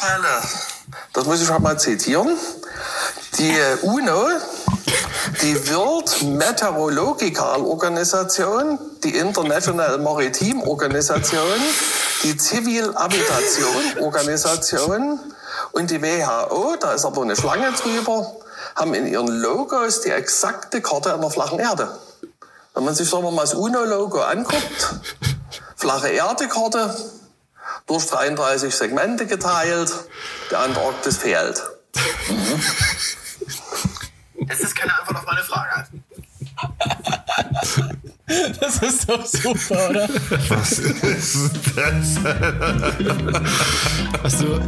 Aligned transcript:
Fälle, 0.00 0.40
das 1.12 1.26
muss 1.26 1.42
ich 1.42 1.46
schon 1.46 1.62
mal 1.62 1.78
zitieren. 1.78 2.34
Die 3.36 3.54
UNO, 3.82 4.28
die 5.42 5.70
World 5.70 6.22
Meteorological 6.22 7.60
Organisation, 7.60 8.78
die 9.04 9.16
International 9.16 9.98
Maritime 9.98 10.66
Organisation, 10.66 11.60
die 12.22 12.34
Civil 12.38 12.96
Aviation 12.96 13.98
Organisation 14.00 15.20
und 15.72 15.90
die 15.90 16.00
WHO, 16.00 16.76
da 16.80 16.92
ist 16.92 17.04
aber 17.04 17.20
eine 17.20 17.36
Schlange 17.36 17.70
drüber, 17.72 18.36
haben 18.76 18.94
in 18.94 19.06
ihren 19.06 19.28
Logos 19.28 20.00
die 20.00 20.10
exakte 20.10 20.80
Karte 20.80 21.12
einer 21.12 21.30
flachen 21.30 21.58
Erde. 21.58 21.88
Wenn 22.72 22.84
man 22.84 22.94
sich 22.94 23.10
sagen 23.10 23.24
wir 23.24 23.32
mal 23.32 23.42
das 23.42 23.52
UNO-Logo 23.52 24.22
anguckt, 24.22 24.94
flache 25.76 26.08
Erde-Karte, 26.08 26.94
durch 27.86 28.06
33 28.06 28.74
Segmente 28.74 29.26
geteilt, 29.26 29.92
der 30.50 30.60
Antarktis 30.60 31.18
fehlt. 31.18 31.62
Mhm. 32.28 32.62
Es 34.48 34.60
ist 34.60 34.74
keine 34.74 34.98
Antwort 34.98 35.18
auf 35.18 35.26
meine 35.26 35.42
Frage. 35.42 35.86
Das 38.60 38.78
ist 38.78 39.10
doch 39.10 39.26
super, 39.26 39.90
oder? 39.90 40.08
Was 40.48 40.78
ist 40.78 41.02
das? 41.74 42.16
Hast 44.22 44.40
du, 44.40 44.60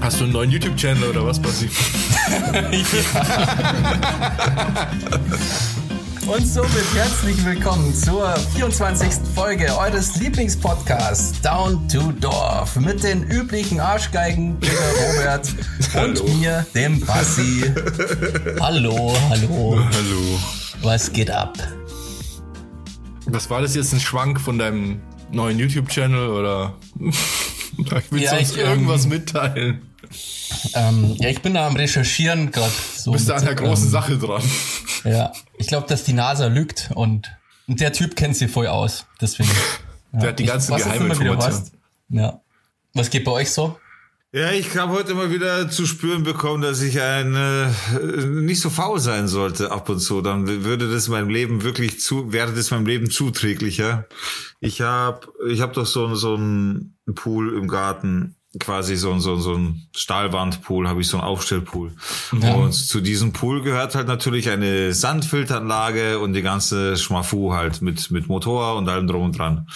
hast 0.00 0.20
du 0.20 0.24
einen 0.24 0.32
neuen 0.32 0.52
YouTube-Channel 0.52 1.10
oder 1.10 1.26
was, 1.26 1.42
Basti? 1.42 1.68
Und 6.30 6.46
somit 6.46 6.94
herzlich 6.94 7.44
willkommen 7.44 7.92
zur 7.92 8.36
24. 8.54 9.14
Folge 9.34 9.76
eures 9.76 10.14
Lieblingspodcasts 10.14 11.40
Down 11.40 11.88
to 11.88 12.12
Dorf 12.12 12.76
mit 12.76 13.02
den 13.02 13.24
üblichen 13.24 13.80
Arschgeigen 13.80 14.60
Digga 14.60 14.74
Robert 15.16 15.52
und 15.96 16.38
mir, 16.38 16.64
dem 16.72 17.00
Bassi. 17.00 17.64
Hallo, 18.60 19.12
hallo. 19.28 19.76
Hallo. 19.76 20.40
Was 20.82 21.12
geht 21.12 21.32
ab? 21.32 21.58
Was 23.26 23.50
war 23.50 23.60
das 23.60 23.74
jetzt, 23.74 23.92
ein 23.92 23.98
Schwank 23.98 24.40
von 24.40 24.56
deinem 24.56 25.00
neuen 25.32 25.58
YouTube-Channel 25.58 26.28
oder 26.28 26.74
ich 27.80 28.12
will 28.12 28.22
Ja, 28.22 28.30
sonst 28.30 28.52
ich, 28.52 28.58
irgendwas 28.58 29.04
ähm, 29.04 29.10
mitteilen? 29.10 29.82
Ähm, 30.74 31.14
ja, 31.18 31.28
ich 31.28 31.42
bin 31.42 31.54
da 31.54 31.66
am 31.66 31.76
Recherchieren 31.76 32.50
gerade. 32.50 32.72
So 32.96 33.12
Bist 33.12 33.28
du 33.28 33.32
mit, 33.32 33.40
an 33.40 33.46
der 33.46 33.54
großen 33.54 33.86
ähm, 33.86 33.90
Sache 33.90 34.18
dran? 34.18 34.42
Ja, 35.04 35.32
ich 35.58 35.66
glaube, 35.66 35.86
dass 35.86 36.04
die 36.04 36.12
NASA 36.12 36.46
lügt 36.46 36.90
und, 36.94 37.30
und 37.66 37.80
der 37.80 37.92
Typ 37.92 38.16
kennt 38.16 38.36
sie 38.36 38.48
voll 38.48 38.66
aus. 38.66 39.06
Deswegen. 39.20 39.48
Ja. 39.48 39.54
Der 40.20 40.28
hat 40.30 40.40
die 40.40 40.44
ganzen 40.44 40.72
was 40.72 40.82
immer 40.82 40.94
wieder 40.94 41.14
Geheiminformationen. 41.14 41.56
hast. 41.60 41.72
Ja. 42.08 42.40
Was 42.94 43.10
geht 43.10 43.22
bei 43.24 43.30
euch 43.30 43.52
so? 43.52 43.78
Ja, 44.32 44.52
ich 44.52 44.76
habe 44.76 44.92
heute 44.92 45.14
mal 45.14 45.32
wieder 45.32 45.68
zu 45.70 45.86
spüren 45.86 46.22
bekommen, 46.22 46.62
dass 46.62 46.82
ich 46.82 47.00
ein 47.00 47.34
äh, 47.34 48.26
nicht 48.26 48.60
so 48.60 48.70
faul 48.70 49.00
sein 49.00 49.26
sollte 49.26 49.72
ab 49.72 49.88
und 49.88 49.98
zu. 49.98 50.22
Dann 50.22 50.46
würde 50.46 50.88
das 50.88 51.08
meinem 51.08 51.30
Leben 51.30 51.64
wirklich 51.64 51.98
zu, 51.98 52.32
wäre 52.32 52.52
das 52.52 52.70
meinem 52.70 52.86
Leben 52.86 53.10
zuträglicher. 53.10 54.06
Ich 54.60 54.82
habe, 54.82 55.26
ich 55.48 55.60
habe 55.60 55.72
doch 55.72 55.86
so, 55.86 56.14
so 56.14 56.34
einen 56.36 56.94
Pool 57.12 57.58
im 57.58 57.66
Garten, 57.66 58.36
quasi 58.60 58.94
so, 58.94 59.10
ein 59.12 59.18
so, 59.18 59.34
ein 59.34 59.40
so 59.40 59.54
ein 59.54 59.88
Stahlwandpool, 59.96 60.88
habe 60.88 61.00
ich 61.00 61.08
so 61.08 61.16
einen 61.16 61.26
Aufstellpool. 61.26 61.90
Ja. 62.40 62.54
Und 62.54 62.72
zu 62.72 63.00
diesem 63.00 63.32
Pool 63.32 63.62
gehört 63.62 63.96
halt 63.96 64.06
natürlich 64.06 64.48
eine 64.48 64.94
Sandfilteranlage 64.94 66.20
und 66.20 66.34
die 66.34 66.42
ganze 66.42 66.96
Schmafu 66.96 67.52
halt 67.52 67.82
mit 67.82 68.12
mit 68.12 68.28
Motor 68.28 68.76
und 68.76 68.88
allem 68.88 69.08
drum 69.08 69.24
und 69.24 69.36
dran. 69.36 69.66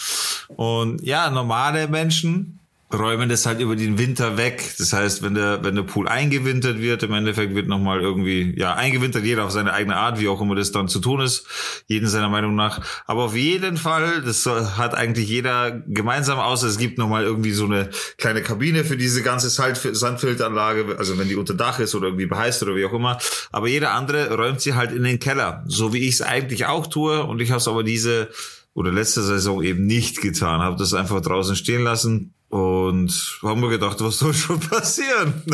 Und 0.47 1.03
ja, 1.03 1.29
normale 1.31 1.89
Menschen 1.89 2.54
räumen 2.95 3.29
das 3.29 3.47
halt 3.47 3.61
über 3.61 3.77
den 3.77 3.99
Winter 3.99 4.37
weg. 4.37 4.75
Das 4.79 4.93
heißt, 4.93 5.23
wenn 5.23 5.35
der, 5.35 5.63
wenn 5.63 5.75
der 5.75 5.83
Pool 5.83 6.09
eingewintert 6.09 6.81
wird, 6.81 7.03
im 7.03 7.13
Endeffekt 7.13 7.55
wird 7.55 7.69
nochmal 7.69 8.01
irgendwie, 8.01 8.55
ja, 8.57 8.75
eingewintert 8.75 9.25
jeder 9.25 9.45
auf 9.45 9.51
seine 9.51 9.73
eigene 9.73 9.97
Art, 9.97 10.21
wie 10.21 10.29
auch 10.29 10.41
immer 10.41 10.55
das 10.55 10.73
dann 10.73 10.89
zu 10.89 11.01
tun 11.01 11.21
ist. 11.21 11.47
Jeden 11.87 12.09
seiner 12.09 12.29
Meinung 12.29 12.55
nach. 12.55 12.81
Aber 13.07 13.25
auf 13.25 13.37
jeden 13.37 13.77
Fall, 13.77 14.23
das 14.23 14.47
hat 14.47 14.95
eigentlich 14.95 15.29
jeder 15.29 15.83
gemeinsam, 15.87 16.39
außer 16.39 16.67
es 16.67 16.79
gibt 16.79 16.99
nochmal 16.99 17.25
irgendwie 17.25 17.53
so 17.53 17.65
eine 17.65 17.91
kleine 18.19 18.43
Kabine 18.43 18.85
für 18.85 18.97
diese 18.97 19.23
ganze 19.23 19.51
Sandfilteranlage, 19.51 20.97
also 20.99 21.19
wenn 21.19 21.29
die 21.29 21.37
unter 21.37 21.55
Dach 21.55 21.79
ist 21.79 21.95
oder 21.95 22.09
irgendwie 22.09 22.27
beheißt 22.27 22.63
oder 22.63 22.77
wie 22.77 22.85
auch 22.85 22.93
immer. 22.93 23.19
Aber 23.53 23.69
jeder 23.69 23.93
andere 23.93 24.35
räumt 24.37 24.61
sie 24.61 24.75
halt 24.75 24.93
in 24.93 25.05
den 25.05 25.19
Keller. 25.19 25.65
So 25.67 25.93
wie 25.93 26.07
ich 26.09 26.15
es 26.15 26.23
eigentlich 26.23 26.67
auch 26.67 26.87
tue. 26.87 27.25
Und 27.25 27.41
ich 27.41 27.51
habe 27.51 27.59
es 27.59 27.69
aber 27.69 27.83
diese 27.83 28.29
oder 28.75 28.91
letzte 28.91 29.23
Saison 29.23 29.63
eben 29.63 29.87
nicht 29.87 30.21
getan. 30.21 30.61
Habe 30.61 30.77
das 30.77 30.95
einfach 30.95 31.21
draußen 31.21 31.57
stehen 31.57 31.85
lassen 31.85 32.35
und 32.55 33.41
haben 33.43 33.61
mir 33.61 33.69
gedacht, 33.69 33.97
was 34.01 34.19
soll 34.19 34.33
schon 34.33 34.61
passieren? 34.71 35.43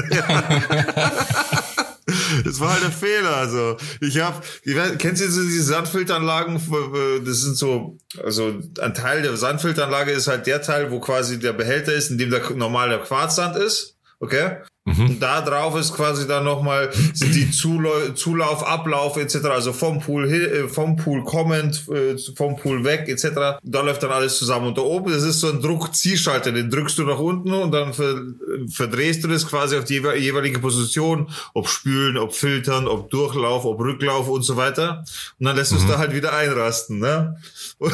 Das 2.44 2.58
war 2.58 2.72
halt 2.72 2.82
der 2.82 2.90
Fehler. 2.90 3.36
Also 3.36 3.76
ich 4.00 4.18
habe, 4.18 4.42
kennst 4.98 5.22
du 5.22 5.30
so 5.30 5.42
diese 5.42 5.62
Sandfilteranlagen? 5.62 6.60
Das 7.24 7.40
sind 7.42 7.56
so, 7.56 7.98
also 8.24 8.58
ein 8.80 8.94
Teil 8.94 9.22
der 9.22 9.36
Sandfilteranlage 9.36 10.10
ist 10.10 10.26
halt 10.26 10.46
der 10.48 10.60
Teil, 10.60 10.90
wo 10.90 10.98
quasi 10.98 11.38
der 11.38 11.52
Behälter 11.52 11.92
ist, 11.92 12.10
in 12.10 12.18
dem 12.18 12.30
der 12.30 12.50
normale 12.50 12.98
Quarzsand 12.98 13.56
ist. 13.56 13.96
Okay? 14.18 14.56
Und 14.98 15.20
da 15.20 15.40
drauf 15.40 15.78
ist 15.78 15.94
quasi 15.94 16.26
dann 16.26 16.44
nochmal, 16.44 16.90
die 17.20 17.50
Zulau 17.50 17.90
Zulauf, 18.14 18.62
Ablauf 18.66 19.16
etc., 19.16 19.36
also 19.46 19.72
vom 19.72 20.00
Pool, 20.00 20.28
hin- 20.28 20.64
äh, 20.64 20.68
vom 20.68 20.96
Pool 20.96 21.24
kommend, 21.24 21.86
äh, 21.88 22.16
vom 22.36 22.56
Pool 22.56 22.84
weg 22.84 23.08
etc., 23.08 23.58
da 23.62 23.80
läuft 23.82 24.02
dann 24.02 24.10
alles 24.10 24.36
zusammen. 24.38 24.68
Und 24.68 24.78
da 24.78 24.82
oben, 24.82 25.12
das 25.12 25.22
ist 25.22 25.40
so 25.40 25.48
ein 25.48 25.60
Druckziehschalter, 25.60 26.52
den 26.52 26.70
drückst 26.70 26.98
du 26.98 27.04
nach 27.04 27.18
unten 27.18 27.52
und 27.52 27.72
dann 27.72 27.92
ver 27.94 28.14
verdrehst 28.70 29.22
du 29.24 29.28
das 29.28 29.46
quasi 29.46 29.76
auf 29.76 29.84
die 29.84 30.00
jewe- 30.00 30.16
jeweilige 30.16 30.58
Position, 30.58 31.28
ob 31.54 31.68
Spülen, 31.68 32.16
ob 32.18 32.34
Filtern, 32.34 32.86
ob 32.88 33.10
Durchlauf, 33.10 33.64
ob 33.64 33.78
Rücklauf 33.80 34.28
und 34.28 34.42
so 34.42 34.56
weiter. 34.56 35.04
Und 35.38 35.46
dann 35.46 35.56
lässt 35.56 35.72
du 35.72 35.76
es 35.76 35.86
da 35.86 35.98
halt 35.98 36.14
wieder 36.14 36.32
einrasten, 36.34 36.98
ne? 36.98 37.36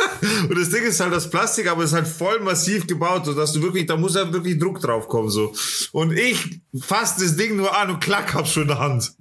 Und 0.48 0.58
das 0.58 0.70
Ding 0.70 0.82
ist 0.82 1.00
halt 1.00 1.12
das 1.12 1.30
Plastik, 1.30 1.70
aber 1.70 1.84
es 1.84 1.90
ist 1.90 1.96
halt 1.96 2.08
voll 2.08 2.40
massiv 2.40 2.86
gebaut, 2.86 3.24
so 3.24 3.34
dass 3.34 3.52
du 3.52 3.62
wirklich, 3.62 3.86
da 3.86 3.96
muss 3.96 4.14
ja 4.14 4.32
wirklich 4.32 4.58
Druck 4.58 4.80
drauf 4.80 5.08
kommen, 5.08 5.30
so. 5.30 5.54
Und 5.92 6.12
ich 6.12 6.60
fass 6.80 7.16
das 7.16 7.36
Ding 7.36 7.56
nur 7.56 7.76
an 7.76 7.90
und 7.90 8.00
klack, 8.00 8.34
hab's 8.34 8.52
schon 8.52 8.62
in 8.62 8.68
der 8.68 8.78
Hand. 8.78 9.12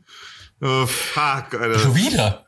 Oh, 0.61 0.85
fuck, 0.85 1.59
Alter. 1.59 1.79
Schon 1.79 1.95
wieder? 1.95 2.43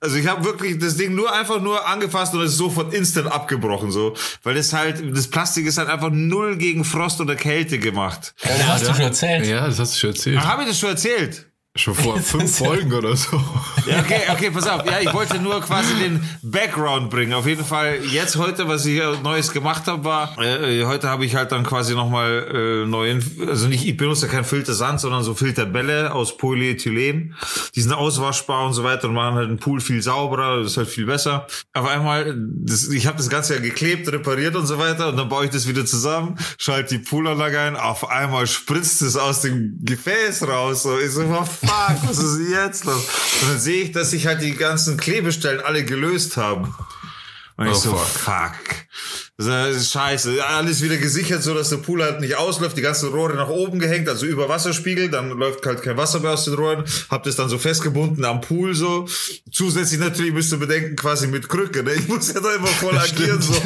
Also 0.00 0.16
ich 0.16 0.26
habe 0.26 0.44
wirklich 0.44 0.78
das 0.78 0.96
Ding 0.96 1.14
nur 1.14 1.32
einfach 1.32 1.60
nur 1.60 1.86
angefasst 1.86 2.34
und 2.34 2.42
es 2.42 2.52
ist 2.52 2.58
sofort 2.58 2.94
instant 2.94 3.26
abgebrochen, 3.26 3.90
so. 3.90 4.14
Weil 4.42 4.54
das 4.54 4.72
halt, 4.72 5.02
das 5.16 5.28
Plastik 5.28 5.66
ist 5.66 5.78
halt 5.78 5.88
einfach 5.88 6.10
null 6.10 6.56
gegen 6.56 6.84
Frost 6.84 7.20
oder 7.20 7.36
Kälte 7.36 7.78
gemacht. 7.78 8.34
Ja, 8.42 8.50
das 8.56 8.66
hast 8.66 8.88
du 8.88 8.94
schon 8.94 9.04
erzählt. 9.04 9.46
Ja, 9.46 9.66
das 9.66 9.78
hast 9.78 9.94
du 9.94 9.98
schon 9.98 10.10
erzählt. 10.10 10.40
Habe 10.40 10.62
ich 10.62 10.68
das 10.68 10.78
schon 10.78 10.90
erzählt? 10.90 11.49
Schon 11.76 11.94
vor 11.94 12.18
fünf 12.20 12.58
Folgen 12.58 12.92
oder 12.92 13.14
so. 13.14 13.40
Ja, 13.86 14.00
okay, 14.00 14.22
okay, 14.28 14.50
pass 14.50 14.66
auf. 14.66 14.84
Ja, 14.84 14.98
ich 15.00 15.14
wollte 15.14 15.38
nur 15.38 15.60
quasi 15.60 15.94
den 15.94 16.20
Background 16.42 17.10
bringen. 17.10 17.32
Auf 17.32 17.46
jeden 17.46 17.64
Fall 17.64 18.00
jetzt 18.10 18.36
heute, 18.36 18.66
was 18.66 18.86
ich 18.86 19.00
Neues 19.22 19.52
gemacht 19.52 19.86
habe, 19.86 20.04
war, 20.04 20.36
äh, 20.42 20.84
heute 20.84 21.08
habe 21.08 21.24
ich 21.24 21.36
halt 21.36 21.52
dann 21.52 21.62
quasi 21.62 21.94
nochmal 21.94 22.82
äh, 22.82 22.86
neuen, 22.86 23.22
also 23.46 23.68
nicht, 23.68 23.86
ich 23.86 23.96
benutze 23.96 24.26
kein 24.26 24.44
Filtersand, 24.44 25.00
sondern 25.00 25.22
so 25.22 25.34
Filterbälle 25.34 26.12
aus 26.12 26.36
Polyethylen. 26.36 27.36
Die 27.76 27.80
sind 27.80 27.92
auswaschbar 27.92 28.66
und 28.66 28.72
so 28.72 28.82
weiter 28.82 29.08
und 29.08 29.14
machen 29.14 29.36
halt 29.36 29.50
den 29.50 29.58
Pool 29.58 29.80
viel 29.80 30.02
sauberer, 30.02 30.58
das 30.58 30.72
ist 30.72 30.76
halt 30.76 30.88
viel 30.88 31.06
besser. 31.06 31.46
Auf 31.72 31.86
einmal, 31.86 32.34
das, 32.36 32.88
ich 32.88 33.06
habe 33.06 33.18
das 33.18 33.30
Ganze 33.30 33.54
ja 33.54 33.60
geklebt, 33.60 34.10
repariert 34.10 34.56
und 34.56 34.66
so 34.66 34.78
weiter 34.78 35.08
und 35.10 35.16
dann 35.16 35.28
baue 35.28 35.44
ich 35.44 35.52
das 35.52 35.68
wieder 35.68 35.86
zusammen, 35.86 36.36
schalte 36.58 36.98
die 36.98 37.04
Poolanlage 37.04 37.60
ein, 37.60 37.76
auf 37.76 38.10
einmal 38.10 38.48
spritzt 38.48 39.02
es 39.02 39.16
aus 39.16 39.42
dem 39.42 39.78
Gefäß 39.82 40.48
raus. 40.48 40.82
So, 40.82 40.98
ich 40.98 41.12
so, 41.12 41.22
fuck, 41.60 41.96
was 42.08 42.18
ist 42.18 42.48
jetzt 42.50 42.84
los? 42.84 43.04
Und 43.42 43.50
dann 43.50 43.60
sehe 43.60 43.82
ich, 43.84 43.92
dass 43.92 44.10
sich 44.10 44.26
halt 44.26 44.42
die 44.42 44.54
ganzen 44.54 44.96
Klebestellen 44.96 45.60
alle 45.60 45.84
gelöst 45.84 46.36
haben. 46.36 46.74
Und 47.56 47.66
ich 47.66 47.72
Oh, 47.72 47.76
so, 47.76 47.94
fuck. 47.94 48.06
fuck. 48.06 48.52
Das 49.36 49.76
ist 49.76 49.92
scheiße. 49.92 50.44
Alles 50.46 50.82
wieder 50.82 50.96
gesichert, 50.98 51.42
so 51.42 51.54
dass 51.54 51.68
der 51.70 51.76
Pool 51.78 52.02
halt 52.02 52.20
nicht 52.20 52.34
ausläuft. 52.36 52.76
Die 52.76 52.82
ganzen 52.82 53.10
Rohre 53.10 53.34
nach 53.34 53.48
oben 53.48 53.78
gehängt, 53.78 54.08
also 54.08 54.24
über 54.26 54.48
Wasserspiegel. 54.48 55.10
Dann 55.10 55.30
läuft 55.30 55.64
halt 55.66 55.82
kein 55.82 55.96
Wasser 55.96 56.20
mehr 56.20 56.32
aus 56.32 56.44
den 56.44 56.54
Rohren. 56.54 56.84
Hab 57.10 57.22
das 57.24 57.36
dann 57.36 57.48
so 57.50 57.58
festgebunden 57.58 58.24
am 58.24 58.40
Pool 58.42 58.74
so. 58.74 59.06
Zusätzlich 59.52 60.00
natürlich 60.00 60.32
müsst 60.32 60.52
ihr 60.52 60.58
bedenken, 60.58 60.96
quasi 60.96 61.26
mit 61.26 61.48
Krücke. 61.48 61.82
Ne? 61.82 61.94
Ich 61.94 62.08
muss 62.08 62.32
ja 62.32 62.40
da 62.40 62.54
immer 62.54 62.66
voll 62.66 62.96
agieren. 62.98 63.40
So. 63.42 63.54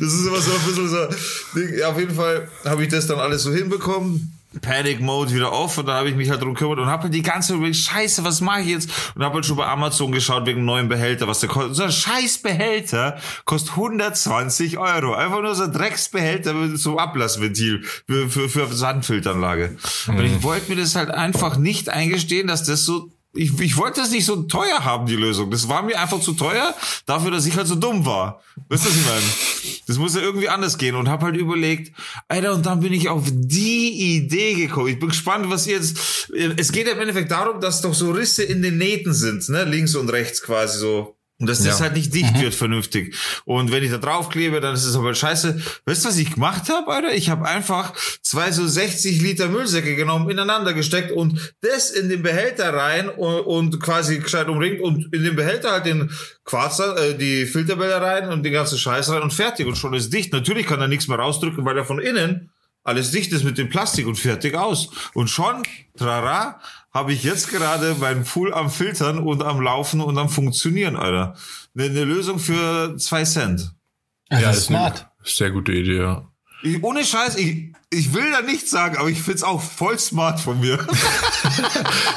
Das 0.00 0.12
ist 0.12 0.26
immer 0.26 0.40
so 0.40 0.50
ein 0.52 0.60
bisschen 0.66 0.88
so. 0.88 1.84
Auf 1.86 1.98
jeden 1.98 2.14
Fall 2.14 2.48
habe 2.64 2.82
ich 2.82 2.88
das 2.88 3.06
dann 3.06 3.18
alles 3.20 3.42
so 3.42 3.52
hinbekommen. 3.52 4.32
Panic 4.60 5.00
Mode 5.00 5.32
wieder 5.34 5.52
auf 5.52 5.78
und 5.78 5.86
dann 5.86 5.96
habe 5.96 6.08
ich 6.08 6.14
mich 6.14 6.30
halt 6.30 6.42
drum 6.42 6.54
gekümmert 6.54 6.78
und 6.78 6.86
habe 6.86 7.04
halt 7.04 7.14
die 7.14 7.22
ganze 7.22 7.58
Zeit 7.58 7.76
scheiße, 7.76 8.24
was 8.24 8.40
mache 8.40 8.60
ich 8.60 8.68
jetzt? 8.68 8.90
Und 9.14 9.24
habe 9.24 9.36
halt 9.36 9.46
schon 9.46 9.56
bei 9.56 9.66
Amazon 9.66 10.12
geschaut 10.12 10.46
wegen 10.46 10.64
neuen 10.64 10.88
Behälter, 10.88 11.26
was 11.28 11.40
der 11.40 11.48
kostet. 11.48 11.74
So 11.74 11.84
ein 11.84 11.92
scheiß 11.92 12.38
Behälter 12.38 13.18
kostet 13.44 13.72
120 13.72 14.78
Euro. 14.78 15.14
Einfach 15.14 15.40
nur 15.40 15.54
so 15.54 15.64
ein 15.64 15.72
Drecksbehälter 15.72 16.54
mit 16.54 16.78
so 16.78 16.90
einem 16.90 16.98
Ablassventil 16.98 17.82
für, 18.06 18.28
für, 18.28 18.48
für 18.48 18.66
Sandfilteranlage. 18.66 19.76
Und 20.08 20.20
ich 20.20 20.42
wollte 20.42 20.70
mir 20.70 20.80
das 20.80 20.96
halt 20.96 21.10
einfach 21.10 21.56
nicht 21.56 21.88
eingestehen, 21.88 22.46
dass 22.46 22.64
das 22.64 22.84
so 22.84 23.10
ich, 23.34 23.58
ich 23.60 23.76
wollte 23.76 24.00
das 24.00 24.10
nicht 24.10 24.26
so 24.26 24.42
teuer 24.42 24.84
haben, 24.84 25.06
die 25.06 25.16
Lösung. 25.16 25.50
Das 25.50 25.68
war 25.68 25.82
mir 25.82 25.98
einfach 25.98 26.20
zu 26.20 26.32
teuer, 26.34 26.74
dafür, 27.06 27.30
dass 27.30 27.46
ich 27.46 27.56
halt 27.56 27.66
so 27.66 27.76
dumm 27.76 28.04
war. 28.04 28.42
Weißt 28.68 28.84
du, 28.84 28.88
was 28.88 28.96
ich 28.96 29.06
meine? 29.06 29.80
Das 29.86 29.98
muss 29.98 30.14
ja 30.14 30.20
irgendwie 30.20 30.48
anders 30.50 30.76
gehen 30.76 30.94
und 30.96 31.08
habe 31.08 31.26
halt 31.26 31.36
überlegt, 31.36 31.96
Alter, 32.28 32.54
und 32.54 32.66
dann 32.66 32.80
bin 32.80 32.92
ich 32.92 33.08
auf 33.08 33.24
die 33.30 34.16
Idee 34.16 34.54
gekommen. 34.54 34.88
Ich 34.88 34.98
bin 34.98 35.08
gespannt, 35.08 35.48
was 35.48 35.66
ihr 35.66 35.76
jetzt. 35.76 36.30
Es 36.56 36.72
geht 36.72 36.86
ja 36.86 36.92
im 36.92 37.00
Endeffekt 37.00 37.30
darum, 37.30 37.60
dass 37.60 37.80
doch 37.80 37.94
so 37.94 38.10
Risse 38.10 38.42
in 38.42 38.60
den 38.60 38.76
Nähten 38.76 39.14
sind, 39.14 39.48
ne? 39.48 39.64
Links 39.64 39.94
und 39.94 40.10
rechts 40.10 40.42
quasi 40.42 40.78
so. 40.78 41.16
Und 41.42 41.48
dass 41.48 41.58
das 41.58 41.80
Ja. 41.80 41.86
halt 41.86 41.96
nicht 41.96 42.14
dicht 42.14 42.40
wird 42.40 42.54
vernünftig. 42.54 43.16
Und 43.44 43.72
wenn 43.72 43.82
ich 43.82 43.90
da 43.90 43.98
draufklebe, 43.98 44.60
dann 44.60 44.74
ist 44.74 44.84
es 44.84 44.94
aber 44.94 45.12
scheiße. 45.12 45.60
Weißt 45.86 46.04
du, 46.04 46.08
was 46.08 46.16
ich 46.18 46.34
gemacht 46.34 46.68
habe, 46.68 46.88
Alter? 46.92 47.12
Ich 47.12 47.30
habe 47.30 47.46
einfach 47.48 47.94
zwei 48.22 48.52
so 48.52 48.64
60 48.64 49.20
Liter 49.20 49.48
Müllsäcke 49.48 49.96
genommen, 49.96 50.30
ineinander 50.30 50.72
gesteckt 50.72 51.10
und 51.10 51.52
das 51.62 51.90
in 51.90 52.08
den 52.08 52.22
Behälter 52.22 52.72
rein 52.72 53.08
und, 53.08 53.40
und 53.40 53.80
quasi 53.82 54.18
gescheit 54.20 54.48
umringt 54.48 54.80
und 54.80 55.12
in 55.12 55.24
den 55.24 55.34
Behälter 55.34 55.72
halt 55.72 55.84
den 55.86 56.12
Quarz, 56.44 56.78
äh, 56.78 57.14
die 57.14 57.44
Filterbälle 57.46 58.00
rein 58.00 58.28
und 58.28 58.44
den 58.44 58.52
ganzen 58.52 58.78
Scheiß 58.78 59.10
rein 59.10 59.22
und 59.22 59.32
fertig. 59.32 59.66
Und 59.66 59.76
schon 59.76 59.94
ist 59.94 60.12
dicht. 60.12 60.32
Natürlich 60.32 60.66
kann 60.68 60.80
er 60.80 60.86
nichts 60.86 61.08
mehr 61.08 61.18
rausdrücken, 61.18 61.64
weil 61.64 61.76
er 61.76 61.84
von 61.84 61.98
innen 61.98 62.50
alles 62.84 63.10
dicht 63.10 63.32
ist 63.32 63.44
mit 63.44 63.58
dem 63.58 63.68
Plastik 63.68 64.06
und 64.06 64.16
fertig 64.16 64.54
aus. 64.56 64.90
Und 65.14 65.28
schon, 65.28 65.62
trara, 65.96 66.60
habe 66.92 67.12
ich 67.12 67.22
jetzt 67.24 67.48
gerade 67.48 67.94
meinen 67.94 68.24
Pool 68.24 68.52
am 68.52 68.70
Filtern 68.70 69.18
und 69.18 69.42
am 69.42 69.60
Laufen 69.60 70.00
und 70.00 70.18
am 70.18 70.28
Funktionieren, 70.28 70.96
Alter. 70.96 71.34
Eine, 71.74 71.86
eine 71.86 72.04
Lösung 72.04 72.38
für 72.38 72.96
zwei 72.98 73.24
Cent. 73.24 73.72
Das 74.28 74.42
Ja, 74.42 74.50
ist 74.50 74.58
ist 74.58 74.64
smart. 74.66 75.08
Eine 75.18 75.28
sehr 75.28 75.50
gute 75.50 75.72
Idee, 75.72 75.98
ja. 75.98 76.28
Ich, 76.62 76.82
ohne 76.82 77.04
Scheiß, 77.04 77.36
ich, 77.36 77.72
ich 77.90 78.14
will 78.14 78.30
da 78.30 78.40
nichts 78.42 78.70
sagen, 78.70 78.96
aber 78.96 79.08
ich 79.08 79.20
find's 79.20 79.42
auch 79.42 79.60
voll 79.60 79.98
smart 79.98 80.38
von 80.40 80.60
mir. 80.60 80.78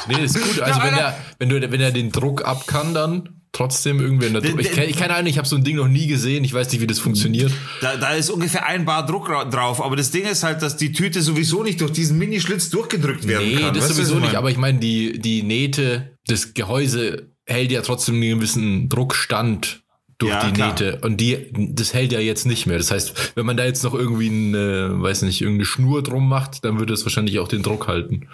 Nee, 0.08 0.24
ist 0.24 0.34
gut. 0.40 0.60
Also 0.60 0.78
Ja, 0.78 0.84
wenn 0.86 0.94
er, 0.94 1.16
wenn 1.38 1.48
du, 1.48 1.72
wenn 1.72 1.80
er 1.80 1.90
den 1.90 2.12
Druck 2.12 2.44
ab 2.44 2.66
kann, 2.66 2.94
dann 2.94 3.35
trotzdem 3.56 4.00
irgendwie 4.00 4.26
in 4.26 4.32
der 4.34 4.42
Druck. 4.42 4.60
Ich, 4.60 4.76
ich 4.76 4.96
keine 4.96 5.14
Ahnung, 5.14 5.26
ich 5.28 5.38
habe 5.38 5.48
so 5.48 5.56
ein 5.56 5.64
Ding 5.64 5.76
noch 5.76 5.88
nie 5.88 6.06
gesehen. 6.06 6.44
Ich 6.44 6.52
weiß 6.52 6.70
nicht, 6.72 6.80
wie 6.80 6.86
das 6.86 6.98
funktioniert. 6.98 7.52
Da, 7.80 7.96
da 7.96 8.14
ist 8.14 8.30
ungefähr 8.30 8.66
ein 8.66 8.84
Bar 8.84 9.06
Druck 9.06 9.28
ra- 9.28 9.44
drauf, 9.44 9.82
aber 9.82 9.96
das 9.96 10.10
Ding 10.10 10.24
ist 10.24 10.42
halt, 10.42 10.62
dass 10.62 10.76
die 10.76 10.92
Tüte 10.92 11.22
sowieso 11.22 11.62
nicht 11.62 11.80
durch 11.80 11.92
diesen 11.92 12.18
Minischlitz 12.18 12.70
durchgedrückt 12.70 13.26
werden 13.26 13.48
Nee, 13.48 13.56
kann. 13.56 13.74
das 13.74 13.84
Weißt 13.84 13.98
du, 13.98 14.02
was 14.02 14.08
sowieso 14.08 14.14
ich 14.18 14.20
nicht. 14.30 14.34
Aber 14.36 14.50
ich 14.50 14.56
meine, 14.58 14.78
die, 14.78 15.18
die 15.18 15.42
Nähte, 15.42 16.16
das 16.26 16.54
Gehäuse 16.54 17.30
hält 17.46 17.70
ja 17.72 17.82
trotzdem 17.82 18.16
einen 18.16 18.38
gewissen 18.38 18.88
Druckstand 18.88 19.82
durch 20.18 20.32
Ja, 20.32 20.46
die 20.46 20.52
klar. 20.52 20.68
Nähte. 20.68 20.98
Und 21.02 21.20
die, 21.20 21.46
das 21.52 21.92
hält 21.94 22.10
ja 22.12 22.20
jetzt 22.20 22.46
nicht 22.46 22.66
mehr. 22.66 22.78
Das 22.78 22.90
heißt, 22.90 23.32
wenn 23.36 23.46
man 23.46 23.56
da 23.56 23.64
jetzt 23.64 23.84
noch 23.84 23.94
irgendwie 23.94 24.28
eine, 24.30 24.94
weiß 25.02 25.22
nicht, 25.22 25.40
irgendeine 25.42 25.66
Schnur 25.66 26.02
drum 26.02 26.28
macht, 26.28 26.64
dann 26.64 26.78
würde 26.78 26.94
es 26.94 27.04
wahrscheinlich 27.04 27.38
auch 27.38 27.48
den 27.48 27.62
Druck 27.62 27.86
halten. 27.86 28.28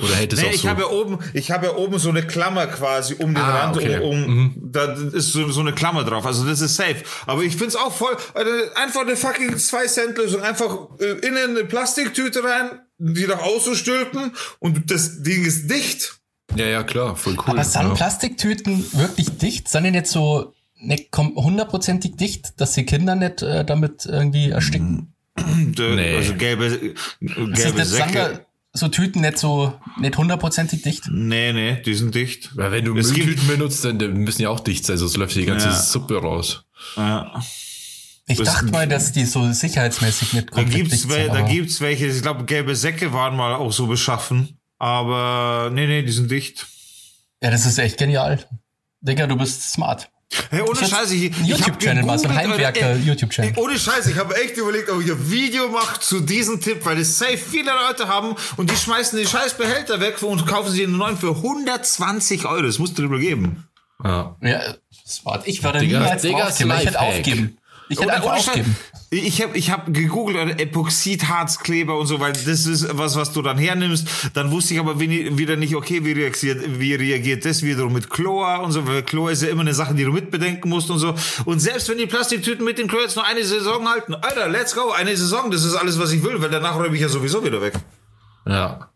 Oder 0.00 0.14
hält 0.14 0.32
es 0.32 0.40
Nee, 0.40 0.48
auch 0.48 0.52
ich 0.52 0.60
so. 0.62 0.68
habe 0.68 0.82
ja 0.82 0.88
oben, 0.88 1.18
ich 1.34 1.50
habe 1.50 1.66
ja 1.66 1.74
oben 1.76 1.98
so 1.98 2.08
eine 2.10 2.22
Klammer 2.26 2.66
quasi 2.68 3.14
um 3.14 3.34
den 3.34 3.42
Ah, 3.42 3.64
Rand, 3.64 3.76
okay. 3.76 3.98
um, 3.98 4.24
um 4.24 4.54
da 4.72 4.92
ist 4.92 5.32
so, 5.32 5.50
so 5.50 5.60
eine 5.60 5.72
Klammer 5.72 6.04
drauf. 6.04 6.24
Also 6.24 6.44
das 6.46 6.60
ist 6.60 6.76
safe. 6.76 7.02
Aber 7.26 7.42
ich 7.42 7.56
find's 7.56 7.74
auch 7.74 7.92
voll, 7.92 8.16
Alter, 8.34 8.50
einfach 8.76 9.00
eine 9.00 9.16
fucking 9.16 9.56
2 9.58 9.86
Cent 9.86 10.16
Lösung, 10.18 10.42
einfach 10.42 10.88
äh, 11.00 11.26
innen 11.26 11.50
eine 11.56 11.64
Plastiktüte 11.64 12.44
rein, 12.44 12.78
die 12.98 13.26
nach 13.26 13.42
außen 13.42 13.74
stülpen 13.74 14.32
und 14.60 14.90
das 14.90 15.22
Ding 15.22 15.44
ist 15.44 15.68
dicht. 15.70 16.16
ja, 16.56 16.66
ja, 16.66 16.82
klar, 16.84 17.16
voll 17.16 17.34
cool. 17.34 17.44
Aber 17.54 17.64
sind 17.64 17.82
ja. 17.82 17.94
Plastiktüten 17.94 18.84
wirklich 18.92 19.36
dicht? 19.38 19.68
Sind 19.68 19.84
die 19.84 19.90
nicht 19.90 20.06
so 20.06 20.54
nicht 20.80 21.12
kom- 21.12 21.34
hundertprozentig 21.34 22.14
dicht, 22.16 22.60
dass 22.60 22.72
die 22.74 22.84
Kinder 22.86 23.16
nicht 23.16 23.42
äh, 23.42 23.64
damit 23.64 24.06
irgendwie 24.06 24.50
ersticken? 24.50 25.12
Äh, 25.38 25.42
Nee. 25.94 26.16
Also 26.16 26.34
gelbe, 26.34 26.66
äh, 26.66 26.94
gelbe 27.20 27.84
Säcke. 27.84 28.44
So 28.78 28.88
Tüten 28.88 29.20
nicht 29.22 29.38
so 29.38 29.74
nicht 29.98 30.16
hundertprozentig 30.16 30.82
dicht? 30.82 31.04
Nee, 31.10 31.52
nee, 31.52 31.80
die 31.82 31.94
sind 31.94 32.14
dicht. 32.14 32.56
Weil 32.56 32.72
wenn 32.72 32.84
du 32.84 32.96
Es 32.96 33.12
Mülltüten 33.12 33.46
benutzt, 33.46 33.84
dann 33.84 33.98
die 33.98 34.08
müssen 34.08 34.42
ja 34.42 34.48
auch 34.50 34.60
dicht 34.60 34.84
sein, 34.86 34.96
sonst 34.96 35.16
läuft 35.16 35.34
die 35.36 35.44
ganze 35.44 35.68
Ja. 35.68 35.74
Suppe 35.74 36.16
raus. 36.20 36.64
Ja. 36.96 37.42
Ich 38.26 38.38
Das- 38.38 38.46
dachte 38.48 38.66
mal, 38.66 38.86
dass 38.86 39.12
die 39.12 39.24
so 39.24 39.50
sicherheitsmäßig 39.52 40.32
nicht 40.34 40.48
Da 40.50 40.54
komplett 40.56 40.74
gibt's, 40.76 40.90
dicht 41.02 41.10
sind. 41.10 41.28
da 41.34 41.40
gibt's 41.42 41.80
welche, 41.80 42.06
ich 42.06 42.20
glaube, 42.22 42.44
gelbe 42.44 42.76
Säcke 42.76 43.12
waren 43.12 43.36
mal 43.36 43.54
auch 43.54 43.72
so 43.72 43.86
beschaffen. 43.86 44.58
Aber 44.78 45.70
nee, 45.72 45.86
nee, 45.86 46.02
die 46.02 46.12
sind 46.12 46.30
dicht. 46.30 46.66
Ja, 47.42 47.50
das 47.50 47.66
ist 47.66 47.78
echt 47.78 47.98
genial. 47.98 48.44
Digga, 49.00 49.26
du 49.26 49.36
bist 49.36 49.72
smart. 49.72 50.10
Hey, 50.50 50.60
ohne 50.62 50.78
Das 50.78 50.90
Scheiße, 50.90 51.14
ich, 51.14 51.36
YouTube-Channel 51.38 52.04
mal, 52.04 52.18
so 52.18 52.28
ein 52.28 52.34
Heimwerker-YouTube-Channel. 52.34 53.52
ey, 53.56 53.62
Ohne 53.62 53.78
Scheiße, 53.78 54.10
ich 54.10 54.18
habe 54.18 54.34
echt 54.36 54.56
überlegt, 54.56 54.90
ob 54.90 55.00
ich 55.02 55.10
ein 55.10 55.30
Video 55.30 55.68
mache 55.68 56.00
zu 56.00 56.20
diesem 56.20 56.60
Tipp, 56.60 56.84
weil 56.84 56.98
es 56.98 57.18
safe 57.18 57.38
viele 57.38 57.70
Leute 57.86 58.08
haben 58.08 58.34
und 58.56 58.70
die 58.70 58.76
schmeißen 58.76 59.18
den 59.18 59.26
scheiß 59.26 59.54
Behälter 59.54 60.00
weg 60.00 60.22
und 60.22 60.46
kaufen 60.46 60.70
sie 60.70 60.84
einen 60.84 60.96
neuen 60.96 61.16
für 61.16 61.34
120 61.34 62.44
Euro. 62.46 62.62
Das 62.62 62.78
musst 62.78 62.98
du 62.98 63.02
drüber 63.02 63.18
geben. 63.18 63.64
Ja. 64.04 64.36
Ja, 64.42 64.60
smart. 65.06 65.46
Ich 65.46 65.62
würde 65.62 65.80
Digga, 65.80 66.00
niemals 66.00 66.22
Digga, 66.22 66.46
aufgeben. 66.48 66.70
Ich 66.70 66.86
hätte 66.86 67.00
aufgeben. 67.00 67.58
Ich 67.88 68.00
hätte 68.00 68.12
einfach 68.12 68.32
aufgeben. 68.36 68.76
Ich 69.10 69.40
habe 69.42 69.56
ich 69.56 69.70
hab 69.70 69.92
gegoogelt, 69.94 70.36
oder 70.36 70.60
Epoxidharzkleber 70.60 71.98
und 71.98 72.06
so, 72.06 72.20
weil 72.20 72.34
das 72.34 72.66
ist 72.66 72.86
was, 72.98 73.16
was 73.16 73.32
du 73.32 73.40
dann 73.40 73.56
hernimmst. 73.56 74.06
Dann 74.34 74.50
wusste 74.50 74.74
ich 74.74 74.80
aber 74.80 75.00
wieder 75.00 75.56
nicht, 75.56 75.74
okay, 75.74 76.04
wie 76.04 76.12
reagiert, 76.12 76.78
wie 76.78 76.94
reagiert 76.94 77.46
das 77.46 77.62
wiederum 77.62 77.94
mit 77.94 78.10
Chlor 78.10 78.60
und 78.60 78.72
so, 78.72 78.86
weil 78.86 79.02
Chlor 79.02 79.30
ist 79.30 79.42
ja 79.42 79.48
immer 79.48 79.62
eine 79.62 79.72
Sache, 79.72 79.94
die 79.94 80.04
du 80.04 80.12
mitbedenken 80.12 80.68
musst 80.68 80.90
und 80.90 80.98
so. 80.98 81.14
Und 81.46 81.60
selbst 81.60 81.88
wenn 81.88 81.96
die 81.96 82.06
Plastiktüten 82.06 82.66
mit 82.66 82.78
dem 82.78 82.86
Chlor 82.86 83.02
jetzt 83.02 83.16
nur 83.16 83.24
eine 83.24 83.44
Saison 83.44 83.88
halten, 83.88 84.14
Alter, 84.14 84.46
let's 84.48 84.74
go, 84.74 84.90
eine 84.90 85.16
Saison, 85.16 85.50
das 85.50 85.64
ist 85.64 85.74
alles, 85.74 85.98
was 85.98 86.12
ich 86.12 86.22
will, 86.22 86.42
weil 86.42 86.50
danach 86.50 86.76
räume 86.76 86.94
ich 86.94 87.00
ja 87.00 87.08
sowieso 87.08 87.42
wieder 87.42 87.62
weg. 87.62 87.72
Ja. 88.46 88.87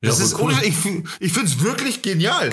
Das 0.00 0.18
ja, 0.18 0.24
ist, 0.24 0.34
cool. 0.38 0.52
ohne, 0.52 0.64
ich, 0.64 0.74
ich 1.20 1.32
find's 1.32 1.60
wirklich 1.60 2.02
genial. 2.02 2.50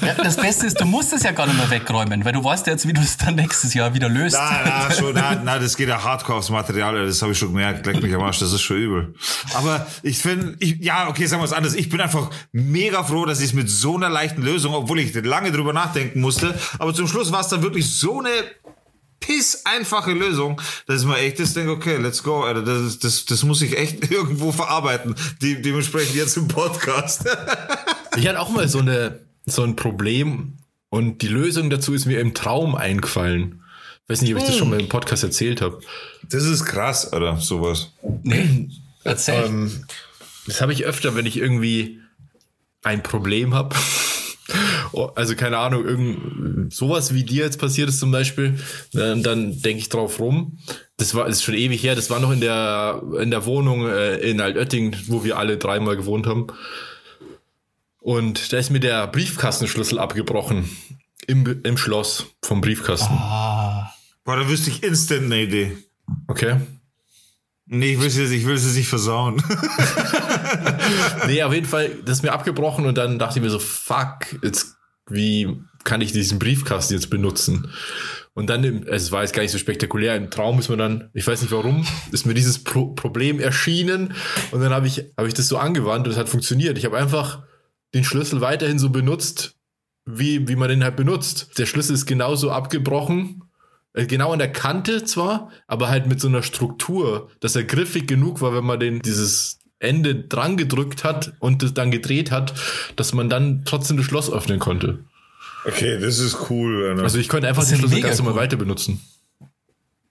Ja, 0.00 0.14
das 0.14 0.36
Beste 0.36 0.66
ist, 0.66 0.80
du 0.80 0.84
musst 0.84 1.12
es 1.12 1.22
ja 1.22 1.32
gar 1.32 1.46
nicht 1.46 1.56
mehr 1.56 1.70
wegräumen, 1.70 2.24
weil 2.24 2.32
du 2.32 2.42
weißt 2.42 2.66
ja 2.66 2.72
jetzt, 2.72 2.86
wie 2.86 2.92
du 2.92 3.00
es 3.00 3.16
dann 3.16 3.34
nächstes 3.34 3.74
Jahr 3.74 3.92
wieder 3.92 4.08
löst. 4.08 4.36
Na, 4.38 4.88
na, 4.88 4.94
schon, 4.94 5.14
na, 5.14 5.34
na, 5.34 5.58
das 5.58 5.76
geht 5.76 5.88
ja 5.88 6.02
hardcore 6.02 6.38
aufs 6.38 6.50
Material, 6.50 7.06
das 7.06 7.20
habe 7.22 7.32
ich 7.32 7.38
schon 7.38 7.48
gemerkt, 7.48 7.84
leck 7.86 8.02
mich 8.02 8.14
am 8.14 8.22
Arsch, 8.22 8.38
das 8.38 8.52
ist 8.52 8.62
schon 8.62 8.78
übel. 8.78 9.14
Aber 9.54 9.86
ich 10.02 10.18
finde, 10.18 10.56
ich, 10.60 10.78
ja, 10.80 11.08
okay, 11.08 11.26
sagen 11.26 11.42
wir 11.42 11.46
es 11.46 11.52
anders, 11.52 11.74
ich 11.74 11.88
bin 11.88 12.00
einfach 12.00 12.30
mega 12.52 13.04
froh, 13.04 13.26
dass 13.26 13.40
ich 13.40 13.46
es 13.46 13.52
mit 13.52 13.68
so 13.68 13.96
einer 13.96 14.08
leichten 14.08 14.42
Lösung, 14.42 14.74
obwohl 14.74 15.00
ich 15.00 15.14
lange 15.14 15.52
drüber 15.52 15.72
nachdenken 15.72 16.20
musste, 16.20 16.58
aber 16.78 16.94
zum 16.94 17.08
Schluss 17.08 17.32
war 17.32 17.40
es 17.40 17.48
dann 17.48 17.62
wirklich 17.62 17.90
so 17.90 18.20
eine 18.20 18.30
piss 19.20 19.62
einfache 19.64 20.12
Lösung, 20.12 20.60
dass 20.86 21.02
ich 21.02 21.06
mir 21.06 21.18
echt 21.18 21.38
das 21.38 21.54
denke, 21.54 21.72
okay, 21.72 21.96
let's 21.96 22.22
go, 22.22 22.42
Alter, 22.42 22.62
das, 22.62 22.98
das, 22.98 23.24
das 23.24 23.42
muss 23.42 23.62
ich 23.62 23.76
echt 23.76 24.10
irgendwo 24.10 24.52
verarbeiten, 24.52 25.14
De 25.42 25.60
dementsprechend 25.60 26.14
jetzt 26.14 26.36
im 26.36 26.48
Podcast. 26.48 27.24
Ich 28.18 28.26
hatte 28.26 28.40
auch 28.40 28.48
mal 28.48 28.66
so 28.66 28.78
eine 28.78 29.20
so 29.44 29.62
ein 29.62 29.76
Problem 29.76 30.54
und 30.88 31.20
die 31.20 31.28
Lösung 31.28 31.68
dazu 31.68 31.92
ist 31.92 32.06
mir 32.06 32.20
im 32.20 32.32
Traum 32.32 32.74
eingefallen. 32.74 33.62
Ich 34.04 34.10
weiß 34.10 34.22
nicht, 34.22 34.34
ob 34.34 34.40
ich 34.40 34.46
das 34.46 34.56
schon 34.56 34.70
mal 34.70 34.80
im 34.80 34.88
Podcast 34.88 35.22
erzählt 35.22 35.60
habe. 35.60 35.80
Das 36.22 36.44
ist 36.44 36.64
krass, 36.64 37.12
oder 37.12 37.36
sowas. 37.38 37.90
Nee, 38.22 38.70
erzähl. 39.04 39.44
Ähm, 39.44 39.84
das 40.46 40.60
habe 40.60 40.72
ich 40.72 40.84
öfter, 40.84 41.14
wenn 41.14 41.26
ich 41.26 41.36
irgendwie 41.36 42.00
ein 42.82 43.02
Problem 43.02 43.52
habe. 43.52 43.74
Oh, 44.92 45.10
Also 45.14 45.34
keine 45.34 45.58
Ahnung, 45.58 45.84
irgend 45.84 46.72
sowas 46.72 47.12
wie 47.14 47.24
dir 47.24 47.44
jetzt 47.44 47.58
passiert 47.58 47.88
ist 47.88 47.98
zum 48.00 48.10
Beispiel, 48.12 48.58
dann, 48.92 49.22
dann 49.22 49.60
denke 49.60 49.78
ich 49.80 49.88
drauf 49.88 50.20
rum. 50.20 50.58
Das 50.98 51.14
war 51.14 51.26
das 51.26 51.36
ist 51.38 51.42
schon 51.44 51.54
ewig 51.54 51.82
her. 51.82 51.94
Das 51.94 52.10
war 52.10 52.20
noch 52.20 52.30
in 52.32 52.40
der 52.40 53.02
in 53.20 53.30
der 53.30 53.44
Wohnung 53.46 53.86
äh, 53.86 54.16
in 54.18 54.40
Altötting, 54.40 54.96
wo 55.08 55.24
wir 55.24 55.36
alle 55.38 55.58
dreimal 55.58 55.96
gewohnt 55.96 56.26
haben. 56.26 56.46
Und 58.00 58.52
da 58.52 58.58
ist 58.58 58.70
mir 58.70 58.80
der 58.80 59.06
Briefkastenschlüssel 59.08 59.98
abgebrochen 59.98 60.70
im, 61.26 61.60
im 61.64 61.76
Schloss 61.76 62.26
vom 62.42 62.60
Briefkasten. 62.60 63.12
ah, 63.12 63.92
Boah, 64.24 64.36
da 64.36 64.48
wüsste 64.48 64.70
ich 64.70 64.82
instant 64.84 65.24
eine 65.24 65.42
Idee. 65.42 65.76
Okay. 66.28 66.56
Nee, 67.68 67.94
ich 67.94 68.00
will 68.00 68.06
es 68.06 68.16
ich 68.16 68.46
will 68.46 68.54
es 68.54 68.74
nicht 68.74 68.88
versauen. 68.88 69.42
Nee, 71.26 71.42
auf 71.42 71.52
jeden 71.52 71.66
Fall, 71.66 71.90
das 72.04 72.18
ist 72.18 72.22
mir 72.22 72.32
abgebrochen 72.32 72.86
und 72.86 72.96
dann 72.96 73.18
dachte 73.18 73.38
ich 73.38 73.42
mir 73.42 73.50
so, 73.50 73.58
fuck, 73.58 74.40
jetzt, 74.42 74.76
wie 75.08 75.60
kann 75.84 76.00
ich 76.00 76.12
diesen 76.12 76.38
Briefkasten 76.38 76.94
jetzt 76.94 77.10
benutzen? 77.10 77.72
Und 78.34 78.48
dann, 78.48 78.86
es 78.86 79.10
war 79.12 79.22
jetzt 79.22 79.32
gar 79.32 79.42
nicht 79.42 79.50
so 79.50 79.58
spektakulär, 79.58 80.14
im 80.14 80.30
Traum 80.30 80.58
ist 80.58 80.68
mir 80.68 80.76
dann, 80.76 81.10
ich 81.14 81.26
weiß 81.26 81.40
nicht 81.40 81.50
warum, 81.52 81.86
ist 82.12 82.26
mir 82.26 82.34
dieses 82.34 82.62
Pro 82.62 82.88
Problem 82.94 83.40
erschienen 83.40 84.14
und 84.50 84.60
dann 84.60 84.72
habe 84.72 84.86
ich, 84.86 85.04
habe 85.16 85.26
ich 85.26 85.34
das 85.34 85.48
so 85.48 85.56
angewandt 85.56 86.06
und 86.06 86.12
es 86.12 86.18
hat 86.18 86.28
funktioniert. 86.28 86.78
Ich 86.78 86.84
habe 86.84 86.98
einfach 86.98 87.42
den 87.94 88.04
Schlüssel 88.04 88.40
weiterhin 88.40 88.78
so 88.78 88.90
benutzt, 88.90 89.56
wie, 90.04 90.46
wie 90.48 90.56
man 90.56 90.68
den 90.68 90.84
halt 90.84 90.96
benutzt. 90.96 91.58
Der 91.58 91.66
Schlüssel 91.66 91.94
ist 91.94 92.06
genauso 92.06 92.50
abgebrochen, 92.50 93.42
genau 94.04 94.32
an 94.32 94.38
der 94.38 94.52
Kante 94.52 95.04
zwar, 95.04 95.50
aber 95.66 95.88
halt 95.88 96.06
mit 96.06 96.20
so 96.20 96.28
einer 96.28 96.42
Struktur, 96.42 97.30
dass 97.40 97.56
er 97.56 97.64
griffig 97.64 98.06
genug 98.06 98.40
war, 98.40 98.54
wenn 98.54 98.64
man 98.64 98.78
den 98.78 99.00
dieses 99.00 99.58
Ende 99.78 100.14
dran 100.14 100.56
gedrückt 100.56 101.04
hat 101.04 101.32
und 101.38 101.62
das 101.62 101.74
dann 101.74 101.90
gedreht 101.90 102.30
hat, 102.30 102.54
dass 102.96 103.12
man 103.12 103.28
dann 103.28 103.62
trotzdem 103.64 103.96
das 103.96 104.06
Schloss 104.06 104.30
öffnen 104.32 104.58
konnte. 104.58 104.98
Okay, 105.64 105.98
das 105.98 106.18
ist 106.18 106.50
cool. 106.50 106.88
Alter. 106.90 107.02
Also 107.02 107.18
ich 107.18 107.28
konnte 107.28 107.48
einfach 107.48 107.62
Das 107.62 107.70
den 107.70 107.78
Schlüssel 107.78 108.00
ganz 108.00 108.18
normal 108.18 108.34
cool. 108.34 108.40
weiter 108.40 108.56
benutzen. 108.56 109.00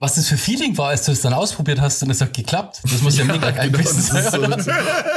Was 0.05 0.15
das 0.15 0.27
für 0.27 0.37
Feeling 0.37 0.77
war, 0.77 0.89
als 0.89 1.03
du 1.05 1.11
es 1.11 1.21
dann 1.21 1.33
ausprobiert 1.33 1.81
hast 1.81 2.03
und 2.03 2.11
es 2.11 2.21
hat 2.21 2.31
geklappt. 2.33 2.79
Das 2.83 3.01
muss 3.01 3.17
ja, 3.17 3.23
mega 3.25 3.49
geil 3.49 3.71
genau, 3.71 3.79
gewesen 3.83 4.01
sein. 4.01 4.23
so- 4.31 4.41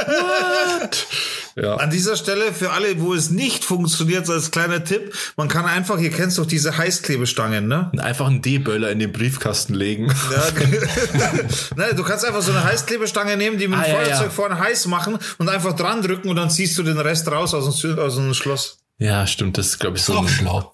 What? 0.09 1.07
Ja. 1.55 1.75
An 1.75 1.89
dieser 1.91 2.15
Stelle 2.15 2.53
für 2.53 2.71
alle, 2.71 2.99
wo 3.01 3.13
es 3.13 3.29
nicht 3.29 3.63
funktioniert, 3.63 4.25
so 4.25 4.33
als 4.33 4.49
kleiner 4.49 4.83
Tipp, 4.83 5.13
man 5.37 5.47
kann 5.47 5.65
einfach, 5.65 5.99
ihr 5.99 6.09
kennst 6.09 6.37
doch 6.39 6.45
diese 6.45 6.77
Heißklebestangen, 6.77 7.67
ne? 7.67 7.91
Einfach 7.97 8.27
einen 8.27 8.41
D-Böller 8.41 8.89
in 8.91 8.99
den 8.99 9.11
Briefkasten 9.11 9.73
legen. 9.75 10.07
Ja, 10.07 10.43
Nein, 11.75 11.95
du 11.95 12.03
kannst 12.03 12.25
einfach 12.25 12.41
so 12.41 12.51
eine 12.51 12.63
Heißklebestange 12.63 13.37
nehmen, 13.37 13.57
die 13.57 13.67
mit 13.67 13.77
dem 13.77 13.83
Ah, 13.83 13.87
ja, 13.87 13.95
Feuerzeug 13.95 14.25
ja. 14.25 14.29
vorne 14.31 14.59
heiß 14.59 14.87
machen 14.87 15.17
und 15.37 15.49
einfach 15.49 15.73
dran 15.73 16.01
drücken 16.01 16.29
und 16.29 16.35
dann 16.35 16.49
ziehst 16.49 16.77
du 16.77 16.83
den 16.83 16.97
Rest 16.97 17.27
raus 17.29 17.53
aus 17.53 17.79
dem, 17.81 17.99
aus 17.99 18.15
dem 18.15 18.33
Schloss. 18.33 18.79
Ja, 18.97 19.27
stimmt. 19.27 19.57
Das 19.57 19.67
ist, 19.67 19.79
glaube 19.79 19.97
ich, 19.97 20.03
so. 20.03 20.13
Auch 20.13 20.23
ein- 20.23 20.27
schlau. 20.29 20.73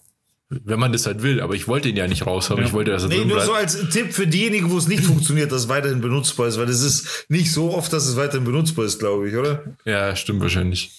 Wenn 0.63 0.79
man 0.79 0.91
das 0.93 1.05
halt 1.05 1.21
will. 1.23 1.41
Aber 1.41 1.53
ich 1.55 1.67
wollte 1.67 1.89
ihn 1.89 1.97
ja 1.97 2.07
nicht 2.07 2.25
raus 2.25 2.49
haben. 2.49 2.63
Ich 2.63 2.73
wollte, 2.73 2.91
dass 2.91 3.03
er 3.03 3.09
Nee, 3.09 3.17
drin 3.19 3.27
nur 3.27 3.37
bleibt. 3.37 3.47
so 3.49 3.53
als 3.55 3.89
Tipp 3.89 4.13
für 4.13 4.27
diejenigen, 4.27 4.71
wo 4.71 4.77
es 4.77 4.87
nicht 4.87 5.03
funktioniert, 5.03 5.51
dass 5.51 5.63
es 5.63 5.67
weiterhin 5.69 6.01
benutzbar 6.01 6.47
ist, 6.47 6.57
weil 6.57 6.65
das 6.67 6.81
ist 6.81 7.25
nicht 7.29 7.51
so 7.51 7.73
oft, 7.73 7.91
dass 7.91 8.05
es 8.05 8.15
weiterhin 8.15 8.45
benutzbar 8.45 8.85
ist, 8.85 8.99
glaube 8.99 9.29
ich, 9.29 9.35
oder? 9.35 9.63
Ja, 9.85 10.15
stimmt 10.15 10.41
wahrscheinlich. 10.41 10.91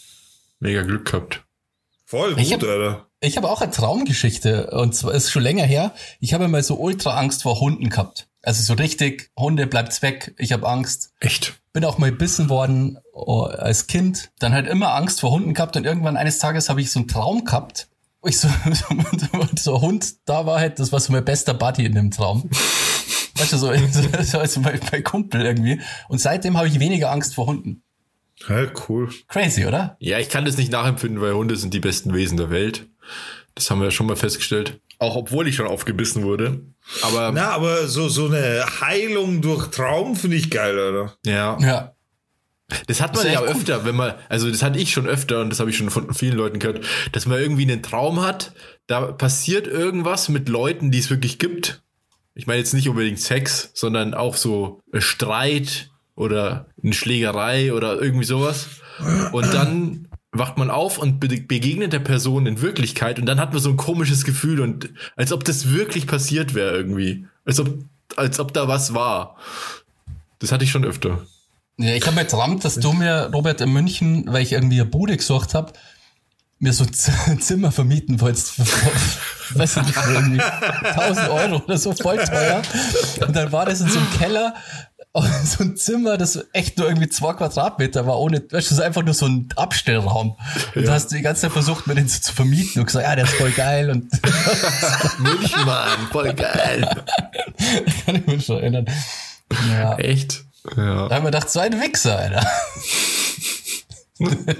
Mega 0.60 0.82
Glück 0.82 1.06
gehabt. 1.06 1.42
Voll 2.04 2.34
Ich 2.38 2.50
gut, 2.50 2.62
hab- 2.62 2.68
Alter. 2.68 3.06
Ich 3.20 3.36
habe 3.38 3.48
auch 3.50 3.62
eine 3.62 3.70
Traumgeschichte 3.72 4.70
und 4.70 4.94
zwar 4.94 5.14
ist 5.14 5.30
schon 5.30 5.42
länger 5.42 5.64
her. 5.64 5.94
Ich 6.20 6.34
habe 6.34 6.48
mal 6.48 6.62
so 6.62 6.74
ultra 6.76 7.18
Angst 7.18 7.42
vor 7.42 7.58
Hunden 7.60 7.88
gehabt. 7.88 8.28
Also 8.42 8.62
so 8.62 8.74
richtig, 8.74 9.30
Hunde 9.36 9.66
bleibt's 9.66 10.02
weg, 10.02 10.34
ich 10.38 10.52
habe 10.52 10.68
Angst. 10.68 11.10
Echt? 11.18 11.54
Bin 11.72 11.84
auch 11.84 11.98
mal 11.98 12.10
gebissen 12.10 12.48
worden 12.48 12.98
oh, 13.12 13.42
als 13.44 13.86
Kind. 13.88 14.30
Dann 14.38 14.52
halt 14.52 14.68
immer 14.68 14.94
Angst 14.94 15.20
vor 15.20 15.30
Hunden 15.30 15.54
gehabt 15.54 15.76
und 15.76 15.84
irgendwann 15.84 16.16
eines 16.16 16.38
Tages 16.38 16.68
habe 16.68 16.80
ich 16.80 16.92
so 16.92 17.00
einen 17.00 17.08
Traum 17.08 17.44
gehabt, 17.44 17.88
ich 18.28 18.38
so, 18.38 18.48
so 19.56 19.74
ein 19.76 19.80
Hund 19.80 20.14
da 20.24 20.46
war 20.46 20.60
halt, 20.60 20.78
das 20.78 20.92
war 20.92 21.00
so 21.00 21.12
mein 21.12 21.24
bester 21.24 21.54
Buddy 21.54 21.86
in 21.86 21.94
dem 21.94 22.10
Traum. 22.10 22.48
Weißt 23.38 23.52
du, 23.52 23.58
so, 23.58 23.72
so, 23.74 24.22
so 24.22 24.38
als 24.38 24.56
mein, 24.58 24.80
mein 24.90 25.04
Kumpel 25.04 25.42
irgendwie. 25.42 25.80
Und 26.08 26.20
seitdem 26.20 26.56
habe 26.56 26.68
ich 26.68 26.80
weniger 26.80 27.10
Angst 27.10 27.34
vor 27.34 27.46
Hunden. 27.46 27.82
Ja, 28.48 28.66
cool. 28.88 29.10
Crazy, 29.28 29.66
oder? 29.66 29.96
Ja, 29.98 30.18
ich 30.18 30.28
kann 30.28 30.44
das 30.44 30.56
nicht 30.56 30.70
nachempfinden, 30.72 31.20
weil 31.20 31.32
Hunde 31.34 31.56
sind 31.56 31.72
die 31.74 31.80
besten 31.80 32.14
Wesen 32.14 32.36
der 32.36 32.50
Welt. 32.50 32.86
Das 33.54 33.70
haben 33.70 33.80
wir 33.80 33.86
ja 33.86 33.90
schon 33.90 34.06
mal 34.06 34.16
festgestellt. 34.16 34.80
Auch 34.98 35.16
obwohl 35.16 35.48
ich 35.48 35.56
schon 35.56 35.66
aufgebissen 35.66 36.22
wurde. 36.22 36.62
Aber 37.02 37.32
Na, 37.32 37.50
aber 37.50 37.88
so, 37.88 38.08
so 38.08 38.26
eine 38.26 38.64
Heilung 38.80 39.42
durch 39.42 39.68
Traum 39.70 40.16
finde 40.16 40.36
ich 40.36 40.50
geil, 40.50 40.78
Alter. 40.78 41.16
ja, 41.26 41.58
Ja. 41.60 41.95
Das 42.86 43.00
hat 43.00 43.14
man 43.14 43.24
Das 43.24 43.32
ja 43.32 43.40
cool. 43.42 43.48
öfter, 43.48 43.84
wenn 43.84 43.94
man, 43.94 44.14
also 44.28 44.50
das 44.50 44.62
hatte 44.62 44.78
ich 44.78 44.90
schon 44.90 45.06
öfter 45.06 45.40
und 45.40 45.50
das 45.50 45.60
habe 45.60 45.70
ich 45.70 45.76
schon 45.76 45.90
von 45.90 46.12
vielen 46.14 46.36
Leuten 46.36 46.58
gehört, 46.58 46.84
dass 47.12 47.26
man 47.26 47.38
irgendwie 47.38 47.62
einen 47.62 47.82
Traum 47.82 48.20
hat, 48.20 48.52
da 48.86 49.12
passiert 49.12 49.66
irgendwas 49.66 50.28
mit 50.28 50.48
Leuten, 50.48 50.90
die 50.90 50.98
es 50.98 51.10
wirklich 51.10 51.38
gibt. 51.38 51.82
Ich 52.34 52.46
meine 52.46 52.58
jetzt 52.58 52.74
nicht 52.74 52.88
unbedingt 52.88 53.20
Sex, 53.20 53.70
sondern 53.74 54.14
auch 54.14 54.36
so 54.36 54.82
Streit 54.98 55.90
oder 56.16 56.66
eine 56.82 56.92
Schlägerei 56.92 57.72
oder 57.72 58.00
irgendwie 58.00 58.24
sowas. 58.24 58.66
Und 59.32 59.54
dann 59.54 60.08
wacht 60.32 60.58
man 60.58 60.70
auf 60.70 60.98
und 60.98 61.20
be 61.20 61.28
begegnet 61.28 61.92
der 61.92 62.00
Person 62.00 62.46
in 62.46 62.60
Wirklichkeit 62.60 63.18
und 63.18 63.26
dann 63.26 63.40
hat 63.40 63.52
man 63.52 63.62
so 63.62 63.70
ein 63.70 63.76
komisches 63.76 64.24
Gefühl 64.24 64.60
und 64.60 64.90
als 65.14 65.32
ob 65.32 65.44
das 65.44 65.72
wirklich 65.72 66.06
passiert 66.06 66.54
wäre 66.54 66.76
irgendwie. 66.76 67.26
Als 67.44 67.60
ob, 67.60 67.68
als 68.16 68.40
ob 68.40 68.52
da 68.52 68.68
was 68.68 68.92
war. 68.92 69.36
Das 70.38 70.52
hatte 70.52 70.64
ich 70.64 70.70
schon 70.70 70.84
öfter. 70.84 71.26
Ja, 71.78 71.92
ich 71.92 72.06
habe 72.06 72.16
mir 72.16 72.24
geträumt, 72.24 72.64
dass 72.64 72.76
du 72.76 72.92
mir, 72.92 73.30
Robert, 73.34 73.60
in 73.60 73.70
München, 73.70 74.24
weil 74.28 74.42
ich 74.42 74.52
irgendwie 74.52 74.80
eine 74.80 74.88
Bude 74.88 75.16
gesucht 75.16 75.52
habe, 75.54 75.72
mir 76.58 76.72
so 76.72 76.86
ein 77.26 77.40
Zimmer 77.40 77.70
vermieten 77.70 78.20
wolltest. 78.20 78.58
Weiß 79.54 79.76
ich 79.76 79.82
nicht, 79.82 79.98
irgendwie 80.08 80.40
1000 80.40 81.28
Euro 81.28 81.62
oder 81.62 81.76
so, 81.76 81.92
voll 81.92 82.16
teuer. 82.16 82.62
Und 83.26 83.36
dann 83.36 83.52
war 83.52 83.66
das 83.66 83.82
in 83.82 83.90
so 83.90 83.98
einem 83.98 84.10
Keller, 84.18 84.54
so 85.44 85.64
ein 85.64 85.76
Zimmer, 85.76 86.16
das 86.16 86.46
echt 86.54 86.78
nur 86.78 86.88
irgendwie 86.88 87.10
zwei 87.10 87.34
Quadratmeter 87.34 88.06
war, 88.06 88.18
ohne, 88.18 88.38
weißt 88.38 88.50
du, 88.50 88.56
das 88.56 88.72
ist 88.72 88.80
einfach 88.80 89.02
nur 89.02 89.12
so 89.12 89.26
ein 89.26 89.48
Abstellraum. 89.56 90.36
Und 90.74 90.86
du 90.86 90.90
hast 90.90 91.08
die 91.12 91.20
ganze 91.20 91.42
Zeit 91.42 91.52
versucht, 91.52 91.86
mir 91.86 91.94
den 91.94 92.08
so 92.08 92.20
zu 92.20 92.32
vermieten 92.32 92.80
und 92.80 92.86
gesagt, 92.86 93.04
ja, 93.06 93.14
der 93.14 93.26
ist 93.26 93.34
voll 93.34 93.50
geil 93.50 93.90
und 93.90 94.10
München, 95.18 95.64
Mann, 95.66 96.08
voll 96.10 96.32
geil. 96.32 97.04
kann 98.06 98.16
ich 98.16 98.26
mich 98.26 98.46
schon 98.46 98.56
erinnern. 98.60 98.86
Ja. 99.70 99.96
Echt? 99.98 100.45
Ja. 100.76 101.08
Da 101.08 101.14
haben 101.16 101.24
wir 101.24 101.30
gedacht, 101.30 101.50
so 101.50 101.60
ein 101.60 101.80
Wichser, 101.80 102.18
Alter. 102.18 102.46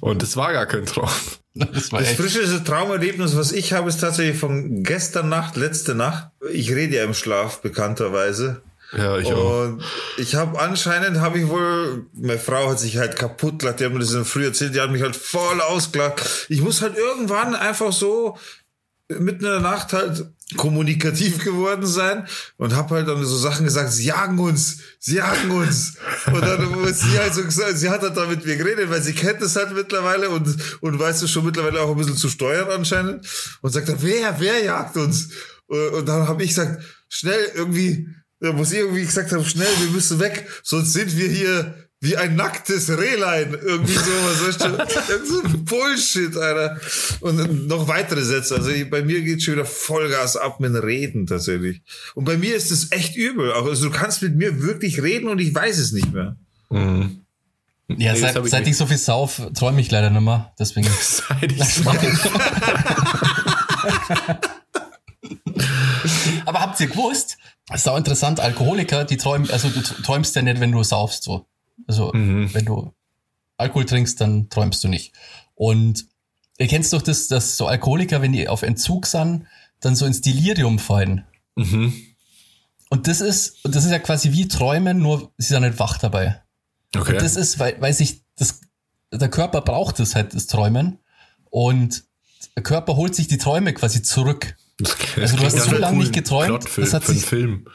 Und 0.00 0.22
es 0.22 0.36
war 0.36 0.52
gar 0.52 0.66
kein 0.66 0.84
Traum. 0.86 1.08
Das 1.54 1.90
war 1.92 2.00
Das 2.00 2.10
echt. 2.10 2.20
frischeste 2.20 2.64
Traumerlebnis, 2.64 3.36
was 3.36 3.52
ich 3.52 3.72
habe, 3.72 3.88
ist 3.88 4.00
tatsächlich 4.00 4.36
von 4.38 4.82
gestern 4.82 5.28
Nacht, 5.28 5.56
letzte 5.56 5.94
Nacht. 5.94 6.28
Ich 6.52 6.70
rede 6.72 6.96
ja 6.96 7.04
im 7.04 7.14
Schlaf, 7.14 7.62
bekannterweise. 7.62 8.62
Ja, 8.92 9.16
ich 9.18 9.32
auch. 9.32 9.62
Und 9.64 9.82
ich 10.18 10.34
habe 10.34 10.60
anscheinend, 10.60 11.20
habe 11.20 11.38
ich 11.38 11.48
wohl, 11.48 12.06
meine 12.12 12.38
Frau 12.38 12.70
hat 12.70 12.78
sich 12.78 12.98
halt 12.98 13.16
kaputt 13.16 13.60
gelacht, 13.60 13.80
die 13.80 13.84
hat 13.84 13.92
mir 13.92 13.98
das 14.00 14.10
in 14.10 14.16
der 14.18 14.24
Früh 14.24 14.44
erzählt, 14.44 14.74
die 14.74 14.80
hat 14.80 14.90
mich 14.90 15.02
halt 15.02 15.16
voll 15.16 15.60
ausgelacht. 15.60 16.46
Ich 16.48 16.60
muss 16.60 16.82
halt 16.82 16.96
irgendwann 16.96 17.54
einfach 17.54 17.92
so 17.92 18.36
mitten 19.08 19.44
in 19.44 19.50
der 19.50 19.60
Nacht 19.60 19.92
halt 19.92 20.26
kommunikativ 20.56 21.42
geworden 21.42 21.86
sein 21.86 22.26
und 22.56 22.74
habe 22.74 22.94
halt 22.94 23.08
dann 23.08 23.24
so 23.24 23.36
Sachen 23.36 23.64
gesagt, 23.64 23.92
sie 23.92 24.04
jagen 24.04 24.38
uns, 24.38 24.78
sie 25.00 25.16
jagen 25.16 25.50
uns. 25.50 25.94
Und 26.26 26.40
dann 26.40 26.70
muss 26.70 27.00
sie 27.00 27.18
halt 27.18 27.34
so 27.34 27.42
gesagt, 27.42 27.78
sie 27.78 27.90
hat 27.90 28.02
halt 28.02 28.16
da 28.16 28.26
mit 28.26 28.44
mir 28.44 28.56
geredet, 28.56 28.88
weil 28.88 29.02
sie 29.02 29.12
kennt 29.12 29.42
es 29.42 29.56
halt 29.56 29.74
mittlerweile 29.74 30.30
und, 30.30 30.56
und 30.80 30.98
weiß 30.98 31.22
es 31.22 31.30
schon 31.30 31.44
mittlerweile 31.44 31.80
auch 31.80 31.90
ein 31.90 31.96
bisschen 31.96 32.16
zu 32.16 32.28
steuern 32.28 32.70
anscheinend. 32.70 33.26
Und 33.60 33.72
sagt 33.72 33.88
dann, 33.88 34.02
wer, 34.02 34.38
wer 34.38 34.62
jagt 34.62 34.96
uns? 34.96 35.30
Und, 35.66 35.88
und 35.94 36.06
dann 36.06 36.28
habe 36.28 36.44
ich 36.44 36.50
gesagt, 36.50 36.82
schnell 37.08 37.50
irgendwie, 37.54 38.08
da 38.38 38.52
muss 38.52 38.70
ich 38.70 38.78
irgendwie 38.78 39.04
gesagt 39.04 39.32
haben, 39.32 39.44
schnell, 39.44 39.66
wir 39.80 39.90
müssen 39.90 40.20
weg, 40.20 40.46
sonst 40.62 40.92
sind 40.92 41.16
wir 41.16 41.28
hier 41.28 41.85
wie 42.06 42.16
ein 42.16 42.36
nacktes 42.36 42.88
Rehlein. 42.88 43.52
Irgendwie 43.60 43.92
sowas, 43.94 44.46
weißt 44.46 44.60
du? 44.62 45.12
Irgend 45.12 45.28
so 45.28 45.42
Bullshit, 45.64 46.36
Alter. 46.36 46.80
Und 47.20 47.66
noch 47.66 47.88
weitere 47.88 48.22
Sätze. 48.24 48.54
Also 48.56 48.70
ich- 48.70 48.88
bei 48.88 49.02
mir 49.02 49.20
geht 49.22 49.42
schon 49.42 49.54
wieder 49.54 49.64
Vollgas 49.66 50.36
ab 50.36 50.60
mit 50.60 50.74
dem 50.74 50.82
Reden 50.82 51.26
tatsächlich. 51.26 51.82
Und 52.14 52.24
bei 52.24 52.36
mir 52.36 52.54
ist 52.56 52.70
es 52.70 52.92
echt 52.92 53.16
übel. 53.16 53.52
Auch, 53.52 53.66
Also 53.66 53.88
du 53.90 53.94
kannst 53.94 54.22
mit 54.22 54.36
mir 54.36 54.62
wirklich 54.62 55.02
reden 55.02 55.28
und 55.28 55.38
ich 55.40 55.54
weiß 55.54 55.78
es 55.78 55.92
nicht 55.92 56.12
mehr. 56.12 56.36
Ja, 56.70 56.78
Nee, 57.88 58.14
seit, 58.18 58.36
ich 58.36 58.50
seit 58.50 58.66
ich 58.66 58.76
so 58.76 58.86
viel 58.86 58.98
sauf, 58.98 59.40
träume 59.54 59.80
ich 59.80 59.90
leider 59.92 60.10
nicht 60.10 60.20
mehr. 60.22 60.52
Deswegen. 60.58 60.88
Seit 61.00 61.52
ich's 61.52 61.84
mach. 61.84 61.94
Aber 66.44 66.60
habt 66.60 66.80
ihr 66.80 66.86
gewusst? 66.88 67.38
Das 67.68 67.80
ist 67.80 67.88
auch 67.88 67.96
interessant, 67.96 68.38
Alkoholiker, 68.40 69.04
die 69.04 69.16
träumen, 69.16 69.50
also 69.50 69.68
du 69.68 69.80
träumst 69.80 70.34
ja 70.36 70.42
nicht, 70.42 70.60
wenn 70.60 70.70
du 70.72 70.82
saufst, 70.84 71.24
so. 71.24 71.46
Also, 71.86 72.10
wenn 72.12 72.64
du 72.64 72.92
Alkohol 73.56 73.84
trinkst, 73.84 74.20
dann 74.20 74.48
träumst 74.48 74.82
du 74.84 74.88
nicht. 74.88 75.12
Und 75.54 76.06
ihr 76.58 76.66
kennt 76.66 76.90
doch 76.92 77.02
das, 77.02 77.28
dass 77.28 77.56
so 77.56 77.66
Alkoholiker, 77.66 78.22
wenn 78.22 78.32
die 78.32 78.48
auf 78.48 78.62
Entzug 78.62 79.06
sind, 79.06 79.46
dann 79.80 79.94
so 79.96 80.06
ins 80.06 80.20
Delirium 80.20 80.78
fallen. 80.78 81.24
Mhm. 81.54 81.92
Und 82.88 83.08
das 83.08 83.20
ist, 83.20 83.64
und 83.64 83.74
das 83.74 83.84
ist 83.84 83.90
ja 83.90 83.98
quasi 83.98 84.32
wie 84.32 84.48
Träumen, 84.48 84.98
nur 84.98 85.32
sie 85.38 85.48
sind 85.48 85.62
nicht 85.62 85.78
wach 85.78 85.98
dabei. 85.98 86.42
Okay. 86.96 87.12
Und 87.14 87.22
das 87.22 87.36
ist, 87.36 87.58
weil, 87.58 87.80
weil 87.80 87.92
sich 87.92 88.22
das, 88.36 88.60
der 89.12 89.28
Körper 89.28 89.60
braucht 89.60 89.98
das 89.98 90.14
halt, 90.14 90.34
das 90.34 90.46
Träumen. 90.46 90.98
Und 91.50 92.04
der 92.56 92.62
Körper 92.62 92.96
holt 92.96 93.14
sich 93.14 93.28
die 93.28 93.38
Träume 93.38 93.72
quasi 93.74 94.02
zurück. 94.02 94.56
Das- 94.78 94.96
Also 95.16 95.36
du 95.36 95.44
hast 95.44 95.56
so 95.58 95.72
lange 95.76 95.98
nicht 95.98 96.12
geträumt, 96.12 96.48
Plot 96.48 96.68
für, 96.68 96.80
das 96.82 96.92
hat 96.94 97.04
für 97.04 97.12
sich- 97.12 97.24
Film. 97.24 97.66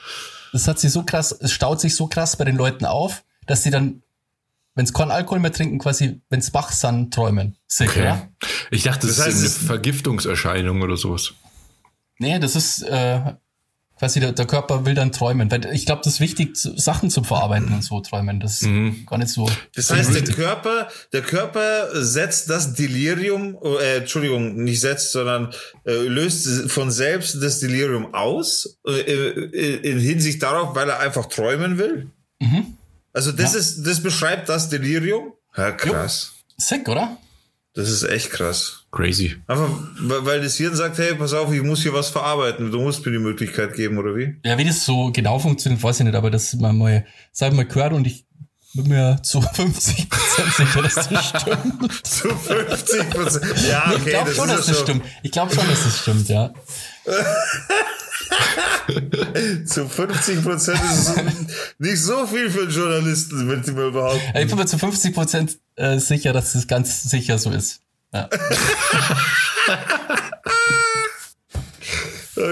Das 0.53 0.67
hat 0.67 0.79
sich 0.79 0.91
so 0.91 1.03
krass, 1.03 1.31
es 1.39 1.51
staut 1.51 1.79
sich 1.81 1.95
so 1.95 2.07
krass 2.07 2.35
bei 2.35 2.43
den 2.45 2.55
Leuten 2.55 2.85
auf, 2.85 3.23
dass 3.51 3.63
sie 3.63 3.69
dann, 3.69 4.01
wenn 4.75 4.85
sie 4.85 4.93
keinen 4.93 5.11
Alkohol 5.11 5.39
mehr 5.39 5.51
trinken, 5.51 5.77
quasi, 5.77 6.21
wenn 6.29 6.41
sie 6.41 6.53
wach 6.53 6.71
sind, 6.71 7.13
träumen. 7.13 7.57
Sick, 7.67 7.89
Okay. 7.89 8.03
ja? 8.05 8.27
Ich 8.71 8.83
dachte, 8.83 9.07
das, 9.07 9.17
Das 9.17 9.25
heißt, 9.27 9.37
ist 9.37 9.43
es- 9.43 9.57
eine 9.59 9.67
Vergiftungserscheinung 9.67 10.81
oder 10.81 10.95
sowas. 10.97 11.33
Nee, 12.17 12.39
das 12.39 12.55
ist 12.55 12.83
äh, 12.83 13.19
quasi 13.99 14.19
der, 14.19 14.31
der 14.31 14.45
Körper 14.45 14.85
will 14.85 14.93
dann 14.95 15.11
träumen. 15.11 15.51
Weil 15.51 15.65
ich 15.73 15.85
glaube, 15.85 16.01
das 16.05 16.13
ist 16.13 16.19
wichtig, 16.21 16.55
Sachen 16.55 17.09
zu 17.09 17.23
verarbeiten 17.23 17.73
und 17.73 17.83
so 17.83 17.99
träumen. 17.99 18.39
Das 18.39 18.61
ist 18.61 18.67
Mhm. 18.67 19.05
gar 19.05 19.17
nicht 19.17 19.29
so. 19.29 19.49
Das 19.75 19.89
heißt, 19.91 20.13
der 20.15 20.23
Körper, 20.23 20.87
der 21.13 21.21
Körper 21.23 21.89
setzt 22.03 22.49
das 22.49 22.73
Delirium, 22.73 23.57
äh, 23.63 23.97
Entschuldigung, 23.97 24.55
nicht 24.63 24.79
setzt, 24.79 25.11
sondern 25.11 25.51
äh, 25.85 25.91
löst 26.07 26.47
von 26.71 26.91
selbst 26.91 27.41
das 27.43 27.59
Delirium 27.59 28.13
aus, 28.13 28.77
äh, 28.87 28.91
äh, 29.01 29.91
in 29.91 29.99
Hinsicht 29.99 30.41
darauf, 30.41 30.73
weil 30.75 30.87
er 30.89 30.99
einfach 30.99 31.25
träumen 31.25 31.77
will. 31.77 32.09
Also 33.13 33.31
das 33.31 33.55
ist, 33.55 33.83
das 33.85 34.01
beschreibt 34.01 34.49
das 34.49 34.69
Delirium. 34.69 35.33
Ja, 35.57 35.71
krass. 35.71 36.31
Sick, 36.57 36.87
oder? 36.87 37.17
Das 37.73 37.89
ist 37.89 38.03
echt 38.03 38.31
krass. 38.31 38.85
Crazy. 38.91 39.37
Einfach, 39.47 39.69
weil 39.99 40.41
das 40.41 40.57
Hirn 40.57 40.75
sagt, 40.75 40.97
hey, 40.97 41.15
pass 41.15 41.33
auf, 41.33 41.51
ich 41.53 41.61
muss 41.61 41.81
hier 41.81 41.93
was 41.93 42.09
verarbeiten. 42.09 42.71
Du 42.71 42.81
musst 42.81 43.05
mir 43.05 43.13
die 43.13 43.19
Möglichkeit 43.19 43.73
geben, 43.75 43.97
oder 43.97 44.15
wie? 44.15 44.35
Ja, 44.43 44.57
wie 44.57 44.65
das 44.65 44.83
so 44.83 45.11
genau 45.11 45.39
funktioniert, 45.39 45.81
weiß 45.81 46.01
ich 46.01 46.05
nicht, 46.05 46.15
aber 46.15 46.29
das 46.29 46.53
mal 46.55 46.73
mal, 46.73 47.05
sag 47.31 47.53
mal 47.53 47.65
gehört 47.65 47.93
und 47.93 48.05
ich 48.07 48.25
bin 48.73 48.89
mir 48.89 49.19
zu 49.23 49.41
50 49.53 50.07
sicher, 50.57 50.81
dass 50.81 50.95
das 50.95 51.25
stimmt. 51.41 52.05
Zu 52.05 52.29
50 52.29 53.09
Prozent. 53.09 53.67
Ja, 53.69 53.85
okay, 53.87 53.97
ich 53.97 54.05
glaube 54.05 54.29
das 54.29 54.35
schon, 54.35 54.49
ist 54.49 54.57
dass 54.57 54.67
ja 54.67 54.73
das 54.73 54.81
stimmt. 54.81 55.05
Ich 55.23 55.31
glaube 55.31 55.55
schon, 55.55 55.67
dass 55.67 55.83
das 55.83 55.99
stimmt, 55.99 56.29
ja. 56.29 56.53
Zu 59.65 59.87
50 59.87 60.43
Prozent 60.43 60.81
ist 60.83 61.09
es 61.09 61.15
nicht 61.77 62.01
so 62.01 62.25
viel 62.25 62.49
für 62.49 62.61
einen 62.61 62.71
Journalisten, 62.71 63.49
wenn 63.49 63.63
sie 63.63 63.71
mal 63.71 63.91
behaupten. 63.91 64.37
Ich 64.37 64.47
bin 64.47 64.57
mir 64.57 64.65
zu 64.65 64.77
50 64.77 65.13
Prozent 65.13 65.59
äh, 65.75 65.99
sicher, 65.99 66.33
dass 66.33 66.53
das 66.53 66.67
ganz 66.67 67.03
sicher 67.03 67.37
so 67.37 67.51
ist. 67.51 67.81
Ja. 68.13 68.29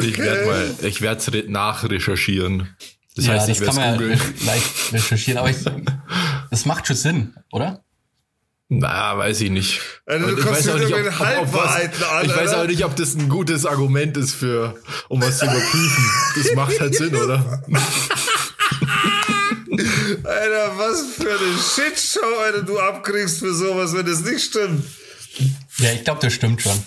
Ich 0.01 0.17
werde 0.19 0.45
mal, 0.45 0.75
ich 0.83 1.01
werde 1.01 1.39
es 1.39 1.49
nachrecherchieren. 1.49 2.75
Das 3.15 3.25
ja, 3.25 3.33
heißt, 3.33 3.49
das 3.49 3.59
ich 3.59 3.65
kann 3.65 3.75
man 3.75 3.99
ja 3.99 4.17
leicht 4.45 4.93
recherchieren, 4.93 5.39
aber 5.39 5.49
ich, 5.49 5.57
das 6.51 6.65
macht 6.65 6.87
schon 6.87 6.95
Sinn, 6.95 7.33
oder? 7.51 7.83
Na, 8.71 9.17
weiß 9.17 9.41
ich 9.41 9.49
nicht. 9.49 9.81
Also, 10.05 10.27
du 10.27 10.37
ich 10.37 10.45
kommst 10.45 10.67
weiß 10.67 10.69
auch 10.69 10.77
mit 10.77 10.89
nicht, 10.89 10.93
ob, 10.93 10.99
ob, 10.99 11.07
ob 11.07 11.53
was, 11.53 11.69
Halbwahrheiten 11.71 12.03
an, 12.03 12.25
ich 12.25 12.35
weiß 12.35 12.53
auch 12.53 12.67
nicht, 12.67 12.85
ob 12.85 12.95
das 12.95 13.15
ein 13.15 13.27
gutes 13.27 13.65
Argument 13.65 14.15
ist 14.15 14.35
für, 14.35 14.75
um 15.07 15.19
was 15.23 15.39
zu 15.39 15.45
überprüfen. 15.45 16.11
Das 16.35 16.53
macht 16.53 16.79
halt 16.79 16.95
Sinn, 16.95 17.15
oder? 17.15 17.63
Alter, 20.23 20.77
was 20.77 21.01
für 21.17 21.31
eine 21.31 21.57
Shitshow, 21.57 22.39
Alter, 22.45 22.61
du 22.61 22.79
abkriegst 22.79 23.39
für 23.39 23.55
sowas, 23.55 23.95
wenn 23.95 24.05
das 24.05 24.21
nicht 24.21 24.41
stimmt. 24.41 24.85
Ja, 25.77 25.91
ich 25.93 26.03
glaube, 26.03 26.19
das 26.21 26.33
stimmt 26.33 26.61
schon. 26.61 26.79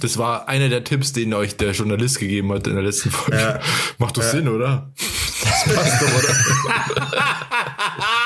Das 0.00 0.16
war 0.16 0.48
einer 0.48 0.68
der 0.68 0.84
Tipps, 0.84 1.12
den 1.12 1.34
euch 1.34 1.56
der 1.56 1.72
Journalist 1.72 2.20
gegeben 2.20 2.52
hat 2.52 2.68
in 2.68 2.74
der 2.74 2.84
letzten 2.84 3.10
Folge. 3.10 3.36
Ja. 3.36 3.60
Macht 3.98 4.16
doch 4.16 4.22
Sinn, 4.22 4.48
oder? 4.48 4.92
Das 5.42 5.74
passt 5.74 6.02
doch, 6.02 6.18
oder? 6.18 6.34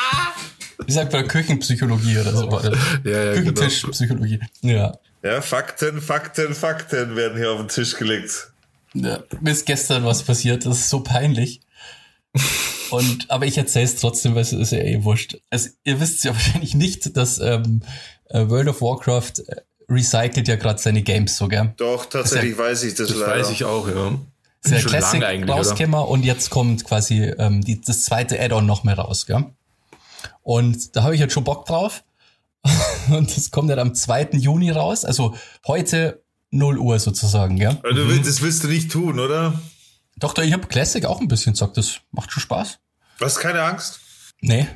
Wie 0.86 0.92
sagt 0.92 1.12
man 1.12 1.26
Küchenpsychologie 1.28 2.18
oder 2.18 2.36
so? 2.36 2.48
Oder 2.48 2.72
Ja, 3.04 3.10
ja, 3.10 3.32
genau. 3.34 3.52
Küchentischpsychologie. 3.52 4.40
Ja. 4.62 4.98
Ja, 5.22 5.40
Fakten, 5.40 6.00
Fakten, 6.02 6.54
Fakten 6.54 7.16
werden 7.16 7.38
hier 7.38 7.50
auf 7.52 7.58
den 7.58 7.68
Tisch 7.68 7.96
gelegt. 7.96 8.52
ja. 8.92 9.18
Mir 9.40 9.50
ist 9.52 9.64
gestern 9.66 10.04
was 10.04 10.22
passiert, 10.22 10.66
das 10.66 10.78
ist 10.80 10.90
so 10.90 11.00
peinlich. 11.00 11.60
Und, 12.90 13.30
aber 13.30 13.46
ich 13.46 13.56
erzähle 13.56 13.84
es 13.86 13.96
trotzdem, 13.96 14.34
weil 14.34 14.42
es 14.42 14.52
ist 14.52 14.72
ja 14.72 14.78
eh 14.80 15.02
wurscht. 15.04 15.38
Also, 15.50 15.70
ihr 15.84 16.00
wisst 16.00 16.24
ja 16.24 16.32
wahrscheinlich 16.34 16.74
nicht, 16.74 17.16
dass 17.16 17.38
ähm, 17.38 17.80
äh, 18.28 18.48
World 18.48 18.68
of 18.68 18.80
Warcraft 18.82 19.32
äh, 19.46 19.56
recycelt 19.88 20.48
ja 20.48 20.56
gerade 20.56 20.80
seine 20.80 21.02
Games 21.02 21.36
so, 21.36 21.48
gell? 21.48 21.72
Doch, 21.76 22.06
tatsächlich 22.06 22.56
weiß 22.56 22.82
ich 22.84 22.94
das, 22.94 23.08
Das 23.08 23.16
leider. 23.16 23.40
weiß 23.40 23.50
ich 23.50 23.64
auch, 23.64 23.88
ja. 23.88 24.18
ist 24.62 24.72
ja 24.72 24.78
Classic 24.80 25.20
lange 25.20 25.26
eigentlich, 25.26 25.44
oder? 25.44 25.54
rausgekommen 25.54 26.00
und 26.08 26.24
jetzt 26.24 26.50
kommt 26.50 26.84
quasi 26.84 27.22
ähm, 27.38 27.62
die, 27.62 27.80
das 27.80 28.02
zweite 28.02 28.40
Add-on 28.40 28.66
noch 28.66 28.84
mehr 28.84 28.98
raus, 28.98 29.26
gell? 29.26 29.44
Und 30.42 30.96
da 30.96 31.02
habe 31.02 31.14
ich 31.14 31.20
jetzt 31.20 31.32
schon 31.32 31.44
Bock 31.44 31.66
drauf. 31.66 32.04
und 33.10 33.36
das 33.36 33.50
kommt 33.50 33.70
dann 33.70 33.78
am 33.78 33.94
2. 33.94 34.30
Juni 34.32 34.70
raus, 34.70 35.04
also 35.04 35.36
heute 35.66 36.22
0 36.50 36.78
Uhr 36.78 36.98
sozusagen, 36.98 37.56
gell? 37.56 37.78
Also, 37.82 38.04
du 38.04 38.08
willst, 38.08 38.28
das 38.28 38.40
willst 38.40 38.64
du 38.64 38.68
nicht 38.68 38.90
tun, 38.90 39.18
oder? 39.18 39.60
Doch, 40.16 40.32
doch, 40.32 40.42
ich 40.42 40.52
habe 40.52 40.66
Classic 40.66 41.04
auch 41.04 41.20
ein 41.20 41.28
bisschen 41.28 41.52
gesagt, 41.52 41.76
das 41.76 42.00
macht 42.12 42.32
schon 42.32 42.40
Spaß. 42.40 42.78
Du 43.18 43.24
hast 43.24 43.38
keine 43.38 43.62
Angst? 43.62 44.00
Nee. 44.40 44.66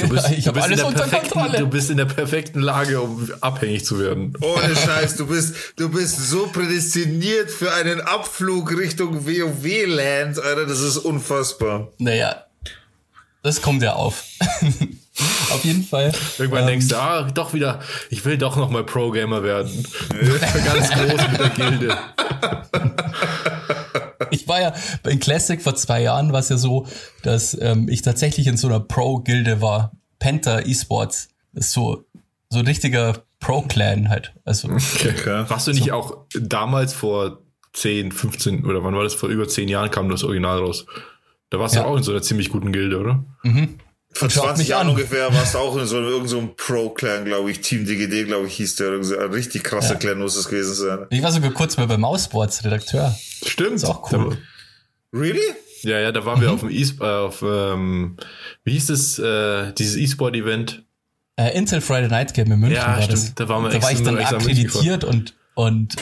Du 0.00 0.08
bist, 0.08 0.30
ich 0.36 0.46
habe 0.48 0.62
alles 0.62 0.82
unter 0.82 1.06
Kontrolle. 1.06 1.58
Du 1.58 1.66
bist 1.66 1.90
in 1.90 1.96
der 1.96 2.04
perfekten 2.06 2.60
Lage, 2.60 3.00
um 3.00 3.30
abhängig 3.40 3.84
zu 3.84 3.98
werden. 3.98 4.34
Ohne 4.40 4.76
Scheiß, 4.86 5.16
du 5.16 5.26
bist, 5.26 5.54
du 5.76 5.90
bist 5.90 6.28
so 6.28 6.46
prädestiniert 6.46 7.50
für 7.50 7.72
einen 7.72 8.00
Abflug 8.00 8.76
Richtung 8.76 9.26
WoW-Land, 9.26 10.38
Alter, 10.38 10.66
das 10.66 10.80
ist 10.80 10.98
unfassbar. 10.98 11.92
Naja, 11.98 12.44
das 13.42 13.62
kommt 13.62 13.82
ja 13.82 13.94
auf. 13.94 14.24
auf 15.50 15.64
jeden 15.64 15.84
Fall. 15.84 16.12
Irgendwann 16.38 16.62
ähm, 16.62 16.68
denkst 16.68 16.88
du, 16.88 16.96
ah, 16.96 17.22
doch 17.22 17.52
wieder, 17.54 17.80
ich 18.10 18.24
will 18.24 18.38
doch 18.38 18.56
noch 18.56 18.70
mal 18.70 18.84
Pro-Gamer 18.84 19.42
werden. 19.42 19.86
Ganz 20.64 20.90
groß 20.90 21.30
mit 21.30 21.40
der 21.40 21.50
Gilde. 21.50 21.98
Ich 24.30 24.48
war 24.48 24.60
ja 24.62 24.72
in 25.06 25.20
Classic 25.20 25.60
vor 25.60 25.74
zwei 25.74 26.00
Jahren 26.02 26.32
war 26.32 26.40
es 26.40 26.48
ja 26.48 26.56
so, 26.56 26.86
dass 27.22 27.56
ähm, 27.60 27.86
ich 27.90 28.00
tatsächlich 28.00 28.46
in 28.46 28.56
so 28.56 28.66
einer 28.66 28.80
Pro-Gilde 28.80 29.60
war. 29.60 29.92
Penta 30.18 30.60
Esports. 30.60 31.28
Das 31.52 31.66
ist 31.66 31.72
so, 31.72 32.04
so 32.48 32.60
ein 32.60 32.66
richtiger 32.66 33.24
Pro-Clan 33.40 34.08
halt. 34.08 34.32
Also, 34.44 34.68
Okay. 34.70 35.44
Warst 35.48 35.66
du 35.66 35.72
nicht 35.72 35.92
auch 35.92 36.24
damals 36.32 36.94
vor 36.94 37.42
10, 37.74 38.12
15 38.12 38.64
oder 38.64 38.82
wann 38.84 38.94
war 38.94 39.04
das? 39.04 39.14
Vor 39.14 39.28
über 39.28 39.46
10 39.46 39.68
Jahren 39.68 39.90
kam 39.90 40.08
das 40.08 40.24
Original 40.24 40.60
raus. 40.60 40.86
Da 41.52 41.58
warst 41.58 41.74
Ja. 41.74 41.82
du 41.82 41.88
auch 41.88 41.96
in 41.98 42.02
so 42.02 42.12
einer 42.12 42.22
ziemlich 42.22 42.48
guten 42.48 42.72
Gilde, 42.72 42.98
oder? 42.98 43.22
Vor 44.14 44.30
Schaut 44.30 44.44
20 44.44 44.58
mich 44.58 44.68
Jahren 44.68 44.88
ungefähr 44.88 45.32
warst 45.34 45.52
du 45.54 45.58
auch 45.58 45.76
in 45.76 45.84
so 45.84 45.98
einem, 45.98 46.26
so 46.26 46.46
Pro-Clan, 46.56 47.26
glaube 47.26 47.50
ich. 47.50 47.60
Team 47.60 47.84
DGD, 47.84 48.24
glaube 48.26 48.46
ich, 48.46 48.54
hieß 48.54 48.76
der. 48.76 49.04
So 49.04 49.18
Ein 49.18 49.32
richtig 49.32 49.62
krasser 49.62 49.92
Ja. 49.92 49.98
Clan 49.98 50.18
muss 50.18 50.34
es 50.34 50.48
gewesen 50.48 50.72
sein. 50.72 51.06
ich 51.10 51.22
war 51.22 51.30
sogar 51.30 51.50
kurz 51.50 51.76
mal 51.76 51.86
bei 51.86 51.98
Mousesports 51.98 52.64
Redakteur. 52.64 53.14
Stimmt. 53.44 53.74
Ist 53.74 53.84
auch 53.84 54.10
cool. 54.12 54.38
Really? 55.12 55.40
Da, 55.82 55.90
ja, 55.90 55.98
ja, 56.00 56.12
da 56.12 56.24
waren 56.24 56.40
wir 56.40 56.50
auf 56.52 56.60
dem 56.60 56.70
e 56.70 56.80
äh, 56.82 57.04
auf, 57.04 57.42
ähm, 57.46 58.16
wie 58.64 58.72
hieß 58.72 58.86
das, 58.86 59.18
äh, 59.18 59.72
dieses 59.74 59.96
E-Sport-Event? 59.96 60.84
Äh, 61.36 61.54
Intel 61.54 61.82
Friday 61.82 62.08
Night 62.08 62.32
Game 62.32 62.50
in 62.50 62.60
München 62.60 62.76
Ja, 62.76 62.88
war 62.96 63.02
stimmt. 63.02 63.12
das. 63.12 63.34
Da 63.34 63.48
waren 63.50 63.62
wir 63.64 63.70
da 63.70 63.82
war 63.82 63.92
ich 63.92 64.02
dann 64.02 64.16
akkreditiert 64.18 65.04
und, 65.04 65.34
und 65.54 65.96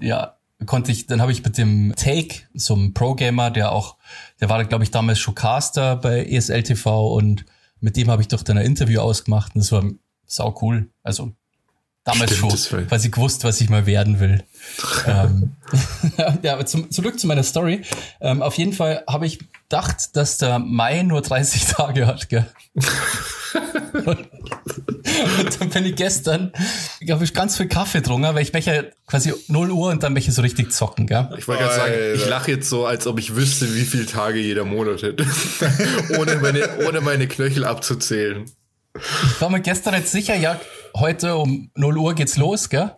ja, 0.00 0.37
konnte 0.66 0.92
ich, 0.92 1.06
dann 1.06 1.20
habe 1.20 1.32
ich 1.32 1.44
mit 1.44 1.56
dem 1.56 1.94
Take, 1.96 2.42
so 2.54 2.74
einem 2.74 2.94
Pro-Gamer, 2.94 3.50
der 3.50 3.72
auch, 3.72 3.96
der 4.40 4.48
war, 4.48 4.64
glaube 4.64 4.84
ich, 4.84 4.90
damals 4.90 5.18
schon 5.18 5.34
Caster 5.34 5.96
bei 5.96 6.24
ESL 6.24 6.62
TV 6.62 7.14
und 7.14 7.44
mit 7.80 7.96
dem 7.96 8.10
habe 8.10 8.22
ich 8.22 8.28
doch 8.28 8.42
dann 8.42 8.58
ein 8.58 8.66
Interview 8.66 9.00
ausgemacht 9.00 9.54
und 9.54 9.60
das 9.60 9.70
war 9.72 9.84
sau 10.26 10.58
cool. 10.60 10.90
Also 11.02 11.32
damals 12.04 12.36
Stimmt, 12.36 12.58
schon, 12.58 12.90
weil 12.90 13.00
ich 13.00 13.12
gewusst, 13.12 13.44
was 13.44 13.60
ich 13.60 13.68
mal 13.68 13.86
werden 13.86 14.18
will. 14.18 14.42
ähm, 15.06 15.56
ja, 16.42 16.54
aber 16.54 16.66
zum, 16.66 16.90
zurück 16.90 17.20
zu 17.20 17.26
meiner 17.26 17.42
Story. 17.42 17.82
Ähm, 18.20 18.42
auf 18.42 18.54
jeden 18.54 18.72
Fall 18.72 19.04
habe 19.08 19.26
ich 19.26 19.38
gedacht, 19.38 20.16
dass 20.16 20.38
der 20.38 20.58
Mai 20.58 21.02
nur 21.02 21.22
30 21.22 21.64
Tage 21.76 22.06
hat, 22.06 22.28
gell? 22.28 22.46
Und 24.04 24.28
dann 25.58 25.70
bin 25.70 25.86
ich 25.86 25.96
gestern, 25.96 26.52
ich 27.00 27.10
habe 27.10 27.24
ich 27.24 27.34
ganz 27.34 27.56
viel 27.56 27.68
Kaffee 27.68 27.98
getrunken, 27.98 28.34
weil 28.34 28.42
ich 28.42 28.52
möchte 28.52 28.92
quasi 29.06 29.32
0 29.48 29.70
Uhr 29.70 29.90
und 29.90 30.02
dann 30.02 30.12
möchte 30.12 30.30
ich 30.30 30.36
so 30.36 30.42
richtig 30.42 30.72
zocken, 30.72 31.06
gell? 31.06 31.28
Ich 31.38 31.48
wollte 31.48 31.64
gerade 31.64 31.76
sagen, 31.76 31.94
ich 32.14 32.26
lache 32.28 32.52
jetzt 32.52 32.68
so, 32.68 32.86
als 32.86 33.06
ob 33.06 33.18
ich 33.18 33.34
wüsste, 33.34 33.74
wie 33.74 33.84
viele 33.84 34.06
Tage 34.06 34.38
jeder 34.38 34.64
Monat 34.64 35.02
hätte. 35.02 35.26
ohne, 36.18 36.36
meine, 36.36 36.86
ohne 36.86 37.00
meine 37.00 37.28
Knöchel 37.28 37.64
abzuzählen. 37.64 38.44
Ich 38.94 39.40
war 39.40 39.50
mir 39.50 39.60
gestern 39.60 39.94
jetzt 39.94 40.12
sicher, 40.12 40.34
ja, 40.34 40.60
heute 40.96 41.36
um 41.36 41.70
0 41.74 41.98
Uhr 41.98 42.14
geht's 42.14 42.36
los, 42.36 42.68
gell? 42.68 42.92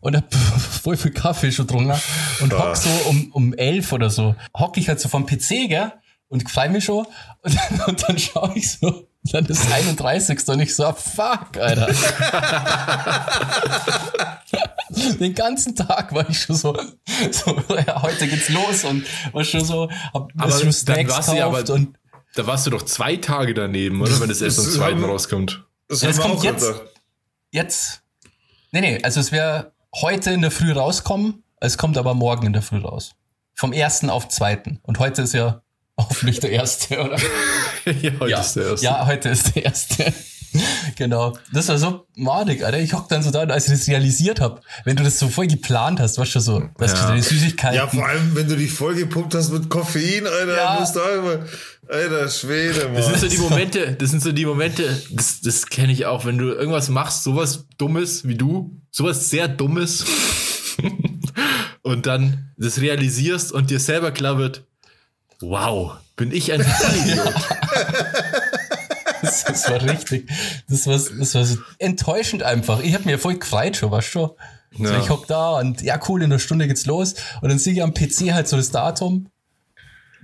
Und 0.00 0.16
hab 0.16 0.34
voll 0.82 0.96
viel 0.96 1.12
Kaffee 1.12 1.52
schon 1.52 1.66
getrunken 1.66 1.98
und 2.40 2.52
hock 2.52 2.76
so 2.76 2.90
um, 3.08 3.30
um 3.32 3.54
11 3.54 3.92
oder 3.92 4.10
so, 4.10 4.34
hock 4.56 4.76
ich 4.76 4.88
halt 4.88 5.00
so 5.00 5.08
vom 5.08 5.26
PC, 5.26 5.68
gell? 5.68 5.92
Und 6.28 6.50
freu 6.50 6.68
mich 6.68 6.84
schon 6.84 7.06
und 7.42 7.58
und 7.86 8.08
dann 8.08 8.18
schaue 8.18 8.52
ich 8.54 8.72
so, 8.72 9.06
dann 9.32 9.46
ist 9.46 9.70
31. 9.72 10.48
und 10.48 10.60
ich 10.60 10.74
so, 10.76 10.92
fuck, 10.92 11.56
Alter. 11.58 11.86
Den 15.18 15.34
ganzen 15.34 15.74
Tag 15.74 16.12
war 16.14 16.28
ich 16.28 16.40
schon 16.40 16.56
so, 16.56 16.76
so 17.30 17.62
ja, 17.86 18.02
heute 18.02 18.28
geht's 18.28 18.48
los 18.48 18.84
und 18.84 19.04
war 19.32 19.44
schon 19.44 19.64
so, 19.64 19.90
hab 20.12 20.30
Aber 20.38 20.50
schon 20.52 20.64
dann 20.64 20.72
Snacks 20.72 21.10
warst 21.10 21.28
du 21.30 21.32
ja 21.36 21.48
gekauft 21.48 21.70
aber- 21.70 21.74
und 21.78 21.98
Da 22.36 22.46
warst 22.46 22.66
du 22.66 22.70
doch 22.70 22.82
zwei 22.82 23.16
Tage 23.16 23.54
daneben, 23.54 24.00
oder? 24.02 24.20
Wenn 24.20 24.30
es 24.30 24.40
erst 24.42 24.58
am 24.58 24.64
Das 24.66 24.74
zweiten 24.74 25.02
haben- 25.02 25.10
rauskommt. 25.10 25.64
Das 25.88 26.02
Ja, 26.02 26.08
das 26.08 26.18
kommt 26.18 26.36
auch 26.38 26.44
jetzt. 26.44 26.66
gedacht. 26.66 26.82
jetzt. 27.50 28.02
Nee, 28.72 28.80
nee, 28.80 29.00
also 29.02 29.20
es 29.20 29.32
wäre 29.32 29.72
heute 30.00 30.30
in 30.32 30.42
der 30.42 30.50
Früh 30.50 30.72
rauskommen, 30.72 31.42
es 31.60 31.78
kommt 31.78 31.96
aber 31.98 32.14
morgen 32.14 32.46
in 32.46 32.52
der 32.52 32.62
Früh 32.62 32.78
raus. 32.78 33.12
Vom 33.54 33.72
ersten 33.72 34.10
auf 34.10 34.28
zweiten. 34.28 34.80
Und 34.82 34.98
heute 34.98 35.22
ist 35.22 35.32
ja 35.34 35.62
hoffentlich 35.98 36.40
der 36.40 36.50
erste, 36.50 37.00
oder? 37.00 37.16
ja, 38.02 38.12
heute 38.20 38.30
ja. 38.30 38.40
ist 38.40 38.54
der 38.56 38.64
erste. 38.66 38.84
ja, 38.84 39.06
heute 39.06 39.28
ist 39.28 39.54
der 39.54 39.64
erste. 39.64 40.12
genau. 40.96 41.36
Das 41.52 41.68
war 41.68 41.78
so 41.78 42.06
madig, 42.16 42.64
Alter. 42.64 42.78
Ich 42.78 42.92
hock 42.92 43.08
dann 43.08 43.22
so 43.22 43.30
da, 43.30 43.40
als 43.40 43.66
ich 43.68 43.72
das 43.78 43.88
realisiert 43.88 44.40
habe, 44.40 44.60
wenn 44.84 44.96
du 44.96 45.02
das 45.02 45.18
so 45.18 45.28
voll 45.28 45.46
geplant 45.46 46.00
hast, 46.00 46.18
weißt 46.18 46.34
du 46.36 46.40
so, 46.40 46.62
dass 46.78 46.92
Ja. 46.92 47.10
du 47.10 47.16
die 47.16 47.22
Süßigkeiten. 47.22 47.76
Ja, 47.76 47.88
vor 47.88 48.06
allem, 48.06 48.34
wenn 48.34 48.48
du 48.48 48.56
dich 48.56 48.72
voll 48.72 48.94
gepumpt 48.94 49.34
hast 49.34 49.50
mit 49.52 49.68
Koffein, 49.68 50.26
Alter, 50.26 50.56
Ja. 50.56 50.76
musst 50.78 50.94
du 50.96 51.00
auch 51.00 51.18
immer, 51.18 51.44
Alter, 51.88 52.28
Schwede, 52.28 52.84
Mann. 52.84 52.94
Das 52.94 53.06
sind 53.06 53.18
so 53.18 53.28
die 53.28 53.38
Momente, 53.38 53.92
das 53.92 54.10
sind 54.10 54.22
so 54.22 54.32
die 54.32 54.46
Momente, 54.46 55.02
das, 55.10 55.40
das 55.40 55.66
kenne 55.66 55.92
ich 55.92 56.06
auch, 56.06 56.24
wenn 56.24 56.38
du 56.38 56.52
irgendwas 56.52 56.88
machst, 56.88 57.24
sowas 57.24 57.66
Dummes 57.76 58.26
wie 58.26 58.36
du, 58.36 58.80
sowas 58.90 59.30
sehr 59.30 59.48
Dummes 59.48 60.04
und 61.82 62.06
dann 62.06 62.52
das 62.56 62.80
realisierst 62.80 63.52
und 63.52 63.70
dir 63.70 63.80
selber 63.80 64.12
klar 64.12 64.38
wird, 64.38 64.64
wow, 65.48 65.92
bin 66.16 66.32
ich 66.32 66.52
ein 66.52 66.62
Vollidiot. 66.62 67.34
Das, 69.22 69.44
das 69.44 69.70
war 69.70 69.80
richtig. 69.82 70.28
Das 70.68 70.86
war, 70.86 70.94
das 71.18 71.34
war 71.34 71.44
so 71.46 71.56
enttäuschend 71.78 72.42
einfach. 72.42 72.80
Ich 72.80 72.92
habe 72.94 73.04
mir 73.06 73.18
voll 73.18 73.36
gefreut 73.38 73.74
schon, 73.76 73.90
weißt 73.90 74.08
du 74.08 74.10
schon. 74.12 74.30
So, 74.76 74.84
Ja. 74.92 74.98
ich 75.00 75.08
hock 75.08 75.26
da 75.26 75.52
und 75.60 75.80
ja, 75.82 75.98
cool, 76.08 76.22
in 76.22 76.30
einer 76.30 76.38
Stunde 76.38 76.66
geht's 76.68 76.84
los. 76.84 77.14
Und 77.40 77.48
dann 77.48 77.58
sehe 77.58 77.72
ich 77.72 77.82
am 77.82 77.94
PC 77.94 78.32
halt 78.32 78.48
so 78.48 78.56
das 78.58 78.70
Datum, 78.70 79.30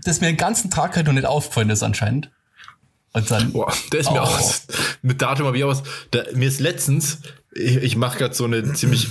das 0.04 0.20
mir 0.20 0.26
den 0.26 0.37
ganzen 0.37 0.70
Tag 0.70 0.96
halt 0.96 1.06
noch 1.06 1.14
nicht 1.14 1.24
aufgefallen 1.26 1.70
ist 1.70 1.83
anscheinend. 1.83 2.30
Und 3.12 3.30
dann, 3.30 3.52
Boah, 3.52 3.72
der 3.92 4.00
ist 4.00 4.11
mir 4.11 4.20
Oh. 4.20 4.24
auch 4.24 4.38
was, 4.38 4.66
mit 5.02 5.22
Datum 5.22 5.46
habe 5.46 5.56
ich 5.56 5.64
auch 5.64 5.68
was. 5.70 5.83
Da, 6.11 6.24
mir 6.35 6.46
ist 6.48 6.61
letztens, 6.61 7.20
ich, 7.54 7.76
ich 7.76 7.96
mache 7.96 8.18
gerade 8.18 8.35
so 8.35 8.44
einen 8.44 8.74
ziemlich 8.74 9.09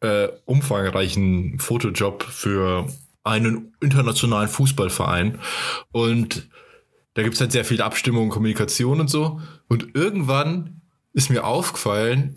äh, 0.00 0.28
umfangreichen 0.46 1.58
Fotojob 1.58 2.22
für 2.24 2.88
einen 3.28 3.74
internationalen 3.80 4.48
Fußballverein. 4.48 5.38
Und 5.92 6.48
da 7.14 7.22
gibt's 7.22 7.40
halt 7.40 7.52
sehr 7.52 7.64
viel 7.64 7.82
Abstimmung, 7.82 8.28
Kommunikation 8.28 9.00
und 9.00 9.08
so. 9.08 9.40
Und 9.68 9.94
irgendwann 9.94 10.82
ist 11.12 11.30
mir 11.30 11.44
aufgefallen, 11.44 12.36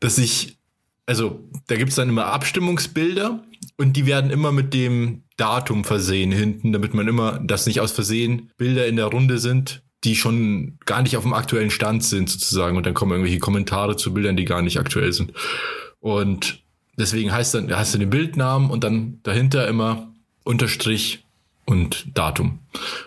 dass 0.00 0.18
ich, 0.18 0.58
also 1.06 1.40
da 1.66 1.76
gibt's 1.76 1.94
dann 1.94 2.08
immer 2.08 2.26
Abstimmungsbilder 2.26 3.42
und 3.76 3.96
die 3.96 4.06
werden 4.06 4.30
immer 4.30 4.52
mit 4.52 4.74
dem 4.74 5.22
Datum 5.36 5.84
versehen 5.84 6.30
hinten, 6.30 6.72
damit 6.72 6.94
man 6.94 7.08
immer, 7.08 7.38
dass 7.38 7.66
nicht 7.66 7.80
aus 7.80 7.92
Versehen 7.92 8.50
Bilder 8.56 8.86
in 8.86 8.96
der 8.96 9.06
Runde 9.06 9.38
sind, 9.38 9.82
die 10.04 10.16
schon 10.16 10.78
gar 10.84 11.02
nicht 11.02 11.16
auf 11.16 11.22
dem 11.22 11.32
aktuellen 11.32 11.70
Stand 11.70 12.04
sind 12.04 12.28
sozusagen. 12.28 12.76
Und 12.76 12.86
dann 12.86 12.94
kommen 12.94 13.12
irgendwelche 13.12 13.38
Kommentare 13.38 13.96
zu 13.96 14.12
Bildern, 14.12 14.36
die 14.36 14.44
gar 14.44 14.62
nicht 14.62 14.78
aktuell 14.78 15.12
sind. 15.12 15.32
Und 16.00 16.62
deswegen 16.98 17.32
heißt 17.32 17.54
dann, 17.54 17.74
heißt 17.74 17.94
dann 17.94 18.00
den 18.00 18.10
Bildnamen 18.10 18.70
und 18.70 18.84
dann 18.84 19.20
dahinter 19.22 19.66
immer 19.68 20.11
Unterstrich 20.44 21.24
und 21.64 22.06
Datum. 22.16 22.58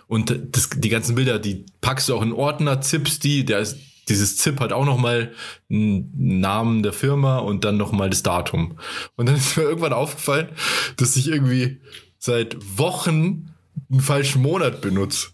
Und 0.07 0.35
das, 0.51 0.69
die 0.73 0.89
ganzen 0.89 1.15
Bilder, 1.15 1.39
die 1.39 1.65
packst 1.81 2.09
du 2.09 2.15
auch 2.15 2.21
in 2.21 2.31
Ordner, 2.33 2.81
zippst 2.81 3.23
die, 3.23 3.45
der 3.45 3.59
ist, 3.59 3.77
dieses 4.07 4.37
ZIP 4.37 4.59
hat 4.59 4.71
auch 4.71 4.85
nochmal 4.85 5.33
einen 5.69 6.11
Namen 6.39 6.83
der 6.83 6.93
Firma 6.93 7.39
und 7.39 7.63
dann 7.65 7.77
nochmal 7.77 8.09
das 8.09 8.23
Datum. 8.23 8.77
Und 9.15 9.25
dann 9.27 9.35
ist 9.37 9.57
mir 9.57 9.63
irgendwann 9.63 9.93
aufgefallen, 9.93 10.49
dass 10.97 11.15
ich 11.15 11.27
irgendwie 11.27 11.81
seit 12.19 12.55
Wochen 12.77 13.51
einen 13.91 14.01
falschen 14.01 14.41
Monat 14.41 14.81
benutze. 14.81 15.27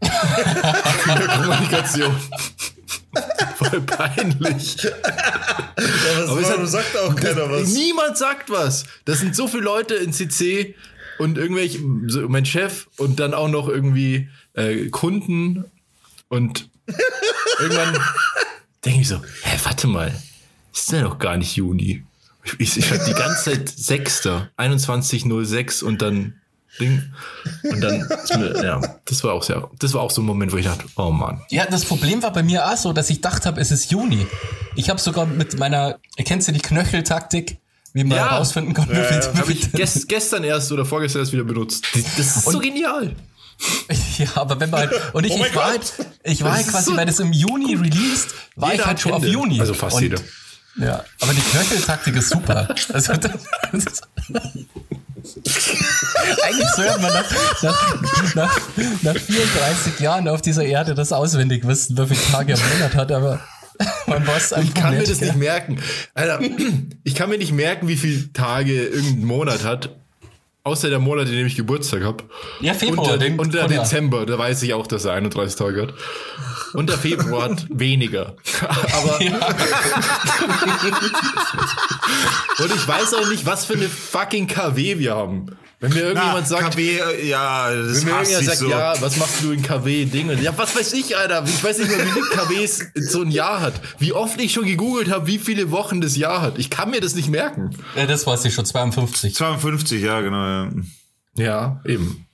in 0.00 0.08
der 1.18 1.28
Kommunikation. 1.28 2.14
Voll 3.56 3.80
peinlich. 3.82 4.76
Aber 6.28 6.40
es 6.40 6.50
hat- 6.50 6.68
sagt 6.68 6.96
auch 6.98 7.14
keiner 7.14 7.48
was? 7.48 7.68
Niemand 7.68 8.18
sagt 8.18 8.50
was. 8.50 8.84
Das 9.04 9.20
sind 9.20 9.36
so 9.36 9.46
viele 9.46 9.62
Leute 9.62 9.94
in 9.94 10.12
CC 10.12 10.74
und 11.18 11.38
irgendwelche, 11.38 11.80
so 12.06 12.28
mein 12.28 12.46
Chef 12.46 12.88
und 12.96 13.20
dann 13.20 13.34
auch 13.34 13.48
noch 13.48 13.68
irgendwie 13.68 14.28
äh, 14.54 14.88
Kunden 14.88 15.64
und 16.28 16.68
irgendwann 17.60 17.98
denke 18.84 19.00
ich 19.00 19.08
so, 19.08 19.16
hä, 19.42 19.58
warte 19.64 19.86
mal, 19.86 20.14
ist 20.72 20.92
ja 20.92 21.02
noch 21.02 21.18
gar 21.18 21.36
nicht 21.36 21.56
Juni. 21.56 22.04
Ich, 22.58 22.76
ich 22.76 22.90
hatte 22.90 23.04
die 23.06 23.14
ganze 23.14 23.52
Zeit 23.52 23.68
6. 23.68 24.26
21.06 24.58 25.82
und 25.82 26.02
dann 26.02 26.34
Ding. 26.80 27.02
Und 27.62 27.80
dann, 27.80 28.08
mir, 28.36 28.64
ja, 28.64 28.80
das 29.04 29.22
war 29.22 29.32
auch 29.34 29.42
sehr, 29.42 29.70
das 29.78 29.94
war 29.94 30.02
auch 30.02 30.10
so 30.10 30.22
ein 30.22 30.24
Moment, 30.24 30.52
wo 30.52 30.56
ich 30.56 30.66
dachte, 30.66 30.84
oh 30.96 31.10
Mann. 31.10 31.40
Ja, 31.50 31.66
das 31.66 31.84
Problem 31.84 32.22
war 32.22 32.32
bei 32.32 32.42
mir 32.42 32.66
auch 32.68 32.76
so, 32.76 32.92
dass 32.92 33.10
ich 33.10 33.16
gedacht 33.16 33.46
habe, 33.46 33.60
es 33.60 33.70
ist 33.70 33.90
Juni. 33.90 34.26
Ich 34.74 34.90
habe 34.90 35.00
sogar 35.00 35.26
mit 35.26 35.58
meiner, 35.58 35.98
kennst 36.24 36.48
du 36.48 36.52
die 36.52 36.60
Knöcheltaktik, 36.60 37.58
wie 37.94 38.04
man 38.04 38.18
Ja. 38.18 38.30
herausfinden 38.32 38.74
kann, 38.74 38.88
wie 38.90 38.94
viel, 38.96 39.20
wie 39.32 39.38
Habe 39.38 39.52
ich 39.52 39.60
viel 39.60 39.70
gest, 39.70 40.08
gestern 40.08 40.44
erst 40.44 40.70
oder 40.72 40.84
vorgestern 40.84 41.22
erst 41.22 41.32
wieder 41.32 41.44
benutzt. 41.44 41.86
Das 42.18 42.36
ist 42.36 42.44
so 42.44 42.58
genial. 42.58 43.16
Ja, 44.18 44.26
aber 44.34 44.58
wenn 44.58 44.68
man 44.68 44.80
halt, 44.80 44.92
und 45.14 45.24
ich, 45.24 45.32
Oh 45.32 45.44
ich 45.44 45.54
war 45.54 45.66
halt, 45.66 45.92
ich 46.24 46.42
war 46.42 46.54
halt 46.54 46.66
quasi, 46.66 46.90
so 46.90 46.96
weil 46.96 47.06
das 47.06 47.20
im 47.20 47.32
Juni 47.32 47.74
released, 47.76 48.34
war 48.56 48.72
Jeder 48.72 48.82
ich 48.82 48.86
halt 48.86 49.00
schon 49.00 49.12
auf. 49.12 49.24
Juni. 49.24 49.60
Also 49.60 49.74
fast 49.74 49.96
und, 49.96 50.02
jeder. 50.02 50.18
Ja, 50.76 51.04
aber 51.20 51.32
die 51.32 51.40
Knöcheltaktik 51.40 52.16
ist 52.16 52.30
super. 52.30 52.68
Also, 52.92 53.12
das, 53.72 53.84
das 53.84 54.00
eigentlich 56.42 56.68
sollte 56.76 57.00
man 57.00 57.12
nach, 57.12 57.30
nach, 57.62 58.34
nach, 58.34 58.60
nach 59.02 59.16
34 59.16 60.00
Jahren 60.00 60.28
auf 60.28 60.42
dieser 60.42 60.64
Erde 60.64 60.94
das 60.94 61.12
auswendig 61.12 61.66
wissen, 61.66 61.96
wie 61.96 62.14
viele 62.14 62.32
Tage 62.32 62.52
er 62.54 62.58
im 62.58 62.68
Monat 62.78 62.94
hat, 62.94 63.12
aber 63.12 63.40
Ich 64.62 64.74
kann 64.74 64.96
mir 64.96 65.04
das 65.04 65.20
nicht 65.20 65.36
merken. 65.36 65.78
Alter, 66.14 66.40
ich 67.04 67.14
kann 67.14 67.28
mir 67.30 67.38
nicht 67.38 67.52
merken, 67.52 67.88
wie 67.88 67.96
viele 67.96 68.32
Tage 68.32 68.84
irgendein 68.86 69.24
Monat 69.26 69.64
hat. 69.64 69.90
Außer 70.66 70.88
der 70.88 70.98
Monat, 70.98 71.26
in 71.28 71.34
dem 71.34 71.46
ich 71.46 71.56
Geburtstag 71.56 72.02
habe. 72.04 72.24
Ja, 72.60 72.72
Februar, 72.72 73.12
Und 73.12 73.20
der, 73.20 73.28
den- 73.28 73.50
der- 73.50 73.68
Dezember, 73.68 74.24
da 74.24 74.38
weiß 74.38 74.62
ich 74.62 74.72
auch, 74.72 74.86
dass 74.86 75.04
er 75.04 75.12
31 75.12 75.56
Tage 75.58 75.82
hat. 75.82 75.94
Und 76.72 76.88
der 76.88 76.96
Februar 76.96 77.50
hat 77.50 77.66
weniger. 77.78 78.36
Aber. 78.92 79.18
und 82.58 82.74
ich 82.74 82.88
weiß 82.88 83.14
auch 83.14 83.28
nicht, 83.28 83.44
was 83.46 83.66
für 83.66 83.74
eine 83.74 83.88
fucking 83.88 84.46
KW 84.46 84.98
wir 84.98 85.14
haben. 85.14 85.46
Wenn 85.84 85.92
mir 85.92 86.00
irgendjemand 86.00 86.40
Na, 86.40 86.44
sagt, 86.46 86.74
KB, 86.74 86.78
äh, 86.98 87.26
ja, 87.28 87.70
das 87.74 87.98
wenn 87.98 88.04
mir 88.04 88.10
irgendjemand 88.12 88.46
sagt, 88.46 88.58
so. 88.58 88.68
ja, 88.68 88.94
was 89.00 89.16
machst 89.16 89.42
du 89.42 89.52
in 89.52 89.62
KW 89.62 90.04
Dinge? 90.06 90.34
Ja, 90.40 90.56
was 90.56 90.74
weiß 90.76 90.92
ich, 90.94 91.16
Alter? 91.16 91.44
Ich 91.46 91.62
weiß 91.62 91.78
nicht 91.78 91.90
mal, 91.90 92.04
wie 92.04 92.10
viele 92.10 92.26
KWs 92.26 92.84
so 93.10 93.22
ein 93.22 93.30
Jahr 93.30 93.60
hat. 93.60 93.74
Wie 93.98 94.12
oft 94.12 94.40
ich 94.40 94.52
schon 94.52 94.64
gegoogelt 94.64 95.10
habe, 95.10 95.26
wie 95.26 95.38
viele 95.38 95.70
Wochen 95.70 96.00
das 96.00 96.16
Jahr 96.16 96.40
hat. 96.40 96.58
Ich 96.58 96.70
kann 96.70 96.90
mir 96.90 97.00
das 97.00 97.14
nicht 97.14 97.28
merken. 97.28 97.70
Ja, 97.96 98.06
das 98.06 98.26
weiß 98.26 98.44
ich 98.46 98.54
schon, 98.54 98.64
52. 98.64 99.34
52, 99.34 100.02
ja, 100.02 100.20
genau. 100.20 100.44
Ja. 100.44 100.70
Ja, 101.36 101.80
eben. 101.84 102.26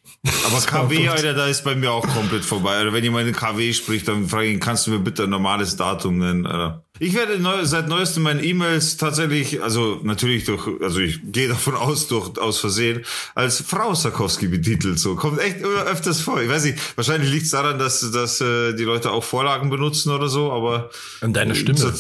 Aber 0.47 0.61
KW, 0.67 1.09
Alter, 1.09 1.35
da 1.35 1.47
ist 1.47 1.65
bei 1.65 1.75
mir 1.75 1.91
auch 1.93 2.07
komplett 2.07 2.45
vorbei. 2.45 2.77
Alter, 2.77 2.93
wenn 2.93 3.03
jemand 3.03 3.27
in 3.27 3.35
KW 3.35 3.73
spricht, 3.73 4.07
dann 4.09 4.29
frage 4.29 4.47
ich 4.47 4.53
ihn, 4.55 4.61
kannst 4.61 4.87
du 4.87 4.91
mir 4.91 4.99
bitte 4.99 5.25
ein 5.25 5.31
normales 5.31 5.77
Datum 5.77 6.19
nennen, 6.19 6.47
Alter. 6.47 6.85
Ich 7.03 7.15
werde 7.15 7.39
neu, 7.39 7.65
seit 7.65 7.89
neuestem 7.89 8.25
meine 8.25 8.45
E-Mails 8.45 8.99
tatsächlich, 8.99 9.63
also 9.63 10.01
natürlich 10.03 10.45
durch, 10.45 10.69
also 10.83 11.01
ich 11.01 11.21
gehe 11.33 11.49
davon 11.49 11.75
aus, 11.75 12.09
durch, 12.09 12.37
aus 12.37 12.61
Versehen, 12.61 13.07
als 13.35 13.63
Frau 13.67 13.95
Sarkowski 13.95 14.49
betitelt. 14.49 14.99
So 14.99 15.17
kommt 15.17 15.41
echt 15.41 15.61
immer 15.63 15.85
öfters 15.85 16.21
vor. 16.21 16.43
Ich 16.43 16.51
weiß 16.51 16.65
nicht, 16.65 16.79
wahrscheinlich 16.97 17.31
liegt 17.31 17.47
es 17.47 17.53
daran, 17.53 17.79
dass, 17.79 18.11
dass 18.11 18.43
äh, 18.43 18.75
die 18.75 18.85
Leute 18.85 19.13
auch 19.13 19.25
Vorlagen 19.25 19.71
benutzen 19.71 20.13
oder 20.13 20.29
so, 20.29 20.53
aber 20.53 20.91
An 21.23 21.33
deiner 21.33 21.55
Stimme. 21.55 21.79
Zu, 21.79 21.91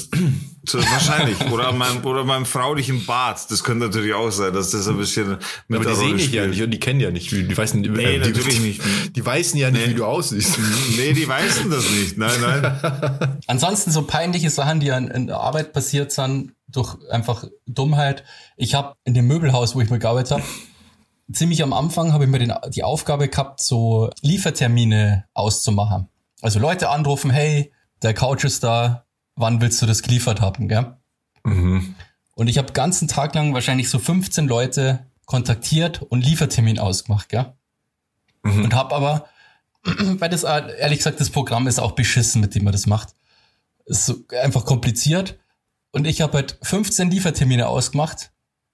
wahrscheinlich. 0.78 1.40
Oder 1.50 1.72
meinem, 1.72 2.04
oder 2.04 2.24
meinem 2.24 2.46
fraulichen 2.46 3.04
Bart. 3.06 3.50
Das 3.50 3.64
könnte 3.64 3.87
natürlich 3.87 4.14
auch 4.14 4.30
sein, 4.30 4.52
dass 4.52 4.70
das 4.70 4.87
ein 4.88 4.96
bisschen 4.96 5.38
mit 5.68 5.80
Aber 5.80 5.85
der 5.85 5.94
die 5.94 6.00
sehen 6.00 6.16
dich 6.18 6.33
ja 6.33 6.46
nicht 6.46 6.62
und 6.62 6.70
die 6.70 6.78
kennen 6.80 7.00
ja 7.00 7.11
nicht. 7.11 7.33
wie- 7.33 7.42
Die 7.44 7.56
weißen, 7.56 7.80
Nee, 7.80 7.88
äh, 8.16 8.20
die, 8.20 8.28
natürlich 8.30 8.56
die, 8.56 8.61
nicht. 8.68 8.83
Die 9.16 9.24
weißen 9.26 9.59
ja 9.59 9.70
nicht, 9.70 9.88
wie 9.88 9.94
du 9.94 10.04
aussiehst. 10.04 10.59
Nee, 10.96 11.12
die 11.12 11.26
weißen 11.28 11.70
das 11.70 11.90
nicht. 11.90 12.18
Nein, 12.18 12.40
nein. 12.40 13.38
Ansonsten 13.46 13.90
so 13.90 14.02
peinliche 14.02 14.50
Sachen, 14.50 14.80
die 14.80 14.92
an, 14.92 15.09
in 15.09 15.26
der 15.26 15.38
Arbeit 15.40 15.72
passiert 15.72 16.12
sind, 16.12 16.52
durch 16.68 16.96
einfach 17.11 17.44
Dummheit. 17.66 18.22
Ich 18.56 18.74
habe 18.74 18.94
in 19.04 19.14
dem 19.14 19.26
Möbelhaus, 19.26 19.74
wo 19.74 19.80
ich 19.80 19.90
mal 19.90 19.98
gearbeitet 19.98 20.30
habe, 20.33 20.42
ziemlich 21.33 21.62
am 21.62 21.72
Anfang 21.72 22.12
habe 22.12 22.24
ich 22.24 22.30
mir 22.30 22.38
den, 22.38 22.52
die 22.70 22.85
Aufgabe 22.85 23.28
gehabt, 23.28 23.61
so 23.61 24.11
Liefertermine 24.22 25.24
auszumachen. 25.35 26.09
Also 26.42 26.59
Leute 26.59 26.88
anrufen, 26.90 27.30
hey, 27.30 27.72
der 28.02 28.14
Couch 28.14 28.44
ist 28.44 28.64
da, 28.64 29.04
wann 29.40 29.61
willst 29.61 29.81
du 29.83 29.87
das 29.87 30.03
geliefert 30.03 30.40
haben, 30.40 30.68
gell? 30.68 30.96
Und 32.35 32.48
ich 32.48 32.59
habe 32.59 32.72
ganzen 32.72 33.09
Tag 33.09 33.35
lang 33.35 33.55
wahrscheinlich 33.55 33.90
so 33.90 33.98
15 33.98 34.46
Leute 34.46 35.07
kontaktiert 35.26 36.03
und 36.03 36.24
Liefertermin 36.24 36.79
ausgemacht, 36.79 37.29
gell? 37.29 37.53
Und 38.42 38.74
habe 38.74 38.94
aber, 38.94 39.26
weil 39.85 40.31
das 40.31 40.44
ehrlich 40.44 40.98
gesagt, 40.98 41.20
das 41.20 41.31
Programm 41.31 41.66
ist 41.66 41.79
auch 41.79 41.92
beschissen, 41.92 42.40
mit 42.40 42.55
dem 42.55 42.64
man 42.64 42.72
das 42.72 42.87
macht. 42.87 43.14
Ist 43.85 44.07
so 44.07 44.24
einfach 44.42 44.64
kompliziert. 44.64 45.38
Und 45.92 46.07
ich 46.07 46.20
habe 46.20 46.35
halt 46.35 46.59
15 46.62 47.11
Liefertermine 47.11 47.68
ausgemacht 47.68 48.31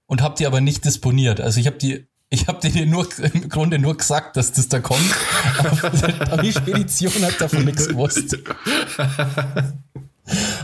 und 0.07 0.22
habe 0.22 0.37
die 0.37 0.46
aber 0.46 0.61
nicht 0.61 0.85
disponiert. 0.85 1.40
Also 1.40 1.61
ich 1.61 1.66
habe 1.66 1.79
die, 1.79 2.07
ich 2.31 2.46
habe 2.46 2.61
denen 2.61 2.90
nur 2.90 3.09
im 3.33 3.48
Grunde 3.48 3.79
nur 3.79 3.96
gesagt, 3.96 4.37
dass 4.37 4.52
das 4.52 4.68
da 4.68 4.81
kommt. 4.81 5.14
aber 6.20 6.42
die 6.42 6.52
Spedition 6.52 7.22
hat 7.22 7.40
davon 7.40 7.64
nichts 7.64 7.88
gewusst. 7.88 8.37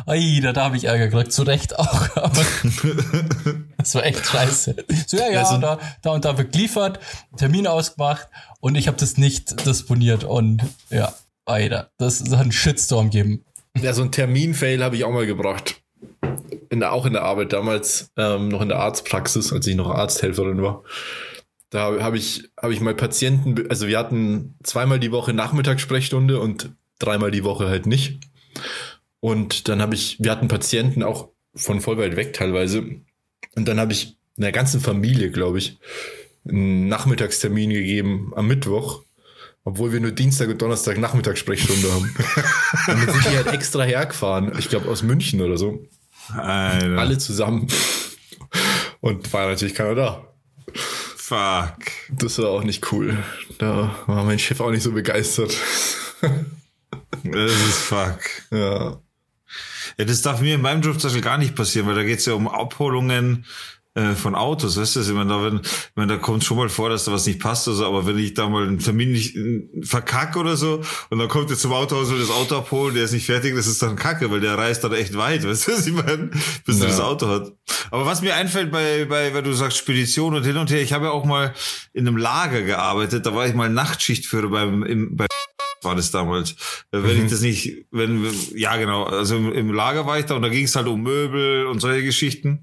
Ei, 0.06 0.40
da, 0.42 0.52
da 0.52 0.64
habe 0.64 0.76
ich 0.76 0.84
Ärger 0.84 1.08
gekriegt, 1.08 1.32
zu 1.32 1.42
Recht 1.42 1.78
auch. 1.78 2.08
Das 3.76 3.94
war 3.96 4.04
echt 4.04 4.24
scheiße. 4.26 4.76
So, 5.06 5.16
ja, 5.16 5.26
ja, 5.26 5.32
Ja, 5.32 5.44
so- 5.44 5.58
da, 5.58 5.78
da 6.02 6.10
und 6.10 6.24
da 6.24 6.38
wird 6.38 6.52
geliefert, 6.52 7.00
Termin 7.36 7.66
ausgemacht 7.66 8.28
und 8.60 8.76
ich 8.76 8.86
habe 8.86 8.96
das 8.96 9.16
nicht 9.16 9.66
disponiert. 9.66 10.22
Und 10.24 10.62
ja, 10.90 11.12
Alter, 11.46 11.90
das, 11.98 12.20
das 12.22 12.32
hat 12.34 12.42
einen 12.42 12.52
Shitstorm 12.52 13.10
gegeben. 13.10 13.44
Ja, 13.80 13.92
so 13.92 14.02
ein 14.02 14.12
Terminfail 14.12 14.82
habe 14.84 14.96
ich 14.96 15.04
auch 15.04 15.10
mal 15.12 15.26
gebracht. 15.26 15.76
In 16.70 16.80
der, 16.80 16.92
auch 16.92 17.06
in 17.06 17.12
der 17.14 17.22
Arbeit 17.22 17.52
damals, 17.52 18.10
ähm, 18.16 18.48
noch 18.48 18.60
in 18.62 18.68
der 18.68 18.78
Arztpraxis, 18.78 19.52
als 19.52 19.66
ich 19.66 19.74
noch 19.74 19.90
Arzthelferin 19.90 20.62
war. 20.62 20.82
Da 21.70 22.00
habe 22.00 22.18
ich, 22.18 22.50
habe 22.60 22.72
ich 22.72 22.80
mal 22.80 22.94
Patienten, 22.94 23.68
also 23.68 23.88
wir 23.88 23.98
hatten 23.98 24.54
zweimal 24.62 25.00
die 25.00 25.10
Woche 25.10 25.32
Nachmittagssprechstunde 25.32 26.38
und 26.38 26.70
dreimal 26.98 27.30
die 27.30 27.44
Woche 27.44 27.66
halt 27.68 27.86
nicht. 27.86 28.20
Und 29.22 29.68
dann 29.68 29.80
habe 29.80 29.94
ich, 29.94 30.16
wir 30.18 30.32
hatten 30.32 30.48
Patienten 30.48 31.04
auch 31.04 31.28
von 31.54 31.80
voll 31.80 31.96
weit 31.96 32.16
weg 32.16 32.32
teilweise. 32.32 32.82
Und 33.54 33.68
dann 33.68 33.78
habe 33.78 33.92
ich 33.92 34.18
einer 34.36 34.50
ganzen 34.50 34.80
Familie, 34.80 35.30
glaube 35.30 35.58
ich, 35.58 35.78
einen 36.44 36.88
Nachmittagstermin 36.88 37.70
gegeben 37.70 38.32
am 38.34 38.48
Mittwoch, 38.48 39.04
obwohl 39.62 39.92
wir 39.92 40.00
nur 40.00 40.10
Dienstag 40.10 40.48
und 40.48 40.60
Donnerstag 40.60 40.98
Nachmittagssprechstunde 40.98 41.92
haben. 41.92 42.02
Und 42.88 43.06
dann 43.06 43.12
sind 43.12 43.24
die 43.26 43.36
halt 43.36 43.52
extra 43.52 43.84
hergefahren, 43.84 44.58
ich 44.58 44.68
glaube 44.68 44.88
aus 44.88 45.04
München 45.04 45.40
oder 45.40 45.56
so, 45.56 45.86
Alter. 46.34 46.98
alle 46.98 47.16
zusammen. 47.16 47.68
Und 49.00 49.32
war 49.32 49.46
natürlich 49.46 49.76
keiner 49.76 49.94
da. 49.94 50.34
Fuck. 51.14 51.76
Das 52.10 52.38
war 52.38 52.48
auch 52.48 52.64
nicht 52.64 52.90
cool. 52.90 53.22
Da 53.58 53.94
war 54.08 54.24
mein 54.24 54.40
Chef 54.40 54.60
auch 54.60 54.72
nicht 54.72 54.82
so 54.82 54.90
begeistert. 54.90 55.56
Das 57.22 57.52
ist 57.52 57.78
fuck. 57.78 58.18
Ja. 58.50 59.00
Ja, 59.98 60.04
das 60.04 60.22
darf 60.22 60.40
mir 60.40 60.54
in 60.54 60.62
meinem 60.62 60.82
Job 60.82 60.94
zum 61.00 61.08
Beispiel 61.08 61.22
gar 61.22 61.38
nicht 61.38 61.54
passieren, 61.54 61.86
weil 61.86 61.94
da 61.94 62.02
geht's 62.02 62.26
ja 62.26 62.34
um 62.34 62.48
Abholungen 62.48 63.44
äh, 63.94 64.14
von 64.14 64.34
Autos, 64.34 64.78
weißt 64.78 64.96
du, 64.96 65.00
ich 65.02 65.08
meine, 65.08 65.28
da, 65.28 65.42
wenn, 65.44 65.60
ich 65.62 65.92
meine, 65.96 66.14
da 66.14 66.18
kommt 66.18 66.42
schon 66.44 66.56
mal 66.56 66.70
vor, 66.70 66.88
dass 66.88 67.04
da 67.04 67.12
was 67.12 67.26
nicht 67.26 67.40
passt 67.40 67.68
oder 67.68 67.76
so, 67.76 67.86
aber 67.86 68.06
wenn 68.06 68.16
ich 68.16 68.32
da 68.32 68.48
mal 68.48 68.62
einen 68.66 68.78
Termin 68.78 69.12
nicht 69.12 69.36
äh, 69.36 69.68
verkacke 69.82 70.38
oder 70.38 70.56
so 70.56 70.80
und 71.10 71.18
dann 71.18 71.28
kommt 71.28 71.50
jetzt 71.50 71.60
zum 71.60 71.74
Autohaus 71.74 72.08
und 72.08 72.18
das 72.18 72.30
Auto 72.30 72.56
abholen, 72.56 72.94
der 72.94 73.04
ist 73.04 73.12
nicht 73.12 73.26
fertig, 73.26 73.54
das 73.54 73.66
ist 73.66 73.82
dann 73.82 73.96
Kacke, 73.96 74.30
weil 74.30 74.40
der 74.40 74.56
reist 74.56 74.82
dann 74.82 74.94
echt 74.94 75.14
weit, 75.18 75.46
weißt 75.46 75.68
du, 75.68 75.72
was 75.72 75.86
ich 75.86 75.92
meine, 75.92 76.30
bis 76.64 76.78
er 76.80 76.84
Ja. 76.84 76.88
das 76.88 77.00
Auto 77.00 77.28
hat. 77.28 77.52
Aber 77.90 78.06
was 78.06 78.22
mir 78.22 78.34
einfällt 78.34 78.72
bei, 78.72 79.04
bei, 79.04 79.34
weil 79.34 79.42
du 79.42 79.52
sagst 79.52 79.76
Spedition 79.76 80.34
und 80.34 80.44
hin 80.44 80.56
und 80.56 80.70
her, 80.70 80.80
ich 80.80 80.94
habe 80.94 81.04
ja 81.06 81.10
auch 81.10 81.26
mal 81.26 81.52
in 81.92 82.08
einem 82.08 82.16
Lager 82.16 82.62
gearbeitet, 82.62 83.26
da 83.26 83.34
war 83.34 83.46
ich 83.46 83.52
mal 83.52 83.68
Nachtschichtführer 83.68 84.48
beim, 84.48 84.84
im, 84.84 85.16
bei 85.16 85.26
war 85.84 85.96
das 85.96 86.10
damals. 86.10 86.52
Äh, 86.92 87.02
Wenn 87.02 87.24
ich 87.24 87.30
das 87.30 87.40
nicht, 87.40 87.84
wenn, 87.90 88.26
ja 88.54 88.76
genau, 88.76 89.04
also 89.04 89.36
im, 89.36 89.52
im 89.52 89.72
Lager 89.72 90.06
war 90.06 90.18
ich 90.18 90.26
da 90.26 90.34
und 90.34 90.42
da 90.42 90.48
ging 90.48 90.64
es 90.64 90.76
halt 90.76 90.86
um 90.86 91.02
Möbel 91.02 91.66
und 91.66 91.80
solche 91.80 92.04
Geschichten. 92.04 92.60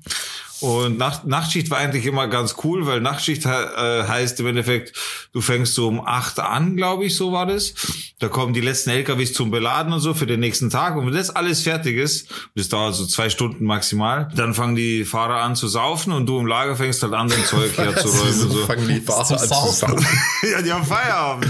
Und 0.61 0.97
Nacht, 0.97 1.25
Nachtschicht 1.25 1.69
war 1.69 1.77
eigentlich 1.77 2.05
immer 2.05 2.27
ganz 2.27 2.55
cool, 2.63 2.85
weil 2.85 2.99
Nachtschicht 3.01 3.45
äh, 3.45 3.49
heißt 3.49 4.39
im 4.41 4.47
Endeffekt, 4.47 4.93
du 5.31 5.41
fängst 5.41 5.73
so 5.75 5.87
um 5.87 6.05
acht 6.05 6.39
an, 6.39 6.75
glaube 6.75 7.05
ich, 7.05 7.15
so 7.15 7.31
war 7.31 7.45
das. 7.45 7.73
Da 8.19 8.27
kommen 8.27 8.53
die 8.53 8.61
letzten 8.61 8.89
LKWs 8.89 9.33
zum 9.33 9.51
Beladen 9.51 9.93
und 9.93 9.99
so 10.01 10.13
für 10.13 10.25
den 10.27 10.39
nächsten 10.41 10.69
Tag. 10.69 10.97
Und 10.97 11.05
wenn 11.07 11.13
das 11.13 11.29
alles 11.29 11.61
fertig 11.61 11.97
ist, 11.97 12.27
das 12.55 12.67
dauert 12.69 12.95
so 12.95 13.05
zwei 13.05 13.29
Stunden 13.29 13.63
maximal, 13.65 14.27
dann 14.35 14.53
fangen 14.53 14.75
die 14.75 15.05
Fahrer 15.05 15.41
an 15.41 15.55
zu 15.55 15.67
saufen 15.67 16.11
und 16.11 16.25
du 16.25 16.39
im 16.39 16.45
Lager 16.47 16.75
fängst 16.75 17.01
halt 17.03 17.13
an, 17.13 17.29
dein 17.29 17.45
Zeug 17.45 17.71
herzuräumen 17.77 18.27
und 18.27 18.33
so 18.33 18.49
so. 18.49 18.65
fangen 18.65 18.87
die 18.87 18.99
Fahrer 19.01 19.19
an 19.31 19.37
zu 19.39 19.47
Saufen. 19.47 19.73
saufen. 19.89 20.07
ja, 20.51 20.61
die 20.61 20.73
haben 20.73 20.85
Feierabend. 20.85 21.47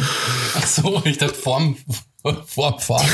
Ach 0.55 0.67
so, 0.67 1.01
ich 1.05 1.17
dachte 1.17 1.33
vorm, 1.35 1.77
vorm 2.45 2.79
Fahren. 2.79 3.07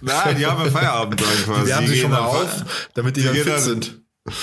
Nein, 0.00 0.36
die 0.38 0.46
haben 0.46 0.64
ja 0.64 0.70
Feierabend 0.70 1.20
dran 1.20 1.28
quasi. 1.44 1.66
Die 1.66 1.74
haben 1.74 1.84
Die 1.86 1.90
sich 1.90 2.00
schon 2.02 2.10
gehen 2.12 2.20
mal 2.20 2.26
dann 2.32 2.46
auf, 2.46 2.64
damit 2.94 3.16
die, 3.16 3.20
die 3.22 3.26
dann 3.26 3.34
fit 3.36 3.46
dann- 3.48 3.60
sind. 3.60 4.00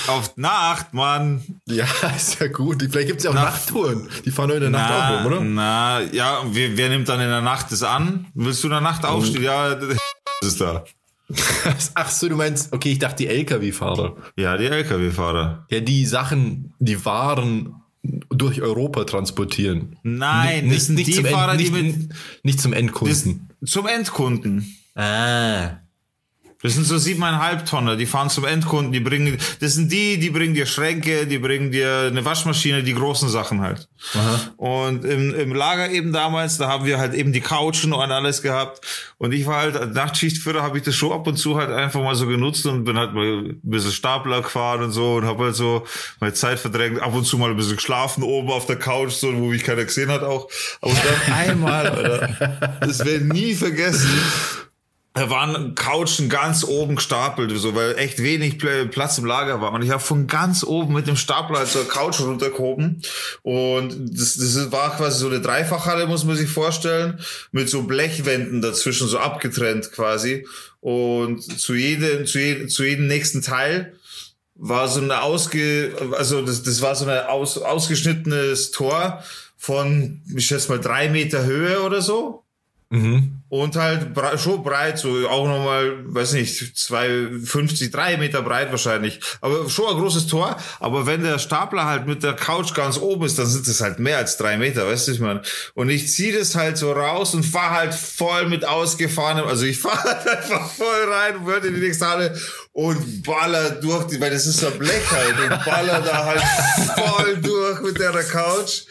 Auf 0.07 0.35
Nacht, 0.37 0.93
Mann. 0.93 1.41
Ja, 1.65 1.85
ist 2.15 2.39
ja 2.39 2.47
gut. 2.47 2.81
Vielleicht 2.89 3.07
gibt's 3.07 3.23
ja 3.23 3.29
auch 3.31 3.35
Na- 3.35 3.45
Nachttouren. 3.45 4.07
Die 4.25 4.31
fahren 4.31 4.47
nur 4.47 4.57
in 4.57 4.61
der 4.63 4.69
Nacht 4.71 4.89
na, 4.89 5.09
auch 5.09 5.25
rum, 5.25 5.25
oder? 5.33 5.41
Na, 5.41 6.01
ja, 6.11 6.41
wer, 6.51 6.77
wer 6.77 6.89
nimmt 6.89 7.07
dann 7.09 7.19
in 7.21 7.29
der 7.29 7.41
Nacht 7.41 7.71
das 7.71 7.83
an? 7.83 8.25
Willst 8.33 8.63
du 8.63 8.67
in 8.67 8.71
der 8.71 8.81
Nacht 8.81 9.05
aufstehen? 9.05 9.43
Ja, 9.43 9.75
das 9.75 9.97
ist 10.41 10.61
da. 10.61 10.83
Ach 11.93 12.09
so, 12.09 12.29
du 12.29 12.35
meinst, 12.35 12.71
okay, 12.71 12.93
ich 12.93 12.99
dachte 12.99 13.17
die 13.17 13.27
LKW-Fahrer. 13.27 14.15
Ja, 14.37 14.55
die 14.57 14.65
LKW-Fahrer. 14.67 15.65
Ja, 15.69 15.79
die 15.81 16.05
Sachen, 16.05 16.73
die 16.79 17.03
Waren 17.03 17.75
durch 18.29 18.61
Europa 18.61 19.03
transportieren. 19.03 19.97
Nein, 20.03 20.69
das 20.69 20.85
sind 20.85 20.95
die 20.97 21.11
zum 21.11 21.25
Fahrer, 21.25 21.51
End, 21.53 21.61
die 21.61 21.69
nicht, 21.69 21.97
mit 21.97 22.09
nicht 22.43 22.61
zum 22.61 22.71
das, 22.71 22.79
Endkunden. 22.79 23.49
zum 23.65 23.87
Endkunden. 23.87 24.77
ah. 24.95 25.79
Das 26.63 26.73
sind 26.73 26.85
so 26.85 26.97
siebeneinhalb 26.97 27.67
Tonner, 27.67 27.95
die 27.95 28.07
fahren 28.07 28.31
zum 28.31 28.45
Endkunden, 28.45 28.91
die 28.91 28.99
bringen, 28.99 29.37
das 29.59 29.75
sind 29.75 29.91
die, 29.91 30.17
die 30.17 30.31
bringen 30.31 30.55
dir 30.55 30.65
Schränke, 30.65 31.27
die 31.27 31.37
bringen 31.37 31.71
dir 31.71 32.07
eine 32.07 32.25
Waschmaschine, 32.25 32.81
die 32.81 32.95
großen 32.95 33.29
Sachen 33.29 33.61
halt. 33.61 33.87
Und 34.57 35.05
im, 35.05 35.35
im 35.35 35.53
Lager 35.53 35.91
eben 35.91 36.11
damals, 36.11 36.57
da 36.57 36.67
haben 36.67 36.85
wir 36.85 36.97
halt 36.97 37.13
eben 37.13 37.31
die 37.31 37.41
Couchen 37.41 37.93
und 37.93 38.11
alles 38.11 38.41
gehabt. 38.41 38.81
Und 39.19 39.33
ich 39.33 39.45
war 39.45 39.57
halt 39.57 39.77
als 39.77 39.93
Nachtschichtführer, 39.93 40.63
habe 40.63 40.79
ich 40.79 40.83
das 40.83 40.95
schon 40.95 41.11
ab 41.11 41.27
und 41.27 41.37
zu 41.37 41.57
halt 41.57 41.69
einfach 41.69 42.01
mal 42.01 42.15
so 42.15 42.25
genutzt 42.25 42.65
und 42.65 42.85
bin 42.85 42.97
halt 42.97 43.13
mal 43.13 43.25
ein 43.25 43.59
bisschen 43.61 43.91
Stapler 43.91 44.41
gefahren 44.41 44.81
und 44.83 44.91
so 44.91 45.15
und 45.15 45.25
habe 45.25 45.45
halt 45.45 45.55
so 45.55 45.85
meine 46.19 46.33
Zeit 46.33 46.59
verdrängt, 46.59 47.01
ab 47.01 47.13
und 47.13 47.25
zu 47.25 47.37
mal 47.37 47.51
ein 47.51 47.57
bisschen 47.57 47.75
geschlafen 47.75 48.23
oben 48.23 48.49
auf 48.49 48.65
der 48.65 48.77
Couch, 48.77 49.11
so 49.11 49.31
wo 49.37 49.47
mich 49.47 49.63
keiner 49.63 49.85
gesehen 49.85 50.09
hat 50.09 50.23
auch. 50.23 50.49
Aber 50.81 50.93
dann 50.93 51.33
einmal, 51.35 51.87
Alter, 51.87 52.77
das 52.81 53.05
werde 53.05 53.25
nie 53.25 53.53
vergessen. 53.53 54.09
Da 55.17 55.31
waren 55.31 55.73
Couchen 55.73 56.29
ganz 56.29 56.63
oben 56.63 56.95
gestapelt, 56.97 57.51
so, 57.57 57.73
weil 57.73 57.97
echt 57.97 58.21
wenig 58.21 58.57
Pl- 58.57 58.85
Platz 58.87 59.17
im 59.17 59.25
Lager 59.25 59.59
war. 59.61 59.71
Und 59.71 59.81
ich 59.81 59.89
habe 59.89 59.99
von 59.99 60.27
ganz 60.27 60.63
oben 60.63 60.93
mit 60.93 61.07
dem 61.07 61.15
Stapler 61.15 61.65
zur 61.65 61.87
Couch 61.87 62.19
runtergehoben. 62.19 63.01
Und 63.41 64.11
das, 64.15 64.35
das 64.35 64.71
war 64.71 64.95
quasi 64.95 65.17
so 65.17 65.27
eine 65.27 65.41
Dreifachhalle, 65.41 66.05
muss 66.05 66.23
man 66.23 66.35
sich 66.35 66.47
vorstellen, 66.47 67.19
mit 67.51 67.67
so 67.67 67.81
Blechwänden 67.81 68.61
dazwischen, 68.61 69.07
so 69.07 69.17
abgetrennt 69.17 69.91
quasi. 69.91 70.45
Und 70.81 71.41
zu 71.41 71.73
jedem, 71.73 72.27
zu 72.27 72.37
jedem, 72.39 72.69
zu 72.69 72.83
jedem 72.83 73.07
nächsten 73.07 73.41
Teil 73.41 73.93
war 74.53 74.87
so 74.87 75.01
eine 75.01 75.23
ausge, 75.23 75.95
also 76.15 76.43
das, 76.43 76.61
das 76.61 76.83
war 76.83 76.95
so 76.95 77.05
ein 77.05 77.25
aus, 77.25 77.57
ausgeschnittenes 77.57 78.69
Tor 78.69 79.23
von, 79.57 80.21
ich 80.35 80.45
schätze 80.45 80.69
mal, 80.69 80.79
drei 80.79 81.09
Meter 81.09 81.43
Höhe 81.43 81.81
oder 81.81 82.03
so. 82.03 82.43
Und 83.49 83.77
halt 83.77 84.07
schon 84.39 84.61
breit, 84.61 84.99
so 84.99 85.27
auch 85.29 85.47
nochmal, 85.47 86.03
weiß 86.03 86.33
nicht, 86.33 86.61
2,50, 86.61 87.91
drei 87.91 88.17
Meter 88.17 88.41
breit 88.41 88.71
wahrscheinlich. 88.71 89.21
Aber 89.39 89.69
schon 89.69 89.87
ein 89.87 90.01
großes 90.01 90.27
Tor. 90.27 90.57
Aber 90.81 91.05
wenn 91.05 91.23
der 91.23 91.39
Stapler 91.39 91.85
halt 91.85 92.07
mit 92.07 92.23
der 92.23 92.33
Couch 92.33 92.73
ganz 92.73 92.97
oben 92.97 93.25
ist, 93.25 93.39
dann 93.39 93.45
sind 93.45 93.65
das 93.65 93.79
halt 93.79 93.99
mehr 93.99 94.17
als 94.17 94.35
drei 94.35 94.57
Meter, 94.57 94.85
weißt 94.85 95.07
du, 95.07 95.11
ich 95.13 95.19
meine. 95.21 95.41
Und 95.75 95.89
ich 95.89 96.11
ziehe 96.11 96.37
das 96.37 96.55
halt 96.55 96.77
so 96.77 96.91
raus 96.91 97.33
und 97.33 97.43
fahr 97.43 97.71
halt 97.71 97.93
voll 97.93 98.49
mit 98.49 98.65
ausgefahrenem, 98.65 99.47
also 99.47 99.65
ich 99.65 99.79
fahr 99.79 100.03
halt 100.03 100.27
einfach 100.27 100.69
voll 100.69 101.09
rein, 101.09 101.45
würde 101.45 101.67
in 101.67 101.75
die 101.75 101.81
nächste 101.81 102.07
Halle 102.07 102.37
und 102.77 103.23
baller 103.23 103.71
durch, 103.71 104.05
die, 104.05 104.21
weil 104.21 104.29
das 104.29 104.45
ist 104.45 104.59
so 104.59 104.67
ein 104.67 104.77
Blech 104.77 105.09
halt, 105.09 105.39
und 105.39 105.65
baller 105.65 105.99
da 105.99 106.25
halt 106.25 106.43
voll 106.95 107.37
durch 107.37 107.81
mit 107.81 107.99
der 107.99 108.11
Couch, 108.11 108.83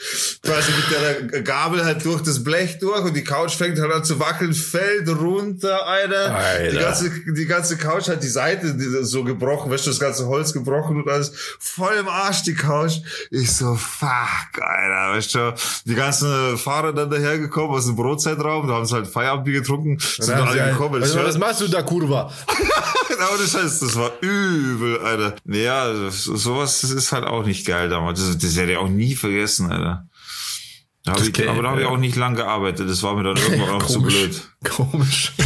quasi 0.42 0.72
mit 0.72 1.31
der 1.33 1.42
Gabel 1.42 1.85
halt 1.85 2.05
durch 2.05 2.20
das 2.22 2.42
Blech 2.42 2.81
durch 2.81 3.05
und 3.05 3.14
die 3.14 3.22
Couch 3.22 3.55
fängt 3.55 3.79
halt 3.79 3.92
an 3.92 4.03
zu 4.03 4.18
wackeln, 4.18 4.53
fällt 4.55 5.09
runter, 5.09 5.87
Alter. 5.87 6.35
Alter. 6.35 6.70
Die 6.72 6.79
ganze, 6.79 7.11
die 7.11 7.46
ganze 7.46 7.77
Couch 7.77 8.09
hat 8.09 8.25
die 8.25 8.29
Seite 8.29 8.75
so 9.05 9.22
gebrochen, 9.22 9.70
weißt 9.70 9.87
du, 9.87 9.90
das 9.90 10.01
ganze 10.01 10.27
Holz 10.27 10.53
gebrochen 10.53 11.01
und 11.01 11.09
alles 11.09 11.31
voll 11.61 11.94
im 11.94 12.09
Arsch, 12.09 12.42
die 12.42 12.55
Couch. 12.55 12.94
Ich 13.31 13.55
so, 13.55 13.77
fuck, 13.77 14.09
Alter, 14.61 15.16
weißt 15.16 15.33
du, 15.37 15.55
die 15.85 15.94
ganzen 15.94 16.59
Fahrer 16.59 16.92
dann 16.92 17.09
dahergekommen 17.09 17.77
aus 17.77 17.87
dem 17.87 17.94
Brotzeitraum, 17.94 18.66
da 18.66 18.75
haben 18.75 18.87
sie 18.87 18.96
halt 18.96 19.07
Feierabend 19.07 19.46
getrunken, 19.46 20.01
sind 20.01 20.37
dann 20.37 20.49
alle 20.49 20.72
gekommen. 20.72 21.01
was, 21.01 21.12
Das 21.12 21.25
was 21.25 21.38
machst 21.38 21.61
du 21.61 21.68
da, 21.68 21.83
Kurva? 21.83 22.33
Genau, 23.09 23.37
das 23.38 23.55
heißt, 23.55 23.76
das 23.81 23.97
war 23.97 24.12
übel, 24.21 24.99
Alter. 25.01 25.35
Ja, 25.47 25.93
so- 26.11 26.37
sowas 26.37 26.81
das 26.81 26.91
ist 26.91 27.12
halt 27.12 27.25
auch 27.25 27.45
nicht 27.45 27.67
geil 27.67 27.89
damals. 27.89 28.21
Das, 28.27 28.39
das 28.39 28.57
werde 28.57 28.73
ich 28.73 28.79
auch 28.79 28.89
nie 28.89 29.15
vergessen, 29.15 29.71
Alter. 29.71 30.07
Da 31.05 31.12
hab 31.12 31.19
Das 31.19 31.29
ich, 31.29 31.35
geht, 31.35 31.47
aber 31.47 31.62
da 31.62 31.71
habe 31.71 31.81
ich 31.83 31.87
auch 31.87 31.99
nicht 31.99 32.17
lang 32.17 32.35
gearbeitet. 32.35 32.91
Das 32.91 33.03
war 33.05 33.15
mir 33.15 33.23
dann 33.23 33.37
irgendwann 33.37 33.81
auch 33.81 33.87
zu 33.87 34.03
blöd. 34.03 34.43
Komisch. 34.65 35.33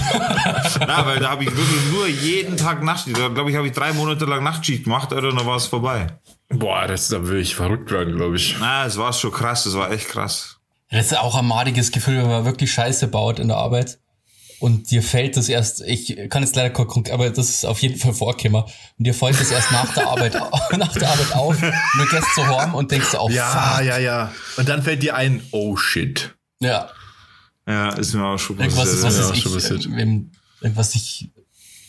Na, 0.87 1.05
weil 1.07 1.19
da 1.21 1.31
habe 1.31 1.45
ich 1.45 1.51
wirklich 1.55 1.91
nur 1.93 2.07
jeden 2.09 2.57
Tag 2.57 2.83
Nachtschicht. 2.83 3.19
Da 3.19 3.29
glaube 3.29 3.51
ich, 3.51 3.57
habe 3.57 3.67
ich 3.67 3.75
drei 3.75 3.93
Monate 3.93 4.25
lang 4.25 4.43
Nachtschicht 4.43 4.85
gemacht, 4.85 5.13
Alter, 5.13 5.29
und 5.29 5.37
dann 5.39 5.47
war 5.47 5.57
es 5.57 5.67
vorbei. 5.67 6.07
Boah, 6.49 6.87
das, 6.89 7.09
da 7.09 7.23
würde 7.27 7.41
ich 7.41 7.55
verrückt 7.55 7.91
werden, 7.91 8.17
glaube 8.17 8.37
ich. 8.37 8.57
Na, 8.59 8.87
es 8.87 8.97
war 8.97 9.13
schon 9.13 9.33
krass, 9.33 9.65
das 9.65 9.75
war 9.75 9.93
echt 9.93 10.09
krass. 10.09 10.57
Das 10.91 11.07
ist 11.13 11.19
auch 11.19 11.37
ein 11.37 11.47
madiges 11.47 11.93
Gefühl, 11.93 12.17
wenn 12.23 12.29
man 12.29 12.45
wirklich 12.45 12.73
Scheiße 12.73 13.07
baut 13.07 13.39
in 13.39 13.47
der 13.49 13.59
Arbeit. 13.59 14.00
Und 14.61 14.91
dir 14.91 15.03
fällt 15.03 15.37
das 15.39 15.49
erst, 15.49 15.81
ich 15.81 16.17
kann 16.29 16.43
jetzt 16.43 16.55
leider 16.55 16.71
konkret, 16.71 17.13
aber 17.15 17.31
das 17.31 17.49
ist 17.49 17.65
auf 17.65 17.81
jeden 17.81 17.99
Fall 17.99 18.13
vorgekommen. 18.13 18.63
Und 18.65 18.73
dir 19.07 19.15
fällt 19.15 19.41
das 19.41 19.51
erst 19.51 19.73
nach 19.73 19.93
der 19.95 20.07
Arbeit, 20.07 20.35
nach 20.77 20.93
der 20.93 21.09
Arbeit 21.11 21.35
auf. 21.35 21.63
Und 21.63 21.73
du 21.99 22.07
gehst 22.11 22.35
zu 22.35 22.47
Horn 22.47 22.75
und 22.75 22.91
denkst, 22.91 23.15
oh 23.19 23.29
Ja, 23.31 23.77
fuck. 23.77 23.85
ja, 23.87 23.99
ja. 23.99 24.33
Und 24.59 24.69
dann 24.69 24.83
fällt 24.83 25.03
dir 25.03 25.17
ein, 25.17 25.43
oh 25.51 25.77
shit. 25.77 26.35
Ja. 26.61 26.91
Ja, 27.67 27.91
ist 27.91 28.13
mir 28.15 28.25
auch 28.25 28.39
schon 28.39 28.59
Irgendwas 28.59 28.89
ist, 28.89 29.03
was 29.03 29.17
ja, 29.17 29.31
ist 29.31 29.37
ich, 29.39 29.45
passiert. 29.53 29.87
äh, 29.87 30.21
irgendwas 30.61 30.93
sich 30.93 31.31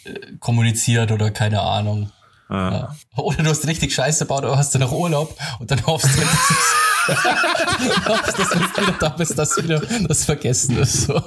äh, 0.06 0.14
kommuniziert 0.40 1.12
oder 1.12 1.30
keine 1.32 1.62
Ahnung. 1.62 2.10
Ja. 2.50 2.96
Oder 3.16 3.44
du 3.44 3.50
hast 3.50 3.66
richtig 3.68 3.94
Scheiße 3.94 4.26
gebaut, 4.26 4.44
aber 4.44 4.58
hast 4.58 4.76
du 4.76 4.80
noch 4.80 4.92
Urlaub 4.92 5.38
und 5.60 5.72
dann 5.72 5.86
hoffst 5.86 6.08
du, 6.08 6.20
dass, 6.20 6.50
es, 6.50 8.06
hoffst, 8.08 8.40
dass 8.40 8.50
du 8.50 8.60
wieder 8.60 8.92
da 9.00 9.10
bist, 9.10 9.38
dass 9.38 9.62
wieder 9.64 9.82
das 10.08 10.26
vergessen 10.26 10.78
ist. 10.78 11.04
So. 11.08 11.22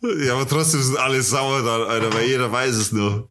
Ja, 0.00 0.34
aber 0.34 0.46
trotzdem 0.46 0.82
sind 0.82 0.96
alle 0.96 1.22
sauer 1.22 1.62
dann, 1.62 1.82
Alter, 1.88 2.12
weil 2.14 2.26
jeder 2.26 2.50
weiß 2.50 2.74
es 2.76 2.92
nur. 2.92 3.28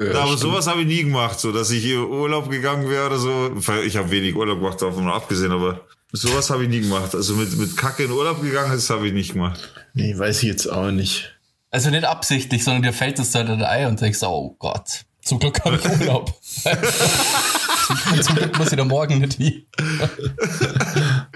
Ja, 0.00 0.22
aber 0.22 0.36
sowas 0.38 0.66
habe 0.66 0.82
ich 0.82 0.86
nie 0.86 1.02
gemacht, 1.04 1.40
so 1.40 1.52
dass 1.52 1.70
ich 1.70 1.84
in 1.84 1.98
Urlaub 1.98 2.48
gegangen 2.50 2.88
wäre 2.88 3.06
oder 3.06 3.18
so. 3.18 3.52
Ich 3.84 3.96
habe 3.96 4.10
wenig 4.10 4.34
Urlaub 4.34 4.60
gemacht, 4.60 4.80
davon 4.80 5.04
mal 5.04 5.14
abgesehen, 5.14 5.50
aber 5.50 5.80
sowas 6.12 6.50
habe 6.50 6.62
ich 6.64 6.68
nie 6.68 6.80
gemacht. 6.82 7.14
Also 7.14 7.34
mit, 7.34 7.56
mit 7.58 7.76
Kacke 7.76 8.04
in 8.04 8.12
Urlaub 8.12 8.40
gegangen, 8.40 8.72
das 8.72 8.88
habe 8.90 9.08
ich 9.08 9.12
nicht 9.12 9.32
gemacht. 9.32 9.68
Nee, 9.94 10.16
weiß 10.16 10.42
ich 10.42 10.48
jetzt 10.48 10.66
auch 10.66 10.90
nicht. 10.90 11.34
Also 11.70 11.90
nicht 11.90 12.04
absichtlich, 12.04 12.64
sondern 12.64 12.82
dir 12.82 12.92
fällt 12.92 13.18
das 13.18 13.32
dann 13.32 13.48
in 13.48 13.62
Ei 13.62 13.86
und 13.86 14.00
denkst, 14.00 14.22
oh 14.22 14.54
Gott, 14.58 15.04
zum 15.22 15.38
Glück 15.38 15.62
habe 15.64 15.76
ich 15.76 15.84
Urlaub. 16.00 16.32
zum, 16.42 18.22
zum 18.22 18.36
Glück 18.36 18.56
muss 18.56 18.70
ich 18.70 18.78
da 18.78 18.84
morgen 18.84 19.18
nicht 19.18 19.34
hin. 19.34 19.66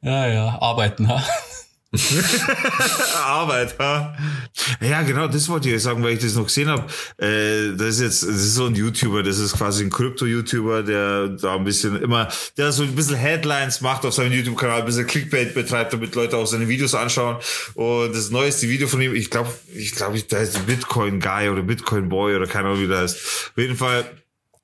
ja, 0.00 0.26
ja, 0.26 0.58
arbeiten, 0.60 1.08
ha. 1.08 1.22
Arbeit, 3.24 3.78
ha? 3.78 4.16
Ja, 4.80 5.02
genau, 5.02 5.28
das 5.28 5.48
wollte 5.48 5.68
ich 5.68 5.76
euch 5.76 5.82
sagen, 5.82 6.02
weil 6.02 6.14
ich 6.14 6.20
das 6.20 6.34
noch 6.34 6.46
gesehen 6.46 6.68
habe. 6.68 6.86
Äh, 7.18 7.76
das 7.76 7.96
ist 7.96 8.00
jetzt, 8.00 8.22
das 8.22 8.36
ist 8.36 8.54
so 8.54 8.66
ein 8.66 8.74
YouTuber, 8.74 9.22
das 9.22 9.38
ist 9.38 9.56
quasi 9.56 9.84
ein 9.84 9.90
Krypto-YouTuber, 9.90 10.82
der 10.82 11.28
da 11.28 11.54
ein 11.54 11.64
bisschen 11.64 12.00
immer, 12.00 12.28
der 12.56 12.72
so 12.72 12.82
ein 12.82 12.94
bisschen 12.94 13.16
Headlines 13.16 13.80
macht 13.80 14.04
auf 14.04 14.14
seinem 14.14 14.32
YouTube-Kanal, 14.32 14.80
ein 14.80 14.86
bisschen 14.86 15.06
Clickbait 15.06 15.54
betreibt, 15.54 15.92
damit 15.92 16.14
Leute 16.14 16.36
auch 16.36 16.46
seine 16.46 16.68
Videos 16.68 16.94
anschauen. 16.94 17.36
Und 17.74 18.14
das 18.14 18.30
neueste 18.30 18.68
Video 18.68 18.88
von 18.88 19.00
ihm, 19.00 19.14
ich 19.14 19.30
glaube, 19.30 19.50
ich 19.74 19.92
glaube, 19.92 20.20
der 20.20 20.40
heißt 20.40 20.66
Bitcoin 20.66 21.20
Guy 21.20 21.48
oder 21.48 21.62
Bitcoin 21.62 22.08
Boy 22.08 22.36
oder 22.36 22.46
keine 22.46 22.68
Ahnung, 22.68 22.82
wie 22.82 22.88
der 22.88 22.98
heißt. 22.98 23.16
Auf 23.16 23.52
jeden 23.56 23.76
Fall 23.76 24.04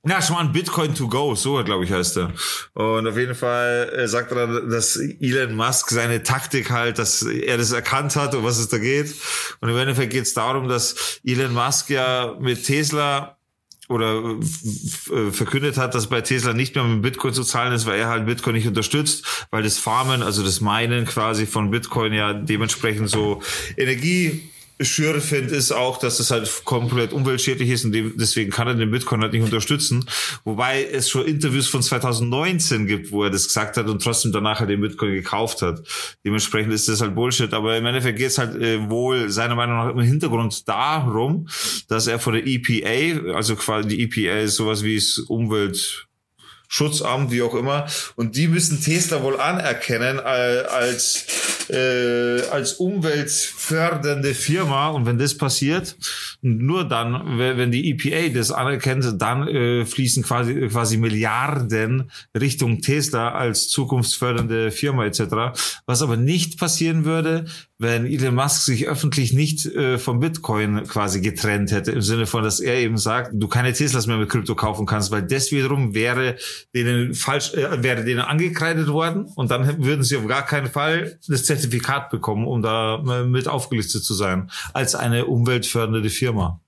Ja, 0.05 0.21
Schmarrn, 0.21 0.51
Bitcoin 0.53 0.97
to 0.97 1.07
go, 1.07 1.37
so 1.37 1.63
glaube 1.63 1.85
ich 1.85 1.93
heißt 1.93 2.17
er. 2.17 2.33
Und 2.75 3.07
auf 3.07 3.17
jeden 3.17 3.37
Fall 3.37 3.89
äh, 3.97 4.09
sagt 4.09 4.33
er 4.33 4.47
dann, 4.47 4.69
dass 4.69 4.97
Elon 4.97 5.55
Musk 5.55 5.91
seine 5.91 6.25
Taktik 6.25 6.71
halt, 6.71 6.99
dass 6.99 7.23
er 7.23 7.57
das 7.57 7.71
erkannt 7.71 8.17
hat, 8.17 8.35
um 8.35 8.43
was 8.43 8.59
es 8.59 8.69
da 8.69 8.79
geht. 8.79 9.15
Und 9.61 9.69
im 9.69 9.77
Endeffekt 9.77 10.13
geht 10.13 10.25
es 10.25 10.35
darum, 10.35 10.69
dass 10.69 11.21
Elon 11.25 11.55
Musk 11.55 11.89
ja 11.91 12.37
mit 12.41 12.67
Tesla 12.67 13.37
oder 13.89 14.23
äh, 15.13 15.31
verkündet 15.31 15.77
hat, 15.77 15.95
dass 15.95 16.09
bei 16.09 16.21
Tesla 16.21 16.53
nicht 16.53 16.75
mehr 16.75 16.83
mit 16.83 17.03
Bitcoin 17.03 17.33
zu 17.33 17.45
zahlen 17.45 17.73
ist, 17.73 17.87
weil 17.87 18.01
er 18.01 18.09
halt 18.09 18.27
Bitcoin 18.27 18.57
nicht 18.57 18.67
unterstützt, 18.67 19.47
weil 19.53 19.63
das 19.63 19.79
Farmen, 19.79 20.25
also 20.25 20.43
das 20.43 20.61
Minen 20.61 21.05
quasi 21.05 21.47
von 21.47 21.71
Bitcoin 21.71 22.13
ja 22.13 22.33
dementsprechend 22.33 23.09
so 23.09 23.41
Energie 23.77 24.51
schürfend 24.85 25.51
ist 25.51 25.73
auch, 25.73 25.99
dass 25.99 26.19
das 26.19 26.31
halt 26.31 26.65
komplett 26.65 27.13
umweltschädlich 27.13 27.71
ist 27.71 27.85
und 27.85 27.93
deswegen 27.93 28.51
kann 28.51 28.69
er 28.69 28.75
den 28.75 28.91
Bitcoin 28.91 29.21
halt 29.21 29.33
nicht 29.33 29.43
unterstützen. 29.43 30.05
Wobei 30.45 30.85
es 30.85 31.09
schon 31.09 31.27
Interviews 31.27 31.69
von 31.69 31.83
2019 31.83 32.87
gibt, 32.87 33.13
wo 33.13 33.25
er 33.25 33.31
das 33.31 33.47
gesagt 33.47 33.77
hat 33.77 33.87
und 33.87 34.03
trotzdem 34.03 34.33
danach 34.33 34.61
halt 34.61 34.71
den 34.71 34.81
Bitcoin 34.81 35.13
gekauft 35.13 35.63
hat. 35.63 35.83
Dementsprechend 36.25 36.73
ist 36.73 36.89
das 36.89 37.01
halt 37.01 37.15
Bullshit. 37.15 37.53
Aber 37.53 37.77
im 37.77 37.87
Endeffekt 37.87 38.19
geht 38.19 38.29
es 38.29 38.39
halt 38.39 38.61
äh, 38.61 38.89
wohl 38.89 39.31
seiner 39.31 39.55
Meinung 39.55 39.77
nach 39.77 39.91
im 39.91 40.01
Hintergrund 40.01 40.69
darum, 40.69 41.49
dass 41.89 42.07
er 42.07 42.19
von 42.19 42.35
der 42.35 42.47
EPA, 42.47 43.35
also 43.35 43.57
quasi 43.57 43.89
die 43.89 44.03
EPA 44.03 44.41
ist 44.41 44.57
sowas 44.57 44.83
wie 44.83 44.97
das 44.97 45.19
Umwelt 45.19 46.07
Schutzamt, 46.75 47.31
wie 47.31 47.43
auch 47.43 47.55
immer. 47.55 47.87
Und 48.17 48.35
die 48.35 48.49
müssen 48.49 48.83
Tesla 48.83 49.23
wohl 49.23 49.39
anerkennen 49.39 50.19
als, 50.19 51.27
äh, 51.73 52.43
als 52.51 52.75
umweltfördernde 52.75 54.35
Firma. 54.35 54.89
Und 54.89 55.07
wenn 55.07 55.19
das 55.19 55.37
passiert, 55.37 55.97
nur 56.43 56.85
dann, 56.85 57.39
wenn 57.39 57.71
die 57.71 57.91
EPA 57.91 58.35
das 58.35 58.51
anerkennt, 58.51 59.21
dann 59.21 59.49
äh, 59.49 59.85
fließen 59.85 60.23
quasi, 60.23 60.69
quasi 60.69 60.97
Milliarden 60.99 62.11
Richtung 62.39 62.81
Tesla 62.81 63.33
als 63.33 63.69
zukunftsfördernde 63.69 64.71
Firma 64.71 65.07
etc. 65.07 65.57
Was 65.87 66.03
aber 66.03 66.17
nicht 66.17 66.59
passieren 66.59 67.05
würde, 67.05 67.47
wenn 67.79 68.07
Elon 68.07 68.37
Musk 68.37 68.63
sich 68.63 68.87
öffentlich 68.87 69.33
nicht 69.33 69.67
äh, 69.67 69.99
vom 69.99 70.21
Bitcoin 70.21 70.85
quasi 70.85 71.21
getrennt 71.21 71.73
hätte, 71.73 71.91
im 71.91 72.03
Sinne 72.03 72.27
von, 72.27 72.45
dass 72.45 72.61
er 72.61 72.77
eben 72.77 72.97
sagt, 72.97 73.33
du 73.35 73.49
keine 73.49 73.73
Teslas 73.73 74.07
mehr 74.07 74.19
mit 74.19 74.29
Krypto 74.29 74.55
kaufen 74.55 74.87
kannst, 74.87 75.11
weil 75.11 75.23
das 75.23 75.51
wiederum 75.51 75.93
wäre 75.93 76.37
denen 76.75 77.15
falsch, 77.15 77.55
äh, 77.55 77.83
wäre 77.83 78.05
denen 78.05 78.21
angekreidet 78.21 78.87
worden 78.87 79.25
und 79.35 79.51
dann 79.51 79.83
würden 79.85 80.05
sie 80.05 80.17
auf 80.17 80.27
gar 80.29 80.47
keinen 80.47 80.69
Fall 80.69 81.19
das 81.27 81.45
Zertifikat 81.45 81.62
bekommen, 82.11 82.47
um 82.47 82.63
da 82.63 82.97
äh, 82.97 83.25
mit 83.25 83.49
aufgelistet 83.49 84.05
zu 84.05 84.15
sein, 84.15 84.51
als 84.73 84.95
eine 84.95 85.27
umweltfördernde 85.27 86.11
Firma. 86.11 86.61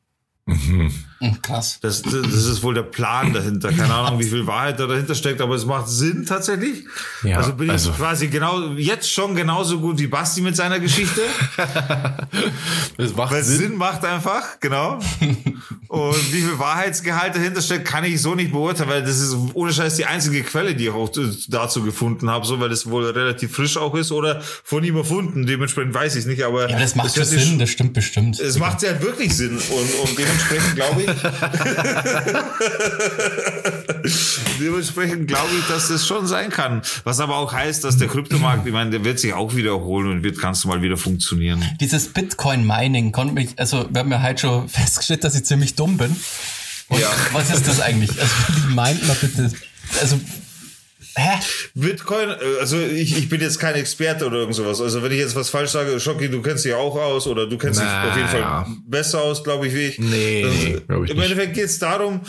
Mhm. 0.46 0.92
Krass. 1.40 1.78
Das, 1.80 2.02
das 2.02 2.12
ist 2.14 2.62
wohl 2.62 2.74
der 2.74 2.82
Plan 2.82 3.32
dahinter. 3.32 3.72
Keine 3.72 3.94
Ahnung, 3.94 4.20
wie 4.20 4.24
viel 4.24 4.46
Wahrheit 4.46 4.78
da 4.78 4.86
dahinter 4.86 5.14
steckt, 5.14 5.40
aber 5.40 5.54
es 5.54 5.64
macht 5.64 5.88
Sinn 5.88 6.26
tatsächlich. 6.26 6.84
Ja, 7.22 7.38
also 7.38 7.54
bin 7.54 7.66
ich 7.66 7.72
also 7.72 7.92
quasi 7.92 8.28
genau 8.28 8.72
jetzt 8.72 9.10
schon 9.10 9.34
genauso 9.34 9.80
gut 9.80 9.98
wie 9.98 10.06
Basti 10.06 10.42
mit 10.42 10.54
seiner 10.54 10.80
Geschichte. 10.80 11.22
es 12.98 13.16
macht 13.16 13.32
Weil 13.32 13.42
Sinn. 13.42 13.58
Sinn 13.58 13.76
macht 13.76 14.04
einfach, 14.04 14.60
genau. 14.60 14.98
Und 15.88 16.32
wie 16.32 16.42
viel 16.42 16.58
Wahrheitsgehalt 16.58 17.34
dahinter 17.36 17.62
steckt, 17.62 17.86
kann 17.86 18.04
ich 18.04 18.20
so 18.20 18.34
nicht 18.34 18.52
beurteilen, 18.52 18.90
weil 18.90 19.02
das 19.02 19.20
ist 19.20 19.34
ohne 19.54 19.72
Scheiß 19.72 19.96
die 19.96 20.04
einzige 20.04 20.42
Quelle, 20.42 20.74
die 20.74 20.84
ich 20.84 20.90
auch 20.90 21.10
dazu 21.48 21.82
gefunden 21.82 22.28
habe, 22.28 22.44
so 22.44 22.60
weil 22.60 22.68
das 22.68 22.90
wohl 22.90 23.06
relativ 23.06 23.54
frisch 23.54 23.78
auch 23.78 23.94
ist 23.94 24.12
oder 24.12 24.42
von 24.42 24.84
ihm 24.84 24.96
erfunden. 24.96 25.46
Dementsprechend 25.46 25.94
weiß 25.94 26.16
ich 26.16 26.20
es 26.20 26.26
nicht, 26.26 26.42
aber 26.42 26.68
ja, 26.68 26.78
das 26.78 26.96
macht 26.96 27.16
das 27.16 27.30
Sinn, 27.30 27.58
das 27.58 27.70
stimmt 27.70 27.94
bestimmt. 27.94 28.38
Es 28.40 28.58
macht 28.58 28.82
ja 28.82 29.00
wirklich 29.00 29.34
Sinn 29.34 29.56
und, 29.56 30.08
und 30.08 30.16
dementsprechend 30.34 30.76
glaube 30.76 31.02
ich, 31.02 31.08
Dementsprechend 34.60 35.28
glaube 35.28 35.50
ich, 35.58 35.66
dass 35.66 35.88
das 35.88 36.06
schon 36.06 36.26
sein 36.26 36.50
kann. 36.50 36.82
Was 37.04 37.20
aber 37.20 37.36
auch 37.36 37.52
heißt, 37.52 37.84
dass 37.84 37.96
der 37.96 38.08
Kryptomarkt, 38.08 38.66
ich 38.66 38.72
meine, 38.72 38.90
der 38.90 39.04
wird 39.04 39.18
sich 39.18 39.32
auch 39.32 39.54
wiederholen 39.54 40.10
und 40.10 40.22
wird 40.22 40.40
ganz 40.40 40.64
normal 40.64 40.82
wieder 40.82 40.96
funktionieren. 40.96 41.64
Dieses 41.80 42.08
Bitcoin-Mining 42.08 43.12
konnte 43.12 43.34
mich, 43.34 43.58
also 43.58 43.86
wir 43.90 44.00
haben 44.00 44.10
ja 44.10 44.20
halt 44.20 44.40
schon 44.40 44.68
festgestellt, 44.84 45.24
dass 45.24 45.34
ich 45.34 45.44
ziemlich 45.44 45.74
dumm 45.74 45.96
bin. 45.96 46.14
Und 46.88 47.00
ja. 47.00 47.08
was 47.32 47.50
ist 47.50 47.66
das 47.66 47.80
eigentlich? 47.80 48.10
Also 48.20 48.34
wie 48.48 48.74
meint 48.74 49.06
man 49.06 49.16
bitte? 49.16 49.50
Also 50.00 50.20
Hä? 51.16 51.38
Bitcoin, 51.74 52.30
äh, 52.30 52.60
also 52.60 52.78
ich, 52.78 53.16
ich 53.16 53.28
bin 53.28 53.40
jetzt 53.40 53.58
kein 53.58 53.74
Experte 53.74 54.26
oder 54.26 54.38
irgend 54.38 54.54
sowas. 54.54 54.80
Also 54.80 55.02
wenn 55.02 55.12
ich 55.12 55.18
jetzt 55.18 55.36
was 55.36 55.50
falsch 55.50 55.70
sage, 55.70 56.00
Schocki, 56.00 56.28
du 56.28 56.42
kennst 56.42 56.64
dich 56.64 56.74
auch 56.74 56.96
aus 56.96 57.26
oder 57.26 57.46
du 57.46 57.56
kennst 57.56 57.80
naja. 57.80 58.02
dich 58.02 58.10
auf 58.10 58.16
jeden 58.16 58.28
Fall 58.28 58.66
besser 58.86 59.22
aus, 59.22 59.44
glaube 59.44 59.66
ich, 59.66 59.74
wie 59.74 59.86
ich. 59.86 59.98
Nee, 59.98 60.46
nee 60.48 60.82
ich 61.04 61.10
Im 61.10 61.20
Endeffekt 61.20 61.54
geht 61.54 61.66
es 61.66 61.78
darum, 61.78 62.20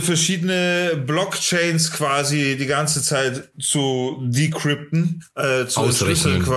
verschiedene 0.00 1.00
Blockchains 1.06 1.92
quasi 1.92 2.56
die 2.58 2.66
ganze 2.66 3.00
Zeit 3.00 3.48
zu 3.60 4.18
decrypten, 4.22 5.24
äh, 5.36 5.66
zu 5.66 5.84
entschlüsseln, 5.84 6.44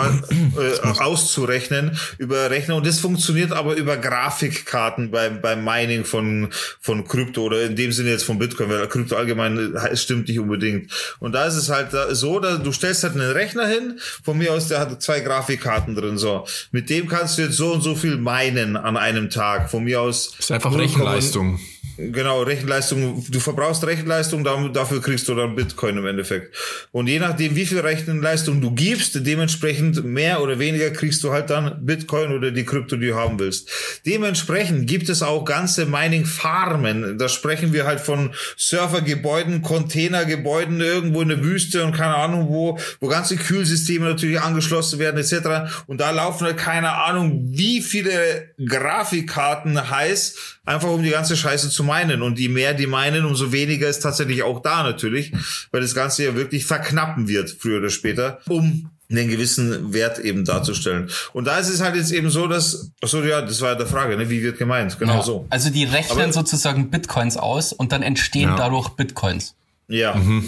äh, 0.58 0.88
auszurechnen 1.00 1.98
über 2.18 2.50
Rechner. 2.50 2.78
Und 2.78 2.88
das 2.88 3.00
funktioniert 3.00 3.52
aber 3.52 3.76
über 3.76 3.98
Grafikkarten 3.98 5.12
beim, 5.12 5.40
beim 5.40 5.64
Mining 5.64 6.04
von, 6.04 6.50
von 6.80 7.08
Krypto 7.08 7.44
oder 7.44 7.62
in 7.64 7.76
dem 7.76 7.92
Sinne 7.92 8.10
jetzt 8.10 8.24
von 8.24 8.40
Bitcoin, 8.40 8.70
weil 8.70 8.88
Krypto 8.88 9.16
allgemein 9.16 9.76
stimmt 9.94 10.28
nicht 10.28 10.40
unbedingt. 10.40 10.92
Und 11.20 11.34
da 11.34 11.46
ist 11.46 11.56
es 11.56 11.70
halt 11.70 11.90
so, 12.12 12.40
dass 12.40 12.64
du 12.64 12.72
stellst 12.72 13.04
halt 13.04 13.14
einen 13.14 13.32
Rechner 13.32 13.68
hin, 13.68 14.00
von 14.24 14.38
mir 14.38 14.52
aus, 14.52 14.68
der 14.68 14.80
hat 14.80 15.00
zwei 15.02 15.20
Grafikkarten 15.20 15.96
drin, 15.96 16.18
so. 16.18 16.48
Mit 16.72 16.90
dem 16.90 17.08
kannst 17.08 17.38
du 17.38 17.44
jetzt 17.44 17.58
so 17.58 17.74
und 17.74 17.82
so 17.82 17.94
viel 17.94 18.18
minen 18.18 18.78
an 18.78 18.98
einem 18.98 19.30
Tag. 19.30 19.70
Von 19.70 19.84
mir 19.84 20.02
aus. 20.02 20.32
Das 20.32 20.40
ist 20.40 20.52
einfach 20.52 20.76
Rechenleistung. 20.76 21.60
Genau, 21.98 22.44
Rechenleistung. 22.44 23.24
Du 23.30 23.40
verbrauchst 23.40 23.86
Rechenleistung, 23.86 24.44
dafür 24.74 25.02
kriegst 25.02 25.28
du 25.28 25.36
dann 25.36 25.56
Bitcoin 25.56 25.98
im 25.98 26.06
Endeffekt. 26.06 26.56
Und 26.92 27.08
je 27.08 27.20
nachdem, 27.20 27.56
wie 27.56 27.66
viel 27.66 27.80
Rechenleistung 27.80 28.62
du 28.62 28.72
gibst, 28.72 29.26
dementsprechend 29.26 30.04
mehr 30.04 30.42
oder 30.42 30.60
weniger 30.60 30.90
kriegst 30.90 31.24
du 31.24 31.32
halt 31.32 31.50
dann 31.50 31.86
Bitcoin 31.86 32.32
oder 32.32 32.52
die 32.52 32.66
Krypto, 32.66 32.96
die 32.96 33.08
du 33.08 33.16
haben 33.16 33.40
willst. 33.40 33.70
Dementsprechend 34.06 34.88
gibt 34.88 35.10
es 35.10 35.22
auch 35.22 35.46
ganze 35.46 35.86
Mining-Farmen. 35.86 37.18
Da 37.18 37.30
sprechen 37.30 37.74
wir 37.74 37.86
halt 37.86 38.00
von 38.00 38.34
Servergebäuden, 38.58 39.62
Containergebäuden 39.62 40.80
irgendwo 40.82 41.22
in 41.22 41.30
der 41.30 41.44
Wüste 41.44 41.86
und 41.86 41.94
keine 41.94 42.16
Ahnung 42.16 42.48
wo, 42.50 42.78
wo 43.00 43.08
ganze 43.08 43.36
Kühlsysteme 43.38 44.06
natürlich 44.06 44.42
angeschlossen 44.42 45.00
werden 45.00 45.20
etc. 45.20 45.72
Und 45.88 46.02
da 46.02 46.12
laufen 46.12 46.46
halt 46.46 46.58
keine 46.58 46.94
Ahnung, 46.94 47.50
wie 47.52 47.82
viele 47.82 48.54
Grafikkarten 48.64 49.90
heiß 49.90 50.60
einfach 50.66 50.90
um 50.90 51.04
die 51.04 51.10
ganze 51.10 51.36
Scheiße 51.36 51.70
zu 51.70 51.84
meinen. 51.84 52.22
Und 52.22 52.40
je 52.40 52.50
mehr 52.50 52.74
die 52.74 52.88
meinen, 52.88 53.26
umso 53.26 53.52
weniger 53.52 53.88
ist 53.88 54.00
tatsächlich 54.00 54.44
auch 54.44 54.62
da 54.62 54.84
natürlich, 54.84 55.32
weil 55.72 55.82
das 55.82 55.96
Ganze 55.96 56.26
ja 56.26 56.36
wirklich 56.36 56.66
verknappen 56.66 57.28
wird, 57.28 57.50
früher 57.50 57.80
oder 57.80 57.90
später, 57.90 58.40
um 58.48 58.90
einen 59.10 59.28
gewissen 59.28 59.94
Wert 59.94 60.20
eben 60.20 60.46
darzustellen. 60.46 61.10
Und 61.34 61.46
da 61.46 61.58
ist 61.58 61.68
es 61.68 61.82
halt 61.82 61.96
jetzt 61.96 62.12
eben 62.12 62.30
so, 62.30 62.48
dass, 62.48 62.92
ach 63.04 63.08
so, 63.10 63.22
ja, 63.24 63.42
das 63.42 63.60
war 63.60 63.70
ja 63.70 63.76
der 63.76 63.88
Frage, 63.88 64.16
ne? 64.16 64.30
wie 64.30 64.42
wird 64.42 64.58
gemeint? 64.58 64.98
Genau 65.00 65.16
ja, 65.16 65.24
so. 65.24 65.46
Also 65.50 65.70
die 65.70 65.84
rechnen 65.84 66.22
Aber, 66.22 66.34
sozusagen 66.34 66.90
Bitcoins 66.90 67.36
aus 67.36 67.74
und 67.74 67.92
dann 67.92 68.04
entstehen 68.04 68.50
ja. 68.50 68.56
dadurch 68.56 68.90
Bitcoins. 68.90 69.56
Ja. 69.90 70.16
Mhm. 70.16 70.46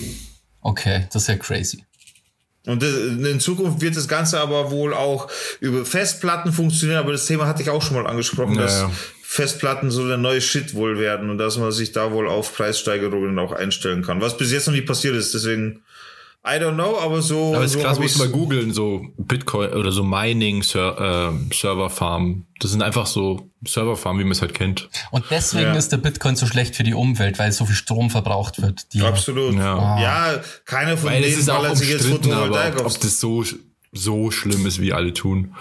Okay, 0.62 1.08
das 1.12 1.24
ist 1.24 1.28
ja 1.28 1.36
crazy. 1.36 1.84
Und 2.66 2.82
in 2.82 3.42
Zukunft 3.42 3.82
wird 3.82 3.98
das 3.98 4.08
Ganze 4.08 4.40
aber 4.40 4.72
wohl 4.72 4.94
auch 4.94 5.28
über 5.60 5.86
Festplatten 5.86 6.54
funktionieren, 6.54 7.00
aber 7.00 7.12
das 7.12 7.26
Thema 7.26 7.46
hatte 7.46 7.62
ich 7.62 7.70
auch 7.70 7.82
schon 7.82 7.98
mal 7.98 8.08
angesprochen, 8.08 8.56
ja, 8.56 8.62
dass 8.62 8.86
Festplatten 9.34 9.90
so 9.90 10.08
der 10.08 10.18
neue 10.18 10.42
Shit 10.42 10.76
wohl 10.76 11.00
werden 11.00 11.32
und 11.32 11.40
dass 11.40 11.58
man 11.58 11.72
sich 11.72 11.92
da 11.92 12.12
wohl 12.12 12.28
auf 12.28 12.56
Preissteigerungen 12.56 13.40
auch 13.40 13.52
einstellen 13.52 14.04
kann. 14.04 14.22
Was 14.22 14.38
bis 14.38 14.52
jetzt 14.52 14.68
noch 14.68 14.76
nicht 14.76 14.86
passiert 14.86 15.16
ist, 15.16 15.34
deswegen 15.34 15.82
I 16.46 16.60
don't 16.60 16.76
know, 16.76 17.00
aber 17.00 17.24
so. 17.24 17.56
Aber 17.56 17.64
ist 17.64 17.72
so 17.72 17.80
krass, 17.80 17.98
muss 17.98 18.20
mal 18.20 18.28
googeln, 18.28 18.74
so 18.74 19.02
Bitcoin 19.18 19.72
oder 19.72 19.92
so 19.92 20.04
Mining 20.04 20.62
Ser 20.62 21.32
äh, 21.34 21.52
Serverfarm. 21.52 22.46
Das 22.60 22.70
sind 22.70 22.84
einfach 22.84 23.08
so 23.08 23.50
Serverfarmen, 23.66 24.20
wie 24.20 24.26
man 24.26 24.34
es 24.34 24.42
halt 24.42 24.54
kennt. 24.54 24.88
Und 25.10 25.26
deswegen 25.32 25.72
ja. 25.72 25.74
ist 25.74 25.92
der 25.92 25.98
Bitcoin 25.98 26.36
so 26.36 26.46
schlecht 26.46 26.76
für 26.76 26.84
die 26.84 26.94
Umwelt, 26.94 27.40
weil 27.40 27.52
so 27.52 27.66
viel 27.66 27.76
Strom 27.76 28.12
verbraucht 28.12 28.62
wird. 28.62 28.86
Absolut. 29.02 29.56
Ja, 29.56 30.00
ja 30.00 30.42
keiner 30.66 30.96
von 30.96 31.10
weil 31.10 31.24
denen 31.24 31.44
ballert 31.44 31.76
sich 31.76 31.90
jetzt 31.90 32.06
Photovoltaik 32.06 32.82
ob, 32.82 32.86
ob 32.86 33.00
das 33.00 33.20
so 33.20 33.44
so 33.94 34.32
schlimm 34.32 34.66
ist, 34.66 34.82
wie 34.82 34.92
alle 34.94 35.14
tun. 35.14 35.56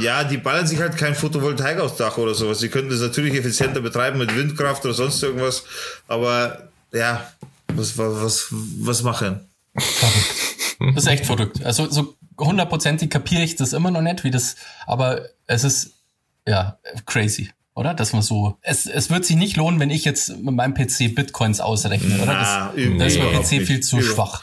Ja, 0.00 0.24
die 0.24 0.38
ballern 0.38 0.66
sich 0.66 0.80
halt 0.80 0.96
kein 0.96 1.14
Photovoltaik 1.14 1.78
aufs 1.78 1.96
Dach 1.96 2.18
oder 2.18 2.34
sowas. 2.34 2.58
Sie 2.60 2.68
könnten 2.68 2.90
das 2.90 3.00
natürlich 3.00 3.34
effizienter 3.34 3.80
betreiben 3.80 4.18
mit 4.18 4.34
Windkraft 4.34 4.84
oder 4.84 4.94
sonst 4.94 5.22
irgendwas. 5.22 5.64
Aber 6.08 6.68
ja, 6.92 7.32
was, 7.68 7.98
was, 7.98 8.48
was 8.50 9.02
machen? 9.02 9.40
Verrückt. 9.76 10.94
Das 10.94 11.04
ist 11.04 11.10
echt 11.10 11.26
verrückt. 11.26 11.64
Also 11.64 11.90
so 11.90 12.16
hundertprozentig 12.38 13.10
kapiere 13.10 13.42
ich 13.42 13.56
das 13.56 13.72
immer 13.72 13.90
noch 13.90 14.02
nicht, 14.02 14.24
wie 14.24 14.30
das, 14.30 14.56
aber 14.86 15.22
es 15.46 15.64
ist 15.64 15.92
ja 16.46 16.78
crazy, 17.06 17.50
oder? 17.74 17.94
Dass 17.94 18.12
man 18.12 18.22
so. 18.22 18.58
Es, 18.60 18.86
es 18.86 19.10
wird 19.10 19.24
sich 19.24 19.36
nicht 19.36 19.56
lohnen, 19.56 19.80
wenn 19.80 19.90
ich 19.90 20.04
jetzt 20.04 20.30
mit 20.42 20.54
meinem 20.54 20.74
PC 20.74 21.14
Bitcoins 21.14 21.60
ausrechne, 21.60 22.16
oder? 22.22 22.34
Das, 22.34 22.48
da 22.98 23.04
ist 23.04 23.18
mein 23.18 23.40
PC 23.40 23.66
viel 23.66 23.80
zu 23.80 24.00
schwach. 24.02 24.42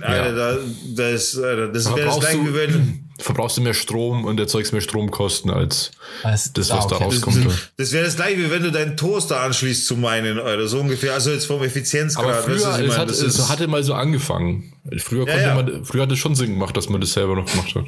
Alter, 0.00 0.26
ja. 0.26 0.32
da, 0.32 0.58
das, 0.96 1.32
das 1.32 1.36
wäre 1.36 1.68
das 1.72 2.20
gleiche, 2.20 2.44
wie 2.44 2.54
wenn, 2.54 3.10
verbrauchst 3.18 3.56
du 3.56 3.60
mehr 3.60 3.74
Strom 3.74 4.24
und 4.24 4.40
erzeugst 4.40 4.72
mehr 4.72 4.82
Stromkosten 4.82 5.50
als 5.50 5.92
Als- 6.22 6.52
das, 6.52 6.70
was 6.70 6.88
da 6.88 6.96
okay. 6.96 7.04
rauskommt. 7.04 7.46
Das, 7.46 7.54
das 7.76 7.92
wäre 7.92 8.04
das 8.04 8.16
gleiche, 8.16 8.38
wie 8.38 8.50
wenn 8.50 8.62
du 8.64 8.72
deinen 8.72 8.96
Toaster 8.96 9.40
anschließt 9.40 9.86
zu 9.86 9.96
meinen, 9.96 10.38
oder 10.38 10.66
so 10.66 10.80
ungefähr. 10.80 11.14
Also 11.14 11.30
jetzt 11.30 11.46
vom 11.46 11.62
Effizienzgrad. 11.62 12.24
Aber 12.24 12.34
weißt 12.34 12.48
du, 12.48 12.52
früher, 12.52 12.68
was 12.68 12.80
ich 12.80 12.86
es, 12.88 12.98
hat, 12.98 13.08
Das 13.10 13.20
es 13.20 13.48
hatte 13.48 13.68
mal 13.68 13.84
so 13.84 13.94
angefangen. 13.94 14.72
Früher, 14.98 15.24
konnte 15.26 15.40
ja. 15.40 15.54
Man, 15.54 15.84
früher 15.84 16.02
hat 16.02 16.12
es 16.12 16.18
schon 16.18 16.34
Sinn 16.34 16.54
gemacht, 16.54 16.76
dass 16.76 16.88
man 16.88 17.00
das 17.00 17.12
selber 17.12 17.36
noch 17.36 17.46
gemacht 17.46 17.74
hat. 17.74 17.84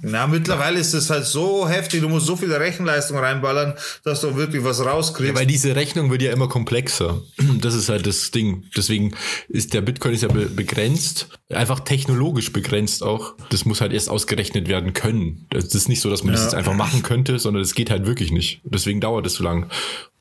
Na, 0.00 0.26
mittlerweile 0.26 0.78
ist 0.80 0.94
es 0.94 1.10
halt 1.10 1.24
so 1.26 1.68
heftig, 1.68 2.00
du 2.00 2.08
musst 2.08 2.26
so 2.26 2.34
viel 2.36 2.52
Rechenleistung 2.52 3.18
reinballern, 3.18 3.74
dass 4.04 4.20
du 4.22 4.34
wirklich 4.36 4.64
was 4.64 4.84
rauskriegst. 4.84 5.34
Weil 5.34 5.46
diese 5.46 5.76
Rechnung 5.76 6.10
wird 6.10 6.22
ja 6.22 6.32
immer 6.32 6.48
komplexer. 6.48 7.22
Das 7.60 7.74
ist 7.74 7.88
halt 7.88 8.06
das 8.06 8.30
Ding. 8.32 8.64
Deswegen 8.76 9.14
ist 9.48 9.74
der 9.74 9.82
Bitcoin 9.82 10.14
ist 10.14 10.22
ja 10.22 10.28
be 10.28 10.46
begrenzt, 10.46 11.28
einfach 11.50 11.80
technologisch 11.80 12.52
begrenzt 12.52 13.02
auch. 13.02 13.34
Das 13.50 13.64
muss 13.64 13.80
halt 13.80 13.92
erst 13.92 14.08
ausgerechnet 14.08 14.68
werden 14.68 14.92
können. 14.94 15.46
Das 15.50 15.66
ist 15.74 15.88
nicht 15.88 16.00
so, 16.00 16.10
dass 16.10 16.24
man 16.24 16.32
das 16.32 16.40
Ja. 16.40 16.46
jetzt 16.46 16.54
einfach 16.54 16.74
machen 16.74 17.02
könnte, 17.02 17.38
sondern 17.38 17.62
es 17.62 17.74
geht 17.74 17.90
halt 17.90 18.06
wirklich 18.06 18.32
nicht. 18.32 18.60
Deswegen 18.64 19.00
dauert 19.00 19.26
es 19.26 19.34
so 19.34 19.44
lang. 19.44 19.70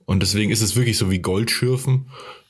Und 0.05 0.21
deswegen 0.21 0.51
ist 0.51 0.61
es 0.61 0.75
wirklich 0.75 0.97
so 0.97 1.09
wie 1.09 1.19
Goldschürfen, 1.19 2.09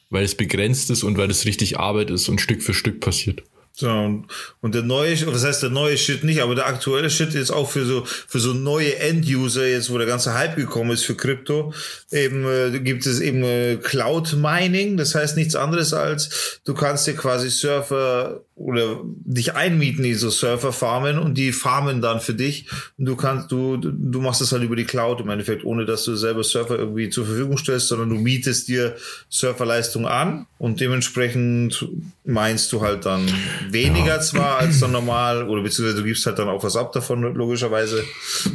weil 0.10 0.26
es 0.26 0.36
begrenzt 0.36 0.90
ist 0.90 1.04
und 1.04 1.18
weil 1.18 1.30
es 1.32 1.46
richtig 1.46 1.80
Arbeit 1.80 2.10
ist 2.10 2.28
und 2.28 2.42
Stück 2.42 2.62
für 2.64 2.74
Stück 2.74 3.00
passiert. 3.00 3.44
So, 3.74 3.90
und, 3.90 4.26
und 4.62 4.76
der 4.76 4.84
neue, 4.84 5.16
was 5.28 5.44
heißt 5.44 5.64
der 5.64 5.70
neue 5.70 5.98
Shit 5.98 6.24
nicht, 6.24 6.42
aber 6.42 6.56
der 6.56 6.68
aktuelle 6.68 7.10
Shit 7.10 7.34
ist 7.36 7.52
auch 7.52 7.70
für 7.70 7.86
so, 7.86 8.04
für 8.06 8.40
so 8.40 8.54
neue 8.54 8.98
End-User, 8.98 9.66
jetzt 9.66 9.90
wo 9.90 9.98
der 9.98 10.08
ganze 10.08 10.34
Hype 10.34 10.56
gekommen 10.56 10.92
ist 10.92 11.06
für 11.06 11.16
Krypto, 11.16 11.74
eben 12.12 12.46
äh, 12.46 12.80
gibt 12.80 13.06
es 13.06 13.22
eben 13.22 13.44
äh, 13.44 13.78
Cloud 13.78 14.34
Mining, 14.34 14.98
das 14.98 15.16
heißt 15.16 15.38
nichts 15.38 15.56
anderes 15.56 15.94
als, 15.94 16.60
du 16.66 16.74
kannst 16.74 17.08
dir 17.08 17.16
quasi 17.16 17.50
Surfer 17.50 18.42
oder 18.62 19.00
dich 19.04 19.56
einmieten 19.56 20.04
in 20.06 20.18
so 20.18 20.30
Surfer 20.30 20.72
farmen 20.72 21.18
und 21.18 21.38
die 21.38 21.52
farmen 21.52 22.02
dann 22.02 22.20
für 22.20 22.34
dich. 22.34 22.68
Und 22.98 23.06
du 23.06 23.16
kannst, 23.16 23.52
du, 23.52 23.78
du 23.78 24.22
machst 24.22 24.42
das 24.42 24.52
halt 24.52 24.64
über 24.64 24.76
die 24.76 24.86
Cloud 24.86 25.20
im 25.22 25.30
Endeffekt, 25.30 25.66
ohne 25.66 25.86
dass 25.86 26.06
du 26.06 26.16
selber 26.16 26.44
Surfer 26.44 26.78
irgendwie 26.78 27.10
zur 27.10 27.26
Verfügung 27.26 27.58
stellst, 27.58 27.88
sondern 27.88 28.10
du 28.10 28.16
mietest 28.16 28.68
dir 28.68 28.96
Surferleistung 29.30 30.08
an 30.08 30.46
und 30.60 30.80
dementsprechend 30.80 31.88
meinst 32.24 32.72
du 32.72 32.82
halt 32.82 33.06
dann 33.06 33.28
weniger 33.70 34.20
zwar 34.22 34.58
als 34.58 34.80
dann 34.80 34.92
normal 34.92 35.48
oder 35.48 35.62
beziehungsweise 35.62 36.02
du 36.02 36.08
gibst 36.08 36.26
halt 36.26 36.40
dann 36.40 36.50
auch 36.50 36.64
was 36.64 36.76
ab 36.76 36.92
davon 36.94 37.22
logischerweise, 37.36 38.04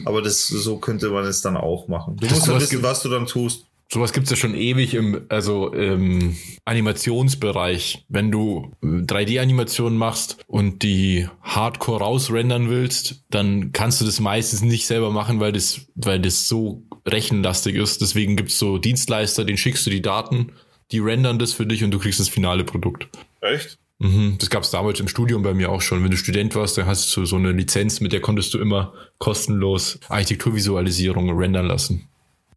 aber 0.04 0.22
das 0.22 0.46
so 0.48 0.78
könnte 0.78 1.08
man 1.10 1.24
es 1.24 1.40
dann 1.42 1.56
auch 1.56 1.88
machen. 1.88 2.16
Du 2.16 2.26
Das 2.26 2.36
musst 2.36 2.48
halt 2.48 2.60
wissen, 2.60 2.70
gibt- 2.70 2.82
was 2.82 3.02
du 3.02 3.08
dann 3.08 3.26
tust. 3.26 3.64
Sowas 3.88 4.12
gibt's 4.12 4.30
ja 4.30 4.36
schon 4.36 4.56
ewig 4.56 4.94
im, 4.94 5.26
also 5.28 5.72
im 5.72 6.36
Animationsbereich. 6.64 8.04
Wenn 8.08 8.32
du 8.32 8.72
äh, 8.82 8.86
3D-Animationen 8.86 9.96
machst 9.96 10.38
und 10.48 10.82
die 10.82 11.28
Hardcore 11.42 12.00
rausrendern 12.02 12.68
willst, 12.68 13.22
dann 13.30 13.70
kannst 13.72 14.00
du 14.00 14.04
das 14.04 14.18
meistens 14.18 14.62
nicht 14.62 14.86
selber 14.86 15.10
machen, 15.12 15.38
weil 15.38 15.52
das, 15.52 15.82
weil 15.94 16.20
das 16.20 16.48
so 16.48 16.82
rechenlastig 17.06 17.76
ist. 17.76 18.00
Deswegen 18.00 18.36
gibt's 18.36 18.58
so 18.58 18.78
Dienstleister, 18.78 19.44
denen 19.44 19.58
schickst 19.58 19.86
du 19.86 19.90
die 19.90 20.02
Daten, 20.02 20.52
die 20.90 20.98
rendern 20.98 21.38
das 21.38 21.52
für 21.52 21.66
dich 21.66 21.84
und 21.84 21.90
du 21.92 21.98
kriegst 21.98 22.18
das 22.18 22.28
finale 22.28 22.64
Produkt. 22.64 23.08
Echt? 23.40 23.78
Mhm, 23.98 24.36
das 24.38 24.50
gab's 24.50 24.70
damals 24.70 25.00
im 25.00 25.08
Studium 25.08 25.42
bei 25.42 25.54
mir 25.54 25.70
auch 25.70 25.80
schon. 25.80 26.04
Wenn 26.04 26.10
du 26.10 26.16
Student 26.16 26.54
warst, 26.54 26.76
dann 26.76 26.86
hast 26.86 27.14
du 27.16 27.24
so 27.24 27.36
eine 27.36 27.52
Lizenz, 27.52 28.00
mit 28.00 28.12
der 28.12 28.20
konntest 28.20 28.52
du 28.52 28.58
immer 28.58 28.92
kostenlos 29.18 29.98
Architekturvisualisierung 30.08 31.30
rendern 31.36 31.66
lassen. 31.66 32.08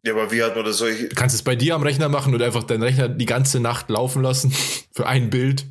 Ja, 0.02 0.12
aber 0.12 0.32
wie 0.32 0.42
hat 0.42 0.56
man 0.56 0.64
das 0.64 0.78
solche? 0.78 1.08
Du 1.08 1.14
kannst 1.14 1.34
es 1.34 1.42
bei 1.42 1.56
dir 1.56 1.74
am 1.74 1.82
Rechner 1.82 2.08
machen 2.08 2.34
und 2.34 2.42
einfach 2.42 2.62
deinen 2.62 2.82
Rechner 2.82 3.08
die 3.08 3.26
ganze 3.26 3.60
Nacht 3.60 3.90
laufen 3.90 4.22
lassen 4.22 4.52
für 4.92 5.06
ein 5.06 5.30
Bild. 5.30 5.66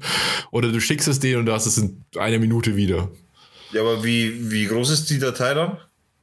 Oder 0.51 0.71
du 0.71 0.79
schickst 0.79 1.07
es 1.07 1.19
denen 1.19 1.39
und 1.39 1.45
du 1.45 1.53
hast 1.53 1.65
es 1.65 1.77
in 1.77 2.03
einer 2.17 2.39
Minute 2.39 2.75
wieder. 2.75 3.09
Ja, 3.71 3.81
aber 3.81 4.03
wie, 4.03 4.51
wie 4.51 4.65
groß 4.65 4.89
ist 4.89 5.09
die 5.09 5.19
Datei 5.19 5.53
dann? 5.53 5.77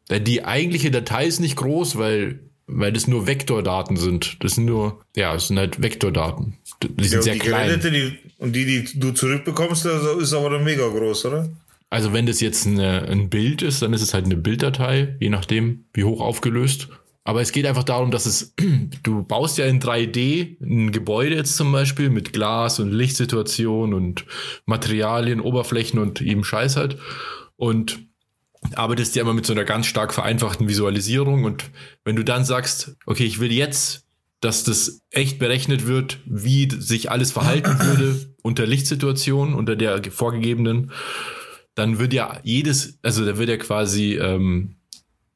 Die 0.08 0.44
eigentliche 0.44 0.90
Datei 0.90 1.26
ist 1.26 1.40
nicht 1.40 1.56
groß, 1.56 1.98
weil, 1.98 2.40
weil 2.66 2.92
das 2.92 3.06
nur 3.06 3.26
Vektordaten 3.26 3.96
sind. 3.96 4.42
Das 4.42 4.56
sind 4.56 4.64
nur, 4.64 5.00
ja, 5.14 5.34
es 5.34 5.48
sind 5.48 5.58
halt 5.58 5.80
Vektordaten. 5.82 6.56
Die 6.82 7.04
sind 7.04 7.18
Ja, 7.18 7.22
sehr 7.22 7.34
die 7.34 7.38
klein. 7.40 7.80
die, 7.80 8.18
und 8.38 8.54
die, 8.54 8.64
die 8.64 8.98
du 8.98 9.12
zurückbekommst, 9.12 9.86
also 9.86 10.18
ist 10.18 10.32
aber 10.32 10.50
dann 10.50 10.64
mega 10.64 10.86
groß, 10.88 11.26
oder? 11.26 11.48
Also 11.90 12.12
wenn 12.12 12.26
das 12.26 12.40
jetzt 12.40 12.66
eine, 12.66 13.02
ein 13.08 13.30
Bild 13.30 13.62
ist, 13.62 13.82
dann 13.82 13.92
ist 13.92 14.02
es 14.02 14.12
halt 14.12 14.24
eine 14.24 14.36
Bilddatei, 14.36 15.16
je 15.20 15.30
nachdem, 15.30 15.84
wie 15.94 16.04
hoch 16.04 16.20
aufgelöst. 16.20 16.88
Aber 17.22 17.40
es 17.40 17.52
geht 17.52 17.66
einfach 17.66 17.84
darum, 17.84 18.10
dass 18.10 18.26
es, 18.26 18.54
du 19.02 19.22
baust 19.22 19.58
ja 19.58 19.66
in 19.66 19.80
3D 19.80 20.56
ein 20.60 20.92
Gebäude 20.92 21.36
jetzt 21.36 21.56
zum 21.56 21.70
Beispiel 21.72 22.10
mit 22.10 22.32
Glas 22.32 22.80
und 22.80 22.90
Lichtsituation 22.92 23.94
und 23.94 24.24
Materialien, 24.64 25.40
Oberflächen 25.40 25.98
und 26.00 26.20
eben 26.20 26.44
Scheiß 26.44 26.76
halt. 26.76 26.98
Und 27.56 28.00
arbeitest 28.74 29.14
ja 29.16 29.22
immer 29.22 29.34
mit 29.34 29.46
so 29.46 29.52
einer 29.52 29.64
ganz 29.64 29.86
stark 29.86 30.12
vereinfachten 30.12 30.68
Visualisierung. 30.68 31.44
Und 31.44 31.64
wenn 32.04 32.16
du 32.16 32.24
dann 32.24 32.44
sagst, 32.44 32.96
okay, 33.06 33.24
ich 33.24 33.40
will 33.40 33.52
jetzt, 33.52 34.04
dass 34.40 34.64
das 34.64 35.00
echt 35.10 35.38
berechnet 35.38 35.86
wird, 35.86 36.18
wie 36.26 36.68
sich 36.70 37.10
alles 37.10 37.32
verhalten 37.32 37.78
würde 37.80 38.34
unter 38.42 38.66
Lichtsituation, 38.66 39.54
unter 39.54 39.76
der 39.76 40.02
vorgegebenen, 40.04 40.92
dann 41.74 41.98
wird 41.98 42.12
ja 42.12 42.40
jedes, 42.42 42.98
also 43.02 43.24
da 43.24 43.38
wird 43.38 43.48
ja 43.48 43.56
quasi 43.58 44.14
ähm, 44.14 44.76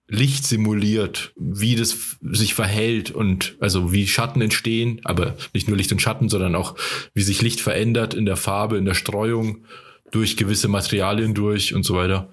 Licht 0.08 0.44
simuliert, 0.44 1.32
wie 1.36 1.76
das 1.76 2.18
sich 2.20 2.54
verhält 2.54 3.12
und 3.12 3.56
also 3.60 3.92
wie 3.92 4.08
Schatten 4.08 4.40
entstehen, 4.40 5.00
aber 5.04 5.36
nicht 5.54 5.68
nur 5.68 5.76
Licht 5.76 5.92
und 5.92 6.02
Schatten, 6.02 6.28
sondern 6.28 6.56
auch 6.56 6.74
wie 7.14 7.22
sich 7.22 7.42
Licht 7.42 7.60
verändert 7.60 8.14
in 8.14 8.26
der 8.26 8.36
Farbe, 8.36 8.76
in 8.76 8.84
der 8.84 8.94
Streuung, 8.94 9.64
durch 10.10 10.36
gewisse 10.36 10.66
Materialien 10.66 11.34
durch 11.34 11.74
und 11.74 11.84
so 11.84 11.94
weiter. 11.94 12.32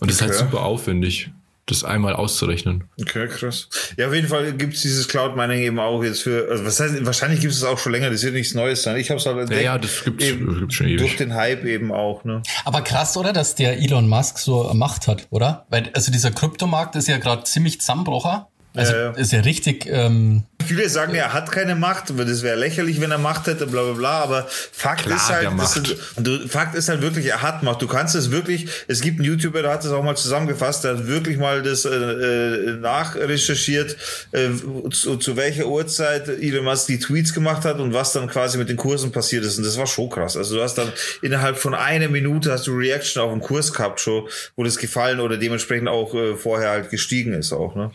Und 0.00 0.10
das 0.10 0.16
ist 0.16 0.22
halt 0.22 0.32
Okay. 0.32 0.40
super 0.44 0.62
aufwendig, 0.62 1.30
das 1.66 1.82
einmal 1.82 2.14
auszurechnen. 2.14 2.84
Okay, 3.00 3.26
krass. 3.28 3.68
Ja, 3.96 4.08
auf 4.08 4.14
jeden 4.14 4.28
Fall 4.28 4.52
gibt's 4.52 4.82
dieses 4.82 5.08
Cloud 5.08 5.34
Mining 5.36 5.60
eben 5.62 5.78
auch 5.78 6.02
jetzt 6.04 6.22
für, 6.22 6.46
also 6.50 6.64
was 6.66 6.78
heißt, 6.78 7.06
wahrscheinlich 7.06 7.40
gibt 7.40 7.52
es 7.54 7.62
auch 7.64 7.78
schon 7.78 7.92
länger, 7.92 8.10
das 8.10 8.22
wird 8.22 8.34
nichts 8.34 8.52
Neues 8.54 8.82
sein. 8.82 8.96
Ich 8.98 9.08
habe 9.10 9.18
es 9.18 9.24
halt 9.26 9.36
Ja, 9.36 9.42
entdeckt. 9.42 9.62
ja, 9.64 9.78
das 9.78 10.06
eben 10.28 10.46
das 10.46 10.58
gibt's 10.60 10.74
schon 10.74 10.86
durch 10.88 11.00
ewig. 11.00 11.16
den 11.16 11.34
Hype 11.34 11.64
eben 11.64 11.90
auch, 11.92 12.24
ne? 12.24 12.42
Aber 12.66 12.82
krass, 12.82 13.16
oder, 13.16 13.32
dass 13.32 13.54
der 13.54 13.78
Elon 13.78 14.08
Musk 14.08 14.38
so 14.38 14.70
Macht 14.74 15.08
hat, 15.08 15.26
oder? 15.30 15.64
Weil, 15.70 15.90
also 15.94 16.12
dieser 16.12 16.32
Kryptomarkt 16.32 16.96
ist 16.96 17.08
ja 17.08 17.16
gerade 17.18 17.44
ziemlich 17.44 17.80
zusammenbrocher. 17.80 18.48
Also 18.76 18.92
Ja, 18.92 18.98
ja. 18.98 19.10
ist 19.12 19.32
ja 19.32 19.40
richtig, 19.40 19.86
ähm, 19.88 20.42
Viele 20.66 20.88
sagen, 20.88 21.14
er 21.14 21.32
hat 21.32 21.52
keine 21.52 21.74
Macht, 21.74 22.10
aber 22.10 22.24
das 22.24 22.42
wäre 22.42 22.56
lächerlich, 22.56 23.00
wenn 23.00 23.10
er 23.10 23.18
Macht 23.18 23.46
hätte, 23.46 23.66
bla 23.66 23.82
bla 23.82 23.92
bla. 23.92 24.20
Aber 24.20 24.46
Fakt 24.48 25.02
Klar, 25.02 25.16
ist 25.16 25.28
halt, 25.28 25.60
ist, 25.60 25.96
du, 26.16 26.48
Fakt 26.48 26.74
ist 26.74 26.88
halt 26.88 27.02
wirklich, 27.02 27.26
er 27.26 27.42
hat 27.42 27.62
Macht. 27.62 27.82
Du 27.82 27.86
kannst 27.86 28.14
es 28.14 28.30
wirklich, 28.30 28.68
es 28.88 29.00
gibt 29.00 29.18
einen 29.18 29.28
YouTuber, 29.28 29.62
der 29.62 29.72
hat 29.72 29.84
das 29.84 29.92
auch 29.92 30.02
mal 30.02 30.16
zusammengefasst, 30.16 30.84
der 30.84 30.96
hat 30.96 31.06
wirklich 31.06 31.38
mal 31.38 31.62
das 31.62 31.84
äh, 31.84 31.90
äh, 31.90 32.76
nachrecherchiert, 32.76 33.96
äh, 34.32 34.48
zu, 34.90 35.16
zu 35.16 35.36
welcher 35.36 35.66
Uhrzeit 35.66 36.28
Elon 36.28 36.64
Musk 36.64 36.86
die 36.86 36.98
Tweets 36.98 37.34
gemacht 37.34 37.64
hat 37.64 37.78
und 37.78 37.92
was 37.92 38.12
dann 38.12 38.28
quasi 38.28 38.58
mit 38.58 38.68
den 38.68 38.76
Kursen 38.76 39.12
passiert 39.12 39.44
ist. 39.44 39.58
Und 39.58 39.64
das 39.64 39.78
war 39.78 39.86
schon 39.86 40.10
krass. 40.10 40.36
Also 40.36 40.56
du 40.56 40.62
hast 40.62 40.74
dann 40.76 40.92
innerhalb 41.22 41.56
von 41.56 41.74
einer 41.74 42.08
Minute 42.08 42.52
hast 42.52 42.66
du 42.66 42.72
Reaction 42.72 43.22
auf 43.22 43.32
den 43.32 43.40
Kurs 43.40 43.72
gehabt, 43.72 44.00
schon, 44.00 44.28
wo 44.56 44.64
das 44.64 44.78
gefallen 44.78 45.20
oder 45.20 45.36
dementsprechend 45.36 45.88
auch 45.88 46.14
äh, 46.14 46.36
vorher 46.36 46.70
halt 46.70 46.90
gestiegen 46.90 47.32
ist 47.32 47.52
auch, 47.52 47.74
ne? 47.74 47.90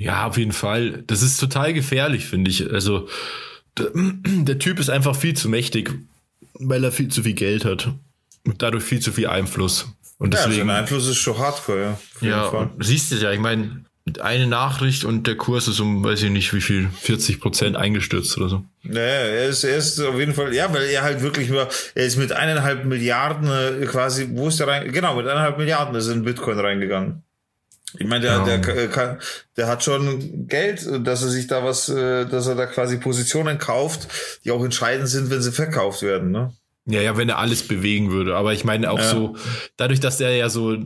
Ja, 0.00 0.26
auf 0.26 0.38
jeden 0.38 0.52
Fall. 0.52 1.04
Das 1.06 1.20
ist 1.20 1.38
total 1.38 1.74
gefährlich, 1.74 1.89
finde 2.26 2.50
ich. 2.50 2.72
Also 2.72 3.08
der, 3.78 4.58
Typ 4.58 4.78
ist 4.78 4.90
einfach 4.90 5.16
viel 5.16 5.34
zu 5.34 5.48
mächtig, 5.48 5.92
weil 6.54 6.84
er 6.84 6.92
viel 6.92 7.08
zu 7.08 7.22
viel 7.22 7.34
Geld 7.34 7.64
hat 7.64 7.92
und 8.44 8.62
dadurch 8.62 8.84
viel 8.84 9.00
zu 9.00 9.12
viel 9.12 9.26
Einfluss. 9.26 9.92
Und 10.18 10.34
Ja, 10.34 10.46
deswegen, 10.46 10.68
sein 10.68 10.76
Einfluss 10.76 11.06
ist 11.08 11.18
schon 11.18 11.38
hardcore, 11.38 11.96
ja. 12.20 12.28
Ja, 12.28 12.70
siehst 12.78 13.10
du 13.10 13.16
ja, 13.16 13.32
ich 13.32 13.40
meine, 13.40 13.84
eine 14.20 14.46
Nachricht 14.46 15.04
und 15.04 15.26
der 15.26 15.36
Kurs 15.36 15.68
ist 15.68 15.80
um, 15.80 16.02
weiß 16.02 16.22
ich 16.22 16.30
nicht, 16.30 16.52
wie 16.52 16.60
viel, 16.60 16.88
40 17.00 17.40
Prozent 17.40 17.76
eingestürzt 17.76 18.36
oder 18.38 18.48
so. 18.48 18.64
Ja, 18.82 19.00
er 19.00 19.46
ist, 19.46 19.64
er 19.64 19.76
ist 19.76 20.00
auf 20.00 20.18
jeden 20.18 20.34
Fall, 20.34 20.54
ja, 20.54 20.72
weil 20.72 20.84
er 20.84 21.02
halt 21.02 21.22
wirklich 21.22 21.48
nur, 21.48 21.68
er 21.94 22.04
ist 22.04 22.16
mit 22.16 22.32
eineinhalb 22.32 22.84
Milliarden 22.84 23.48
äh, 23.48 23.86
quasi, 23.86 24.28
wo 24.32 24.48
ist 24.48 24.60
er 24.60 24.68
rein? 24.68 24.90
Genau, 24.90 25.14
mit 25.16 25.26
eineinhalb 25.26 25.58
Milliarden 25.58 25.94
ist 25.94 26.08
er 26.08 26.14
in 26.14 26.24
Bitcoin 26.24 26.58
reingegangen. 26.58 27.22
Ich 27.98 28.06
meine, 28.06 28.20
der, 28.22 28.32
Ja. 28.32 28.44
der, 28.58 28.88
kann- 28.88 29.18
der 29.56 29.66
hat 29.66 29.82
schon 29.82 30.46
Geld, 30.46 30.86
dass 31.06 31.22
er 31.22 31.28
sich 31.28 31.46
da 31.46 31.64
was, 31.64 31.88
äh, 31.88 32.26
dass 32.26 32.46
er 32.46 32.54
da 32.54 32.66
quasi 32.66 32.98
Positionen 32.98 33.58
kauft, 33.58 34.08
die 34.44 34.50
auch 34.52 34.62
entscheidend 34.64 35.08
sind, 35.08 35.30
wenn 35.30 35.42
sie 35.42 35.52
verkauft 35.52 36.02
werden, 36.02 36.30
ne? 36.30 36.52
Ja, 36.86 37.00
ja, 37.02 37.16
wenn 37.16 37.28
er 37.28 37.38
alles 37.38 37.66
bewegen 37.68 38.10
würde. 38.10 38.36
Aber 38.36 38.52
ich 38.52 38.64
meine 38.64 38.90
auch 38.90 38.98
Ja. 38.98 39.10
so, 39.10 39.36
dadurch, 39.76 40.00
dass 40.00 40.20
er 40.20 40.34
ja 40.34 40.48
so 40.48 40.76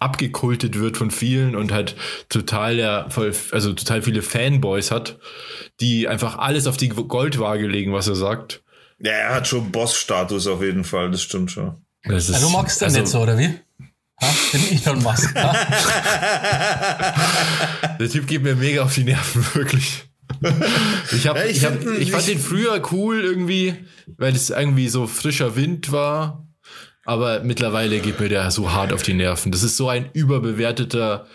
abgekultet 0.00 0.78
wird 0.78 0.96
von 0.96 1.10
vielen 1.10 1.54
und 1.56 1.72
halt 1.72 1.94
total 2.28 2.76
der, 2.76 3.08
also 3.52 3.72
total 3.72 4.02
viele 4.02 4.22
Fanboys 4.22 4.90
hat, 4.90 5.18
die 5.80 6.08
einfach 6.08 6.38
alles 6.38 6.66
auf 6.66 6.76
die 6.76 6.88
Goldwaage 6.88 7.66
legen, 7.66 7.92
was 7.92 8.08
er 8.08 8.16
sagt. 8.16 8.62
Ja, 8.98 9.12
er 9.12 9.34
hat 9.36 9.46
schon 9.48 9.70
Boss-Status 9.70 10.46
auf 10.46 10.62
jeden 10.62 10.84
Fall, 10.84 11.10
das 11.10 11.22
stimmt 11.22 11.50
schon. 11.50 11.76
Das 12.04 12.28
ist, 12.28 12.34
also 12.34 12.48
du 12.48 12.52
magst 12.52 12.80
den 12.80 12.86
also, 12.86 13.00
nicht 13.00 13.08
so, 13.10 13.20
oder 13.20 13.38
wie? 13.38 13.50
Ha? 14.22 14.28
Den 14.52 14.82
Elon 14.82 15.02
Musk. 15.02 15.34
Der 17.98 18.08
Typ 18.10 18.26
geht 18.26 18.42
mir 18.42 18.54
mega 18.56 18.82
auf 18.82 18.94
die 18.94 19.04
Nerven, 19.04 19.44
wirklich. 19.54 20.04
Ich, 21.12 21.26
hab, 21.26 21.36
Ja, 21.36 21.44
ich 21.44 21.58
ich, 21.58 21.64
hab, 21.64 21.74
ich 21.98 22.10
fand 22.10 22.26
ich- 22.28 22.34
den 22.34 22.38
früher 22.40 22.80
cool 22.92 23.20
irgendwie, 23.22 23.74
weil 24.16 24.34
es 24.34 24.50
irgendwie 24.50 24.88
so 24.88 25.06
frischer 25.06 25.56
Wind 25.56 25.92
war. 25.92 26.40
Aber 27.06 27.40
mittlerweile 27.44 28.00
geht 28.00 28.18
mir 28.20 28.28
der 28.30 28.50
so 28.50 28.72
hart 28.72 28.90
auf 28.92 29.02
die 29.02 29.12
Nerven. 29.14 29.52
Das 29.52 29.62
ist 29.62 29.76
so 29.76 29.88
ein 29.90 30.08
überbewerteter 30.14 31.26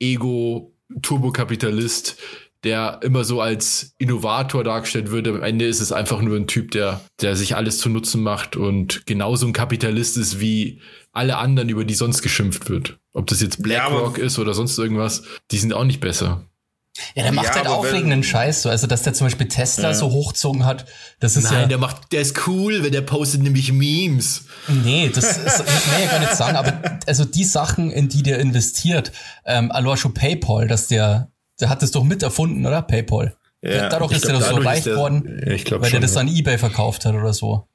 Ego-Turbokapitalist, 0.00 2.16
der 2.64 3.00
immer 3.02 3.24
so 3.24 3.40
als 3.42 3.94
Innovator 3.98 4.64
dargestellt 4.64 5.10
wird. 5.10 5.28
Am 5.28 5.42
Ende 5.42 5.66
ist 5.66 5.80
es 5.80 5.92
einfach 5.92 6.22
nur 6.22 6.34
ein 6.36 6.46
Typ, 6.46 6.70
der, 6.70 7.02
der 7.20 7.36
sich 7.36 7.56
alles 7.56 7.76
zu 7.78 7.90
Nutzen 7.90 8.22
macht 8.22 8.56
und 8.56 9.04
genauso 9.06 9.46
ein 9.46 9.52
Kapitalist 9.52 10.16
ist 10.16 10.40
wie 10.40 10.80
alle 11.12 11.36
anderen, 11.38 11.68
über 11.68 11.84
die 11.84 11.94
sonst 11.94 12.22
geschimpft 12.22 12.68
wird. 12.70 12.98
Ob 13.12 13.26
das 13.26 13.40
jetzt 13.40 13.62
BlackRock 13.62 14.18
Ja, 14.18 14.24
ist 14.24 14.38
oder 14.38 14.54
sonst 14.54 14.78
irgendwas, 14.78 15.22
die 15.50 15.58
sind 15.58 15.72
auch 15.72 15.84
nicht 15.84 16.00
besser. 16.00 16.42
Ja, 17.14 17.22
der 17.22 17.32
macht 17.32 17.46
Ja, 17.46 17.54
halt 17.54 17.66
aufregenden 17.68 18.22
Scheiß. 18.22 18.62
So. 18.62 18.70
Also, 18.70 18.86
dass 18.86 19.02
der 19.02 19.14
zum 19.14 19.26
Beispiel 19.26 19.48
Tesla 19.48 19.94
so 19.94 20.10
hochzogen 20.10 20.64
hat, 20.64 20.86
das 21.20 21.36
ist 21.36 21.44
ja. 21.44 21.52
Nein, 21.60 21.68
der 21.68 21.78
macht, 21.78 22.12
der 22.12 22.20
ist 22.20 22.46
cool, 22.46 22.82
wenn 22.82 22.92
der 22.92 23.02
postet 23.02 23.42
nämlich 23.42 23.72
Memes. 23.72 24.44
Nee, 24.66 25.10
das 25.14 25.24
ist, 25.24 25.44
das 25.44 25.64
kann 25.64 25.98
ich 25.98 26.04
ja 26.04 26.10
gar 26.10 26.18
nicht 26.20 26.34
sagen, 26.34 26.56
aber 26.56 26.98
also 27.06 27.24
die 27.24 27.44
Sachen, 27.44 27.90
in 27.90 28.08
die 28.08 28.22
der 28.22 28.40
investiert, 28.40 29.12
ähm, 29.44 29.70
allein 29.70 29.96
schon 29.96 30.12
PayPal, 30.14 30.66
dass 30.66 30.88
der, 30.88 31.30
der 31.60 31.68
hat 31.68 31.82
das 31.82 31.92
doch 31.92 32.04
mit 32.04 32.22
erfunden, 32.22 32.66
oder? 32.66 32.82
PayPal. 32.82 33.36
Ja, 33.62 33.88
Dadurch 33.88 34.12
ist 34.12 34.22
glaub, 34.22 34.34
er 34.34 34.40
doch 34.40 34.56
so 34.56 34.56
reich 34.56 34.84
geworden, 34.84 35.40
Ja, 35.44 35.50
weil 35.50 35.58
schon, 35.58 35.80
der 35.80 36.00
das 36.00 36.14
ja. 36.14 36.20
an 36.20 36.28
Ebay 36.28 36.58
verkauft 36.58 37.04
hat 37.04 37.14
oder 37.14 37.32
so. 37.32 37.66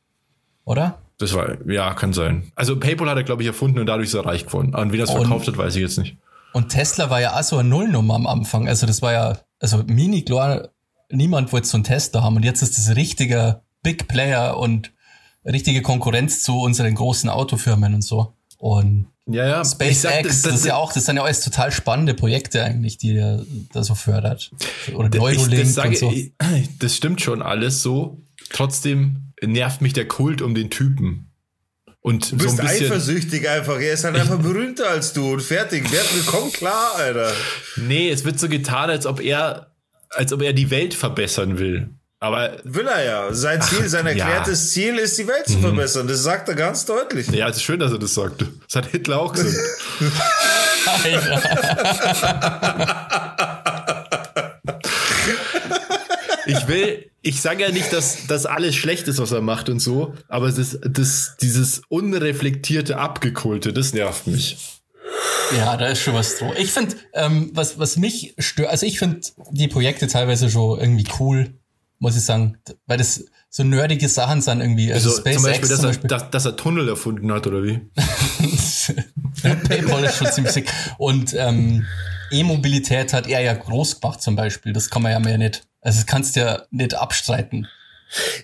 Oder? 0.66 1.02
Das 1.24 1.34
war, 1.34 1.58
ja, 1.70 1.94
kann 1.94 2.14
sein. 2.14 2.52
Also 2.56 2.80
PayPal 2.80 3.10
hat 3.10 3.18
er, 3.18 3.24
glaube 3.24 3.42
ich, 3.44 3.48
erfunden 3.48 3.80
und 3.80 3.86
dadurch 3.86 4.08
ist 4.10 4.14
er 4.14 4.26
reich 4.26 4.46
geworden. 4.46 4.76
Und 4.76 4.94
wie 4.94 4.98
das 4.98 5.12
verkauft 5.12 5.48
hat, 5.48 5.58
weiß 5.58 5.76
ich 5.76 5.82
jetzt 5.82 5.98
nicht. 5.98 6.18
Und 6.54 6.70
Tesla 6.70 7.10
war 7.10 7.20
ja 7.22 7.38
auch 7.40 7.44
so 7.44 7.58
eine 7.58 7.68
Nullnummer 7.70 8.16
am 8.16 8.28
Anfang. 8.28 8.68
Also 8.68 8.86
das 8.86 9.02
war 9.02 9.12
ja, 9.14 9.40
also 9.60 9.84
mini 9.88 10.24
klar, 10.24 10.70
niemand 11.10 11.52
wollte 11.52 11.68
so 11.68 11.78
einen 11.78 11.84
Tesla 11.84 12.22
haben. 12.22 12.36
Und 12.36 12.44
jetzt 12.44 12.62
ist 12.62 12.78
das 12.78 12.96
richtiger 12.96 13.64
Big 13.82 14.08
Player 14.08 14.58
und 14.58 14.92
richtige 15.46 15.82
Konkurrenz 15.82 16.44
zu 16.44 16.60
unseren 16.60 16.94
großen 16.96 17.30
Autofirmen 17.30 17.94
und 17.96 18.02
so. 18.04 18.34
Und 18.58 19.08
Ja, 19.26 19.46
ja. 19.48 19.66
SpaceX, 19.66 20.42
das, 20.44 20.56
ist 20.56 20.66
ja 20.66 20.76
auch, 20.76 20.94
das 20.94 21.06
sind 21.06 21.18
ja 21.18 21.24
alles 21.24 21.42
total 21.42 21.72
spannende 21.72 22.14
Projekte 22.14 22.64
eigentlich, 22.64 22.98
die 22.98 23.16
er 23.18 23.44
da 23.74 23.84
so 23.84 23.96
fördert. 23.96 24.52
Oder 24.94 25.10
Neurolink 25.10 25.54
ich, 25.54 25.60
das, 25.62 25.74
sage, 25.74 25.90
und 25.90 25.98
so. 25.98 26.12
ich- 26.12 26.32
das 26.80 26.96
stimmt 26.96 27.20
schon 27.22 27.42
alles 27.42 27.82
so. 27.82 28.22
Trotzdem 28.54 29.34
nervt 29.42 29.82
mich 29.82 29.92
der 29.92 30.08
Kult 30.08 30.42
um 30.42 30.56
den 30.56 30.70
Typen. 30.70 31.30
Und 32.00 32.32
Du 32.32 32.38
bist 32.38 32.58
so 32.58 32.62
ein 32.62 32.68
bisschen. 32.68 32.92
eifersüchtig 32.92 33.50
einfach. 33.50 33.80
Er 33.80 33.94
ist 33.94 34.04
halt 34.04 34.16
einfach 34.16 34.38
berühmter 34.38 34.90
als 34.90 35.14
du 35.14 35.34
und 35.34 35.42
fertig. 35.42 35.86
Wer 35.90 36.02
komm 36.26 36.52
klar, 36.52 36.96
Alter. 36.98 37.32
Nee, 37.78 38.10
es 38.10 38.26
wird 38.26 38.40
so 38.40 38.50
getan, 38.50 38.90
als 38.90 39.06
ob 39.06 39.22
er, 39.22 39.72
als 40.10 40.34
ob 40.34 40.42
er 40.42 40.54
die 40.54 40.70
Welt 40.70 40.94
verbessern 40.94 41.60
will. 41.60 41.90
Aber 42.20 42.58
Will 42.64 42.88
er 42.88 43.04
ja. 43.04 43.34
Sein 43.34 43.62
Ziel, 43.62 43.90
sein 43.90 44.06
ja. 44.06 44.12
erklärtes 44.12 44.72
Ziel 44.72 44.98
ist, 44.98 45.18
die 45.18 45.28
Welt 45.28 45.46
zu 45.46 45.60
verbessern. 45.60 46.08
Das 46.08 46.24
sagt 46.24 46.48
er 46.48 46.56
ganz 46.56 46.86
deutlich. 46.86 47.28
ja, 47.30 47.50
es 47.50 47.58
ist 47.58 47.64
schön, 47.64 47.80
dass 47.80 47.92
er 47.92 48.00
das 48.00 48.14
sagt. 48.14 48.46
Das 48.68 48.76
hat 48.76 48.86
Hitler 48.92 49.20
auch 49.20 49.34
gesagt. 49.34 49.58
ich 56.58 56.68
will, 56.68 57.10
ich 57.22 57.42
sage 57.42 57.64
ja 57.64 57.72
nicht, 57.72 57.92
dass 57.94 58.28
das 58.28 58.46
alles 58.46 58.76
schlecht 58.76 59.08
ist, 59.08 59.20
was 59.20 59.32
er 59.32 59.42
macht 59.42 59.70
und 59.70 59.80
so, 59.80 60.14
aber 60.28 60.48
es 60.48 60.58
ist, 60.58 60.80
das, 60.84 61.36
dieses 61.42 61.82
unreflektierte, 61.90 62.98
abgekohlte, 62.98 63.74
das 63.74 63.94
nervt 63.94 64.28
mich. 64.28 64.58
Ja, 65.58 65.78
da 65.78 65.88
ist 65.88 66.00
schon 66.02 66.14
was 66.16 66.38
dran. 66.38 66.54
Ich 66.58 66.72
finde, 66.72 66.96
ähm, 67.14 67.52
was, 67.54 67.78
was 67.78 67.98
mich 67.98 68.34
stört, 68.40 68.70
also 68.70 68.86
ich 68.86 69.00
finde 69.00 69.22
die 69.52 69.68
Projekte 69.68 70.08
teilweise 70.08 70.50
schon 70.50 70.80
irgendwie 70.80 71.06
cool, 71.20 71.54
muss 72.00 72.16
ich 72.18 72.24
sagen, 72.24 72.58
weil 72.88 72.98
das 72.98 73.26
so 73.50 73.64
nerdige 73.64 74.10
Sachen 74.10 74.42
sind 74.42 74.62
irgendwie. 74.62 74.92
Also, 74.92 75.10
Also, 75.10 75.22
SpaceX 75.22 75.36
zum 75.42 75.52
Beispiel, 75.52 75.70
dass, 75.70 75.78
zum 75.78 75.86
er, 75.86 75.90
Beispiel. 75.90 76.08
dass, 76.08 76.30
dass 76.32 76.46
er 76.46 76.56
Tunnel 76.56 76.90
erfunden 76.90 77.32
hat, 77.32 77.46
oder 77.46 77.64
wie? 77.64 77.82
PayPal 79.68 80.04
ist 80.04 80.18
schon 80.18 80.32
ziemlich 80.32 80.54
sick. 80.54 80.72
Und 80.98 81.34
ähm, 81.38 81.86
E-Mobilität 82.32 83.14
hat 83.14 83.28
er 83.28 83.42
ja 83.42 83.54
groß 83.54 84.02
gemacht 84.02 84.22
zum 84.22 84.36
Beispiel. 84.36 84.74
Das 84.74 84.90
kann 84.90 85.04
man 85.04 85.12
ja 85.12 85.20
mehr 85.20 85.38
nicht. 85.38 85.64
Also 85.84 86.00
das 86.00 86.06
kannst 86.06 86.36
du 86.36 86.40
ja 86.42 86.64
nicht 86.72 86.96
abstreiten. 86.96 87.68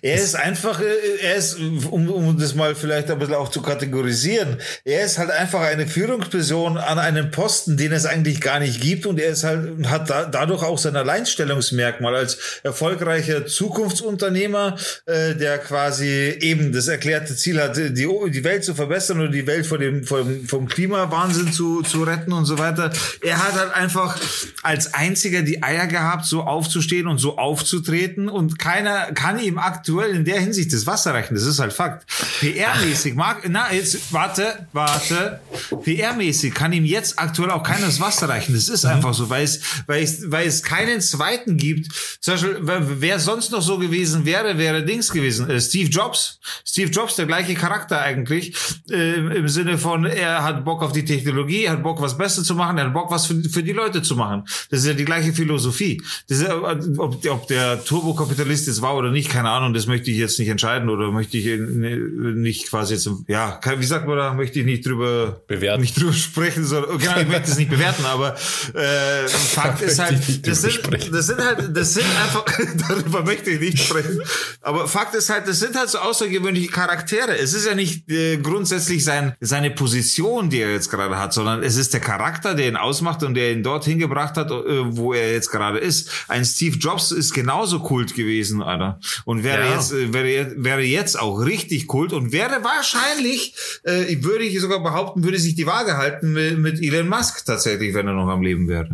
Er 0.01 0.15
ist 0.15 0.35
einfach, 0.35 0.81
äh, 0.81 0.85
er 1.21 1.35
ist, 1.35 1.57
um, 1.57 2.09
um 2.09 2.37
das 2.37 2.55
mal 2.55 2.75
vielleicht 2.75 3.11
ein 3.11 3.19
bisschen 3.19 3.35
auch 3.35 3.49
zu 3.49 3.61
kategorisieren, 3.61 4.57
er 4.83 5.03
ist 5.03 5.17
halt 5.17 5.31
einfach 5.31 5.61
eine 5.61 5.87
Führungsperson 5.87 6.77
an 6.77 6.99
einem 6.99 7.31
Posten, 7.31 7.77
den 7.77 7.91
es 7.91 8.05
eigentlich 8.05 8.41
gar 8.41 8.59
nicht 8.59 8.81
gibt 8.81 9.05
und 9.05 9.19
er 9.19 9.29
ist 9.29 9.43
halt, 9.43 9.87
hat 9.87 10.09
da, 10.09 10.25
dadurch 10.25 10.63
auch 10.63 10.77
sein 10.77 10.95
Alleinstellungsmerkmal 10.95 12.15
als 12.15 12.37
erfolgreicher 12.63 13.45
Zukunftsunternehmer, 13.45 14.77
äh, 15.05 15.35
der 15.35 15.59
quasi 15.59 16.37
eben 16.39 16.71
das 16.71 16.87
erklärte 16.87 17.35
Ziel 17.35 17.61
hat, 17.61 17.77
die, 17.77 17.93
die 17.93 18.43
Welt 18.43 18.63
zu 18.63 18.73
verbessern 18.73 19.19
oder 19.19 19.29
die 19.29 19.45
Welt 19.45 19.65
vor 19.65 19.77
dem, 19.77 20.03
vom, 20.03 20.45
vom 20.47 20.67
Klimawahnsinn 20.67 21.51
zu, 21.51 21.81
zu 21.83 22.03
retten 22.03 22.33
und 22.33 22.45
so 22.45 22.57
weiter. 22.57 22.91
Er 23.21 23.37
hat 23.37 23.53
halt 23.53 23.73
einfach 23.73 24.19
als 24.63 24.93
einziger 24.93 25.41
die 25.41 25.61
Eier 25.61 25.87
gehabt, 25.87 26.25
so 26.25 26.43
aufzustehen 26.43 27.07
und 27.07 27.17
so 27.17 27.37
aufzutreten 27.37 28.29
und 28.29 28.57
keiner 28.57 29.11
kann 29.13 29.39
ihm 29.39 29.58
aktuell 29.59 30.15
in 30.15 30.25
der 30.25 30.39
Hinsicht 30.39 30.73
das 30.73 30.85
Wasser 30.85 31.13
reichen. 31.13 31.35
Das 31.35 31.43
ist 31.43 31.59
halt 31.59 31.73
Fakt. 31.73 32.05
PR-mäßig 32.39 33.15
mag, 33.15 33.47
na, 33.49 33.73
jetzt, 33.73 34.11
warte, 34.11 34.67
warte. 34.73 35.39
PR-mäßig 35.71 36.53
kann 36.53 36.73
ihm 36.73 36.85
jetzt 36.85 37.19
aktuell 37.19 37.51
auch 37.51 37.63
keiner 37.63 37.85
das 37.85 37.99
Wasser 37.99 38.29
reichen. 38.29 38.53
Das 38.53 38.69
ist 38.69 38.85
einfach 38.85 39.13
so, 39.13 39.29
weil 39.29 39.43
es, 39.43 39.61
weil 39.87 40.03
es, 40.03 40.31
weil 40.31 40.47
es 40.47 40.63
keinen 40.63 41.01
zweiten 41.01 41.57
gibt. 41.57 41.91
Zum 42.21 42.33
Beispiel, 42.33 42.57
wer, 42.61 43.19
sonst 43.19 43.51
noch 43.51 43.61
so 43.61 43.77
gewesen 43.77 44.25
wäre, 44.25 44.57
wäre 44.57 44.83
Dings 44.83 45.11
gewesen. 45.11 45.49
Äh, 45.49 45.61
Steve 45.61 45.89
Jobs. 45.89 46.39
Steve 46.65 46.91
Jobs, 46.91 47.15
der 47.15 47.25
gleiche 47.25 47.53
Charakter 47.55 48.01
eigentlich. 48.01 48.55
Äh, 48.89 49.37
Im 49.37 49.47
Sinne 49.47 49.77
von, 49.77 50.05
er 50.05 50.43
hat 50.43 50.63
Bock 50.65 50.81
auf 50.83 50.91
die 50.91 51.05
Technologie, 51.05 51.65
er 51.65 51.73
hat 51.73 51.83
Bock, 51.83 52.01
was 52.01 52.17
Besser 52.17 52.43
zu 52.43 52.55
machen, 52.55 52.77
er 52.77 52.85
hat 52.85 52.93
Bock, 52.93 53.11
was 53.11 53.25
für, 53.25 53.41
für 53.43 53.63
die 53.63 53.73
Leute 53.73 54.01
zu 54.01 54.15
machen. 54.15 54.43
Das 54.69 54.81
ist 54.81 54.85
ja 54.85 54.93
die 54.93 55.05
gleiche 55.05 55.33
Philosophie. 55.33 56.01
Das 56.27 56.39
ist, 56.39 56.49
ob, 56.49 57.25
ob 57.27 57.47
der 57.47 57.83
Turbokapitalist 57.83 58.67
jetzt 58.67 58.81
war 58.81 58.95
oder 58.95 59.11
nicht, 59.11 59.29
keine 59.29 59.48
Ahnung, 59.49 59.73
das 59.73 59.87
möchte 59.87 60.11
ich 60.11 60.17
jetzt 60.17 60.39
nicht 60.39 60.49
entscheiden 60.49 60.89
oder 60.89 61.11
möchte 61.11 61.37
ich 61.37 61.45
äh, 61.47 61.57
nicht 61.57 62.69
quasi 62.69 62.93
jetzt, 62.93 63.09
ja, 63.27 63.59
wie 63.77 63.85
sagt 63.85 64.07
man 64.07 64.17
da, 64.17 64.33
möchte 64.33 64.59
ich 64.59 64.65
nicht 64.65 64.85
drüber 64.85 65.41
Bewerten. 65.47 65.81
nicht 65.81 65.99
drüber 65.99 66.13
sprechen, 66.13 66.65
sondern 66.65 66.97
genau, 66.97 67.19
ich 67.19 67.27
möchte 67.27 67.51
es 67.51 67.57
nicht 67.57 67.69
bewerten, 67.69 68.05
aber 68.05 68.35
äh, 68.73 69.27
Fakt 69.27 69.81
ist 69.81 69.99
halt, 69.99 70.47
das 70.47 70.61
sind, 70.61 70.79
das 71.11 71.27
sind 71.27 71.39
halt, 71.39 71.75
das 71.75 71.93
sind 71.93 72.05
einfach, 72.23 72.45
darüber 72.89 73.23
möchte 73.23 73.51
ich 73.51 73.59
nicht 73.59 73.79
sprechen, 73.79 74.21
aber 74.61 74.87
Fakt 74.87 75.15
ist 75.15 75.29
halt, 75.29 75.47
das 75.47 75.59
sind 75.59 75.75
halt 75.75 75.89
so 75.89 75.99
außergewöhnliche 75.99 76.69
Charaktere. 76.69 77.37
Es 77.37 77.53
ist 77.53 77.65
ja 77.65 77.75
nicht 77.75 78.09
äh, 78.09 78.37
grundsätzlich 78.37 79.03
sein, 79.03 79.33
seine 79.39 79.71
Position, 79.71 80.49
die 80.49 80.61
er 80.61 80.71
jetzt 80.71 80.89
gerade 80.89 81.17
hat, 81.17 81.33
sondern 81.33 81.63
es 81.63 81.75
ist 81.75 81.93
der 81.93 82.01
Charakter, 82.01 82.55
der 82.55 82.67
ihn 82.67 82.75
ausmacht 82.75 83.23
und 83.23 83.33
der 83.33 83.51
ihn 83.51 83.63
dorthin 83.63 83.99
gebracht 83.99 84.37
hat, 84.37 84.51
äh, 84.51 84.95
wo 84.95 85.13
er 85.13 85.33
jetzt 85.33 85.49
gerade 85.51 85.79
ist. 85.79 86.25
Ein 86.27 86.45
Steve 86.45 86.77
Jobs 86.77 87.11
ist 87.11 87.33
genauso 87.33 87.79
Kult 87.79 88.15
gewesen, 88.15 88.61
Alter. 88.61 88.99
Und 89.29 89.43
wäre 89.43 89.63
Ja. 89.63 89.75
jetzt, 89.75 89.91
äh, 89.91 90.11
wäre, 90.11 90.27
jetzt- 90.27 90.55
wäre 90.57 90.81
jetzt 90.81 91.19
auch 91.19 91.35
richtig 91.37 91.85
Kult 91.85 92.13
und 92.13 92.31
wäre 92.31 92.63
wahrscheinlich, 92.63 93.53
äh, 93.83 94.17
würde 94.23 94.43
ich 94.43 94.59
sogar 94.59 94.81
behaupten, 94.81 95.23
würde 95.23 95.37
sich 95.37 95.53
die 95.53 95.67
Waage 95.67 95.97
halten 95.97 96.33
mit, 96.33 96.57
mit 96.57 96.81
Elon 96.81 97.07
Musk 97.07 97.45
tatsächlich, 97.45 97.93
wenn 97.93 98.07
er 98.07 98.13
noch 98.13 98.27
am 98.27 98.41
Leben 98.41 98.67
wäre. 98.67 98.89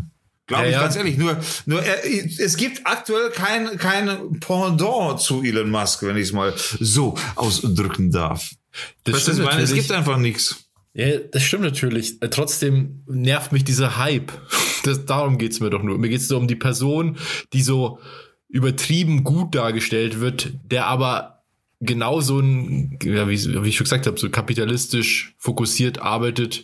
Glaube 0.45 0.63
Ja, 0.63 0.67
ich 0.69 0.73
ja. 0.75 0.81
ganz 0.81 0.97
ehrlich. 0.97 1.17
Nur, 1.17 1.37
nur 1.65 1.81
er, 1.81 2.03
es 2.05 2.57
gibt 2.57 2.81
aktuell 2.85 3.29
kein, 3.29 3.77
kein 3.77 4.37
Pendant 4.41 5.21
zu 5.21 5.41
Elon 5.41 5.69
Musk, 5.69 6.03
wenn 6.03 6.17
ich 6.17 6.23
es 6.23 6.33
mal 6.33 6.53
so 6.81 7.15
ausdrücken 7.35 8.11
darf. 8.11 8.49
Das 9.05 9.25
ich 9.29 9.37
meine? 9.37 9.61
es 9.61 9.73
gibt 9.73 9.89
einfach 9.93 10.17
nichts. 10.17 10.57
Ja, 10.93 11.17
das 11.31 11.43
stimmt 11.43 11.63
natürlich. 11.63 12.21
Äh, 12.21 12.27
Trotzdem 12.29 13.03
nervt 13.07 13.53
mich 13.53 13.63
dieser 13.63 13.95
Hype. 13.97 14.33
Das, 14.83 15.05
darum 15.05 15.37
geht's 15.37 15.61
mir 15.61 15.69
doch 15.69 15.81
nur. 15.81 15.97
Mir 15.97 16.09
geht's 16.09 16.27
so 16.27 16.37
um 16.37 16.47
die 16.47 16.55
Person, 16.57 17.17
die 17.53 17.61
so 17.61 17.99
übertrieben 18.55 19.25
gut 19.25 19.53
dargestellt 19.53 20.21
wird, 20.21 20.53
der 20.71 20.87
aber 20.87 21.43
genauso 21.81 22.39
ein, 22.39 22.97
ja, 23.03 23.27
wie, 23.27 23.37
wie 23.37 23.67
ich 23.67 23.75
schon 23.75 23.83
gesagt 23.83 24.07
habe, 24.07 24.17
so 24.17 24.29
kapitalistisch 24.29 25.35
fokussiert 25.37 26.01
arbeitet 26.01 26.63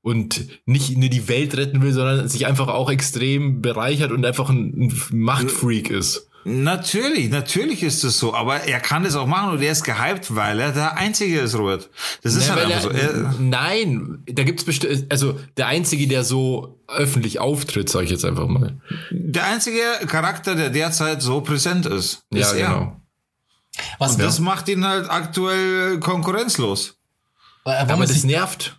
und 0.00 0.46
nicht 0.64 0.96
nur 0.96 1.08
die 1.08 1.26
Welt 1.26 1.56
retten 1.56 1.82
will, 1.82 1.92
sondern 1.92 2.28
sich 2.28 2.46
einfach 2.46 2.68
auch 2.68 2.88
extrem 2.88 3.62
bereichert 3.62 4.12
und 4.12 4.24
einfach 4.24 4.48
ein, 4.48 4.92
ein 4.92 4.94
Machtfreak 5.10 5.90
ist. 5.90 6.28
Natürlich, 6.44 7.30
natürlich 7.30 7.82
ist 7.82 8.04
es 8.04 8.18
so, 8.18 8.34
aber 8.34 8.60
er 8.64 8.78
kann 8.80 9.04
es 9.04 9.16
auch 9.16 9.26
machen 9.26 9.52
und 9.52 9.62
er 9.62 9.72
ist 9.72 9.82
gehypt, 9.82 10.34
weil 10.34 10.60
er 10.60 10.72
der 10.72 10.96
Einzige 10.98 11.40
ist, 11.40 11.54
Robert. 11.56 11.88
Das 12.22 12.34
ist 12.34 12.48
Ja, 12.48 12.54
halt 12.54 12.66
weil 12.66 12.72
einfach 12.74 12.90
so. 12.90 12.96
er, 12.96 13.34
nein, 13.38 14.22
da 14.26 14.42
gibt's 14.44 14.64
bestimmt, 14.64 15.06
also 15.10 15.38
der 15.56 15.68
Einzige, 15.68 16.06
der 16.06 16.22
so 16.24 16.78
öffentlich 16.88 17.38
auftritt, 17.40 17.88
sage 17.88 18.04
ich 18.04 18.10
jetzt 18.10 18.24
einfach 18.26 18.46
mal. 18.46 18.78
der 19.10 19.44
einzige 19.46 19.80
Charakter, 20.06 20.54
der 20.54 20.68
derzeit 20.70 21.22
so 21.22 21.40
präsent 21.40 21.86
ist, 21.86 22.24
Ja, 22.30 22.40
ist 22.40 22.52
er. 22.52 22.68
genau. 22.68 22.96
Was, 23.98 24.12
Und 24.12 24.22
das 24.22 24.38
macht 24.38 24.68
ihn 24.68 24.86
halt 24.86 25.10
aktuell 25.10 25.98
konkurrenzlos. 25.98 26.96
wenn 27.64 27.72
Aber 27.74 27.96
man 27.96 28.00
das 28.02 28.12
sich, 28.12 28.24
nervt. 28.24 28.78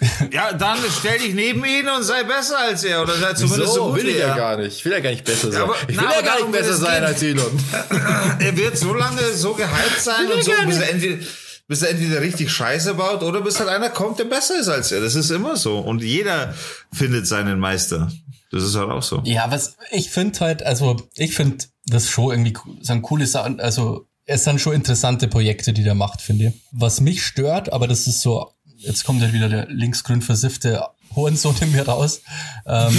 Ja, 0.32 0.52
dann 0.52 0.78
stell 0.98 1.18
dich 1.18 1.34
neben 1.34 1.64
ihn 1.64 1.88
und 1.88 2.02
sei 2.02 2.22
besser 2.24 2.58
als 2.58 2.84
er 2.84 3.02
oder 3.02 3.14
sei 3.16 3.34
zumindest 3.34 3.74
so 3.74 3.86
gut 3.86 3.96
will 3.96 4.08
ich 4.08 4.18
ja 4.18 4.36
gar 4.36 4.56
nicht. 4.56 4.76
Ich 4.78 4.84
will 4.84 4.92
ja 4.92 5.00
gar 5.00 5.10
nicht 5.10 5.24
besser 5.24 5.50
sein. 5.50 5.62
aber- 5.62 5.74
ich 5.88 5.96
na, 5.96 6.02
will 6.02 6.10
ja 6.10 6.18
aber 6.18 6.26
gar 6.26 6.36
nicht 6.40 6.52
besser 6.52 6.70
es 6.70 6.78
sein 6.80 7.04
als 7.04 7.22
Elon. 7.22 7.64
Er 8.38 8.56
wird 8.56 8.78
so 8.78 8.94
lange 8.94 9.22
so 9.34 9.54
gehypt 9.54 10.00
sein 10.00 10.30
und 10.32 10.44
so, 10.44 10.52
bis 10.66 10.78
er 10.78 10.90
entweder 10.90 11.24
bis 11.66 11.82
er 11.82 11.90
entweder 11.90 12.20
richtig 12.22 12.50
Scheiße 12.50 12.94
baut 12.94 13.22
oder 13.22 13.42
bis 13.42 13.58
halt 13.60 13.68
einer 13.68 13.90
kommt, 13.90 14.18
der 14.18 14.24
besser 14.24 14.58
ist 14.58 14.68
als 14.68 14.90
er. 14.90 15.00
Das 15.02 15.14
ist 15.14 15.30
immer 15.30 15.54
so. 15.56 15.78
Und 15.78 16.02
jeder 16.02 16.54
findet 16.92 17.26
seinen 17.26 17.58
Meister. 17.60 18.10
Das 18.50 18.62
ist 18.62 18.74
halt 18.74 18.88
auch 18.90 19.02
so. 19.02 19.20
Ja, 19.26 19.50
was 19.50 19.76
ich 19.90 20.08
finde 20.10 20.40
halt, 20.40 20.62
also 20.62 20.96
ich 21.14 21.34
finde 21.34 21.66
das 21.86 22.08
schon 22.08 22.30
irgendwie 22.30 22.56
sind 22.80 23.02
coole 23.02 23.26
Sachen, 23.26 23.60
also 23.60 24.06
es 24.24 24.44
sind 24.44 24.60
schon 24.60 24.74
interessante 24.74 25.28
Projekte, 25.28 25.72
die 25.74 25.82
der 25.84 25.94
macht, 25.94 26.22
finde 26.22 26.46
ich. 26.46 26.52
Was 26.72 27.00
mich 27.00 27.22
stört, 27.24 27.72
aber 27.72 27.86
das 27.86 28.06
ist 28.06 28.20
so, 28.22 28.50
jetzt 28.78 29.04
kommt 29.04 29.22
halt 29.22 29.32
wieder 29.32 29.48
der 29.48 29.66
linksgrün 29.68 30.22
versiffte 30.22 30.82
Hohensohn 31.14 31.56
in 31.60 31.72
mir 31.72 31.86
raus. 31.86 32.22
Ähm, 32.66 32.98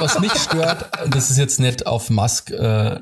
was 0.00 0.20
mich 0.20 0.32
stört, 0.32 0.90
das 1.08 1.30
ist 1.30 1.38
jetzt 1.38 1.60
nicht 1.60 1.86
auf 1.86 2.10
Musk, 2.10 2.50
äh, 2.50 3.00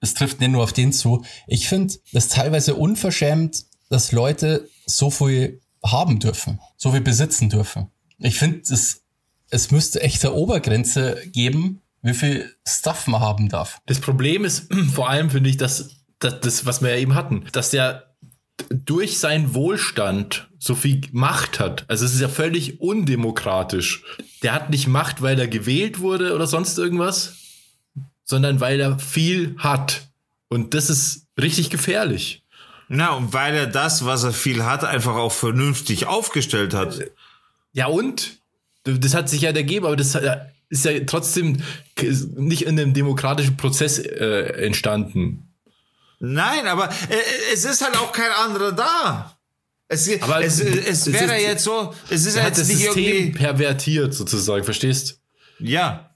es 0.00 0.14
trifft 0.14 0.40
nicht 0.40 0.50
nur 0.50 0.62
auf 0.62 0.72
den 0.72 0.92
zu. 0.92 1.24
Ich 1.46 1.68
finde 1.68 1.94
das 2.12 2.28
teilweise 2.28 2.74
unverschämt, 2.74 3.64
dass 3.88 4.12
Leute 4.12 4.68
so 4.86 5.10
viel 5.10 5.60
haben 5.84 6.18
dürfen, 6.18 6.60
so 6.76 6.92
viel 6.92 7.00
besitzen 7.00 7.48
dürfen. 7.48 7.90
Ich 8.18 8.38
finde, 8.38 8.60
es, 8.70 9.02
es 9.50 9.70
müsste 9.70 10.02
echt 10.02 10.24
eine 10.24 10.34
Obergrenze 10.34 11.22
geben, 11.26 11.82
wie 12.02 12.14
viel 12.14 12.54
Stuff 12.66 13.06
man 13.06 13.20
haben 13.20 13.48
darf. 13.48 13.78
Das 13.86 14.00
Problem 14.00 14.44
ist 14.44 14.72
vor 14.94 15.08
allem, 15.08 15.30
finde 15.30 15.50
ich, 15.50 15.56
dass, 15.56 15.90
dass 16.18 16.40
das, 16.40 16.66
was 16.66 16.82
wir 16.82 16.90
ja 16.90 16.96
eben 16.96 17.14
hatten, 17.14 17.44
dass 17.52 17.70
der 17.70 18.13
durch 18.70 19.18
seinen 19.18 19.54
Wohlstand 19.54 20.48
so 20.58 20.74
viel 20.74 21.02
Macht 21.12 21.60
hat. 21.60 21.84
Also 21.88 22.04
es 22.04 22.14
ist 22.14 22.20
ja 22.20 22.28
völlig 22.28 22.80
undemokratisch. 22.80 24.02
Der 24.42 24.52
hat 24.52 24.70
nicht 24.70 24.86
Macht, 24.86 25.22
weil 25.22 25.38
er 25.38 25.48
gewählt 25.48 26.00
wurde 26.00 26.34
oder 26.34 26.46
sonst 26.46 26.78
irgendwas, 26.78 27.36
sondern 28.24 28.60
weil 28.60 28.80
er 28.80 28.98
viel 28.98 29.56
hat. 29.58 30.08
Und 30.48 30.74
das 30.74 30.88
ist 30.88 31.26
richtig 31.40 31.70
gefährlich. 31.70 32.42
Na, 32.88 33.12
und 33.12 33.32
weil 33.32 33.54
er 33.54 33.66
das, 33.66 34.04
was 34.04 34.24
er 34.24 34.32
viel 34.32 34.64
hat, 34.64 34.84
einfach 34.84 35.16
auch 35.16 35.32
vernünftig 35.32 36.06
aufgestellt 36.06 36.74
hat. 36.74 37.00
Ja, 37.72 37.86
und? 37.86 38.38
Das 38.84 39.14
hat 39.14 39.28
sich 39.28 39.42
ja 39.42 39.50
ergeben, 39.50 39.86
aber 39.86 39.96
das 39.96 40.16
ist 40.68 40.84
ja 40.84 41.00
trotzdem 41.06 41.62
nicht 42.36 42.62
in 42.62 42.78
einem 42.78 42.92
demokratischen 42.92 43.56
Prozess 43.56 43.98
äh, 43.98 44.64
entstanden. 44.64 45.53
Nein, 46.20 46.66
aber 46.66 46.88
äh, 46.88 47.52
es 47.52 47.64
ist 47.64 47.84
halt 47.84 47.96
auch 47.96 48.12
kein 48.12 48.30
anderer 48.30 48.72
da. 48.72 49.36
Es, 49.88 50.08
Aber 50.22 50.42
es, 50.42 50.60
es, 50.60 51.06
es 51.06 51.12
wäre 51.12 51.36
jetzt 51.36 51.64
so, 51.64 51.94
es 52.08 52.24
ist 52.24 52.36
ja 52.36 52.46
jetzt 52.46 52.58
das 52.58 52.68
nicht 52.68 52.78
System 52.78 53.04
irgendwie. 53.04 53.38
pervertiert 53.38 54.14
sozusagen, 54.14 54.64
verstehst? 54.64 55.20
Ja. 55.58 56.10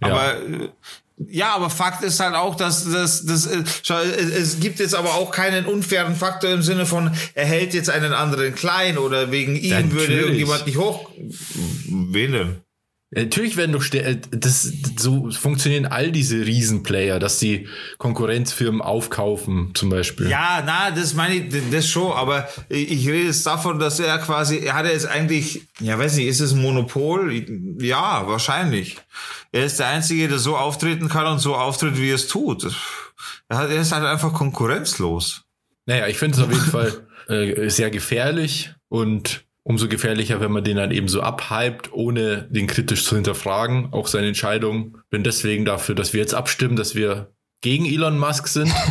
Ja. 0.00 0.08
Aber 0.08 0.36
äh, 0.42 0.68
ja, 1.18 1.54
aber 1.54 1.70
Fakt 1.70 2.02
ist 2.02 2.20
halt 2.20 2.34
auch, 2.34 2.56
dass 2.56 2.84
das, 2.90 3.24
das, 3.24 3.46
äh, 3.46 3.62
es, 3.94 4.60
gibt 4.60 4.80
jetzt 4.80 4.94
aber 4.94 5.14
auch 5.14 5.30
keinen 5.30 5.64
unfairen 5.64 6.14
Faktor 6.14 6.50
im 6.50 6.62
Sinne 6.62 6.84
von, 6.84 7.10
er 7.34 7.46
hält 7.46 7.72
jetzt 7.72 7.88
einen 7.88 8.12
anderen 8.12 8.54
klein 8.54 8.98
oder 8.98 9.30
wegen 9.30 9.56
ihm 9.56 9.70
Ja, 9.70 9.78
würde 9.78 9.94
natürlich. 9.94 10.20
irgendjemand 10.20 10.66
nicht 10.66 10.76
hoch. 10.76 11.10
Wen 11.16 12.32
denn? 12.32 12.56
Natürlich 13.16 13.56
werden 13.56 13.72
doch 13.72 13.84
äh, 13.94 14.18
das 14.30 14.70
so 14.98 15.30
funktionieren 15.30 15.86
all 15.86 16.12
diese 16.12 16.44
Riesenplayer, 16.44 17.18
dass 17.18 17.38
die 17.38 17.66
Konkurrenzfirmen 17.96 18.82
aufkaufen, 18.82 19.70
zum 19.74 19.88
Beispiel. 19.88 20.28
Ja, 20.28 20.62
na, 20.64 20.90
das 20.90 21.14
meine 21.14 21.36
ich, 21.36 21.70
das 21.70 21.88
schon, 21.88 22.12
aber 22.12 22.46
ich 22.68 23.08
rede 23.08 23.28
jetzt 23.28 23.46
davon, 23.46 23.78
dass 23.78 24.00
er 24.00 24.18
quasi, 24.18 24.58
er 24.58 24.74
hat 24.74 24.84
jetzt 24.84 25.06
eigentlich, 25.06 25.62
ja, 25.80 25.98
weiß 25.98 26.16
nicht, 26.16 26.26
ist 26.26 26.40
es 26.40 26.52
ein 26.52 26.60
Monopol? 26.60 27.32
Ja, 27.80 28.28
wahrscheinlich. 28.28 28.98
Er 29.50 29.64
ist 29.64 29.80
der 29.80 29.88
Einzige, 29.88 30.28
der 30.28 30.38
so 30.38 30.54
auftreten 30.54 31.08
kann 31.08 31.26
und 31.26 31.38
so 31.38 31.56
auftritt, 31.56 31.98
wie 31.98 32.10
er 32.10 32.16
es 32.16 32.28
tut. 32.28 32.70
Er, 33.48 33.70
er 33.70 33.80
ist 33.80 33.92
halt 33.92 34.04
einfach 34.04 34.34
konkurrenzlos. 34.34 35.44
Naja, 35.86 36.06
ich 36.06 36.18
finde 36.18 36.36
es 36.36 36.44
auf 36.44 36.52
jeden 36.52 36.70
Fall 36.70 37.06
äh, 37.28 37.70
sehr 37.70 37.90
gefährlich 37.90 38.74
und 38.88 39.45
umso 39.66 39.88
gefährlicher, 39.88 40.40
wenn 40.40 40.52
man 40.52 40.62
den 40.62 40.76
dann 40.76 40.92
eben 40.92 41.08
so 41.08 41.22
abhypt, 41.22 41.92
ohne 41.92 42.42
den 42.50 42.68
kritisch 42.68 43.04
zu 43.04 43.16
hinterfragen, 43.16 43.92
auch 43.92 44.06
seine 44.06 44.28
Entscheidung. 44.28 44.98
Bin 45.10 45.24
deswegen 45.24 45.64
dafür, 45.64 45.96
dass 45.96 46.12
wir 46.12 46.20
jetzt 46.20 46.34
abstimmen, 46.34 46.76
dass 46.76 46.94
wir 46.94 47.32
gegen 47.62 47.84
Elon 47.84 48.18
Musk 48.18 48.48
sind. 48.48 48.72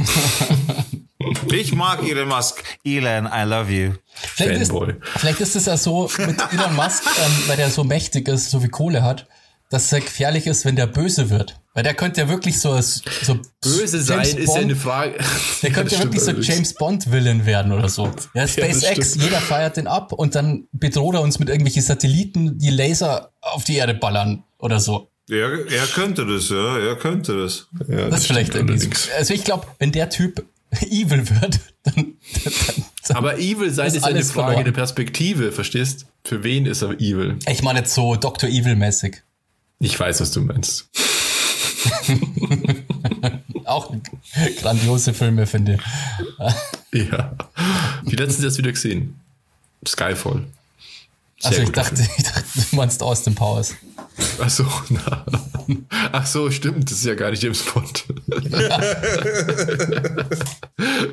Ich 1.52 1.74
mag 1.74 2.04
Elon 2.08 2.28
Musk. 2.28 2.64
Elon, 2.84 3.26
I 3.26 3.44
love 3.48 3.72
you. 3.72 3.94
Vielleicht 4.14 4.62
ist, 4.62 4.68
Fanboy. 4.72 4.96
vielleicht 5.16 5.40
ist 5.40 5.56
es 5.56 5.66
ja 5.66 5.76
so 5.76 6.10
mit 6.20 6.38
Elon 6.54 6.76
Musk, 6.76 7.04
ähm, 7.06 7.32
weil 7.48 7.58
der 7.58 7.72
so 7.72 7.84
mächtig 7.84 8.28
ist, 8.28 8.52
so 8.52 8.60
viel 8.60 8.70
Kohle 8.70 9.02
hat, 9.02 9.28
dass 9.76 9.92
er 9.92 10.00
gefährlich 10.02 10.48
ist, 10.48 10.66
wenn 10.66 10.76
der 10.76 10.88
böse 10.88 11.30
wird. 11.30 11.60
Weil 11.74 11.84
der 11.84 11.94
könnte 11.94 12.22
ja 12.22 12.30
wirklich 12.30 12.60
so, 12.60 12.80
so 12.80 13.38
Böse 13.62 14.02
sein 14.02 14.20
James 14.20 14.34
ist 14.34 14.40
ja 14.40 14.46
Bond- 14.46 14.64
eine 14.64 14.76
Frage. 14.76 15.14
Der 15.62 15.72
könnte 15.74 15.96
ja 15.96 16.06
Das 16.06 16.28
wirklich 16.28 16.46
so. 16.46 16.52
James 16.54 16.74
Bond 16.74 17.12
Villain 17.12 17.46
werden 17.46 17.72
oder 17.74 17.90
so. 17.90 18.06
Ja, 18.34 18.44
das 18.44 18.54
SpaceX, 18.54 19.10
stimmt. 19.12 19.26
jeder 19.26 19.42
feiert 19.42 19.76
den 19.78 19.88
ab 19.88 20.14
und 20.14 20.36
dann 20.36 20.68
bedroht 20.72 21.16
er 21.16 21.22
uns 21.22 21.38
mit 21.40 21.50
irgendwelchen 21.50 21.82
Satelliten, 21.84 22.58
die 22.58 22.70
Laser 22.70 23.32
auf 23.42 23.64
die 23.66 23.76
Erde 23.76 23.94
ballern 23.94 24.44
oder 24.60 24.80
so. 24.80 25.10
Er, 25.30 25.70
er 25.70 25.88
könnte 25.88 26.26
das, 26.26 26.50
ja, 26.50 26.78
er 26.78 26.96
könnte 26.96 27.38
das. 27.42 27.68
Ja, 27.90 28.10
Das 28.10 28.22
ist 28.22 28.28
vielleicht 28.28 28.56
irgendwie. 28.56 28.90
Also 29.18 29.34
ich 29.34 29.44
glaube, 29.44 29.68
wenn 29.80 29.92
der 29.92 30.10
Typ 30.10 30.46
evil 30.82 31.30
wird, 31.30 31.60
dann, 31.84 31.94
dann, 31.96 32.16
dann 33.08 33.18
Aber 33.18 33.38
evil 33.40 33.70
sein 33.72 33.88
ist 33.88 33.96
ist, 33.98 34.04
ja 34.04 34.08
eine 34.10 34.24
Frage 34.24 34.48
verloren. 34.48 34.66
der 34.66 34.72
Perspektive, 34.72 35.52
verstehst? 35.52 36.06
Für 36.24 36.44
wen 36.44 36.66
ist 36.66 36.82
er 36.84 36.92
evil? 37.02 37.38
ich 37.50 37.62
meine 37.64 37.80
jetzt 37.80 37.94
so 37.94 38.16
Dr. 38.16 38.50
Evil-mäßig. 38.50 39.18
Ich 39.80 40.00
weiß, 40.00 40.22
was 40.22 40.32
du 40.32 40.42
meinst. 40.42 40.90
Auch 43.66 43.94
grandiose 44.60 45.14
Filme, 45.14 45.46
finde 45.48 45.78
ich. 46.94 47.10
Ja. 47.10 47.36
Wie 48.04 48.16
letztens 48.16 48.44
erst 48.44 48.58
wieder 48.58 48.72
gesehen. 48.72 49.20
Skyfall. 49.88 50.46
Sehr 51.40 51.52
Also 51.52 51.64
ich 51.64 51.72
dachte, 51.72 52.02
ich 52.18 52.24
dachte, 52.24 52.44
du 52.70 52.76
meinst 52.76 53.04
Austin 53.04 53.36
Powers. 53.36 53.76
Ach 54.40 54.50
so, 54.50 54.66
na. 54.90 55.26
Ach 56.12 56.26
so, 56.26 56.50
stimmt, 56.50 56.90
das 56.90 57.00
ist 57.00 57.06
ja 57.06 57.16
gar 57.16 57.32
nicht 57.32 57.44
James 57.44 57.64
Bond. 57.64 58.06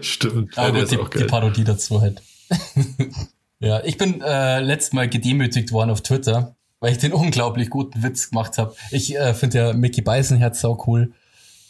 stimmt, 0.00 0.56
Aber 0.56 0.78
ja, 0.78 0.84
gut, 0.96 1.14
die, 1.14 1.18
die. 1.18 1.24
Parodie 1.24 1.64
dazu 1.64 2.00
halt. 2.00 2.22
ja, 3.60 3.82
ich 3.84 3.98
bin 3.98 4.20
äh, 4.20 4.60
letztes 4.60 4.92
Mal 4.92 5.08
gedemütigt 5.08 5.72
worden 5.72 5.90
auf 5.90 6.02
Twitter, 6.02 6.54
weil 6.82 6.92
ich 6.92 6.98
den 6.98 7.12
unglaublich 7.12 7.70
guten 7.70 8.02
Witz 8.02 8.30
gemacht 8.30 8.58
habe. 8.58 8.74
Ich 8.90 9.16
äh, 9.16 9.34
finde 9.34 9.58
ja 9.58 9.72
Mickey 9.72 10.02
Beisenherz 10.02 10.60
sau 10.60 10.82
cool 10.86 11.12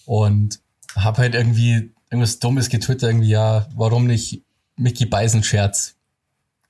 und 0.07 0.59
habe 0.97 1.19
halt 1.19 1.35
irgendwie 1.35 1.93
irgendwas 2.11 2.39
Dummes 2.39 2.71
getwittert, 2.71 3.11
irgendwie, 3.11 3.29
ja, 3.29 3.69
warum 3.77 4.07
nicht 4.07 4.43
Mickey 4.77 5.05
Beisenscherz? 5.05 5.97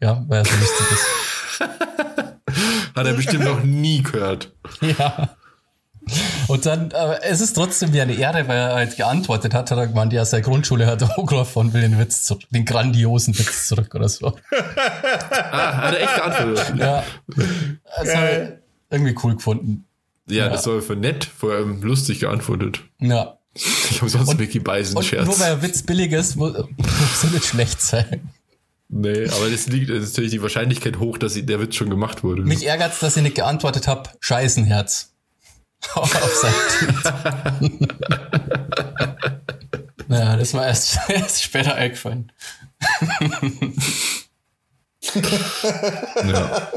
Ja, 0.01 0.25
weil 0.27 0.41
er 0.41 0.45
so 0.45 0.57
lustig 0.57 0.87
ist. 0.91 1.61
Hat 2.97 3.07
er 3.07 3.15
bestimmt 3.15 3.45
noch 3.45 3.63
nie 3.63 4.03
gehört. 4.03 4.53
Ja. 4.81 5.37
Und 6.49 6.67
dann, 6.67 6.93
aber 6.93 7.25
es 7.25 7.41
ist 7.41 7.55
trotzdem 7.55 7.93
wie 7.93 8.01
eine 8.01 8.15
Ehre, 8.15 8.47
weil 8.49 8.57
er 8.57 8.75
halt 8.75 8.97
geantwortet 8.97 9.55
hat, 9.55 9.71
hat 9.71 9.79
er 9.79 9.87
gemeint, 9.87 10.13
ja, 10.13 10.25
seine 10.25 10.43
Grundschule 10.43 10.87
hat 10.87 11.01
er 11.03 11.19
angerufen 11.19 11.59
und 11.59 11.73
will 11.75 11.83
den 11.83 11.99
Witz 11.99 12.25
zurück, 12.25 12.43
den 12.51 12.65
grandiosen 12.65 13.39
Witz 13.39 13.69
zurück 13.69 13.95
oder 13.95 14.09
so. 14.09 14.35
Ah, 15.31 15.77
hat 15.77 15.95
er 15.95 16.01
echt 16.03 16.15
geantwortet? 16.17 16.75
Ja. 16.79 17.05
Also, 17.97 18.13
irgendwie 18.91 19.15
cool 19.23 19.37
gefunden. 19.37 19.85
Ja, 20.27 20.49
das 20.49 20.67
war 20.67 20.81
für 20.83 20.97
nett, 20.97 21.25
vor 21.25 21.53
allem 21.53 21.83
lustig 21.83 22.21
geantwortet. 22.21 22.81
Ja. 23.01 23.39
Ich 23.55 24.01
habe 24.01 24.09
sonst 24.11 24.39
Mickey 24.39 24.61
Beisen 24.61 24.97
Und 24.97 25.05
Scherz. 25.05 25.27
nur 25.27 25.39
weil 25.39 25.55
der 25.57 25.63
Witz 25.63 25.83
billig 25.83 26.13
ist, 26.13 26.37
muss, 26.37 26.55
muss 26.55 27.25
er 27.25 27.31
nicht 27.31 27.45
schlecht 27.45 27.81
sein. 27.83 28.31
Nee, 28.89 29.27
aber 29.27 29.49
das 29.51 29.69
liegt 29.69 29.89
das 29.91 30.03
ist 30.03 30.13
natürlich 30.13 30.33
die 30.33 30.43
Wahrscheinlichkeit 30.43 30.99
hoch, 30.99 31.17
dass 31.19 31.35
der 31.35 31.61
Witz 31.61 31.77
schon 31.77 31.89
gemacht 31.91 32.23
wurde. 32.25 32.43
Mich 32.43 32.67
ärgert's, 32.67 33.01
dass 33.01 33.17
ich 33.17 33.23
nicht 33.23 33.37
geantwortet 33.37 33.89
habe, 33.89 34.11
Scheißenherz. 34.21 35.12
Auf 35.95 36.35
sein 36.35 36.53
Tweet. 36.79 36.97
naja, 40.09 40.37
das 40.37 40.55
war 40.55 40.67
erst, 40.67 40.99
erst 41.09 41.43
später 41.43 41.75
eingefallen. 41.75 42.31
ja. 46.25 46.71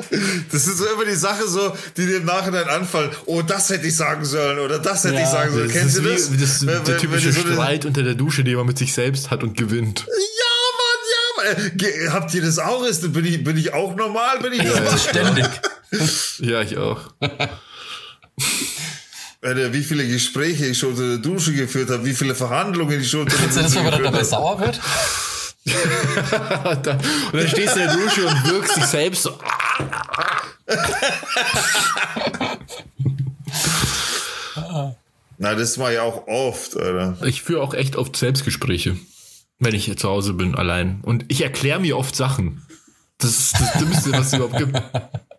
Das 0.51 0.67
ist 0.67 0.77
so 0.77 0.85
immer 0.87 1.05
die 1.05 1.13
Sache 1.15 1.47
so, 1.47 1.75
die 1.95 2.05
dir 2.07 2.17
im 2.17 2.25
Nachhinein 2.25 2.67
anfallen. 2.67 3.11
Oh, 3.25 3.41
das 3.41 3.69
hätte 3.69 3.85
ich 3.87 3.95
sagen 3.95 4.25
sollen 4.25 4.59
oder 4.59 4.79
das 4.79 5.03
hätte 5.03 5.15
Ja, 5.15 5.21
ich 5.21 5.27
sagen 5.27 5.53
sollen. 5.53 5.67
Das 5.67 5.73
Kennst 5.77 5.95
ist 5.97 6.03
du 6.03 6.09
wie, 6.09 6.13
das? 6.13 6.29
das 6.31 6.41
ist 6.41 6.65
Wenn- 6.67 6.83
der 6.83 6.97
typische 6.97 7.31
so 7.31 7.41
Streit 7.41 7.85
unter 7.85 8.03
der 8.03 8.15
Dusche, 8.15 8.43
den 8.43 8.55
man 8.57 8.65
mit 8.65 8.77
sich 8.77 8.93
selbst 8.93 9.29
hat 9.29 9.43
und 9.43 9.55
gewinnt. 9.57 10.05
Ja, 10.07 11.45
Mann, 11.45 11.55
ja, 11.55 11.55
Mann. 11.61 11.67
Äh, 11.67 11.69
ge- 11.75 12.09
Habt 12.09 12.33
ihr 12.33 12.41
das 12.41 12.57
auch? 12.59 12.83
Ist, 12.83 13.13
bin, 13.13 13.25
ich, 13.25 13.43
bin 13.43 13.57
ich 13.57 13.73
auch 13.73 13.95
normal? 13.95 14.39
Bin 14.39 14.53
ich 14.53 14.63
normal? 14.63 14.97
Ständig. 14.97 15.45
Ja, 16.39 16.61
ich 16.61 16.77
auch. 16.77 17.01
Alter, 19.45 19.71
wie 19.73 19.83
viele 19.83 20.07
Gespräche 20.07 20.65
ich 20.65 20.77
schon 20.79 20.89
unter 20.91 21.07
der 21.07 21.17
Dusche 21.19 21.53
geführt 21.53 21.89
habe, 21.91 22.03
wie 22.05 22.13
viele 22.15 22.33
Verhandlungen 22.35 22.99
ich 22.99 23.09
schon 23.09 23.21
unter 23.21 23.35
der 23.37 23.41
Kennst 23.47 23.57
du 23.57 23.61
Dusche 23.61 23.75
das, 23.75 23.75
wenn 23.75 23.83
man 23.83 23.91
geführt 23.91 24.07
dabei 24.07 24.17
habe. 24.17 24.25
sauer 24.25 24.59
wird? 24.59 24.81
Da- 25.65 26.99
und 27.31 27.33
dann 27.33 27.47
stehst 27.47 27.75
du 27.75 27.79
in 27.79 27.87
der 27.87 27.95
Dusche 27.95 28.27
und 28.27 28.49
wirkst 28.51 28.77
dich 28.77 28.85
selbst 28.85 29.23
so. 29.23 29.37
Na, 35.37 35.53
das 35.55 35.77
war 35.77 35.91
ja 35.91 36.03
auch 36.03 36.27
oft, 36.27 36.77
Alter. 36.77 37.17
Ich 37.25 37.41
führe 37.41 37.61
auch 37.61 37.73
echt 37.73 37.95
oft 37.95 38.15
Selbstgespräche. 38.15 38.95
wenn 39.59 39.73
ich 39.75 39.95
zu 39.97 40.09
Hause 40.09 40.33
bin, 40.33 40.55
allein. 40.55 40.99
Und 41.01 41.25
ich 41.29 41.41
erkläre 41.41 41.79
mir 41.79 41.97
oft 41.97 42.15
Sachen. 42.15 42.65
Das 43.17 43.31
ist 43.31 43.53
das 43.59 43.73
Dümmste, 43.73 44.11
was 44.11 44.27
es 44.27 44.33
überhaupt 44.33 44.57
gibt. 44.57 44.81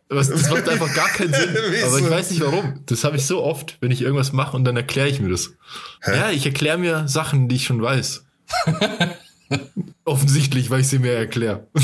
Was, 0.09 0.29
das 0.29 0.49
macht 0.51 0.69
einfach 0.69 0.95
gar 0.95 1.09
keinen 1.09 1.35
Sinn. 1.35 1.51
Aber 1.85 1.99
ich 1.99 2.09
weiß 2.09 2.31
nicht 2.31 2.41
warum. 2.41 2.81
Das 2.87 3.03
habe 3.05 3.17
ich 3.17 3.27
so 3.27 3.43
oft, 3.43 3.77
wenn 3.81 3.91
ich 3.91 4.03
irgendwas 4.03 4.33
mache 4.33 4.57
und 4.57 4.65
dann 4.65 4.77
erkläre 4.77 5.09
ich 5.09 5.21
mir 5.21 5.31
das. 5.31 5.51
Ja, 6.07 6.31
ich 6.31 6.47
erkläre 6.47 6.79
mir 6.79 7.09
Sachen, 7.09 7.49
die 7.49 7.57
ich 7.57 7.65
schon 7.65 7.83
weiß. 7.83 8.25
Offensichtlich, 10.05 10.71
weil 10.71 10.81
ich 10.81 10.89
sie 10.89 10.99
mir 11.01 11.13
erkläre. 11.13 11.67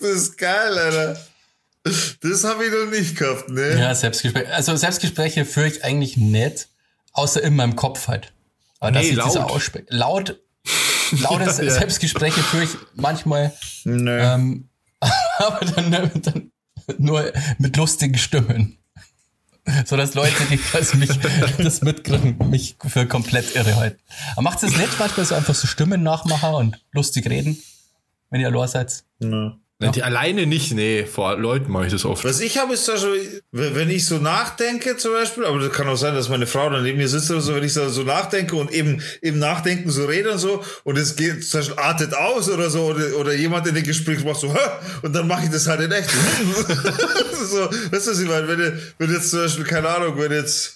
Das 0.00 0.10
ist 0.10 0.38
geil, 0.38 0.78
Alter. 0.78 1.20
Das 2.20 2.44
habe 2.44 2.64
ich 2.66 2.72
noch 2.72 2.90
nicht 2.90 3.16
gehabt, 3.16 3.48
ne? 3.48 3.78
Ja, 3.78 3.94
Selbstgespräche. 3.94 4.52
Also 4.52 4.76
Selbstgespräche 4.76 5.44
führe 5.44 5.68
ich 5.68 5.84
eigentlich 5.84 6.16
nicht, 6.16 6.68
außer 7.12 7.42
in 7.42 7.56
meinem 7.56 7.76
Kopf 7.76 8.08
halt. 8.08 8.32
Aber 8.80 8.92
das 8.92 9.02
Nee, 9.04 9.10
ist 9.10 9.24
dieser 9.24 9.40
laut. 9.40 9.50
Ausspe 9.50 9.84
laut. 9.88 10.40
Lautes 11.12 11.58
Ja, 11.58 11.64
ja. 11.64 11.70
Selbstgespräche 11.70 12.42
führe 12.42 12.64
ich 12.64 12.76
manchmal, 12.94 13.52
Nö. 13.84 14.18
ähm, 14.18 14.68
aber 15.38 15.64
dann, 15.64 15.90
dann 15.90 16.52
nur 16.98 17.32
mit 17.58 17.76
lustigen 17.76 18.16
Stimmen. 18.16 18.78
So 19.84 19.96
dass 19.96 20.14
Leute, 20.14 20.44
die 20.48 20.58
quasi 20.58 20.96
mich 20.96 21.10
das 21.58 21.82
mitkriegen, 21.82 22.36
mich 22.50 22.76
für 22.86 23.06
komplett 23.06 23.56
irre 23.56 23.74
halten. 23.76 24.00
Aber 24.32 24.42
macht 24.42 24.62
es 24.62 24.76
nicht 24.76 24.98
manchmal 24.98 25.26
so 25.26 25.34
einfach 25.34 25.54
so 25.56 25.66
Stimmen 25.66 26.02
nachmachen 26.04 26.54
und 26.54 26.84
lustig 26.92 27.28
reden, 27.28 27.60
wenn 28.30 28.40
ihr 28.40 28.46
allein 28.46 28.68
seid? 28.68 29.02
Nö. 29.18 29.50
Die 29.78 30.02
alleine 30.02 30.46
nicht, 30.46 30.72
nee, 30.72 31.04
vor 31.04 31.36
Leuten 31.36 31.70
mache 31.70 31.84
ich 31.84 31.92
das 31.92 32.06
oft. 32.06 32.24
Was 32.24 32.40
ich 32.40 32.56
habe, 32.56 32.72
ist 32.72 32.88
da 32.88 32.96
schon, 32.96 33.10
wenn 33.52 33.90
ich 33.90 34.06
so 34.06 34.16
nachdenke 34.16 34.96
zum 34.96 35.12
Beispiel, 35.12 35.44
aber 35.44 35.58
das 35.58 35.70
kann 35.70 35.86
auch 35.86 35.96
sein, 35.96 36.14
dass 36.14 36.30
meine 36.30 36.46
Frau 36.46 36.70
dann 36.70 36.82
neben 36.82 36.96
mir 36.96 37.08
sitzt 37.08 37.30
oder 37.30 37.42
so, 37.42 37.54
wenn 37.54 37.62
ich 37.62 37.74
so 37.74 38.02
nachdenke 38.02 38.56
und 38.56 38.72
eben 38.72 39.02
im 39.20 39.38
Nachdenken 39.38 39.90
so 39.90 40.06
rede 40.06 40.32
und 40.32 40.38
so 40.38 40.64
und 40.84 40.96
es 40.96 41.14
geht 41.14 41.44
zum 41.46 41.60
Beispiel 41.60 41.78
artet 41.78 42.14
aus 42.14 42.48
oder 42.48 42.70
so 42.70 42.84
oder, 42.84 43.18
oder 43.18 43.34
jemand 43.34 43.66
in 43.66 43.74
dem 43.74 43.84
Gespräch 43.84 44.24
macht 44.24 44.40
so 44.40 44.50
Hä? 44.50 44.58
und 45.02 45.14
dann 45.14 45.28
mache 45.28 45.44
ich 45.44 45.50
das 45.50 45.66
halt 45.66 45.82
in 45.82 45.92
echt. 45.92 46.08
so, 47.50 47.70
weißt 47.90 48.06
du, 48.06 48.10
was 48.12 48.18
ich 48.18 48.28
meine? 48.28 48.48
Wenn, 48.48 48.80
wenn 48.96 49.12
jetzt 49.12 49.30
zum 49.30 49.40
Beispiel, 49.40 49.64
keine 49.64 49.88
Ahnung, 49.90 50.14
wenn 50.16 50.32
jetzt 50.32 50.75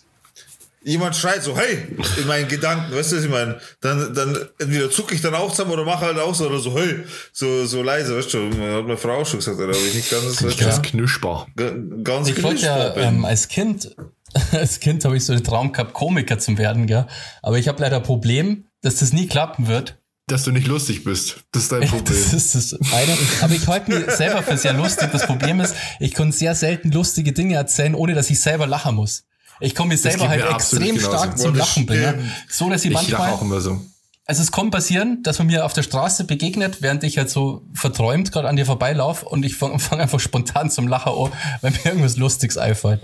jemand 0.83 1.15
schreit 1.17 1.43
so, 1.43 1.57
hey, 1.57 1.79
in 2.21 2.27
meinen 2.27 2.49
Gedanken, 2.49 2.95
weißt 2.95 3.13
du, 3.13 3.17
was 3.17 3.25
ich 3.25 3.31
meine? 3.31 3.61
Dann, 3.81 4.15
dann 4.15 4.37
entweder 4.59 4.91
zucke 4.91 5.15
ich 5.15 5.21
dann 5.21 5.35
auch 5.35 5.51
zusammen 5.51 5.73
oder 5.73 5.85
mache 5.85 6.07
halt 6.07 6.19
auch 6.19 6.35
so 6.35 6.47
oder 6.47 6.59
so, 6.59 6.75
hey, 6.79 7.01
so, 7.33 7.67
so 7.67 7.83
leise, 7.83 8.17
weißt 8.17 8.33
du, 8.35 8.47
hat 8.51 8.85
meine 8.87 8.97
Frau 8.97 9.21
auch 9.21 9.27
schon 9.27 9.41
gesagt, 9.41 9.59
oder? 9.59 9.69
Aber 9.69 9.77
ich 9.87 9.95
nicht 9.95 10.11
ganz, 10.11 10.25
weißt 10.43 10.61
du, 10.61 10.65
Das 10.65 10.75
ist 10.77 10.83
knüschbar. 10.85 11.47
Ga- 11.57 11.75
ganz 12.03 12.29
Ich 12.29 12.43
wollte 12.43 12.65
ja 12.65 12.77
knusper 12.77 12.95
bin. 12.95 13.05
ähm, 13.17 13.25
als 13.25 13.49
Kind, 13.49 13.95
als 14.53 14.81
Kind 14.81 15.05
habe 15.05 15.17
ich 15.17 15.25
so 15.25 15.35
den 15.35 15.45
Traum 15.45 15.73
gehabt, 15.73 15.93
Komiker 15.93 16.39
zu 16.39 16.57
werden, 16.59 16.87
gell? 16.87 17.07
Aber 17.43 17.59
ich 17.59 17.69
habe 17.69 17.81
leider 17.83 17.97
ein 17.97 18.03
Problem, 18.03 18.65
dass 18.83 18.97
das 18.97 19.13
nie 19.13 19.27
klappen 19.27 19.67
wird. 19.69 19.99
Dass 20.29 20.45
du 20.45 20.53
nicht 20.53 20.69
lustig 20.69 21.03
bist. 21.03 21.39
Das 21.53 21.65
ist 21.65 21.73
dein 21.73 21.81
Problem. 21.89 22.17
Das 22.17 22.33
ist 22.33 22.55
das 22.55 22.93
eine. 22.93 23.19
Aber 23.43 23.53
ich 23.53 23.67
halte 23.67 23.91
mich 23.91 24.11
selber 24.13 24.43
für 24.45 24.57
sehr 24.57 24.73
lustig. 24.73 25.09
Das 25.13 25.27
Problem 25.27 25.61
ist, 25.61 25.75
ich 25.99 26.15
kann 26.15 26.31
sehr 26.31 26.55
selten 26.55 26.93
lustige 26.93 27.33
Dinge 27.33 27.57
erzählen, 27.57 27.95
ohne 27.97 28.15
dass 28.15 28.31
ich 28.31 28.41
selber 28.41 28.67
lachen 28.69 28.95
muss. 28.95 29.25
Ich 29.61 29.75
kann 29.75 29.89
mich 29.89 30.01
selber 30.01 30.29
halt 30.29 30.43
mir 30.45 30.51
extrem 30.51 30.97
genauso. 30.97 31.07
stark 31.07 31.39
zum 31.39 31.55
Lachen 31.55 31.87
bringen. 31.87 32.33
So, 32.49 32.69
dass 32.71 32.85
ich, 32.85 32.91
Ich 32.91 32.95
lache 32.95 33.11
manchmal, 33.11 33.33
auch 33.33 33.43
immer 33.43 33.61
so. 33.61 33.81
also 34.27 34.43
es 34.43 34.51
kann 34.53 34.71
passieren, 34.71 35.23
dass 35.23 35.39
man 35.39 35.47
mir 35.49 35.65
auf 35.65 35.73
der 35.73 35.83
Straße 35.83 36.25
begegnet, 36.25 36.79
während 36.83 37.05
ich 37.05 37.19
halt 37.19 37.31
so 37.31 37.63
verträumt 37.75 38.33
gerade 38.33 38.49
an 38.49 38.57
dir 38.57 38.67
vorbeilaufe 38.67 39.27
und 39.27 39.45
ich 39.45 39.57
fange 39.57 39.79
fang 39.79 40.01
einfach 40.01 40.21
spontan 40.21 40.71
zum 40.71 40.89
Lachen 40.89 41.13
an, 41.13 41.33
weil 41.61 41.71
mir 41.73 41.85
irgendwas 41.87 42.17
Lustiges 42.17 42.57
einfällt. 42.59 43.01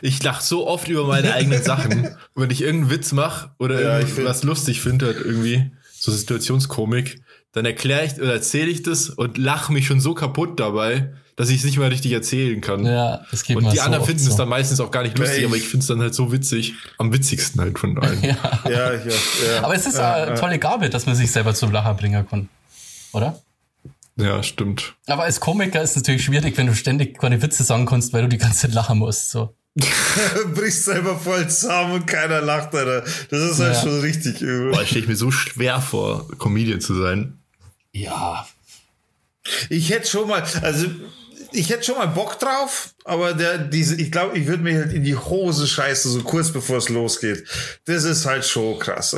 Ich 0.00 0.22
lache 0.22 0.42
so 0.42 0.66
oft 0.66 0.88
über 0.88 1.04
meine 1.04 1.34
eigenen 1.34 1.62
Sachen. 1.62 2.16
Wenn 2.34 2.50
ich 2.50 2.62
irgendeinen 2.62 2.90
Witz 2.92 3.12
mache 3.12 3.50
oder 3.58 3.82
Ja, 3.82 3.98
ich 4.00 4.08
irgendwas 4.10 4.42
lustig 4.42 4.80
finde, 4.80 5.06
halt 5.06 5.18
irgendwie, 5.18 5.70
so 5.98 6.10
Situationskomik, 6.12 7.20
dann 7.52 7.66
erkläre 7.66 8.04
ich 8.06 8.14
oder 8.16 8.32
erzähle 8.32 8.70
ich 8.70 8.82
das 8.82 9.10
und 9.10 9.36
lache 9.36 9.72
mich 9.72 9.86
schon 9.86 10.00
so 10.00 10.14
kaputt 10.14 10.58
dabei, 10.60 11.12
dass 11.36 11.50
ich 11.50 11.58
es 11.58 11.64
nicht 11.64 11.76
mehr 11.78 11.90
richtig 11.90 12.12
erzählen 12.12 12.60
kann. 12.60 12.84
Ja, 12.84 13.24
das 13.30 13.42
geht 13.44 13.56
und 13.56 13.70
die 13.70 13.76
so 13.76 13.82
anderen 13.82 14.04
finden 14.06 14.22
so. 14.24 14.30
es 14.30 14.36
dann 14.36 14.48
meistens 14.48 14.80
auch 14.80 14.90
gar 14.90 15.02
nicht 15.02 15.16
lustig, 15.18 15.40
ich- 15.40 15.44
aber 15.46 15.56
ich 15.56 15.64
finde 15.68 15.82
es 15.82 15.86
dann 15.86 16.00
halt 16.00 16.14
so 16.14 16.32
witzig. 16.32 16.74
Am 16.98 17.12
witzigsten 17.12 17.60
halt 17.60 17.78
von 17.78 17.98
allen. 17.98 18.22
Ja. 18.22 18.36
Ja, 18.68 18.92
ja, 18.94 18.98
ja. 19.04 19.62
Aber 19.62 19.74
es 19.74 19.86
ist 19.86 19.98
eine 19.98 20.34
tolle 20.34 20.58
Gabe, 20.58 20.88
dass 20.90 21.06
man 21.06 21.14
sich 21.14 21.30
selber 21.30 21.54
zum 21.54 21.70
Lachen 21.72 21.96
bringen 21.96 22.26
kann. 22.28 22.48
Oder? 23.12 23.40
Ja, 24.16 24.42
stimmt. 24.42 24.94
Aber 25.06 25.24
als 25.24 25.38
Komiker 25.40 25.82
ist 25.82 25.90
es 25.90 25.96
natürlich 25.96 26.24
schwierig, 26.24 26.56
wenn 26.56 26.66
du 26.66 26.74
ständig 26.74 27.18
keine 27.18 27.40
Witze 27.42 27.64
sagen 27.64 27.84
kannst, 27.84 28.14
weil 28.14 28.22
du 28.22 28.28
die 28.28 28.38
ganze 28.38 28.60
Zeit 28.60 28.72
lachen 28.72 28.98
musst. 28.98 29.30
So. 29.30 29.54
brichst 30.54 30.86
selber 30.86 31.18
voll 31.18 31.46
zusammen 31.50 31.92
und 31.92 32.06
keiner 32.06 32.40
lacht, 32.40 32.74
Alter. 32.74 33.02
Das 33.28 33.40
ist 33.42 33.60
halt 33.60 33.74
Ja. 33.74 33.82
schon 33.82 34.00
richtig 34.00 34.40
übel. 34.40 34.70
Boah, 34.72 34.86
stelle 34.86 35.02
ich 35.02 35.08
mir 35.08 35.16
so 35.16 35.30
schwer 35.30 35.82
vor, 35.82 36.26
Comedian 36.38 36.80
zu 36.80 36.94
sein. 36.94 37.38
Ja. 37.92 38.46
Ich 39.68 39.90
hätte 39.90 40.08
schon 40.08 40.28
mal, 40.28 40.42
also 40.62 40.86
ich 41.52 41.70
hätte 41.70 41.84
schon 41.84 41.98
mal 41.98 42.06
Bock 42.06 42.38
drauf, 42.38 42.94
aber 43.04 43.34
der, 43.34 43.58
diese, 43.58 43.96
ich 43.96 44.10
glaube, 44.10 44.38
ich 44.38 44.46
würde 44.46 44.62
mir 44.62 44.78
halt 44.78 44.92
in 44.92 45.04
die 45.04 45.16
Hose 45.16 45.66
scheißen, 45.66 46.10
so 46.10 46.22
kurz 46.22 46.52
bevor 46.52 46.78
es 46.78 46.88
losgeht. 46.88 47.44
Das 47.84 48.04
ist 48.04 48.26
halt 48.26 48.44
schon 48.44 48.78
krass. 48.78 49.16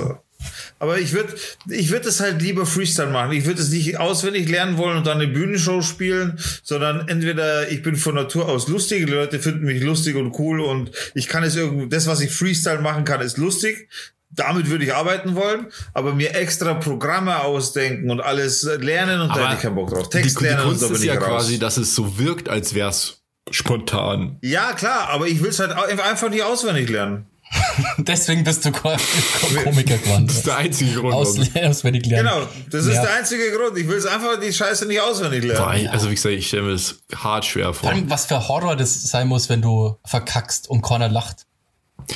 Aber 0.78 0.98
ich 0.98 1.12
würde, 1.12 1.34
ich 1.68 1.90
würde 1.90 2.08
es 2.08 2.20
halt 2.20 2.40
lieber 2.40 2.64
Freestyle 2.64 3.10
machen. 3.10 3.32
Ich 3.32 3.44
würde 3.44 3.60
es 3.60 3.70
nicht 3.70 3.98
auswendig 3.98 4.48
lernen 4.48 4.76
wollen 4.76 4.98
und 4.98 5.06
dann 5.06 5.20
eine 5.20 5.26
Bühnenshow 5.26 5.82
spielen, 5.82 6.38
sondern 6.62 7.08
entweder 7.08 7.70
ich 7.70 7.82
bin 7.82 7.96
von 7.96 8.14
Natur 8.14 8.48
aus 8.48 8.68
lustig, 8.68 9.06
die 9.06 9.12
Leute 9.12 9.40
finden 9.40 9.64
mich 9.64 9.82
lustig 9.82 10.14
und 10.14 10.38
cool 10.38 10.60
und 10.60 10.92
ich 11.14 11.26
kann 11.26 11.42
es 11.42 11.56
irgendwie, 11.56 11.88
das, 11.88 12.06
was 12.06 12.20
ich 12.20 12.30
Freestyle 12.30 12.80
machen 12.80 13.04
kann, 13.04 13.20
ist 13.20 13.38
lustig. 13.38 13.88
Damit 14.30 14.68
würde 14.68 14.84
ich 14.84 14.94
arbeiten 14.94 15.34
wollen, 15.34 15.66
aber 15.94 16.14
mir 16.14 16.34
extra 16.34 16.74
Programme 16.74 17.40
ausdenken 17.42 18.10
und 18.10 18.20
alles 18.20 18.62
lernen 18.62 19.20
und 19.22 19.30
da 19.30 19.44
hätte 19.46 19.54
ich 19.56 19.60
keinen 19.62 19.74
Bock 19.74 19.90
drauf. 19.90 20.08
die, 20.10 20.18
Text 20.20 20.38
die 20.40 20.44
lernen 20.44 20.62
und 20.62 20.68
Kunst 20.68 20.82
da 20.82 20.86
bin 20.88 20.96
ist 20.96 21.02
ich 21.02 21.06
ja 21.08 21.14
raus. 21.14 21.26
quasi, 21.28 21.58
dass 21.58 21.76
es 21.78 21.94
so 21.94 22.18
wirkt, 22.18 22.48
als 22.48 22.74
wäre 22.74 22.90
es 22.90 23.22
spontan. 23.50 24.36
Ja, 24.42 24.72
klar, 24.74 25.08
aber 25.10 25.26
ich 25.26 25.42
will 25.42 25.48
es 25.50 25.58
halt 25.58 25.72
einfach 25.72 26.28
nicht 26.30 26.42
auswendig 26.42 26.88
lernen. 26.90 27.26
Deswegen 27.96 28.44
bist 28.44 28.62
du 28.66 28.72
Ko- 28.72 28.94
Komiker 29.64 29.96
geworden. 29.96 30.26
Das 30.26 30.36
ist 30.36 30.46
der 30.46 30.56
einzige 30.58 31.00
Grund. 31.00 31.14
Auswendig 31.14 32.04
lernen. 32.06 32.28
Genau, 32.28 32.46
das 32.70 32.84
ist 32.84 32.94
Ja. 32.96 33.02
der 33.02 33.14
einzige 33.14 33.50
Grund. 33.52 33.78
Ich 33.78 33.88
will 33.88 33.96
es 33.96 34.04
einfach 34.04 34.38
die 34.38 34.52
Scheiße 34.52 34.84
nicht 34.86 35.00
auswendig 35.00 35.40
Boah, 35.40 35.70
lernen. 35.70 35.84
ich- 35.86 35.90
also 35.90 36.10
wie 36.10 36.14
gesagt, 36.14 36.34
ich 36.34 36.46
stelle 36.48 36.64
mir 36.64 36.72
das 36.72 36.96
hart 37.16 37.46
schwer 37.46 37.72
Vor 37.72 37.74
vor. 37.74 37.90
allem, 37.90 38.10
was 38.10 38.26
für 38.26 38.46
Horror 38.48 38.76
das 38.76 39.04
sein 39.08 39.26
muss, 39.28 39.48
wenn 39.48 39.62
du 39.62 39.96
verkackst 40.04 40.68
und 40.68 40.82
keiner 40.82 41.08
lacht. 41.08 41.46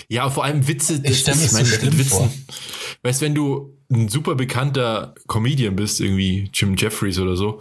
Ja, 0.09 0.31
vor 0.31 0.45
allem 0.45 0.67
Witze. 0.69 1.01
Ich 1.05 1.21
stell 1.21 1.37
mir 1.37 1.49
so 1.49 1.65
schlimm 1.65 1.97
mit 1.97 2.07
vor. 2.07 2.33
Weißt 3.03 3.21
wenn 3.21 3.35
du 3.35 3.77
ein 3.91 4.09
super 4.09 4.35
bekannter 4.35 5.15
Comedian 5.27 5.77
bist, 5.77 6.01
irgendwie 6.01 6.51
Jim 6.53 6.77
Jeffries 6.77 7.19
oder 7.19 7.37
so, 7.37 7.61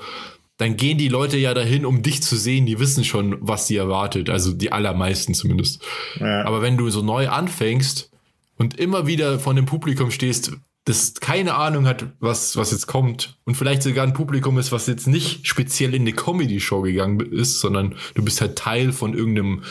dann 0.57 0.77
gehen 0.77 0.97
die 0.97 1.07
Leute 1.07 1.37
ja 1.37 1.53
dahin, 1.53 1.85
um 1.85 2.03
dich 2.03 2.21
zu 2.21 2.35
sehen. 2.37 2.65
Die 2.65 2.79
wissen 2.79 3.03
schon, 3.03 3.37
was 3.39 3.67
sie 3.67 3.77
erwartet. 3.77 4.29
Also 4.29 4.53
die 4.53 4.71
allermeisten 4.71 5.33
zumindest. 5.33 5.81
Ja. 6.19 6.45
Aber 6.45 6.61
wenn 6.61 6.77
du 6.77 6.89
so 6.89 7.01
neu 7.01 7.29
anfängst 7.29 8.11
und 8.57 8.77
immer 8.77 9.07
wieder 9.07 9.39
von 9.39 9.55
dem 9.55 9.65
Publikum 9.65 10.11
stehst, 10.11 10.51
das 10.85 11.15
keine 11.15 11.55
Ahnung 11.55 11.87
hat, 11.87 12.05
was, 12.19 12.55
was 12.57 12.71
jetzt 12.71 12.87
kommt 12.87 13.37
und 13.45 13.55
vielleicht 13.55 13.83
sogar 13.83 14.05
ein 14.05 14.13
Publikum 14.13 14.57
ist, 14.57 14.71
was 14.71 14.87
jetzt 14.87 15.07
nicht 15.07 15.47
speziell 15.47 15.93
in 15.93 16.03
eine 16.03 16.13
Comedy-Show 16.13 16.81
gegangen 16.81 17.19
ist, 17.19 17.59
sondern 17.59 17.95
du 18.15 18.23
bist 18.23 18.41
halt 18.41 18.57
Teil 18.57 18.91
von 18.91 19.13
irgendeinem 19.13 19.63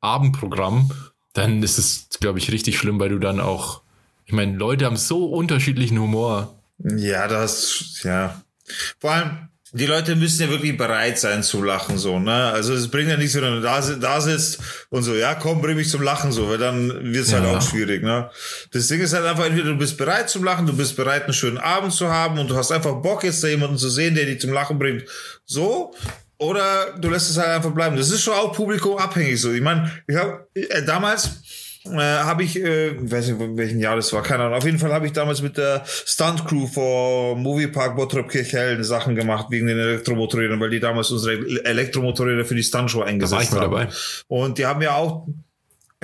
Abendprogramm, 0.00 0.90
dann 1.34 1.62
ist 1.62 1.78
es, 1.78 2.08
glaube 2.20 2.38
ich, 2.38 2.50
richtig 2.50 2.78
schlimm, 2.78 2.98
weil 2.98 3.10
du 3.10 3.18
dann 3.18 3.40
auch, 3.40 3.82
ich 4.24 4.32
meine, 4.32 4.56
Leute 4.56 4.86
haben 4.86 4.96
so 4.96 5.26
unterschiedlichen 5.26 5.98
Humor. 5.98 6.58
Ja, 6.78 7.28
das, 7.28 8.00
ja. 8.02 8.42
Vor 8.98 9.10
allem, 9.12 9.48
die 9.72 9.86
Leute 9.86 10.14
müssen 10.14 10.40
ja 10.42 10.48
wirklich 10.50 10.76
bereit 10.76 11.18
sein 11.18 11.42
zu 11.42 11.60
lachen, 11.60 11.98
so, 11.98 12.20
ne? 12.20 12.52
Also, 12.52 12.72
es 12.74 12.88
bringt 12.88 13.10
ja 13.10 13.16
nichts, 13.16 13.34
wenn 13.34 13.42
du 13.42 13.60
da, 13.60 13.80
da 13.80 14.20
sitzt 14.20 14.60
und 14.90 15.02
so, 15.02 15.14
ja, 15.14 15.34
komm, 15.34 15.60
bring 15.60 15.76
mich 15.76 15.90
zum 15.90 16.02
Lachen, 16.02 16.30
so, 16.30 16.48
weil 16.48 16.58
dann 16.58 16.88
wird 17.12 17.26
es 17.26 17.32
halt 17.32 17.44
Ja. 17.44 17.58
auch 17.58 17.62
schwierig, 17.62 18.04
ne? 18.04 18.30
Das 18.72 18.86
Ding 18.86 19.00
ist 19.00 19.12
halt 19.12 19.24
einfach, 19.26 19.44
entweder 19.44 19.70
du 19.70 19.76
bist 19.76 19.98
bereit 19.98 20.30
zum 20.30 20.44
Lachen, 20.44 20.66
du 20.66 20.76
bist 20.76 20.94
bereit, 20.94 21.24
einen 21.24 21.32
schönen 21.32 21.58
Abend 21.58 21.92
zu 21.92 22.08
haben 22.08 22.38
und 22.38 22.48
du 22.48 22.54
hast 22.54 22.70
einfach 22.70 23.02
Bock, 23.02 23.24
jetzt 23.24 23.42
da 23.42 23.48
jemanden 23.48 23.76
zu 23.76 23.90
sehen, 23.90 24.14
der 24.14 24.26
dich 24.26 24.40
zum 24.40 24.52
Lachen 24.52 24.78
bringt, 24.78 25.02
so. 25.44 25.92
Oder 26.38 26.94
du 26.98 27.10
lässt 27.10 27.30
es 27.30 27.38
halt 27.38 27.48
einfach 27.48 27.70
bleiben. 27.72 27.96
Das 27.96 28.10
ist 28.10 28.22
schon 28.22 28.34
auch 28.34 28.52
publikumabhängig 28.52 29.40
so. 29.40 29.52
Ich 29.52 29.62
meine, 29.62 29.90
ich 30.06 30.16
habe 30.16 30.46
äh, 30.54 30.82
damals 30.84 31.42
äh, 31.86 31.98
habe 31.98 32.42
ich, 32.42 32.58
äh, 32.58 32.92
ich 32.92 33.10
weiß 33.12 33.28
nicht, 33.28 33.40
in 33.40 33.56
welchem 33.56 33.78
Jahr 33.78 33.96
das 33.96 34.12
war, 34.12 34.22
keine 34.22 34.44
Ahnung. 34.44 34.56
Auf 34.56 34.64
jeden 34.64 34.78
Fall 34.78 34.92
habe 34.92 35.06
ich 35.06 35.12
damals 35.12 35.42
mit 35.42 35.58
der 35.58 35.82
Stunt 35.86 36.46
Crew 36.46 36.66
vor 36.66 37.36
Moviepark 37.36 37.94
Bottrop 37.94 38.28
Kirchhellen 38.30 38.82
Sachen 38.84 39.14
gemacht 39.14 39.46
wegen 39.50 39.66
den 39.66 39.78
Elektromotorrädern, 39.78 40.58
weil 40.60 40.70
die 40.70 40.80
damals 40.80 41.10
unsere 41.10 41.64
Elektromotorräder 41.64 42.44
für 42.44 42.54
die 42.54 42.62
Stuntshow 42.62 43.00
Da 43.00 43.04
war 43.04 43.08
eingesetzt 43.08 43.42
ich 43.44 43.50
mal 43.52 43.60
haben. 43.60 43.70
dabei. 43.70 43.88
Und 44.28 44.58
die 44.58 44.66
haben 44.66 44.80
ja 44.82 44.94
auch 44.96 45.26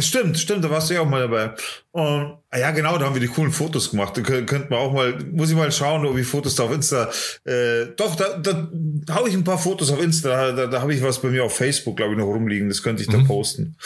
Stimmt, 0.00 0.38
stimmt, 0.38 0.64
da 0.64 0.70
warst 0.70 0.90
du 0.90 0.94
ja 0.94 1.00
auch 1.00 1.08
mal 1.08 1.20
dabei. 1.20 1.54
Und, 1.92 2.38
ah 2.50 2.58
ja, 2.58 2.70
genau, 2.70 2.96
da 2.98 3.06
haben 3.06 3.14
wir 3.14 3.20
die 3.20 3.28
coolen 3.28 3.50
Fotos 3.50 3.90
gemacht. 3.90 4.16
Da 4.16 4.22
könnt, 4.22 4.48
könnt 4.48 4.70
man 4.70 4.78
auch 4.78 4.92
mal, 4.92 5.18
muss 5.32 5.50
ich 5.50 5.56
mal 5.56 5.70
schauen, 5.72 6.06
ob 6.06 6.16
ich 6.16 6.26
Fotos 6.26 6.54
da 6.54 6.64
auf 6.64 6.72
Insta, 6.72 7.10
äh, 7.44 7.86
doch, 7.96 8.14
da, 8.14 8.38
da 8.38 8.68
hau 9.14 9.26
ich 9.26 9.34
ein 9.34 9.44
paar 9.44 9.58
Fotos 9.58 9.90
auf 9.90 10.00
Insta, 10.00 10.52
da, 10.52 10.66
da 10.66 10.80
habe 10.80 10.94
ich 10.94 11.02
was 11.02 11.20
bei 11.20 11.28
mir 11.28 11.44
auf 11.44 11.56
Facebook, 11.56 11.96
glaube 11.96 12.12
ich, 12.12 12.18
noch 12.18 12.26
rumliegen, 12.26 12.68
das 12.68 12.82
könnte 12.82 13.02
ich 13.02 13.08
da 13.08 13.18
posten. 13.18 13.76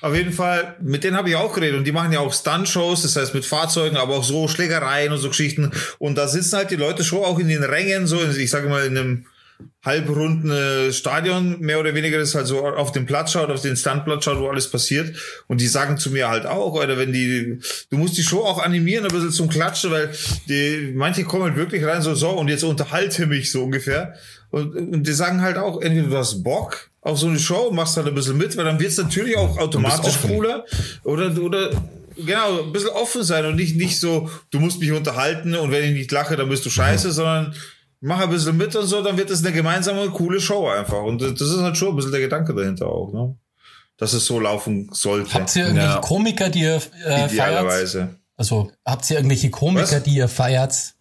Auf 0.00 0.14
jeden 0.14 0.32
Fall, 0.32 0.76
mit 0.80 1.04
denen 1.04 1.16
habe 1.16 1.28
ich 1.28 1.36
auch 1.36 1.54
geredet 1.54 1.78
und 1.78 1.84
die 1.84 1.92
machen 1.92 2.12
ja 2.12 2.20
auch 2.20 2.32
Stunt-Shows, 2.32 3.02
das 3.02 3.14
heißt 3.14 3.34
mit 3.34 3.44
Fahrzeugen, 3.44 3.96
aber 3.96 4.16
auch 4.16 4.24
so 4.24 4.48
Schlägereien 4.48 5.12
und 5.12 5.18
so 5.18 5.28
Geschichten. 5.28 5.70
Und 5.98 6.18
da 6.18 6.26
sitzen 6.26 6.56
halt 6.56 6.70
die 6.70 6.76
Leute 6.76 7.04
schon 7.04 7.24
auch 7.24 7.38
in 7.38 7.48
den 7.48 7.62
Rängen, 7.62 8.06
so, 8.06 8.22
ich 8.24 8.50
sage 8.50 8.68
mal, 8.68 8.84
in 8.84 8.98
einem 8.98 9.26
halbrunden 9.84 10.92
Stadion, 10.92 11.60
mehr 11.60 11.80
oder 11.80 11.94
weniger, 11.94 12.18
das 12.18 12.34
halt 12.34 12.46
so 12.46 12.64
auf 12.64 12.92
den 12.92 13.06
Platz 13.06 13.32
schaut, 13.32 13.50
auf 13.50 13.62
den 13.62 13.76
Standplatz 13.76 14.24
schaut, 14.24 14.38
wo 14.38 14.48
alles 14.48 14.70
passiert. 14.70 15.16
Und 15.48 15.60
die 15.60 15.66
sagen 15.66 15.98
zu 15.98 16.10
mir 16.10 16.28
halt 16.28 16.46
auch, 16.46 16.74
oder 16.74 16.96
wenn 16.98 17.12
die, 17.12 17.58
du 17.90 17.96
musst 17.96 18.16
die 18.16 18.22
Show 18.22 18.40
auch 18.40 18.62
animieren, 18.62 19.04
ein 19.04 19.12
bisschen 19.12 19.32
zum 19.32 19.48
Klatschen, 19.48 19.90
weil 19.90 20.10
die, 20.48 20.92
manche 20.94 21.24
kommen 21.24 21.44
halt 21.44 21.56
wirklich 21.56 21.84
rein, 21.84 22.02
so, 22.02 22.14
so, 22.14 22.30
und 22.30 22.48
jetzt 22.48 22.64
unterhalte 22.64 23.26
mich 23.26 23.50
so 23.50 23.64
ungefähr. 23.64 24.14
Und, 24.50 24.74
und 24.76 25.06
die 25.06 25.12
sagen 25.12 25.42
halt 25.42 25.56
auch, 25.56 25.80
entweder 25.80 26.08
du 26.08 26.16
hast 26.16 26.42
Bock 26.42 26.90
auf 27.00 27.18
so 27.18 27.26
eine 27.26 27.38
Show, 27.38 27.70
machst 27.72 27.96
halt 27.96 28.06
ein 28.06 28.14
bisschen 28.14 28.36
mit, 28.36 28.56
weil 28.56 28.64
dann 28.64 28.78
wird's 28.78 28.96
natürlich 28.96 29.36
auch 29.36 29.58
automatisch 29.58 30.18
cooler. 30.22 30.64
Oder, 31.02 31.36
oder, 31.42 31.70
genau, 32.16 32.62
ein 32.62 32.72
bisschen 32.72 32.90
offen 32.90 33.24
sein 33.24 33.46
und 33.46 33.56
nicht, 33.56 33.76
nicht 33.76 33.98
so, 33.98 34.30
du 34.50 34.60
musst 34.60 34.80
mich 34.80 34.92
unterhalten 34.92 35.54
und 35.54 35.70
wenn 35.72 35.84
ich 35.84 35.92
nicht 35.92 36.12
lache, 36.12 36.36
dann 36.36 36.48
bist 36.48 36.64
du 36.64 36.70
scheiße, 36.70 37.12
sondern 37.12 37.54
mach 38.02 38.20
ein 38.20 38.30
bisschen 38.30 38.56
mit 38.56 38.74
und 38.76 38.86
so, 38.86 39.02
dann 39.02 39.16
wird 39.16 39.30
es 39.30 39.44
eine 39.44 39.52
gemeinsame, 39.54 40.10
coole 40.10 40.40
Show 40.40 40.68
einfach. 40.68 41.02
Und 41.02 41.22
das 41.22 41.40
ist 41.40 41.60
halt 41.60 41.76
schon 41.76 41.88
ein 41.90 41.96
bisschen 41.96 42.12
der 42.12 42.20
Gedanke 42.20 42.54
dahinter 42.54 42.86
auch, 42.86 43.12
ne? 43.12 43.36
Dass 43.96 44.12
es 44.12 44.26
so 44.26 44.40
laufen 44.40 44.88
sollte. 44.92 45.32
Habt 45.34 45.54
ihr 45.56 45.64
irgendwelche 45.64 45.94
Ja. 45.94 46.00
Komiker, 46.00 46.48
die 46.50 46.60
ihr 46.62 46.76
äh, 46.76 46.80
feiert? 46.80 47.32
Idealerweise. 47.32 48.16
Also, 48.36 48.72
habt 48.84 49.08
ihr 49.10 49.16
irgendwelche 49.16 49.50
Komiker, 49.50 49.96
Was? 49.96 50.02
die 50.02 50.14
ihr 50.16 50.28
feiert? 50.28 50.94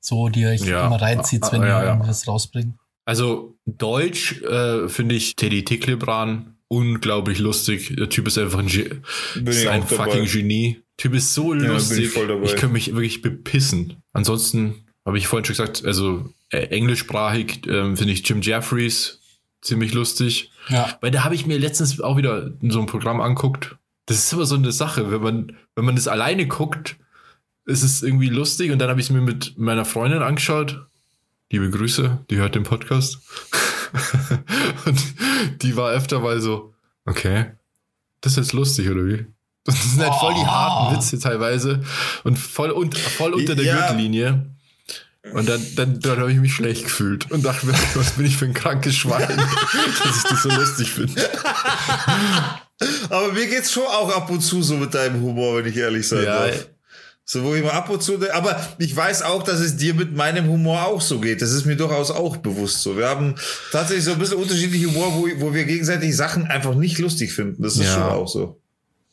So, 0.00 0.28
die 0.28 0.42
ihr 0.42 0.50
euch 0.50 0.60
Ja. 0.60 0.86
immer 0.86 1.00
reinzieht, 1.00 1.42
wenn 1.50 1.62
Ah, 1.62 1.66
ja, 1.66 1.80
ihr 1.80 1.84
ja. 1.86 1.92
irgendwas 1.94 2.28
rausbringt? 2.28 2.74
Also 3.06 3.54
Deutsch 3.66 4.40
äh, 4.42 4.88
finde 4.88 5.14
ich 5.14 5.36
Teddy 5.36 5.64
Ticklebran 5.64 6.54
unglaublich 6.68 7.38
lustig. 7.38 7.94
Der 7.98 8.08
Typ 8.08 8.28
ist 8.28 8.38
einfach 8.38 8.58
ein, 8.60 8.66
Ge 8.66 9.00
ist 9.44 9.66
ein 9.66 9.82
fucking 9.86 10.26
Genie. 10.26 10.82
Typ 10.96 11.14
ist 11.14 11.34
so 11.34 11.52
lustig. 11.52 12.04
ich 12.04 12.16
ich 12.16 12.50
könnte 12.56 12.68
mich 12.68 12.86
wirklich 12.92 13.20
bepissen. 13.22 13.96
Ansonsten 14.12 14.84
habe 15.04 15.18
ich 15.18 15.26
vorhin 15.26 15.44
schon 15.44 15.54
gesagt, 15.56 15.84
also 15.84 16.30
äh, 16.54 16.66
englischsprachig 16.76 17.66
ähm, 17.66 17.96
finde 17.96 18.12
ich 18.12 18.26
Jim 18.28 18.40
Jeffries 18.42 19.20
ziemlich 19.60 19.92
lustig. 19.94 20.50
Ja. 20.68 20.96
Weil 21.00 21.10
da 21.10 21.24
habe 21.24 21.34
ich 21.34 21.46
mir 21.46 21.58
letztens 21.58 22.00
auch 22.00 22.16
wieder 22.16 22.52
so 22.62 22.80
ein 22.80 22.86
Programm 22.86 23.20
anguckt. 23.20 23.76
Das 24.06 24.18
ist 24.18 24.32
immer 24.32 24.44
so 24.46 24.54
eine 24.54 24.72
Sache, 24.72 25.10
wenn 25.10 25.22
man, 25.22 25.56
wenn 25.74 25.84
man 25.84 25.96
das 25.96 26.08
alleine 26.08 26.46
guckt, 26.46 26.96
ist 27.66 27.82
es 27.82 28.02
irgendwie 28.02 28.28
lustig 28.28 28.70
und 28.70 28.78
dann 28.78 28.90
habe 28.90 29.00
ich 29.00 29.06
es 29.06 29.10
mir 29.10 29.22
mit 29.22 29.56
meiner 29.58 29.84
Freundin 29.86 30.22
angeschaut. 30.22 30.86
Liebe 31.50 31.70
Grüße, 31.70 32.24
die 32.30 32.36
hört 32.36 32.54
den 32.54 32.64
Podcast. 32.64 33.20
und 34.86 35.62
die 35.62 35.76
war 35.76 35.90
öfter 35.92 36.20
mal 36.20 36.40
so, 36.40 36.74
okay, 37.06 37.52
das 38.20 38.32
ist 38.32 38.36
jetzt 38.38 38.52
lustig, 38.52 38.90
oder 38.90 39.06
wie? 39.06 39.26
Das 39.64 39.82
sind 39.82 40.02
halt 40.02 40.14
voll 40.20 40.34
die 40.34 40.40
Oh. 40.40 40.46
harten 40.46 40.96
Witze 40.96 41.18
teilweise 41.18 41.82
und 42.24 42.38
voll, 42.38 42.70
und, 42.70 42.96
voll 42.98 43.32
unter 43.32 43.54
der 43.54 43.64
Ja. 43.64 43.76
Gürtellinie. 43.78 44.53
Und 45.32 45.48
dann, 45.48 45.64
dann, 45.74 46.00
dann 46.00 46.18
habe 46.20 46.30
ich 46.32 46.38
mich 46.38 46.54
schlecht 46.54 46.84
gefühlt 46.84 47.30
und 47.30 47.44
dachte 47.44 47.66
mir, 47.66 47.72
was 47.94 48.10
bin 48.12 48.26
ich 48.26 48.36
für 48.36 48.44
ein 48.44 48.54
krankes 48.54 48.94
Schwein, 48.94 49.26
dass 50.04 50.16
ich 50.18 50.22
das 50.30 50.42
so 50.42 50.50
lustig 50.50 50.90
finde. 50.92 51.12
Aber 53.08 53.32
mir 53.32 53.46
geht's 53.46 53.72
schon 53.72 53.84
auch 53.86 54.14
ab 54.14 54.30
und 54.30 54.40
zu 54.40 54.62
so 54.62 54.76
mit 54.76 54.92
deinem 54.94 55.22
Humor, 55.22 55.56
wenn 55.58 55.66
ich 55.66 55.76
ehrlich 55.76 56.06
sein 56.08 56.24
Ja. 56.24 56.46
darf. 56.46 56.68
So, 57.26 57.42
wo 57.42 57.54
ich 57.54 57.62
mal 57.64 57.70
ab 57.70 57.88
und 57.88 58.02
zu, 58.02 58.18
aber 58.34 58.60
ich 58.78 58.94
weiß 58.94 59.22
auch, 59.22 59.42
dass 59.42 59.58
es 59.60 59.78
dir 59.78 59.94
mit 59.94 60.14
meinem 60.14 60.46
Humor 60.46 60.84
auch 60.84 61.00
so 61.00 61.20
geht. 61.20 61.40
Das 61.40 61.52
ist 61.52 61.64
mir 61.64 61.74
durchaus 61.74 62.10
auch 62.10 62.36
bewusst 62.36 62.82
so. 62.82 62.98
Wir 62.98 63.08
haben 63.08 63.34
tatsächlich 63.72 64.04
so 64.04 64.12
ein 64.12 64.18
bisschen 64.18 64.36
unterschiedlichen 64.36 64.88
Humor, 64.90 65.14
wo, 65.14 65.26
wo 65.40 65.54
wir 65.54 65.64
gegenseitig 65.64 66.14
Sachen 66.14 66.44
einfach 66.44 66.74
nicht 66.74 66.98
lustig 66.98 67.32
finden. 67.32 67.62
Das 67.62 67.76
ist 67.76 67.86
Ja. 67.86 67.94
schon 67.94 68.02
auch 68.02 68.28
so. 68.28 68.60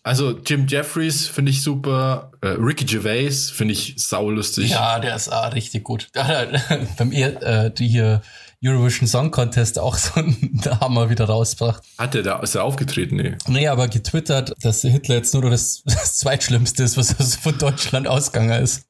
Also 0.04 0.32
Jim 0.32 0.66
Jeffries 0.68 1.28
finde 1.28 1.52
ich 1.52 1.62
super. 1.62 2.32
Äh, 2.42 2.48
Ricky 2.60 2.86
Gervais 2.86 3.52
finde 3.52 3.74
ich 3.74 3.94
saulustig. 3.98 4.72
Ja, 4.72 5.00
der 5.00 5.16
ist 5.16 5.30
ah, 5.30 5.50
richtig 5.50 5.84
gut. 5.84 6.10
Beim 6.98 7.12
er, 7.12 7.44
äh, 7.44 7.72
die 7.72 7.88
hier 7.88 8.22
Eurovision 8.64 9.08
Song 9.08 9.30
Contest 9.32 9.78
auch 9.78 9.96
so 9.96 10.20
ein 10.20 10.62
Hammer 10.80 11.10
wieder 11.10 11.26
rausgebracht. 11.26 11.84
Hat 12.00 12.16
der 12.16 12.24
da, 12.24 12.40
ist 12.40 12.56
er 12.56 12.64
aufgetreten? 12.64 13.16
Nee. 13.16 13.36
Nee, 13.48 13.68
aber 13.68 13.88
getwittert, 13.88 14.54
dass 14.62 14.82
Hitler 14.82 15.16
jetzt 15.16 15.34
nur 15.34 15.50
das, 15.50 15.84
das 15.86 16.18
Zweitschlimmste 16.18 16.84
ist, 16.84 16.98
was 16.98 17.36
von 17.36 17.58
Deutschland 17.58 18.08
ausgegangen 18.08 18.62
ist. 18.62 18.86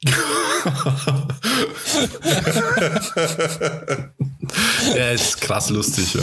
Er 4.96 5.12
ist 5.14 5.42
krass 5.42 5.70
lustig, 5.70 6.14
ja. 6.14 6.22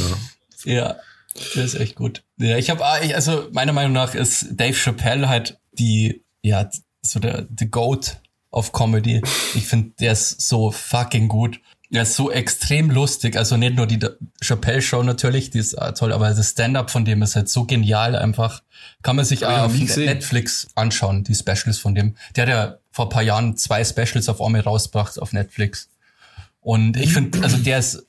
Ja, 0.65 0.97
der 1.55 1.65
ist 1.65 1.75
echt 1.75 1.95
gut. 1.95 2.25
Ja, 2.39 2.57
ich 2.57 2.71
habe, 2.71 2.85
also 2.85 3.49
meiner 3.53 3.73
Meinung 3.73 3.93
nach 3.93 4.15
ist 4.15 4.49
Dave 4.53 4.75
Chappelle 4.75 5.29
halt 5.29 5.59
die, 5.73 6.25
ja, 6.43 6.69
so 7.03 7.21
der, 7.21 7.47
the 7.57 7.71
Goat 7.71 8.21
of 8.51 8.73
Comedy. 8.73 9.23
Ich 9.55 9.67
finde, 9.67 9.93
der 10.01 10.13
ist 10.13 10.41
so 10.41 10.71
fucking 10.71 11.29
gut. 11.29 11.61
Der 11.91 12.03
ist 12.03 12.17
so 12.17 12.31
extrem 12.31 12.91
lustig. 12.91 13.37
Also 13.37 13.57
nicht 13.57 13.77
nur 13.77 13.87
die 13.87 13.99
Chappelle 14.43 14.83
Show 14.83 15.03
natürlich, 15.03 15.51
die 15.51 15.59
ist 15.59 15.73
äh, 15.73 15.95
toll, 15.95 16.13
aber 16.13 16.29
das 16.29 16.51
Stand-up 16.51 16.91
von 16.91 17.05
dem 17.05 17.23
ist 17.23 17.35
halt 17.35 17.49
so 17.49 17.65
genial 17.65 18.15
einfach. 18.15 18.63
Kann 19.03 19.17
man 19.17 19.25
sich 19.25 19.47
auch 19.47 19.61
auf. 19.61 19.73
Netflix 19.75 20.69
anschauen, 20.75 21.25
die 21.25 21.35
Specials 21.35 21.79
von 21.79 21.95
dem. 21.95 22.17
Der 22.37 22.43
hat 22.43 22.49
ja 22.51 22.79
vor 22.91 23.07
ein 23.07 23.11
paar 23.11 23.23
Jahren 23.23 23.57
zwei 23.57 23.85
Specials 23.85 24.29
auf 24.29 24.43
Army 24.43 24.61
rausgebracht 24.61 25.19
auf 25.19 25.33
Netflix. 25.33 25.89
Und 26.61 26.99
ich 26.99 27.15
finde, 27.15 27.43
also 27.43 27.57
der 27.57 27.79
ist 27.79 28.07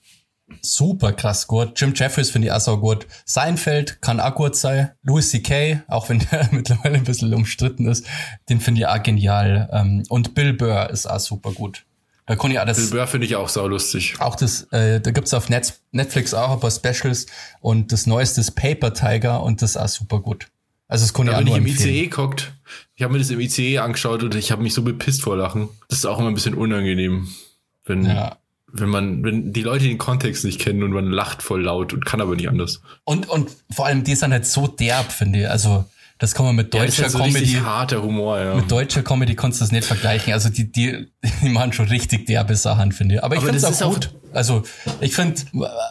super 0.62 1.14
krass 1.14 1.48
gut. 1.48 1.80
Jim 1.80 1.94
Jeffries 1.96 2.30
finde 2.32 2.48
ich 2.48 2.52
auch 2.52 2.60
so 2.60 2.78
gut. 2.78 3.08
Seinfeld 3.26 4.02
kann 4.02 4.20
auch 4.20 4.36
gut 4.36 4.56
sein. 4.56 4.92
Louis 5.04 5.30
C.K., 5.30 5.82
auch 5.88 6.10
wenn 6.10 6.20
der 6.20 6.50
mittlerweile 6.52 6.96
ein 6.98 7.04
bisschen 7.04 7.34
umstritten 7.34 7.88
ist, 7.88 8.06
den 8.50 8.60
finde 8.60 8.82
ich 8.82 8.88
auch 8.88 9.02
genial. 9.04 9.70
Ähm, 9.72 10.04
Und 10.10 10.36
Bill 10.36 10.54
Burr 10.54 10.90
ist 10.90 11.06
auch 11.06 11.20
super 11.20 11.52
gut. 11.52 11.86
Da 12.26 12.36
kann 12.36 12.52
ich 12.52 12.60
auch 12.60 12.66
Bill 12.66 12.74
das, 12.76 12.90
Burr 12.92 13.08
finde 13.08 13.26
ich 13.26 13.36
auch 13.36 13.50
saulustig. 13.50 14.16
auch 14.20 14.36
das, 14.36 14.64
äh, 14.72 15.00
da 15.02 15.12
gibt's 15.12 15.34
auf 15.34 15.50
Net 15.50 15.80
Netflix 15.92 16.34
auch 16.34 16.52
ein 16.52 16.60
paar 16.60 16.70
Specials 16.72 17.26
und 17.60 17.92
das 17.92 18.06
neueste 18.06 18.42
ist 18.42 18.52
Paper 18.52 18.94
Tiger 18.94 19.42
und 19.42 19.62
das 19.62 19.72
ist 19.72 19.78
auch 19.78 19.88
super 19.88 20.20
gut. 20.20 20.48
Also 20.88 21.06
das 21.06 21.14
kann 21.14 21.26
ich 21.28 21.32
Da 21.32 21.38
auch 21.38 21.44
bin 21.44 21.48
ich 21.48 21.54
nur 21.54 21.58
im. 21.60 21.68
ICE 21.68 22.02
geguckt. 22.08 22.54
Ich 22.96 23.04
habe 23.04 23.14
mir 23.14 23.20
das 23.20 23.30
im 23.30 23.40
ICE 23.40 23.78
angeschaut 23.80 24.24
und 24.24 24.34
ich 24.36 24.52
habe 24.52 24.62
mich 24.64 24.74
so 24.74 24.82
bepisst 24.82 25.22
vor 25.22 25.38
Lachen. 25.38 25.70
Das 25.88 26.00
ist 26.00 26.06
auch 26.06 26.18
immer 26.20 26.28
ein 26.30 26.34
bisschen 26.34 26.56
unangenehm, 26.56 27.28
wenn, 27.86 28.06
Ja. 28.06 28.39
Wenn 28.72 28.90
man, 28.90 29.24
wenn 29.24 29.54
die 29.54 29.62
Leute 29.62 29.86
den 29.86 29.98
Kontext 29.98 30.46
nicht 30.46 30.60
kennen 30.60 30.84
und 30.84 30.92
man 30.92 31.06
lacht 31.06 31.42
voll 31.42 31.64
laut 31.64 31.94
und 31.94 32.06
kann 32.06 32.22
aber 32.22 32.36
nicht 32.36 32.50
anders. 32.50 32.82
Und, 33.04 33.30
und 33.30 33.50
vor 33.72 33.86
allem, 33.86 34.04
die 34.04 34.16
sind 34.16 34.32
halt 34.32 34.46
so 34.46 34.68
derb, 34.68 35.12
finde 35.12 35.42
ich. 35.42 35.50
Also, 35.50 35.86
das 36.20 36.36
kann 36.36 36.46
man 36.46 36.56
mit 36.56 36.74
Ja, 36.74 36.86
das 36.86 36.96
deutscher 36.96 37.08
ist 37.08 37.14
halt 37.16 37.24
so 37.24 37.30
Comedy. 37.30 37.46
richtig 37.46 37.62
harter 37.62 38.04
Humor, 38.04 38.40
ja. 38.40 38.56
Mit 38.56 38.70
deutscher 38.70 39.04
Comedy 39.04 39.36
kannst 39.36 39.62
du 39.62 39.64
das 39.64 39.72
nicht 39.72 39.86
vergleichen. 39.86 40.34
Also 40.34 40.50
die, 40.50 40.70
die, 40.70 41.08
die 41.42 41.50
machen 41.50 41.72
schon 41.72 41.88
richtig 41.88 42.26
derbe 42.26 42.56
Sachen, 42.56 42.92
finde 42.92 43.16
ich. 43.16 43.24
Aber 43.24 43.36
ich 43.36 43.42
finde 43.42 43.58
es 43.58 43.64
das 43.64 43.82
auch 43.82 43.94
gut. 43.94 44.14
Also 44.34 44.64
ich 45.00 45.16
finde, 45.16 45.42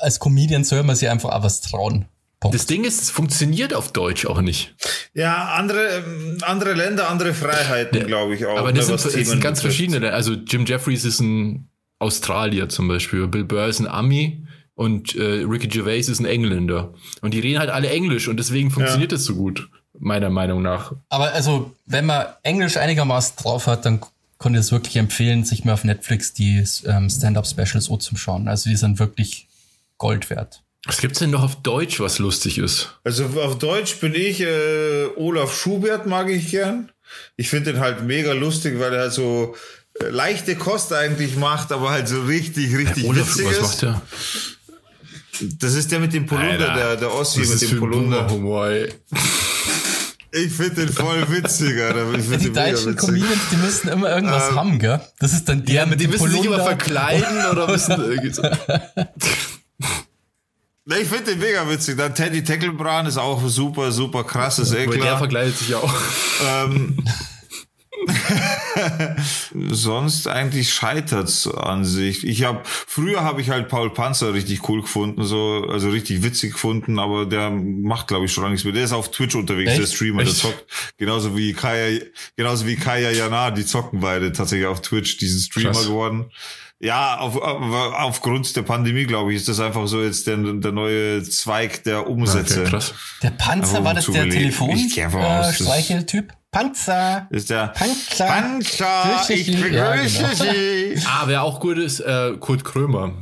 als 0.00 0.20
Comedian 0.20 0.64
soll 0.64 0.82
man 0.82 0.96
sich 0.96 1.08
einfach 1.08 1.30
auch 1.30 1.42
was 1.42 1.62
trauen. 1.62 2.04
Punkt. 2.40 2.54
Das 2.54 2.66
Ding 2.66 2.84
ist, 2.84 3.02
es 3.02 3.10
funktioniert 3.10 3.74
auf 3.74 3.90
Deutsch 3.90 4.24
auch 4.26 4.40
nicht. 4.40 4.74
Ja, 5.12 5.54
andere, 5.54 6.04
ähm, 6.06 6.38
andere 6.42 6.74
Länder, 6.74 7.10
andere 7.10 7.34
Freiheiten, 7.34 8.06
glaube 8.06 8.36
ich 8.36 8.46
auch. 8.46 8.58
Aber 8.58 8.72
das 8.72 8.88
ne, 8.88 8.98
sind, 8.98 9.14
das 9.16 9.28
sind 9.28 9.40
ganz 9.40 9.58
betrifft. 9.58 9.76
verschiedene. 9.76 10.12
Also 10.12 10.34
Jim 10.34 10.64
Jeffries 10.64 11.04
ist 11.04 11.18
ein 11.20 11.68
Australier 11.98 12.68
zum 12.68 12.88
Beispiel. 12.88 13.26
Bill 13.26 13.44
Burr 13.44 13.66
ist 13.66 13.80
ein 13.80 13.88
Ami 13.88 14.46
und 14.74 15.14
äh, 15.16 15.42
Ricky 15.42 15.68
Gervais 15.68 16.08
ist 16.08 16.20
ein 16.20 16.26
Engländer. 16.26 16.94
Und 17.20 17.34
die 17.34 17.40
reden 17.40 17.58
halt 17.58 17.70
alle 17.70 17.90
Englisch 17.90 18.28
und 18.28 18.36
deswegen 18.36 18.70
funktioniert 18.70 19.12
das 19.12 19.24
so 19.24 19.34
gut, 19.34 19.68
meiner 19.98 20.30
Meinung 20.30 20.62
nach. 20.62 20.92
Aber 21.08 21.32
also, 21.32 21.74
wenn 21.86 22.06
man 22.06 22.26
Englisch 22.42 22.76
einigermaßen 22.76 23.36
drauf 23.42 23.66
hat, 23.66 23.84
dann 23.84 24.00
kann 24.38 24.54
ich 24.54 24.60
es 24.60 24.72
wirklich 24.72 24.96
empfehlen, 24.96 25.44
sich 25.44 25.64
mal 25.64 25.72
auf 25.72 25.84
Netflix 25.84 26.32
die 26.32 26.64
ähm, 26.86 27.10
Stand-Up-Specials 27.10 27.90
auch 27.90 27.98
zu 27.98 28.16
schauen. 28.16 28.46
Also 28.46 28.70
die 28.70 28.76
sind 28.76 28.98
wirklich 28.98 29.48
Gold 29.98 30.30
wert. 30.30 30.62
Was 30.86 31.00
gibt's 31.00 31.18
denn 31.18 31.30
noch 31.30 31.42
auf 31.42 31.56
Deutsch, 31.56 31.98
was 31.98 32.20
lustig 32.20 32.58
ist? 32.58 32.98
Also 33.02 33.26
auf 33.40 33.58
Deutsch 33.58 33.98
bin 33.98 34.14
ich, 34.14 34.40
äh, 34.40 35.06
Olaf 35.16 35.58
Schubert 35.58 36.06
mag 36.06 36.30
ich 36.30 36.50
gern. 36.50 36.90
Ich 37.36 37.48
finde 37.48 37.72
den 37.72 37.80
halt 37.80 38.04
mega 38.04 38.32
lustig, 38.32 38.78
weil 38.78 38.94
er 38.94 39.00
halt 39.00 39.12
so 39.12 39.56
leichte 40.10 40.56
Kost 40.56 40.92
eigentlich 40.92 41.36
macht, 41.36 41.72
aber 41.72 41.90
halt 41.90 42.08
so 42.08 42.22
richtig, 42.22 42.76
richtig 42.76 43.04
witzig 43.04 43.46
was 43.46 43.52
ist. 43.56 43.62
macht 43.62 43.82
der? 43.82 44.02
Das 45.60 45.74
ist 45.74 45.90
der 45.92 46.00
mit 46.00 46.12
dem 46.12 46.26
Polunder, 46.26 46.74
der, 46.74 46.96
der 46.96 47.14
Ossi 47.14 47.40
mit 47.40 47.60
dem 47.62 47.78
Polunder. 47.78 48.28
Humor, 48.30 48.66
ey. 48.68 48.92
Ich 50.32 50.52
finde 50.52 50.86
den 50.86 50.92
voll 50.92 51.24
witzig, 51.30 51.80
Alter. 51.80 52.12
Die 52.38 52.52
deutschen. 52.52 52.96
Comedians, 52.96 53.40
die 53.50 53.56
müssen 53.56 53.88
immer 53.88 54.10
irgendwas 54.10 54.52
haben, 54.52 54.78
gell? 54.78 55.00
Das 55.20 55.32
ist 55.32 55.48
dann 55.48 55.64
der 55.64 55.86
mit 55.86 56.00
Die 56.00 56.04
dem 56.04 56.10
müssen 56.10 56.28
sich 56.30 56.44
immer 56.44 56.58
Polunder. 56.58 56.64
verkleiden 56.76 57.46
oder 57.50 57.66
müssen 57.68 57.92
irgendwie 57.98 58.32
so. 58.32 58.42
Ne, 60.84 60.98
Ich 61.00 61.08
finde 61.08 61.24
den 61.32 61.38
mega 61.38 61.68
witzig. 61.70 61.96
Dann 61.96 62.14
Teddy 62.14 62.42
Tecklenbran 62.44 63.06
ist 63.06 63.16
auch 63.16 63.46
super, 63.48 63.92
super 63.92 64.24
krass, 64.24 64.58
ist 64.58 64.72
eh 64.72 64.86
Weil 64.86 64.94
der 64.96 64.98
klar. 65.00 65.18
verkleidet 65.18 65.56
sich 65.56 65.74
auch. 65.74 65.94
Ähm, 66.46 66.98
sonst 69.70 70.28
eigentlich 70.28 70.72
scheitert's 70.72 71.46
an 71.46 71.84
sich. 71.84 72.26
Ich 72.26 72.44
habe 72.44 72.60
früher 72.64 73.22
habe 73.22 73.40
ich 73.40 73.50
halt 73.50 73.68
Paul 73.68 73.90
Panzer 73.92 74.34
richtig 74.34 74.68
cool 74.68 74.82
gefunden, 74.82 75.24
so 75.24 75.66
also 75.68 75.90
richtig 75.90 76.22
witzig 76.22 76.52
gefunden, 76.52 76.98
aber 76.98 77.26
der 77.26 77.50
macht 77.50 78.08
glaube 78.08 78.26
ich 78.26 78.32
schon 78.32 78.42
lange 78.42 78.52
nichts 78.52 78.64
mehr. 78.64 78.74
Der 78.74 78.84
ist 78.84 78.92
auf 78.92 79.10
Twitch 79.10 79.34
unterwegs, 79.34 79.72
Echt? 79.72 79.80
der 79.80 79.86
Streamer, 79.86 80.22
der 80.22 80.32
Echt? 80.32 80.40
zockt 80.40 80.64
genauso 80.96 81.36
wie 81.36 81.52
Kaya, 81.52 82.00
genauso 82.36 82.66
wie 82.66 82.76
Kaya 82.76 83.10
Jana, 83.10 83.50
die 83.50 83.64
zocken 83.64 84.00
beide 84.00 84.32
tatsächlich 84.32 84.66
auf 84.66 84.80
Twitch, 84.80 85.18
diesen 85.18 85.40
Streamer 85.40 85.72
Krass. 85.72 85.86
geworden. 85.86 86.30
Ja, 86.80 87.18
auf, 87.18 87.36
auf, 87.36 87.94
aufgrund 87.94 88.54
der 88.54 88.62
Pandemie, 88.62 89.04
glaube 89.04 89.32
ich, 89.32 89.38
ist 89.38 89.48
das 89.48 89.58
einfach 89.58 89.88
so 89.88 90.00
jetzt 90.00 90.28
der, 90.28 90.36
der 90.36 90.70
neue 90.70 91.24
Zweig 91.24 91.82
der 91.82 92.08
Umsätze. 92.08 92.64
Okay. 92.64 92.80
Der 93.24 93.30
Panzer, 93.30 93.82
war 93.82 93.94
das 93.94 94.06
der. 94.06 94.30
Telefon 94.30 94.70
Ich 94.70 94.94
geh 94.94 95.02
einfach 95.02 95.20
äh, 95.20 95.48
aus, 95.48 95.54
Streicheltyp? 95.56 96.32
Panzer! 96.62 97.26
ist 97.30 97.50
der 97.50 97.68
Panzer! 97.68 98.26
Panzer, 98.26 99.30
ich 99.30 99.46
begrüße 99.46 99.74
Ja, 99.74 99.94
genau. 99.96 100.34
Sie. 100.34 101.02
Ah, 101.06 101.22
wer 101.26 101.42
auch 101.44 101.60
gut 101.60 101.78
ist, 101.78 102.00
äh, 102.00 102.32
Kurt 102.40 102.64
Krömer. 102.64 103.12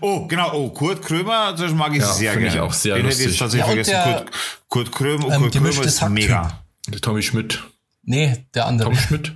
Oh, 0.00 0.26
genau. 0.26 0.52
Oh, 0.52 0.68
Kurt 0.70 1.00
Krömer, 1.02 1.52
das 1.52 1.70
mag 1.72 1.92
ich 1.92 1.98
Ja, 2.00 2.12
sehr 2.12 2.32
finde 2.32 2.48
ich 2.48 2.54
gerne. 2.54 2.66
auch 2.68 2.72
sehr 2.72 2.96
Den 2.96 3.04
hätte 3.06 3.18
ich 3.18 3.24
lustig. 3.26 3.38
tatsächlich 3.38 3.66
Ja, 3.66 3.72
und 3.72 3.84
vergessen. 3.84 4.12
der, 4.14 4.24
Kurt, 4.68 4.90
Kurt 4.90 4.92
Krömer, 4.92 5.34
ähm, 5.34 5.40
Kurt 5.42 5.52
Krömer 5.52 5.84
ist 5.84 6.08
mega. 6.08 6.62
Der 6.88 7.00
Tommy 7.00 7.22
Schmidt. 7.22 7.62
Nee, 8.02 8.44
der 8.54 8.66
andere. 8.66 8.88
Tom 8.90 8.98
Schmidt. 8.98 9.32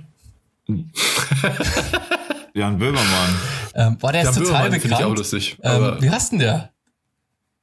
Jan 2.53 2.77
Böhmermann. 2.77 3.35
Ähm, 3.75 3.97
war 4.01 4.11
der 4.11 4.23
Der 4.23 4.31
ist 4.31 4.37
total 4.37 4.51
Böhmermann 4.69 4.71
finde 4.81 4.87
ich 4.87 4.93
auch 4.95 4.99
bekannt. 4.99 5.17
lustig. 5.19 5.57
Ähm, 5.63 5.97
wie 6.01 6.09
heißt 6.09 6.31
denn 6.33 6.39
der? 6.39 6.71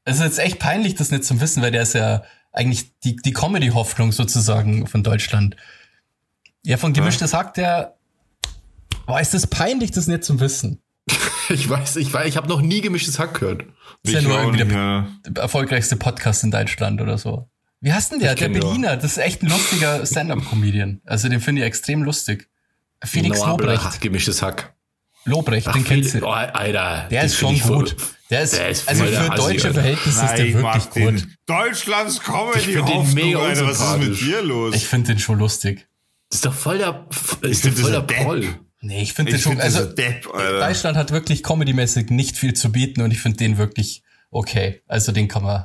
Es 0.05 0.17
ist 0.17 0.23
jetzt 0.23 0.39
echt 0.39 0.59
peinlich, 0.59 0.95
das 0.95 1.11
nicht 1.11 1.25
zu 1.25 1.39
wissen, 1.41 1.63
weil 1.63 1.73
der 1.73 1.83
ist 1.83 1.95
ja 1.95 2.23
eigentlich 2.55 2.99
die, 3.01 3.17
die 3.17 3.33
Comedy-Hoffnung 3.33 4.13
sozusagen 4.13 4.87
von 4.87 5.03
Deutschland. 5.03 5.57
Ja, 6.63 6.77
von 6.79 6.93
Gemischtes 6.93 7.35
Hack, 7.35 7.55
der. 7.55 7.97
Boah, 9.07 9.21
ist 9.21 9.35
das 9.35 9.47
peinlich, 9.47 9.91
das 9.91 10.07
nicht 10.07 10.25
zu 10.25 10.41
wissen. 10.41 10.81
ich 11.51 11.69
weiß, 11.69 11.97
ich 11.97 12.13
weiß, 12.13 12.27
ich 12.27 12.39
habe 12.39 12.49
noch 12.49 12.63
nie 12.63 12.81
gemischtes 12.81 13.19
Hack 13.19 13.39
gehört. 13.41 13.63
Das 13.63 13.69
ist 14.05 14.13
ja 14.15 14.21
Ich 14.21 14.27
nur 14.27 14.39
irgendwie 14.39 14.65
nicht, 14.65 14.71
der, 14.71 14.79
ja. 14.79 15.09
der 15.27 15.43
erfolgreichste 15.43 15.97
Podcast 15.97 16.43
in 16.45 16.51
Deutschland 16.51 17.03
oder 17.03 17.19
so. 17.19 17.49
Wie 17.81 17.93
heißt 17.93 18.13
denn 18.13 18.21
der? 18.21 18.33
Ich 18.33 18.39
Der 18.39 18.49
Berliner. 18.49 18.97
Das 18.97 19.13
ist 19.13 19.19
echt 19.19 19.43
ein 19.43 19.51
lustiger 19.51 20.07
Stand-Up-Comedian. 20.07 21.03
Also 21.05 21.29
den 21.29 21.41
finde 21.41 21.61
ich 21.61 21.67
extrem 21.67 22.03
lustig. 22.03 22.49
Felix 23.05 23.41
No, 23.41 23.45
aber 23.45 23.65
Lobrecht. 23.65 23.83
ach, 23.85 24.01
Gemischtes 24.01 24.41
Hack. 24.41 24.74
Lobrecht, 25.25 25.69
Ach, 25.69 25.73
den 25.73 25.85
kennst 25.85 26.15
du. 26.15 26.25
oh, 26.25 26.31
Alter. 26.31 27.09
Der 27.11 27.25
ist 27.25 27.37
schon 27.37 27.55
ich 27.55 27.63
gut. 27.63 27.97
Der 28.31 28.43
ist, 28.43 28.55
der 28.57 28.69
ist 28.69 28.89
also 28.89 29.05
für 29.05 29.19
Assi, 29.33 29.43
deutsche 29.43 29.69
Alter. 29.69 29.81
Verhältnisse 29.81 30.25
ist 30.25 30.35
der 30.35 30.45
Nein, 30.45 30.55
wirklich 30.63 30.91
gut. 30.91 31.29
Deutschlands 31.47 32.17
Ich 32.17 32.23
Comedy 32.23 32.75
Hoffnung, 32.75 33.15
mega 33.15 33.39
Alter. 33.39 33.67
Was 33.67 33.81
ist 33.81 33.99
mit 33.99 34.21
dir 34.21 34.43
los? 34.43 34.75
Ich 34.75 34.87
finde 34.87 35.13
den 35.13 35.19
schon 35.19 35.39
lustig. 35.39 35.87
Das 36.31 36.39
ist 36.39 36.47
doch 36.47 36.55
voll 36.55 36.79
der, 36.79 37.07
Ich 37.43 37.51
ist 37.51 37.67
doch 37.67 37.73
voll 37.73 37.93
der 37.93 38.01
Proll. 38.01 38.49
Nee, 38.81 39.03
ich 39.03 39.15
finde 39.15 39.31
Ich 39.31 39.37
den 39.39 39.43
schon, 39.43 39.53
find 39.53 39.63
also 39.63 39.85
Depp, 39.85 40.29
Alter. 40.35 40.67
Deutschland 40.67 40.97
hat 40.97 41.11
wirklich 41.11 41.43
comedymäßig 41.43 42.11
nicht 42.11 42.37
viel 42.37 42.55
zu 42.55 42.71
bieten 42.71 43.01
und 43.01 43.13
ich 43.13 43.21
finde 43.21 43.39
den 43.39 43.57
wirklich 43.57 44.03
okay. 44.31 44.83
Also 44.87 45.13
den 45.13 45.29
kann 45.29 45.43
man, 45.43 45.65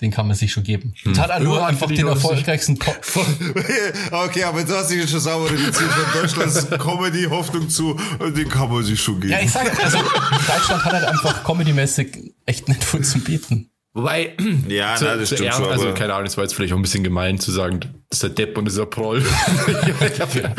den 0.00 0.10
kann 0.10 0.26
man 0.28 0.36
sich 0.36 0.52
schon 0.52 0.62
geben. 0.62 0.94
Und 1.04 1.18
hat 1.18 1.30
auch 1.30 1.38
nur 1.40 1.54
Böhmermann 1.54 1.70
einfach 1.70 1.88
den 1.88 2.06
erfolgreichsten 2.06 2.78
Po- 2.78 2.94
okay, 4.12 4.44
aber 4.44 4.62
du 4.62 4.74
hast 4.76 4.90
dich 4.90 4.98
jetzt 4.98 5.10
schon 5.10 5.20
sauber 5.20 5.46
reduziert 5.50 5.74
von 5.90 6.20
Deutschlands 6.20 6.68
Comedy 6.78 7.24
Hoffnung 7.24 7.68
zu, 7.68 7.98
den 8.20 8.48
kann 8.48 8.70
man 8.70 8.84
sich 8.84 9.00
schon 9.02 9.20
geben. 9.20 9.32
Ja, 9.32 9.40
ich 9.40 9.50
sag, 9.50 9.66
also 9.84 9.98
Deutschland 9.98 10.84
hat 10.84 10.92
halt 10.92 11.04
einfach 11.04 11.42
comedymäßig 11.44 12.32
echt 12.46 12.68
nicht 12.68 12.84
viel 12.84 13.02
zu 13.02 13.18
bieten. 13.20 13.70
Wobei, 13.94 14.36
Ja, 14.68 14.94
zu, 14.96 15.04
na, 15.06 15.16
das 15.16 15.28
stimmt 15.28 15.38
zuerst- 15.40 15.58
schon, 15.58 15.68
also 15.70 15.92
keine 15.94 16.12
Ahnung, 16.14 16.26
das 16.26 16.36
war 16.36 16.44
jetzt 16.44 16.54
vielleicht 16.54 16.72
auch 16.72 16.76
ein 16.76 16.82
bisschen 16.82 17.02
gemein 17.02 17.38
zu 17.40 17.50
sagen, 17.50 17.80
das 18.10 18.16
ist 18.18 18.22
der 18.22 18.30
Depp 18.30 18.56
und 18.56 18.66
ist 18.66 18.78
der 18.78 18.86
Proll. 18.86 19.22
ich 19.22 19.26
habe 20.20 20.54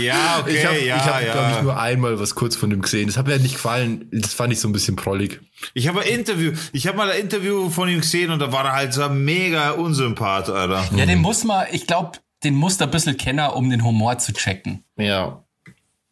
ja, 0.00 0.40
okay, 0.40 0.56
ich 0.56 0.66
hab, 0.66 0.74
ja, 0.74 0.96
ich 0.96 1.02
hab, 1.02 1.22
ja. 1.22 1.32
glaube 1.32 1.52
ich, 1.56 1.62
nur 1.62 1.78
einmal 1.80 2.18
was 2.18 2.34
kurz 2.34 2.56
von 2.56 2.68
dem 2.70 2.82
gesehen. 2.82 3.06
Das 3.06 3.16
hat 3.16 3.26
mir 3.28 3.38
nicht 3.38 3.54
gefallen. 3.54 4.08
Das 4.12 4.34
fand 4.34 4.52
ich 4.52 4.58
so 4.60 4.68
ein 4.68 4.72
bisschen 4.72 4.96
prollig. 4.96 5.40
Ich 5.74 5.86
habe 5.86 6.00
ein 6.00 6.08
Interview, 6.08 6.52
ich 6.72 6.86
habe 6.88 6.96
mal 6.96 7.10
ein 7.10 7.20
Interview 7.20 7.70
von 7.70 7.88
ihm 7.88 8.00
gesehen 8.00 8.30
und 8.32 8.40
da 8.40 8.50
war 8.50 8.64
er 8.64 8.72
halt 8.72 8.92
so 8.92 9.02
ein 9.04 9.24
mega 9.24 9.70
Unsympath, 9.70 10.48
Alter. 10.48 10.88
Ja, 10.96 11.06
den 11.06 11.20
muss 11.20 11.44
man, 11.44 11.66
ich 11.70 11.86
glaube, 11.86 12.18
den 12.42 12.54
muss 12.54 12.76
da 12.76 12.86
ein 12.86 12.90
bisschen 12.90 13.16
kennen, 13.16 13.48
um 13.50 13.70
den 13.70 13.84
Humor 13.84 14.18
zu 14.18 14.32
checken. 14.32 14.82
Ja. 14.96 15.44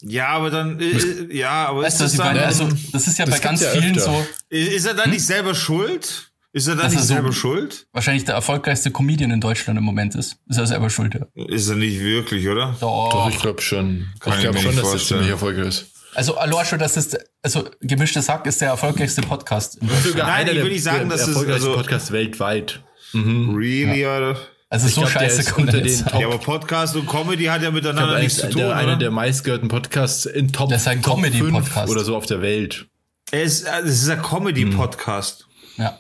Ja, 0.01 0.29
aber 0.29 0.51
dann, 0.51 0.79
äh, 0.79 1.35
ja, 1.37 1.67
aber 1.67 1.83
Weißt 1.83 1.97
ist 1.97 2.05
das 2.05 2.13
ich 2.13 2.19
meine? 2.19 2.39
dann, 2.39 2.49
Also, 2.49 2.69
das 2.93 3.09
ist 3.09 3.19
ja 3.19 3.25
Das 3.25 3.35
bei 3.35 3.41
ganz 3.41 3.63
ja 3.63 3.71
vielen 3.71 3.97
öfter. 3.99 4.13
so, 4.13 4.27
ist 4.49 4.87
er 4.87 4.95
dann 4.95 5.11
nicht 5.11 5.27
selber 5.27 5.57
schuld? 5.57 6.28
Ist 6.59 6.67
er 6.67 6.75
dann 6.75 6.85
Dass 6.87 6.93
nicht 6.93 7.03
er 7.03 7.07
so- 7.07 7.15
selber 7.15 7.33
schuld? 7.33 7.87
wahrscheinlich 7.93 8.25
der 8.25 8.35
erfolgreichste 8.35 8.91
Comedian 8.91 9.31
in 9.31 9.41
Deutschland 9.41 9.79
im 9.79 9.85
Moment 9.85 10.15
ist. 10.17 10.39
Ist 10.49 10.59
er 10.59 10.67
selber 10.67 10.91
schuld, 10.91 11.15
ja. 11.15 11.27
Ist 11.47 11.69
er 11.69 11.77
nicht 11.77 12.01
wirklich, 12.01 12.49
oder? 12.49 12.75
Doch, 12.81 13.11
Doch. 13.13 13.31
ich 13.31 13.39
glaube 13.39 13.61
schon. 13.63 14.09
Kann 14.19 14.33
ich 14.33 14.39
ich 14.39 14.43
glaube 14.43 14.59
schon, 14.59 14.67
dass 14.73 14.77
das 14.83 14.91
vorstellen. 14.91 15.21
ziemlich 15.21 15.31
erfolgreich 15.31 15.69
ist. 15.69 15.87
Also, 16.15 16.37
schon, 16.65 16.79
das 16.81 16.97
ist, 16.97 17.17
also, 17.43 17.69
gemischtes 17.81 18.29
Hack 18.29 18.45
ist 18.47 18.61
der 18.61 18.71
erfolgreichste 18.71 19.21
Podcast 19.21 19.77
in 19.77 19.87
Deutschland. 19.87 20.07
Sogar 20.07 20.27
Nein, 20.27 20.47
ich 20.49 20.55
der, 20.55 20.65
nicht 20.65 20.83
sagen, 20.83 21.09
dass 21.09 21.29
es- 21.29 21.37
also- 21.37 21.75
Podcasts 21.75 22.11
weltweit. 22.11 22.81
Really, 23.15 24.05
oder? 24.05 24.37
Also, 24.71 24.89
so 24.89 25.01
glaub, 25.03 25.13
scheiße 25.13 25.41
ist 25.41 25.53
kommt 25.53 25.69
unter 25.69 25.79
er 25.79 25.85
den 25.85 26.07
auch. 26.09 26.21
Ja, 26.21 26.27
aber 26.27 26.39
Podcast 26.39 26.97
und 26.97 27.07
Comedy 27.09 27.45
hat 27.45 27.63
ja 27.63 27.69
Ich 27.69 27.75
miteinander 27.75 28.07
glaube, 28.09 28.21
nichts 28.21 28.39
zu 28.41 28.49
tun, 28.51 28.63
der, 28.63 28.77
einer 28.77 28.97
der 28.97 29.11
meistgehörten 29.11 29.69
Podcasts 29.69 30.27
in 30.27 30.53
Top, 30.53 30.71
Das 30.71 30.83
ist 30.83 30.89
ein 30.89 31.01
Top 31.03 31.15
Comedy-Podcast. 31.17 31.73
5 31.73 31.91
oder 31.91 32.05
so 32.05 32.17
auf 32.17 32.27
der 32.27 32.43
Welt. 32.43 32.87
Er 33.31 33.43
ist, 33.45 33.63
äh, 33.63 33.71
es 33.85 34.03
ist 34.03 34.09
ein 34.11 34.21
Comedy-Podcast. 34.23 35.47
Ja. 35.77 35.99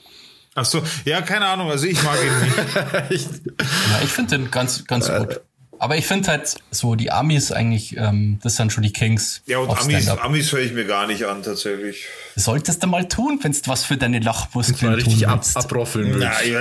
Ach 0.61 0.65
so, 0.65 0.83
ja, 1.05 1.21
keine 1.23 1.47
Ahnung, 1.47 1.71
also 1.71 1.87
ich 1.87 2.03
mag 2.03 2.17
ihn 2.23 3.09
nicht. 3.11 3.29
Ja, 3.61 4.01
ich 4.05 4.11
finde 4.11 4.39
den 4.39 4.51
ganz, 4.51 4.85
ganz 4.87 5.09
gut. 5.11 5.41
Aber 5.81 5.97
ich 5.97 6.07
finde 6.07 6.29
halt 6.31 6.57
so, 6.73 6.97
die 6.97 7.13
Amis 7.13 7.53
eigentlich, 7.53 7.97
ähm, 7.97 8.41
das 8.43 8.57
sind 8.57 8.73
schon 8.73 8.83
die 8.83 8.93
Kings. 8.93 9.43
Ja, 9.47 9.59
und 9.59 9.71
Amis. 9.71 10.09
Amis 10.09 10.51
höre 10.53 10.59
ich 10.61 10.73
mir 10.73 10.85
gar 10.85 11.07
nicht 11.07 11.25
an, 11.27 11.43
tatsächlich. 11.45 12.07
Solltest 12.35 12.83
du 12.83 12.89
mal 12.89 13.07
tun, 13.07 13.39
wenn 13.43 13.53
du 13.53 13.59
was 13.67 13.85
für 13.85 13.97
deine 13.97 14.19
Mal 14.19 14.25
Lachmuskeln 14.27 14.95
richtig 14.95 15.21
tun 15.21 15.29
ab, 15.29 15.39
willst. 15.39 15.57
abroffeln 15.57 16.15
willst. 16.15 16.27
Na, 16.27 16.43
ich, 16.43 16.55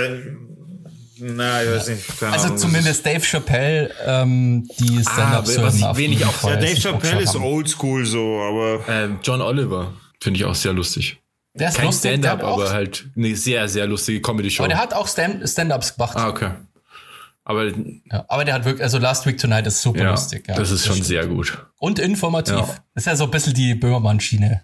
na, 1.20 1.62
ich 1.64 1.68
weiß 1.70 1.88
nicht. 1.88 2.20
Keine 2.20 2.32
Also 2.32 2.46
Ahnung, 2.46 2.58
zumindest 2.58 3.04
Dave 3.04 3.20
Chappelle, 3.24 3.90
ähm, 4.06 4.68
die 4.78 4.98
was 5.04 5.12
Stand-up 5.12 5.48
ich- 5.48 5.58
auf 5.84 5.96
wen 5.96 6.12
ich 6.12 6.18
jeden 6.20 6.30
auch- 6.30 6.48
Ja, 6.48 6.56
Dave 6.56 6.80
Chappelle 6.80 7.20
ist 7.22 7.34
oldschool 7.34 8.06
so, 8.06 8.40
aber 8.40 8.84
Ähm, 8.88 9.18
John 9.24 9.40
Oliver 9.42 9.94
finde 10.20 10.38
ich 10.38 10.44
auch 10.44 10.54
sehr 10.54 10.72
lustig. 10.72 11.18
Der 11.58 11.68
ist 11.68 11.76
Kein 11.76 11.86
lustig, 11.86 12.10
Stand-up, 12.12 12.42
aber 12.42 12.70
halt 12.70 13.06
eine 13.16 13.34
sehr, 13.36 13.68
sehr 13.68 13.86
lustige 13.86 14.20
Comedy-Show. 14.20 14.62
aber 14.62 14.68
der 14.68 14.78
hat 14.78 14.94
auch 14.94 15.06
Stand- 15.08 15.48
Stand-Ups 15.48 15.94
gemacht. 15.96 16.16
ah, 16.16 16.28
okay. 16.28 16.50
Aber 17.44 17.66
Ja, 17.66 18.24
aber 18.28 18.44
der 18.44 18.54
hat 18.54 18.64
wirklich, 18.64 18.82
also 18.82 18.98
Last 18.98 19.24
Week 19.26 19.38
Tonight 19.38 19.66
ist 19.66 19.80
super 19.80 20.00
ja, 20.02 20.10
lustig. 20.10 20.46
Ja, 20.48 20.54
das 20.54 20.70
ist 20.70 20.84
schon 20.84 20.94
stimmt. 20.96 21.06
sehr 21.06 21.26
gut. 21.26 21.66
Und 21.78 21.98
informativ. 21.98 22.54
Ja. 22.56 22.66
Das 22.94 23.02
ist 23.02 23.06
ja 23.06 23.16
so 23.16 23.24
ein 23.24 23.30
bisschen 23.30 23.54
die 23.54 23.74
Böhmermann-Schiene, 23.74 24.62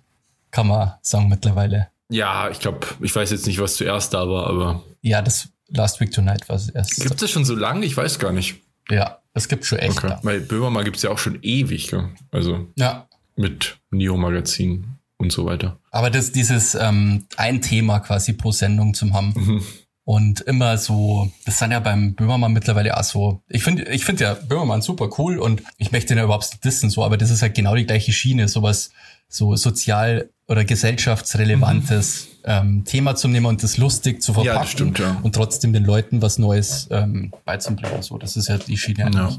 kann 0.51 0.69
man 0.69 0.93
sagen 1.01 1.29
mittlerweile. 1.29 1.89
Ja, 2.11 2.51
ich 2.51 2.61
glaube, 2.61 2.87
ich 3.01 3.15
weiß 3.17 3.31
jetzt 3.31 3.47
nicht, 3.47 3.59
was 3.59 3.77
zuerst 3.77 4.13
da 4.13 4.29
war, 4.29 4.47
aber 4.49 4.83
Ja, 5.01 5.23
das 5.23 5.49
Last 5.69 5.99
Week 6.01 6.11
Tonight 6.13 6.47
war 6.49 6.57
es 6.57 6.69
erst. 6.69 6.97
gibt 6.97 7.15
es 7.15 7.21
das 7.21 7.31
schon 7.31 7.45
so 7.47 7.55
lange? 7.55 7.87
Ich 7.87 7.97
weiß 7.97 8.19
gar 8.19 8.33
nicht. 8.33 8.57
Ja, 8.91 9.19
das 9.33 9.49
gibt 9.49 9.65
schon 9.65 9.79
echt. 9.79 9.97
Okay. 10.05 10.17
Weil 10.23 10.41
Böhmermann 10.41 10.85
gibt 10.85 10.97
es 10.99 11.03
ja 11.05 11.11
auch 11.11 11.19
schon 11.19 11.39
ewig, 11.41 11.89
gell? 11.91 12.11
also 12.31 12.69
ja. 12.77 13.09
mit 13.35 13.79
Neo-Magazin 13.91 14.94
und 15.19 15.33
so 15.33 15.47
weiter. 15.47 15.79
Aber 15.91 16.11
das, 16.11 16.33
dieses 16.33 16.75
ähm, 16.75 17.27
ein 17.37 17.61
Thema 17.63 18.01
quasi 18.01 18.33
pro 18.33 18.53
Sendung 18.53 18.95
zum 18.95 19.15
haben. 19.15 19.33
Mhm. 19.37 19.65
Und 20.07 20.43
immer 20.43 20.77
so, 20.77 21.33
das 21.47 21.59
sind 21.59 21.71
ja 21.71 21.81
beim 21.81 22.15
Böhmermann 22.15 22.53
mittlerweile 22.53 22.95
auch 22.95 23.05
so. 23.05 23.41
Ich 23.49 23.63
finde, 23.63 23.85
ich 23.85 24.05
finde 24.05 24.25
ja 24.25 24.35
Böhmermann 24.35 24.83
super 24.83 25.09
cool 25.17 25.39
und 25.39 25.63
ich 25.79 25.93
möchte 25.93 26.13
ihn 26.13 26.19
ja 26.19 26.25
überhaupt 26.25 26.51
nicht 26.51 26.63
dissen, 26.63 26.91
so, 26.91 27.03
aber 27.05 27.17
das 27.17 27.31
ist 27.31 27.41
halt 27.41 27.55
genau 27.55 27.75
die 27.75 27.87
gleiche 27.87 28.13
Schiene, 28.13 28.49
sowas 28.49 28.91
so 29.29 29.57
sozial 29.57 30.29
oder 30.47 30.67
gesellschaftsrelevantes 30.67 32.29
ähm, 32.45 32.85
Thema 32.85 33.17
zu 33.17 33.29
nehmen 33.29 33.47
und 33.47 33.63
das 33.63 33.79
lustig 33.79 34.23
zu 34.23 34.35
verpacken 34.35 34.51
Mhm. 34.51 34.57
Ja, 34.57 34.63
das 34.63 34.71
stimmt, 34.71 34.99
ja. 34.99 35.21
und 35.23 35.35
trotzdem 35.35 35.73
den 35.73 35.85
Leuten 35.85 36.21
was 36.21 36.39
Neues 36.39 36.87
ähm, 36.91 37.33
beizubringen. 37.47 38.03
So, 38.03 38.19
das 38.19 38.37
ist 38.37 38.49
ja 38.49 38.59
die 38.59 38.77
Schiene 38.77 39.07
eigentlich. 39.07 39.39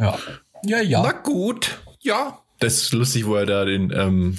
Ja. 0.00 0.18
Ja, 0.64 0.80
ja. 0.80 1.02
Na 1.02 1.12
gut, 1.12 1.78
ja. 2.00 2.38
Das 2.58 2.74
ist 2.74 2.92
lustig, 2.92 3.26
wo 3.26 3.36
er 3.36 3.46
da 3.46 3.64
den 3.64 3.92
ähm, 3.94 4.36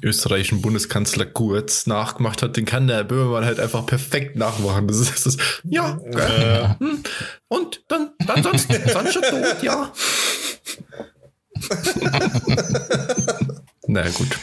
österreichischen 0.00 0.62
Bundeskanzler 0.62 1.26
Kurz 1.26 1.86
nachgemacht 1.86 2.42
hat. 2.42 2.56
Den 2.56 2.64
kann 2.64 2.86
der 2.86 3.04
Böhmermann 3.04 3.44
halt 3.44 3.60
einfach 3.60 3.84
perfekt 3.84 4.36
nachmachen. 4.36 4.88
Das 4.88 4.96
ist 4.98 5.26
das. 5.26 5.36
Ja, 5.64 5.98
gell. 6.10 6.76
Hm. 6.78 7.02
Und 7.48 7.82
dann, 7.88 8.10
dann 8.26 8.42
sonst, 8.42 8.68
sonst 8.90 9.12
schon 9.12 9.22
tot, 9.22 9.62
ja. 9.62 9.92
Na 13.86 14.08
gut. 14.08 14.38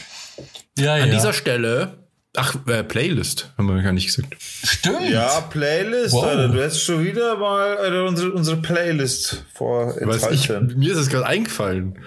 ja, 0.77 0.97
ja. 0.97 1.03
An 1.03 1.11
dieser 1.11 1.33
Stelle, 1.33 1.97
ach, 2.35 2.55
äh, 2.67 2.83
Playlist, 2.83 3.51
haben 3.57 3.67
wir 3.67 3.81
gar 3.81 3.93
nicht 3.93 4.05
gesagt. 4.07 4.35
Stimmt. 4.39 5.09
ja, 5.09 5.41
Playlist, 5.41 6.13
Wow. 6.13 6.25
Alter, 6.25 6.47
du 6.49 6.61
hättest 6.61 6.83
schon 6.83 7.03
wieder 7.03 7.37
mal 7.37 7.77
Alter, 7.77 8.05
unsere, 8.05 8.31
unsere 8.31 8.57
Playlist 8.57 9.43
Was 9.57 10.29
ich, 10.31 10.49
mir 10.49 10.91
ist 10.91 10.97
es 10.99 11.09
gerade 11.09 11.25
eingefallen. 11.25 11.99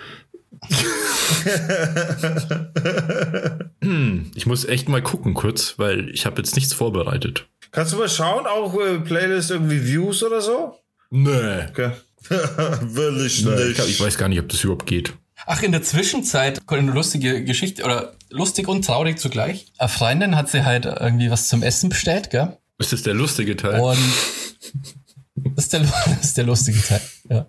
Hm, 3.82 4.30
ich 4.34 4.46
muss 4.46 4.64
echt 4.64 4.88
mal 4.88 5.02
gucken 5.02 5.34
kurz, 5.34 5.74
weil 5.78 6.08
ich 6.10 6.24
habe 6.26 6.40
jetzt 6.40 6.54
nichts 6.54 6.72
vorbereitet. 6.72 7.46
Kannst 7.72 7.92
du 7.92 7.98
mal 7.98 8.08
schauen, 8.08 8.46
auch 8.46 8.78
äh, 8.78 8.98
Playlist 8.98 9.50
irgendwie 9.50 9.84
Views 9.84 10.22
oder 10.22 10.40
so? 10.40 10.78
Nee. 11.10 11.64
Okay. 11.70 11.92
Will 12.28 13.26
ich 13.26 13.44
nee 13.44 13.50
nicht. 13.50 13.68
ich, 13.70 13.74
glaub, 13.76 13.88
ich 13.88 14.00
weiß 14.00 14.18
gar 14.18 14.28
nicht, 14.28 14.40
ob 14.40 14.48
das 14.48 14.62
überhaupt 14.62 14.86
geht. 14.86 15.14
Ach, 15.46 15.62
in 15.62 15.72
der 15.72 15.82
Zwischenzeit, 15.82 16.60
eine 16.66 16.92
lustige 16.92 17.44
Geschichte, 17.44 17.82
oder 17.82 18.14
lustig 18.30 18.68
und 18.68 18.84
traurig 18.84 19.18
zugleich. 19.18 19.66
Eine 19.78 19.88
Freundin 19.88 20.36
hat 20.36 20.48
sie 20.48 20.64
halt 20.64 20.84
irgendwie 20.84 21.30
was 21.30 21.48
zum 21.48 21.62
Essen 21.62 21.88
bestellt, 21.88 22.30
gell? 22.30 22.56
Ist 22.78 22.92
das 22.92 23.02
der 23.02 23.14
lustige 23.14 23.56
Teil? 23.56 23.80
Und 23.80 23.98
das 25.34 25.64
ist 25.64 25.72
der, 25.72 25.80
das 26.06 26.24
ist 26.24 26.36
der 26.36 26.44
lustige 26.44 26.80
Teil. 26.82 27.00
Ja. 27.28 27.46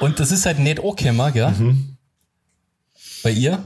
Und 0.00 0.18
das 0.20 0.30
ist 0.32 0.46
halt 0.46 0.58
nicht 0.58 0.80
angekommen, 0.80 1.32
gell? 1.32 1.54
Bei 3.22 3.30
ihr. 3.30 3.64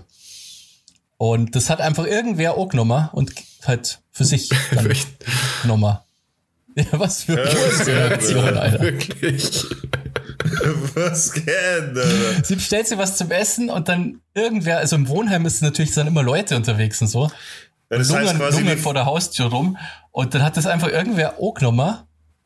Und 1.18 1.56
das 1.56 1.70
hat 1.70 1.80
einfach 1.80 2.04
irgendwer 2.06 2.54
auch 2.54 2.68
genommen 2.68 3.08
und 3.12 3.32
halt 3.64 4.00
für 4.12 4.24
sich 4.24 4.48
dann 4.74 4.92
genommen. 5.62 5.98
Ja, 6.74 6.84
was 6.92 7.24
für 7.24 7.40
eine 7.40 7.86
Reaktion, 7.86 8.56
Alter. 8.58 8.80
Wirklich. 8.80 9.64
Was 10.94 11.32
geht, 11.32 11.48
Alter? 11.48 12.44
Sie 12.44 12.54
bestellt 12.54 12.86
sich 12.86 12.96
was 12.98 13.16
zum 13.16 13.30
Essen 13.30 13.68
und 13.70 13.88
dann 13.88 14.20
irgendwer, 14.34 14.78
also 14.78 14.94
im 14.96 15.08
Wohnheim 15.08 15.44
ist 15.44 15.62
natürlich 15.62 15.92
dann 15.92 16.06
immer 16.06 16.22
Leute 16.22 16.54
unterwegs 16.54 17.00
und 17.02 17.08
so. 17.08 17.30
Ja, 17.90 17.98
Das 17.98 18.10
heißt 18.10 18.10
lungern, 18.10 18.36
quasi, 18.38 18.58
lungern 18.58 18.78
vor 18.78 18.94
der 18.94 19.06
Haustür 19.06 19.46
rum. 19.46 19.76
Und 20.12 20.34
dann 20.34 20.42
hat 20.42 20.56
das 20.56 20.66
einfach 20.66 20.88
irgendwer 20.88 21.38
angenommen. 21.40 21.96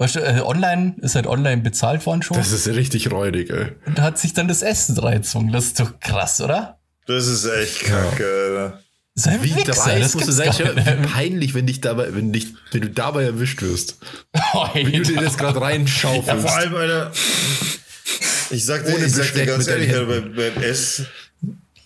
Weißt 0.00 0.16
du, 0.16 0.20
äh, 0.20 0.40
online, 0.40 0.94
ist 1.02 1.14
halt 1.14 1.26
online 1.26 1.60
bezahlt 1.60 2.06
worden 2.06 2.22
schon. 2.22 2.38
Das 2.38 2.52
ist 2.52 2.66
richtig 2.68 3.10
räudig, 3.10 3.50
ey. 3.50 3.72
und 3.84 4.00
hat 4.00 4.18
sich 4.18 4.32
dann 4.32 4.48
das 4.48 4.62
Essen 4.62 4.96
reingezogen. 4.98 5.52
Das 5.52 5.66
ist 5.66 5.78
doch 5.78 6.00
krass, 6.00 6.40
oder? 6.40 6.78
das 7.06 7.26
ist 7.26 7.44
echt 7.44 7.84
kacke, 7.84 8.72
ist 9.14 9.28
ein 9.28 9.42
Wie 9.42 9.54
Wichser, 9.54 9.72
dabei 9.72 9.98
das 9.98 10.14
musst 10.14 10.28
du 10.28 10.32
sein, 10.32 10.50
gar 10.56 10.74
wie 10.74 11.06
peinlich, 11.06 11.52
wenn 11.52 11.66
dich 11.66 11.82
dabei, 11.82 12.14
wenn 12.14 12.32
dich, 12.32 12.46
wenn 12.72 12.80
du 12.80 12.88
dabei 12.88 13.24
erwischt 13.24 13.60
wirst. 13.60 13.98
Wie 14.74 14.92
du 14.92 15.02
dir 15.02 15.20
das 15.20 15.36
gerade 15.36 15.58
Ja, 15.58 15.66
reinschaufelst. 15.66 16.48
vor 16.48 16.56
allem, 16.56 16.74
Alter. 16.74 17.12
Ich 18.50 18.64
sag 18.64 18.86
dir, 18.86 18.94
Ohne 18.94 19.04
ich 19.04 19.12
sag 19.12 19.34
dir 19.34 19.44
ganz 19.44 19.66
ehrlich, 19.66 19.92
beim, 19.92 20.34
beim 20.34 20.62
Essen. 20.62 21.06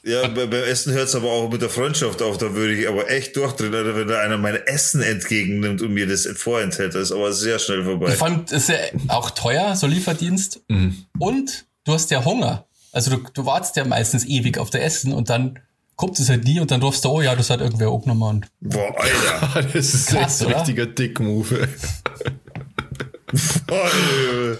Ja, 0.07 0.27
bei- 0.29 0.47
beim 0.47 0.65
Essen 0.65 0.93
hört's 0.93 1.15
aber 1.15 1.31
auch 1.31 1.51
mit 1.51 1.63
der 1.63 1.71
Freundschaft 1.71 2.21
auf. 2.21 2.37
Da 2.37 2.55
würde 2.55 2.75
ich 2.75 2.87
aber 2.89 3.11
echt 3.11 3.37
durchdrehen, 3.37 3.75
Alter, 3.75 3.97
wenn 3.97 4.09
da 4.09 4.21
einer 4.21 4.37
mein 4.37 4.57
Essen 4.67 5.01
entgegennimmt 5.03 5.81
und 5.81 5.95
mir 5.95 6.07
das 6.07 6.27
vorenthält. 6.37 6.95
Das 6.95 7.05
ist 7.05 7.13
aber 7.13 7.33
sehr 7.33 7.59
schnell 7.59 7.85
vorbei. 7.85 8.11
Ich 8.13 8.19
fand, 8.19 8.53
ist 8.53 8.69
ja 8.69 8.77
auch 9.09 9.31
teuer, 9.31 9.75
so 9.77 9.87
Lieferdienst. 9.87 10.61
Mhm. 10.69 11.07
Und 11.19 11.65
du 11.85 11.93
hast 11.95 12.11
ja 12.11 12.25
Hunger. 12.25 12.67
Also 12.93 13.17
du, 13.17 13.23
du 13.33 13.47
wartest 13.47 13.77
ja 13.77 13.85
meistens 13.85 14.25
ewig 14.27 14.59
auf 14.59 14.71
der 14.71 14.85
Essen 14.85 15.13
und 15.13 15.31
dann 15.31 15.59
kommt 15.97 16.19
es 16.19 16.29
halt 16.29 16.45
nie 16.45 16.61
und 16.61 16.71
dann 16.71 16.83
rufst 16.83 17.05
du, 17.05 17.09
oh 17.09 17.23
ja, 17.23 17.35
das 17.35 17.49
hat 17.51 17.61
irgendwer 17.61 17.89
auch 17.89 18.03
genommen. 18.03 18.23
Und 18.23 18.47
Boah, 18.61 18.95
Alter. 19.01 19.69
Das 19.73 19.95
ist 19.95 20.09
Krass, 20.09 20.41
echt 20.43 20.51
ein 20.51 20.55
richtiger 20.57 20.87
Dick-Move. 20.87 21.69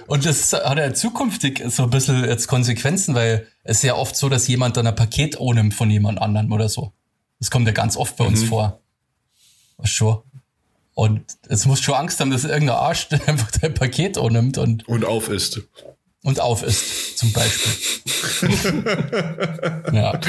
Und 0.07 0.27
das 0.27 0.53
hat 0.53 0.79
ja 0.79 0.93
zukünftig 0.93 1.63
so 1.69 1.85
ein 1.85 1.91
bisschen 1.91 2.25
jetzt 2.25 2.49
Konsequenzen, 2.49 3.15
weil 3.15 3.47
es 3.65 3.79
ist 3.79 3.83
ja 3.83 3.95
oft 3.97 4.15
so, 4.17 4.29
dass 4.29 4.47
jemand 4.47 4.77
dann 4.77 4.87
ein 4.87 4.95
Paket 4.95 5.41
ohne 5.41 5.71
von 5.73 5.91
jemand 5.91 6.21
anderem 6.21 6.53
oder 6.53 6.69
so. 6.69 6.93
Das 7.41 7.51
kommt 7.51 7.67
ja 7.67 7.73
ganz 7.73 7.97
oft 7.97 8.17
bei 8.17 8.25
uns 8.25 8.43
Mhm. 8.43 8.47
vor. 8.47 8.81
Was 9.79 9.91
schon. 9.91 10.19
Und 10.95 11.25
musst 11.67 11.83
du 11.83 11.87
schon 11.87 11.95
Angst 11.97 12.21
haben, 12.21 12.31
dass 12.31 12.45
irgendein 12.45 12.77
Arsch 12.77 13.09
einfach 13.27 13.51
dein 13.51 13.75
Paket 13.75 14.17
annimmt 14.17 14.59
und, 14.59 14.87
Und 14.87 15.05
auf 15.05 15.29
ist. 15.29 15.61
und 16.23 16.39
auf 16.41 16.63
ist, 16.63 17.19
zum 17.19 17.33
Beispiel. 17.33 17.73
ja. 19.93 20.21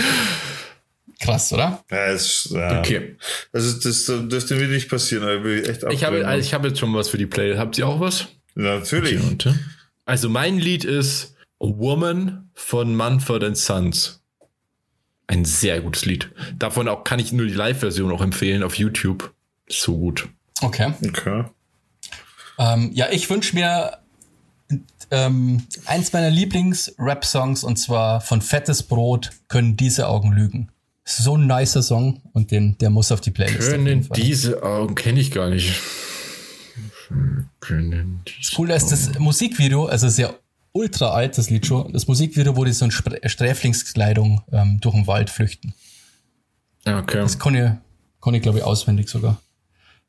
Krass, 1.20 1.54
oder? 1.54 1.84
Ja, 1.90 2.06
ist, 2.08 2.50
ja. 2.52 2.80
Okay. 2.80 3.16
Also, 3.54 3.80
das 3.80 4.06
dürfte 4.06 4.56
mir 4.56 4.68
nicht 4.68 4.90
passieren, 4.90 5.46
ich 5.46 5.82
Ich 5.92 6.04
habe, 6.04 6.38
ich 6.40 6.54
habe 6.54 6.68
jetzt 6.68 6.80
schon 6.80 6.94
was 6.94 7.10
für 7.10 7.18
die 7.18 7.26
Play. 7.26 7.58
Habt 7.58 7.78
ihr 7.78 7.88
auch 7.88 8.00
was? 8.00 8.28
Natürlich. 8.56 9.22
Also 10.06 10.30
mein 10.30 10.58
Lied 10.60 10.84
ist 10.84 11.35
A 11.60 11.66
Woman 11.66 12.50
von 12.54 12.96
Manfred 12.96 13.56
Sons. 13.58 14.22
Ein 15.28 15.46
sehr 15.46 15.82
gutes 15.82 16.06
Lied. 16.06 16.32
Davon 16.58 16.88
auch 16.88 17.04
kann 17.04 17.20
ich 17.20 17.34
nur 17.34 17.48
die 17.48 17.54
Live-Version 17.54 18.12
auch 18.12 18.22
empfehlen 18.22 18.62
auf 18.64 18.76
YouTube. 18.78 19.34
So 19.68 19.98
gut. 19.98 20.28
Okay. 20.62 20.94
Okay. 21.08 21.46
Ähm, 22.60 22.92
ja, 22.94 23.08
ich 23.12 23.30
wünsche 23.30 23.56
mir 23.56 23.98
ähm, 25.12 25.64
eins 25.86 26.14
meiner 26.14 26.30
Lieblings-Rap-Songs 26.30 27.64
und 27.64 27.78
zwar 27.78 28.22
von 28.22 28.42
Fettes 28.42 28.84
Brot 28.84 29.32
können 29.48 29.78
diese 29.78 30.08
Augen 30.08 30.32
lügen. 30.32 30.70
So 31.04 31.38
ein 31.38 31.48
nicer 31.48 31.84
Song 31.84 32.22
und 32.34 32.52
den, 32.52 32.78
der 32.80 32.90
muss 32.90 33.12
auf 33.12 33.22
die 33.22 33.32
Playlist. 33.32 33.70
Können 33.70 34.08
diese 34.16 34.64
Augen 34.64 34.96
kenne 34.96 35.20
ich 35.20 35.32
gar 35.32 35.50
nicht. 35.50 35.80
Können 37.60 38.22
diese 38.28 38.56
Cool, 38.58 38.70
da 38.70 38.76
ist 38.76 38.90
das 38.92 39.20
Musikvideo, 39.20 39.86
also 39.86 40.10
sehr 40.10 40.34
ultra 40.76 41.12
alt, 41.12 41.38
das 41.38 41.50
Lied 41.50 41.66
schon. 41.66 41.92
Das 41.94 42.08
Musikvideo, 42.08 42.56
wo 42.56 42.66
die 42.66 42.74
so 42.74 42.86
in 42.86 42.92
Spr- 42.92 43.28
Sträflingskleidung 43.28 44.44
ähm, 44.52 44.80
durch 44.82 44.94
den 44.94 45.08
Wald 45.08 45.30
flüchten. 45.30 45.74
Okay. 46.86 47.18
Das 47.18 47.40
kann 47.40 47.56
ich, 47.56 47.72
kann 48.22 48.34
ich 48.34 48.42
glaube 48.42 48.60
ich, 48.60 48.64
auswendig 48.64 49.10
sogar. 49.10 49.42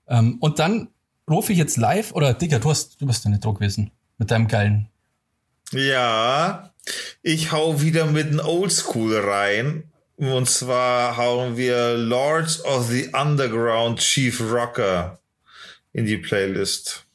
Ähm, 0.09 0.39
und 0.41 0.59
dann 0.59 0.89
rufe 1.31 1.53
ich 1.53 1.59
jetzt 1.59 1.77
live, 1.77 2.13
oder 2.13 2.35
Digga, 2.35 2.59
du 2.59 2.71
hast, 2.71 3.01
du 3.01 3.07
bist 3.07 3.25
ja 3.25 3.31
nicht 3.31 3.45
Druck 3.45 3.61
gewesen. 3.61 3.91
Mit 4.19 4.31
deinem 4.31 4.49
geilen. 4.49 4.89
Ja, 5.73 6.73
ich 7.23 7.53
hau 7.53 7.81
wieder 7.81 8.07
mit 8.07 8.31
dem 8.31 8.41
Oldschool 8.41 9.19
rein. 9.19 9.85
Und 10.17 10.49
zwar 10.49 11.17
hauen 11.17 11.57
wir 11.57 11.95
Lords 11.95 12.65
of 12.65 12.89
the 12.89 13.09
Underground 13.15 14.01
Chief 14.01 14.41
Rocker 14.41 15.21
in 15.93 16.07
die 16.07 16.17
Playlist. 16.17 17.06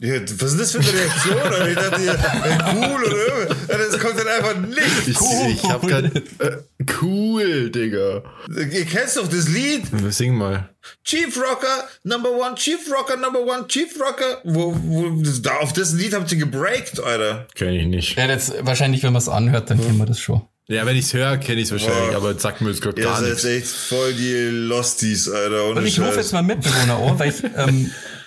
Ja, 0.00 0.14
was 0.38 0.52
ist 0.52 0.60
das 0.60 0.72
für 0.72 0.78
eine 0.78 0.92
Reaktion? 0.92 1.68
Ich 1.68 1.74
dachte, 1.74 2.02
ja, 2.02 2.74
cool 2.74 3.04
oder 3.04 3.16
irgendwas. 3.16 3.90
Das 3.90 3.98
kommt 4.00 4.18
dann 4.18 4.28
einfach 4.28 4.56
nicht. 4.56 5.08
Ich, 5.08 5.18
ich 5.54 5.64
hab 5.64 5.82
grad, 5.82 6.04
äh, 6.04 6.58
cool, 7.02 7.70
Digga. 7.70 8.22
Ihr 8.48 8.84
kennt 8.84 9.16
doch 9.16 9.26
das 9.28 9.48
Lied. 9.48 9.82
Sing 10.10 10.34
mal. 10.36 10.68
Chief 11.04 11.36
Rocker, 11.36 11.88
Number 12.04 12.30
One, 12.30 12.54
Chief 12.54 12.78
Rocker, 12.92 13.16
Number 13.16 13.40
One, 13.40 13.66
Chief 13.66 13.88
Rocker. 14.00 14.40
Wo, 14.44 14.74
wo, 14.76 15.22
da 15.42 15.58
auf 15.58 15.72
das 15.72 15.92
Lied 15.94 16.14
habt 16.14 16.30
ihr 16.32 16.38
gebreakt, 16.38 17.00
Alter. 17.02 17.46
Kenn 17.54 17.74
ich 17.74 17.86
nicht. 17.86 18.16
Ja, 18.16 18.26
jetzt, 18.26 18.54
wahrscheinlich, 18.60 19.02
wenn 19.02 19.12
man 19.12 19.20
es 19.20 19.28
anhört, 19.28 19.68
dann 19.70 19.80
kennen 19.80 19.98
wir 19.98 20.06
das 20.06 20.20
schon. 20.20 20.42
Ja, 20.68 20.84
wenn 20.84 20.96
ich's 20.96 21.14
höre, 21.14 21.38
kenne 21.38 21.62
ich's 21.62 21.72
wahrscheinlich, 21.72 22.10
Boah. 22.10 22.16
aber 22.16 22.38
sagt 22.38 22.60
mir 22.60 22.68
jetzt 22.70 22.82
gerade 22.82 23.00
Ihr 23.00 23.06
gar 23.06 23.16
seid 23.20 23.30
nichts. 23.30 23.44
echt 23.44 23.66
voll 23.68 24.12
die 24.12 24.48
Losties, 24.50 25.28
Alter. 25.30 25.64
Und 25.64 25.84
ich 25.84 25.98
rufe 25.98 26.08
Scheiß. 26.10 26.16
jetzt 26.16 26.32
mal 26.32 26.42
Mitbewohner 26.42 26.98
an, 26.98 27.18
weil 27.18 27.30
ich, 27.30 27.42
ähm, 27.56 27.90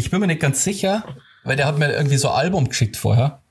ich 0.00 0.10
bin 0.10 0.20
mir 0.20 0.26
nicht 0.26 0.40
ganz 0.40 0.64
sicher, 0.64 1.04
weil 1.44 1.56
der 1.56 1.66
hat 1.66 1.76
mir 1.78 1.92
irgendwie 1.92 2.16
so 2.16 2.28
ein 2.30 2.34
Album 2.34 2.68
geschickt 2.68 2.96
vorher. 2.96 3.42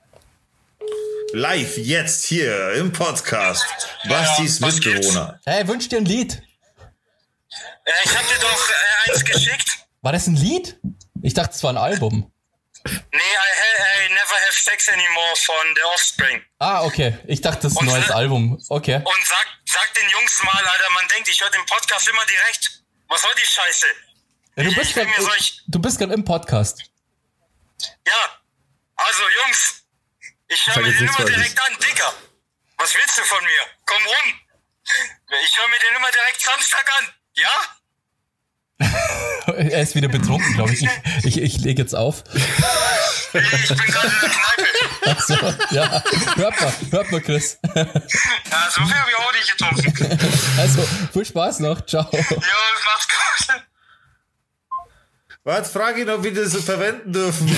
Live 1.32 1.78
jetzt 1.78 2.24
hier 2.24 2.72
im 2.72 2.92
Podcast. 2.92 3.64
Bastis 4.08 4.60
was 4.60 4.74
Mitbewohner. 4.74 5.38
Hey, 5.46 5.66
wünsch 5.68 5.88
dir 5.88 5.98
ein 5.98 6.04
Lied. 6.04 6.42
Äh, 7.84 7.92
ich 8.04 8.16
hab 8.16 8.26
dir 8.26 8.38
doch 8.40 8.68
äh, 8.68 9.10
eins 9.12 9.24
geschickt. 9.24 9.78
War 10.02 10.10
das 10.12 10.26
ein 10.26 10.34
Lied? 10.34 10.76
Ich 11.22 11.34
dachte, 11.34 11.54
es 11.54 11.62
war 11.62 11.70
ein 11.72 11.76
Album. 11.78 12.32
Nee, 12.84 12.90
I, 13.12 14.08
I 14.08 14.12
never 14.12 14.34
have 14.46 14.58
sex 14.60 14.88
anymore 14.88 15.36
von 15.44 15.54
The 15.76 15.82
Offspring. 15.94 16.42
Ah, 16.58 16.82
okay. 16.82 17.16
Ich 17.26 17.40
dachte, 17.40 17.62
das 17.62 17.72
ist 17.72 17.78
ein 17.78 17.86
Und- 17.86 17.94
neues 17.94 18.10
Album. 18.10 18.60
Okay. 18.68 18.96
Und 18.96 19.26
sag, 19.26 19.46
sag 19.66 19.94
den 19.94 20.08
Jungs 20.10 20.42
mal, 20.42 20.56
Alter, 20.64 20.90
man 20.94 21.06
denkt, 21.14 21.28
ich 21.28 21.40
höre 21.40 21.50
den 21.50 21.64
Podcast 21.66 22.08
immer 22.08 22.24
direkt. 22.26 22.82
Was 23.08 23.22
soll 23.22 23.30
die 23.40 23.46
Scheiße? 23.46 23.86
Ja, 24.62 24.68
du 24.70 24.74
bist 24.74 24.94
grad- 24.94 25.06
solch- 25.18 25.62
du 25.66 25.78
bist 25.78 25.98
gerade 25.98 26.12
im 26.14 26.24
Podcast. 26.24 26.82
Ja, 28.06 28.40
also 28.96 29.22
Jungs, 29.44 29.82
ich 30.48 30.66
höre 30.66 30.82
mir 30.82 30.92
den 30.92 31.08
immer 31.08 31.24
direkt 31.24 31.58
an, 31.58 31.76
Dicker. 31.80 32.12
Was 32.78 32.94
willst 32.94 33.18
du 33.18 33.22
von 33.24 33.42
mir? 33.44 33.60
Komm 33.86 34.02
rum. 34.04 34.40
Ich 35.44 35.58
höre 35.58 35.68
mir 35.68 35.78
den 35.78 35.96
immer 35.96 36.10
direkt 36.10 36.40
Samstag 36.40 36.86
an. 36.98 37.06
Ja? 37.34 38.86
Er 39.56 39.82
ist 39.82 39.94
wieder 39.94 40.08
betrunken, 40.08 40.54
glaube 40.54 40.72
ich. 40.72 40.82
Ich, 40.82 40.90
ich, 41.24 41.38
ich 41.42 41.58
lege 41.58 41.82
jetzt 41.82 41.94
auf. 41.94 42.22
Ich 42.34 42.46
bin 43.32 43.42
gerade 43.42 44.06
in 44.08 44.20
der 44.20 44.30
Kneipe. 44.30 45.22
So, 45.26 45.34
ja. 45.74 46.02
Hört 46.36 46.60
mal, 46.60 46.72
hört 46.90 47.10
mal, 47.10 47.20
Chris. 47.20 47.58
Ja, 47.74 47.84
so 48.70 48.84
viel 48.86 48.94
habe 48.94 49.10
ich 49.10 49.16
auch 49.16 49.32
nicht 49.32 49.58
getrunken. 49.58 50.18
Also, 50.58 50.88
viel 51.12 51.24
Spaß 51.24 51.60
noch. 51.60 51.84
Ciao. 51.86 52.08
Jo, 52.12 52.24
macht's 52.84 53.08
gut. 53.48 53.62
Was? 55.44 55.70
Frag 55.70 55.96
ihn, 55.98 56.08
ob 56.10 56.22
wir 56.22 56.34
das 56.34 56.54
verwenden 56.56 57.12
dürfen. 57.12 57.48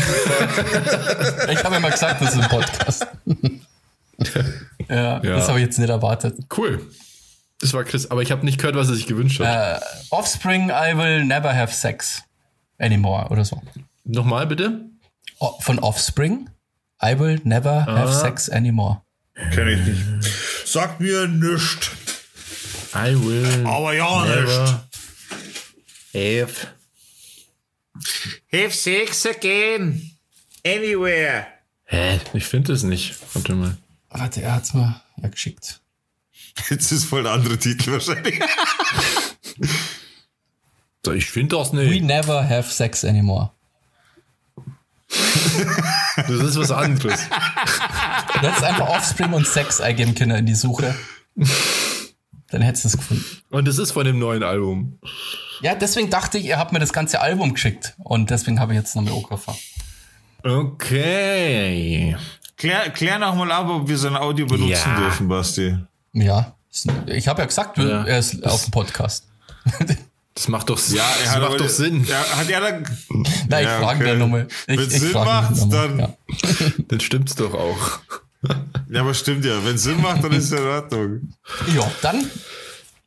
Ich 1.50 1.64
habe 1.64 1.74
ja 1.74 1.80
mal 1.80 1.90
gesagt, 1.90 2.22
das 2.22 2.34
ist 2.34 2.40
ein 2.42 2.48
Podcast. 2.48 3.06
ja, 4.88 5.18
das 5.20 5.48
habe 5.48 5.58
ich 5.58 5.66
jetzt 5.66 5.78
nicht 5.78 5.90
erwartet. 5.90 6.38
Cool. 6.56 6.86
Das 7.60 7.72
war 7.74 7.84
Chris, 7.84 8.10
aber 8.10 8.22
ich 8.22 8.30
habe 8.30 8.44
nicht 8.44 8.58
gehört, 8.58 8.76
was 8.76 8.88
er 8.88 8.94
sich 8.94 9.06
gewünscht 9.06 9.40
hat. 9.40 9.80
Äh, 9.80 9.84
Offspring, 10.10 10.70
I 10.70 10.96
will 10.96 11.24
never 11.24 11.54
have 11.54 11.72
sex 11.72 12.22
anymore 12.78 13.28
oder 13.30 13.44
so. 13.44 13.60
Nochmal 14.04 14.46
bitte? 14.46 14.86
O 15.38 15.58
von 15.60 15.78
Offspring, 15.78 16.48
I 17.02 17.18
will 17.18 17.40
never 17.44 17.84
have 17.86 18.12
sex 18.12 18.48
anymore. 18.48 19.02
Kenn 19.52 19.68
ich 19.68 19.80
nicht. 19.80 20.66
Sagt 20.66 21.00
mir 21.00 21.26
nichts. 21.26 21.90
I 22.94 23.14
will 23.14 23.66
Aber 23.66 23.92
ja 23.94 24.24
nicht. 24.24 24.36
never 24.36 24.84
have 26.14 26.52
Have 28.52 28.70
sex 28.72 29.26
again. 29.26 30.10
Anywhere. 30.64 31.46
Hä? 31.84 32.20
Ich 32.34 32.44
finde 32.44 32.72
es 32.72 32.82
nicht. 32.82 33.16
Warte 33.34 33.54
mal. 33.54 33.76
Warte, 34.10 34.42
er 34.42 34.54
hat's 34.54 34.74
mir 34.74 35.00
ja, 35.22 35.28
geschickt. 35.28 35.80
Jetzt 36.70 36.92
ist 36.92 37.04
voll 37.04 37.22
der 37.22 37.32
andere 37.32 37.58
Titel 37.58 37.92
wahrscheinlich. 37.92 38.40
So, 41.04 41.12
Ich 41.12 41.30
finde 41.30 41.56
das 41.56 41.72
We 41.72 41.76
nicht. 41.84 42.04
never 42.04 42.48
have 42.48 42.70
sex 42.72 43.04
anymore. 43.04 43.50
Das 46.16 46.30
ist 46.30 46.56
was 46.58 46.70
anderes. 46.70 47.20
Du 47.28 48.40
hättest 48.40 48.64
einfach 48.64 48.88
Offspring 48.88 49.32
und 49.32 49.46
Sex 49.46 49.80
eingeben 49.80 50.14
können 50.14 50.36
in 50.38 50.46
die 50.46 50.54
Suche. 50.54 50.94
Dann 52.50 52.62
hättest 52.62 52.84
du 52.84 52.88
es 52.88 52.96
gefunden. 52.96 53.24
Und 53.50 53.68
es 53.68 53.78
ist 53.78 53.92
von 53.92 54.04
dem 54.04 54.18
neuen 54.18 54.42
Album. 54.42 54.98
Ja, 55.62 55.74
deswegen 55.74 56.10
dachte 56.10 56.38
ich, 56.38 56.44
ihr 56.46 56.58
habt 56.58 56.72
mir 56.72 56.78
das 56.80 56.92
ganze 56.92 57.20
Album 57.20 57.54
geschickt. 57.54 57.94
Und 57.98 58.30
deswegen 58.30 58.58
habe 58.60 58.72
ich 58.72 58.78
jetzt 58.78 58.94
noch 58.96 59.02
mit 59.02 59.12
Okerfer. 59.12 59.56
Okay. 60.44 62.16
Klär, 62.56 62.90
klär 62.90 63.18
noch 63.18 63.34
mal 63.34 63.50
ab, 63.52 63.68
ob 63.68 63.88
wir 63.88 63.96
sein 63.98 64.16
Audio 64.16 64.46
benutzen 64.46 64.90
Ja. 64.90 64.98
dürfen, 65.00 65.28
Basti. 65.28 65.76
Ja, 66.12 66.54
ich 67.06 67.28
habe 67.28 67.40
ja 67.42 67.46
gesagt, 67.46 67.78
Ja. 67.78 68.04
er 68.04 68.18
ist 68.18 68.44
auf 68.46 68.62
dem 68.64 68.70
Podcast. 68.70 69.26
Das 70.34 70.48
macht 70.48 70.70
doch, 70.70 70.78
Ja, 70.88 71.04
das 71.18 71.26
er 71.26 71.32
hat 71.32 71.42
macht 71.42 71.60
doch 71.60 71.68
Sinn. 71.68 72.06
Ja, 72.06 72.16
hat 72.38 72.48
er 72.48 72.60
dann. 72.62 72.84
Nein, 73.50 73.64
ich 73.64 73.68
Ja, 73.68 73.80
frage 73.80 73.98
okay. 73.98 74.04
den 74.12 74.18
nochmal. 74.18 74.48
Wenn's 74.66 74.94
ich 74.94 75.00
Sinn 75.00 75.12
macht, 75.12 75.54
nochmal, 75.54 75.88
dann- 75.88 75.98
Ja. 75.98 76.08
Dann 76.88 77.00
stimmt's 77.00 77.34
doch 77.34 77.52
auch. 77.52 77.98
Ja, 78.90 79.02
aber 79.02 79.12
stimmt 79.12 79.44
ja. 79.44 79.62
Wenn 79.62 79.74
es 79.74 79.82
Sinn 79.82 80.00
macht, 80.00 80.24
dann 80.24 80.32
ist 80.32 80.44
es 80.50 80.52
in 80.58 80.66
Ordnung. 80.66 81.34
ja, 81.74 81.90
dann 82.00 82.24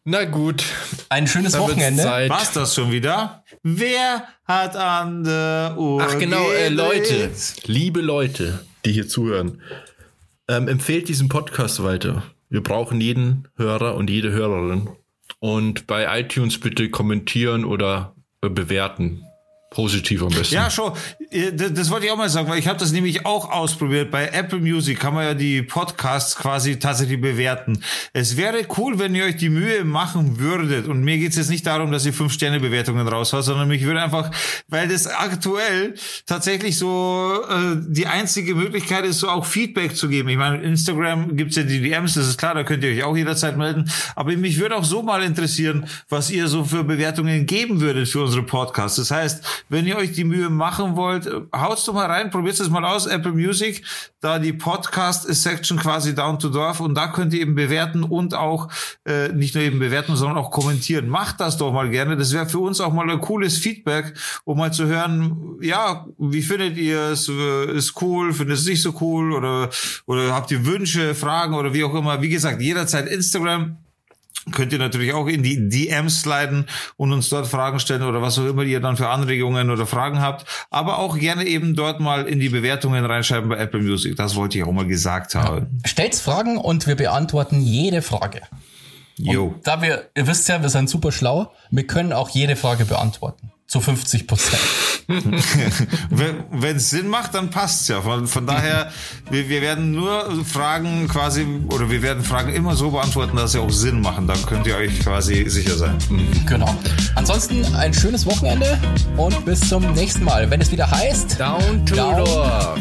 Na 0.07 0.26
gut. 0.26 0.64
ein 1.10 1.26
schönes 1.26 1.53
wird's 1.53 1.68
Wochenende. 1.68 2.03
War's 2.03 2.53
das 2.53 2.76
schon 2.76 2.91
wieder? 2.91 3.44
Wer 3.64 4.27
hat 4.44 4.76
an 4.76 5.23
der 5.23 5.73
Uhr 5.80 5.99
Ach 5.99 6.19
genau, 6.19 6.52
äh, 6.52 6.69
Leute, 6.69 7.32
liebe 7.65 8.02
Leute, 8.02 8.64
die 8.86 8.91
hier 8.91 9.07
zuhören, 9.07 9.64
ähm, 10.48 10.68
empfehlt 10.68 11.07
diesen 11.10 11.27
Podcast 11.27 11.84
weiter. 11.84 12.22
Wir 12.49 12.61
brauchen 12.61 13.02
jeden 13.02 13.48
Hörer 13.57 13.95
und 13.95 14.11
jede 14.11 14.32
Hörerin. 14.32 14.90
Und 15.40 15.88
bei 15.88 16.19
iTunes 16.19 16.60
bitte 16.60 16.91
kommentieren 16.91 17.65
oder 17.65 18.14
äh, 18.44 18.49
bewerten. 18.49 19.25
Positiv 19.76 20.24
am 20.24 20.30
besten. 20.30 20.56
Ja, 20.56 20.70
schon. 20.70 20.94
Äh, 21.32 21.52
Das, 21.52 21.90
wollte 21.90 22.06
ich 22.06 22.12
auch 22.14 22.18
mal 22.18 22.30
sagen, 22.30 22.48
weil 22.48 22.60
ich 22.60 22.68
habe 22.68 22.80
das 22.80 22.94
nämlich 22.94 23.26
auch 23.26 23.52
ausprobiert. 23.52 24.10
Bei 24.10 24.28
Apple 24.30 24.60
Music 24.60 24.98
kann 24.98 25.14
man 25.14 25.26
ja 25.26 25.34
die 25.34 25.62
Podcasts 25.64 26.38
quasi 26.38 26.80
tatsächlich 26.80 27.20
bewerten. 27.20 27.82
Es 28.14 28.38
wäre 28.38 28.66
cool, 28.78 29.00
wenn 29.00 29.14
ihr 29.16 29.26
euch 29.26 29.36
die 29.36 29.50
Mühe 29.50 29.84
machen 29.84 30.40
würdet. 30.40 30.88
Und 30.88 31.04
mir 31.04 31.18
geht 31.18 31.32
es 31.32 31.36
jetzt 31.36 31.50
nicht 31.50 31.68
darum, 31.68 31.92
dass 31.92 32.06
ihr 32.06 32.14
fünf 32.14 32.32
Sterne 32.32 32.62
Bewertungen 32.62 33.06
raushaut, 33.06 33.44
sondern 33.44 33.68
mich 33.68 33.84
würde 33.84 34.02
einfach, 34.02 34.32
weil 34.70 34.88
das 34.88 35.08
aktuell 35.08 35.96
tatsächlich 36.26 36.78
so 36.78 37.42
äh, 37.50 37.76
die 37.86 38.08
einzige 38.08 38.56
Möglichkeit 38.56 39.04
ist, 39.04 39.20
so 39.20 39.28
auch 39.28 39.46
Feedback 39.46 39.98
zu 39.98 40.08
geben. 40.08 40.30
Ich 40.30 40.38
meine, 40.38 40.64
Instagram 40.64 41.36
gibt's 41.36 41.58
ja 41.58 41.64
die 41.64 41.82
DMs, 41.82 42.14
das 42.14 42.30
ist 42.30 42.38
klar, 42.38 42.54
da 42.54 42.64
könnt 42.64 42.82
ihr 42.86 42.92
euch 42.92 43.04
auch 43.04 43.18
jederzeit 43.18 43.58
melden. 43.58 43.92
Aber 44.16 44.32
mich 44.38 44.58
würde 44.58 44.78
auch 44.78 44.86
so 44.86 45.04
mal 45.04 45.22
interessieren, 45.22 45.86
was 46.08 46.30
ihr 46.32 46.48
so 46.48 46.64
für 46.64 46.86
Bewertungen 46.86 47.46
geben 47.46 47.82
würdet 47.82 48.08
für 48.08 48.22
unsere 48.24 48.44
Podcasts. 48.44 48.96
Das 48.96 49.12
heißt, 49.12 49.65
wenn 49.70 49.86
ihr 49.86 49.98
euch 49.98 50.12
die 50.12 50.24
Mühe 50.24 50.50
machen 50.50 50.96
wollt, 50.96 51.26
äh, 51.26 51.42
haut's 51.56 51.86
doch 51.86 51.94
mal 51.94 52.06
rein, 52.06 52.30
probiert 52.30 52.60
es 52.60 52.70
mal 52.70 52.86
aus, 52.86 53.06
Apple 53.06 53.32
Music, 53.32 53.84
da 54.22 54.40
die 54.40 54.54
Podcast-Section 54.54 55.78
quasi 55.80 56.16
down 56.16 56.40
to 56.40 56.50
Dorf 56.50 56.80
und 56.80 56.96
da 56.96 57.08
könnt 57.08 57.34
ihr 57.34 57.42
eben 57.42 57.56
bewerten 57.56 58.04
und 58.04 58.34
auch 58.34 58.70
äh, 59.06 59.30
nicht 59.30 59.56
nur 59.56 59.64
eben 59.64 59.80
bewerten, 59.80 60.16
sondern 60.16 60.38
auch 60.38 60.52
kommentieren. 60.52 61.08
Macht 61.08 61.40
das 61.40 61.58
doch 61.58 61.72
mal 61.72 61.90
gerne. 61.90 62.18
Das 62.18 62.34
wäre 62.34 62.48
für 62.48 62.60
uns 62.60 62.82
auch 62.82 62.94
mal 62.94 63.10
ein 63.10 63.22
cooles 63.22 63.58
Feedback, 63.58 64.14
um 64.44 64.58
mal 64.58 64.74
zu 64.74 64.86
hören, 64.86 65.58
ja, 65.62 66.06
wie 66.18 66.42
findet 66.42 66.78
ihr 66.78 67.00
es? 67.12 67.30
Äh, 67.30 67.76
Ist 67.76 68.02
cool, 68.02 68.34
findet 68.34 68.58
es 68.58 68.66
nicht 68.66 68.82
so 68.82 68.94
cool 69.02 69.34
oder, 69.34 69.70
oder 70.06 70.34
habt 70.34 70.52
ihr 70.52 70.66
Wünsche, 70.66 71.16
Fragen 71.16 71.54
oder 71.56 71.74
wie 71.74 71.84
auch 71.84 71.94
immer. 71.94 72.22
Wie 72.22 72.30
gesagt, 72.30 72.62
jederzeit 72.62 73.08
Instagram 73.08 73.78
könnt 74.52 74.74
ihr 74.74 74.80
natürlich 74.80 75.14
auch 75.14 75.28
in 75.28 75.44
die 75.44 75.70
DMs 75.70 76.22
sliden 76.22 76.66
und 76.98 77.12
uns 77.12 77.30
dort 77.30 77.48
Fragen 77.48 77.80
stellen 77.80 78.04
oder 78.04 78.22
was 78.22 78.38
auch 78.38 78.46
immer 78.46 78.64
ihr 78.64 78.80
dann 78.80 78.98
für 78.98 79.10
Anregungen 79.10 79.70
oder 79.70 79.86
Fragen 79.86 80.22
habt. 80.22 80.46
Aber 80.70 81.00
auch 81.00 81.18
gerne 81.18 81.46
eben 81.46 81.76
dort 81.76 82.00
mal 82.00 82.28
in 82.28 82.40
die 82.40 82.50
Bewertungen 82.50 83.06
reinschreiben 83.06 83.50
bei 83.50 83.58
Apple 83.58 83.82
Music. 83.82 84.16
Das 84.16 84.36
wollte 84.36 84.58
ich 84.58 84.64
auch 84.64 84.72
mal 84.72 84.86
gesagt 84.86 85.36
haben. 85.36 85.82
Stellt 85.86 86.16
Fragen 86.16 86.58
und 86.58 86.88
wir 86.88 86.96
beantworten 86.96 87.62
jede 87.62 88.02
Frage. 88.02 88.42
Jo. 89.18 89.56
Da 89.64 89.82
wir, 89.82 90.10
ihr 90.16 90.28
wisst 90.28 90.48
ja, 90.50 90.62
wir 90.62 90.70
sind 90.70 90.90
super 90.90 91.12
schlau, 91.12 91.52
wir 91.72 91.88
können 91.88 92.14
auch 92.14 92.30
jede 92.30 92.56
Frage 92.56 92.86
beantworten. 92.86 93.52
Zu 93.68 93.82
50 93.82 94.28
Prozent. 94.28 94.62
Wenn 95.10 96.76
es 96.78 96.90
Sinn 96.90 97.08
macht, 97.08 97.34
dann 97.36 97.50
passt's 97.50 97.88
ja. 97.88 98.02
Von, 98.02 98.28
von 98.28 98.46
daher, 98.48 98.92
wir, 99.30 99.50
wir 99.50 99.62
werden 99.62 99.92
nur 99.92 100.44
Fragen 100.46 101.08
quasi, 101.08 101.46
oder 101.70 101.90
wir 101.90 102.02
werden 102.02 102.24
Fragen 102.24 102.54
immer 102.54 102.76
so 102.76 102.92
beantworten, 102.92 103.36
dass 103.38 103.54
sie 103.54 103.60
auch 103.60 103.72
Sinn 103.72 104.02
machen. 104.02 104.28
Dann 104.28 104.44
könnt 104.46 104.68
ihr 104.68 104.76
euch 104.78 105.00
quasi 105.00 105.50
sicher 105.50 105.78
sein. 105.78 105.98
Genau. 106.48 106.76
Ansonsten 107.16 107.64
ein 107.76 107.94
schönes 107.94 108.26
Wochenende 108.26 108.80
und 109.18 109.46
bis 109.46 109.60
zum 109.68 109.94
nächsten 109.94 110.24
Mal, 110.24 110.50
wenn 110.50 110.62
es 110.62 110.72
wieder 110.72 110.90
heißt 110.90 111.40
Down 111.40 111.86
to 111.86 111.96
Down 111.96 112.26
Dorf. 112.26 112.80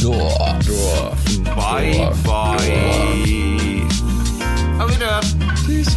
to 0.00 0.02
Dorf. 0.02 0.66
Dorf. 0.66 1.18
Bye, 1.54 2.10
bye. 2.24 3.82
Auf 4.78 4.90
Wiedersehen. 4.94 5.52
Tschüss. 5.64 5.96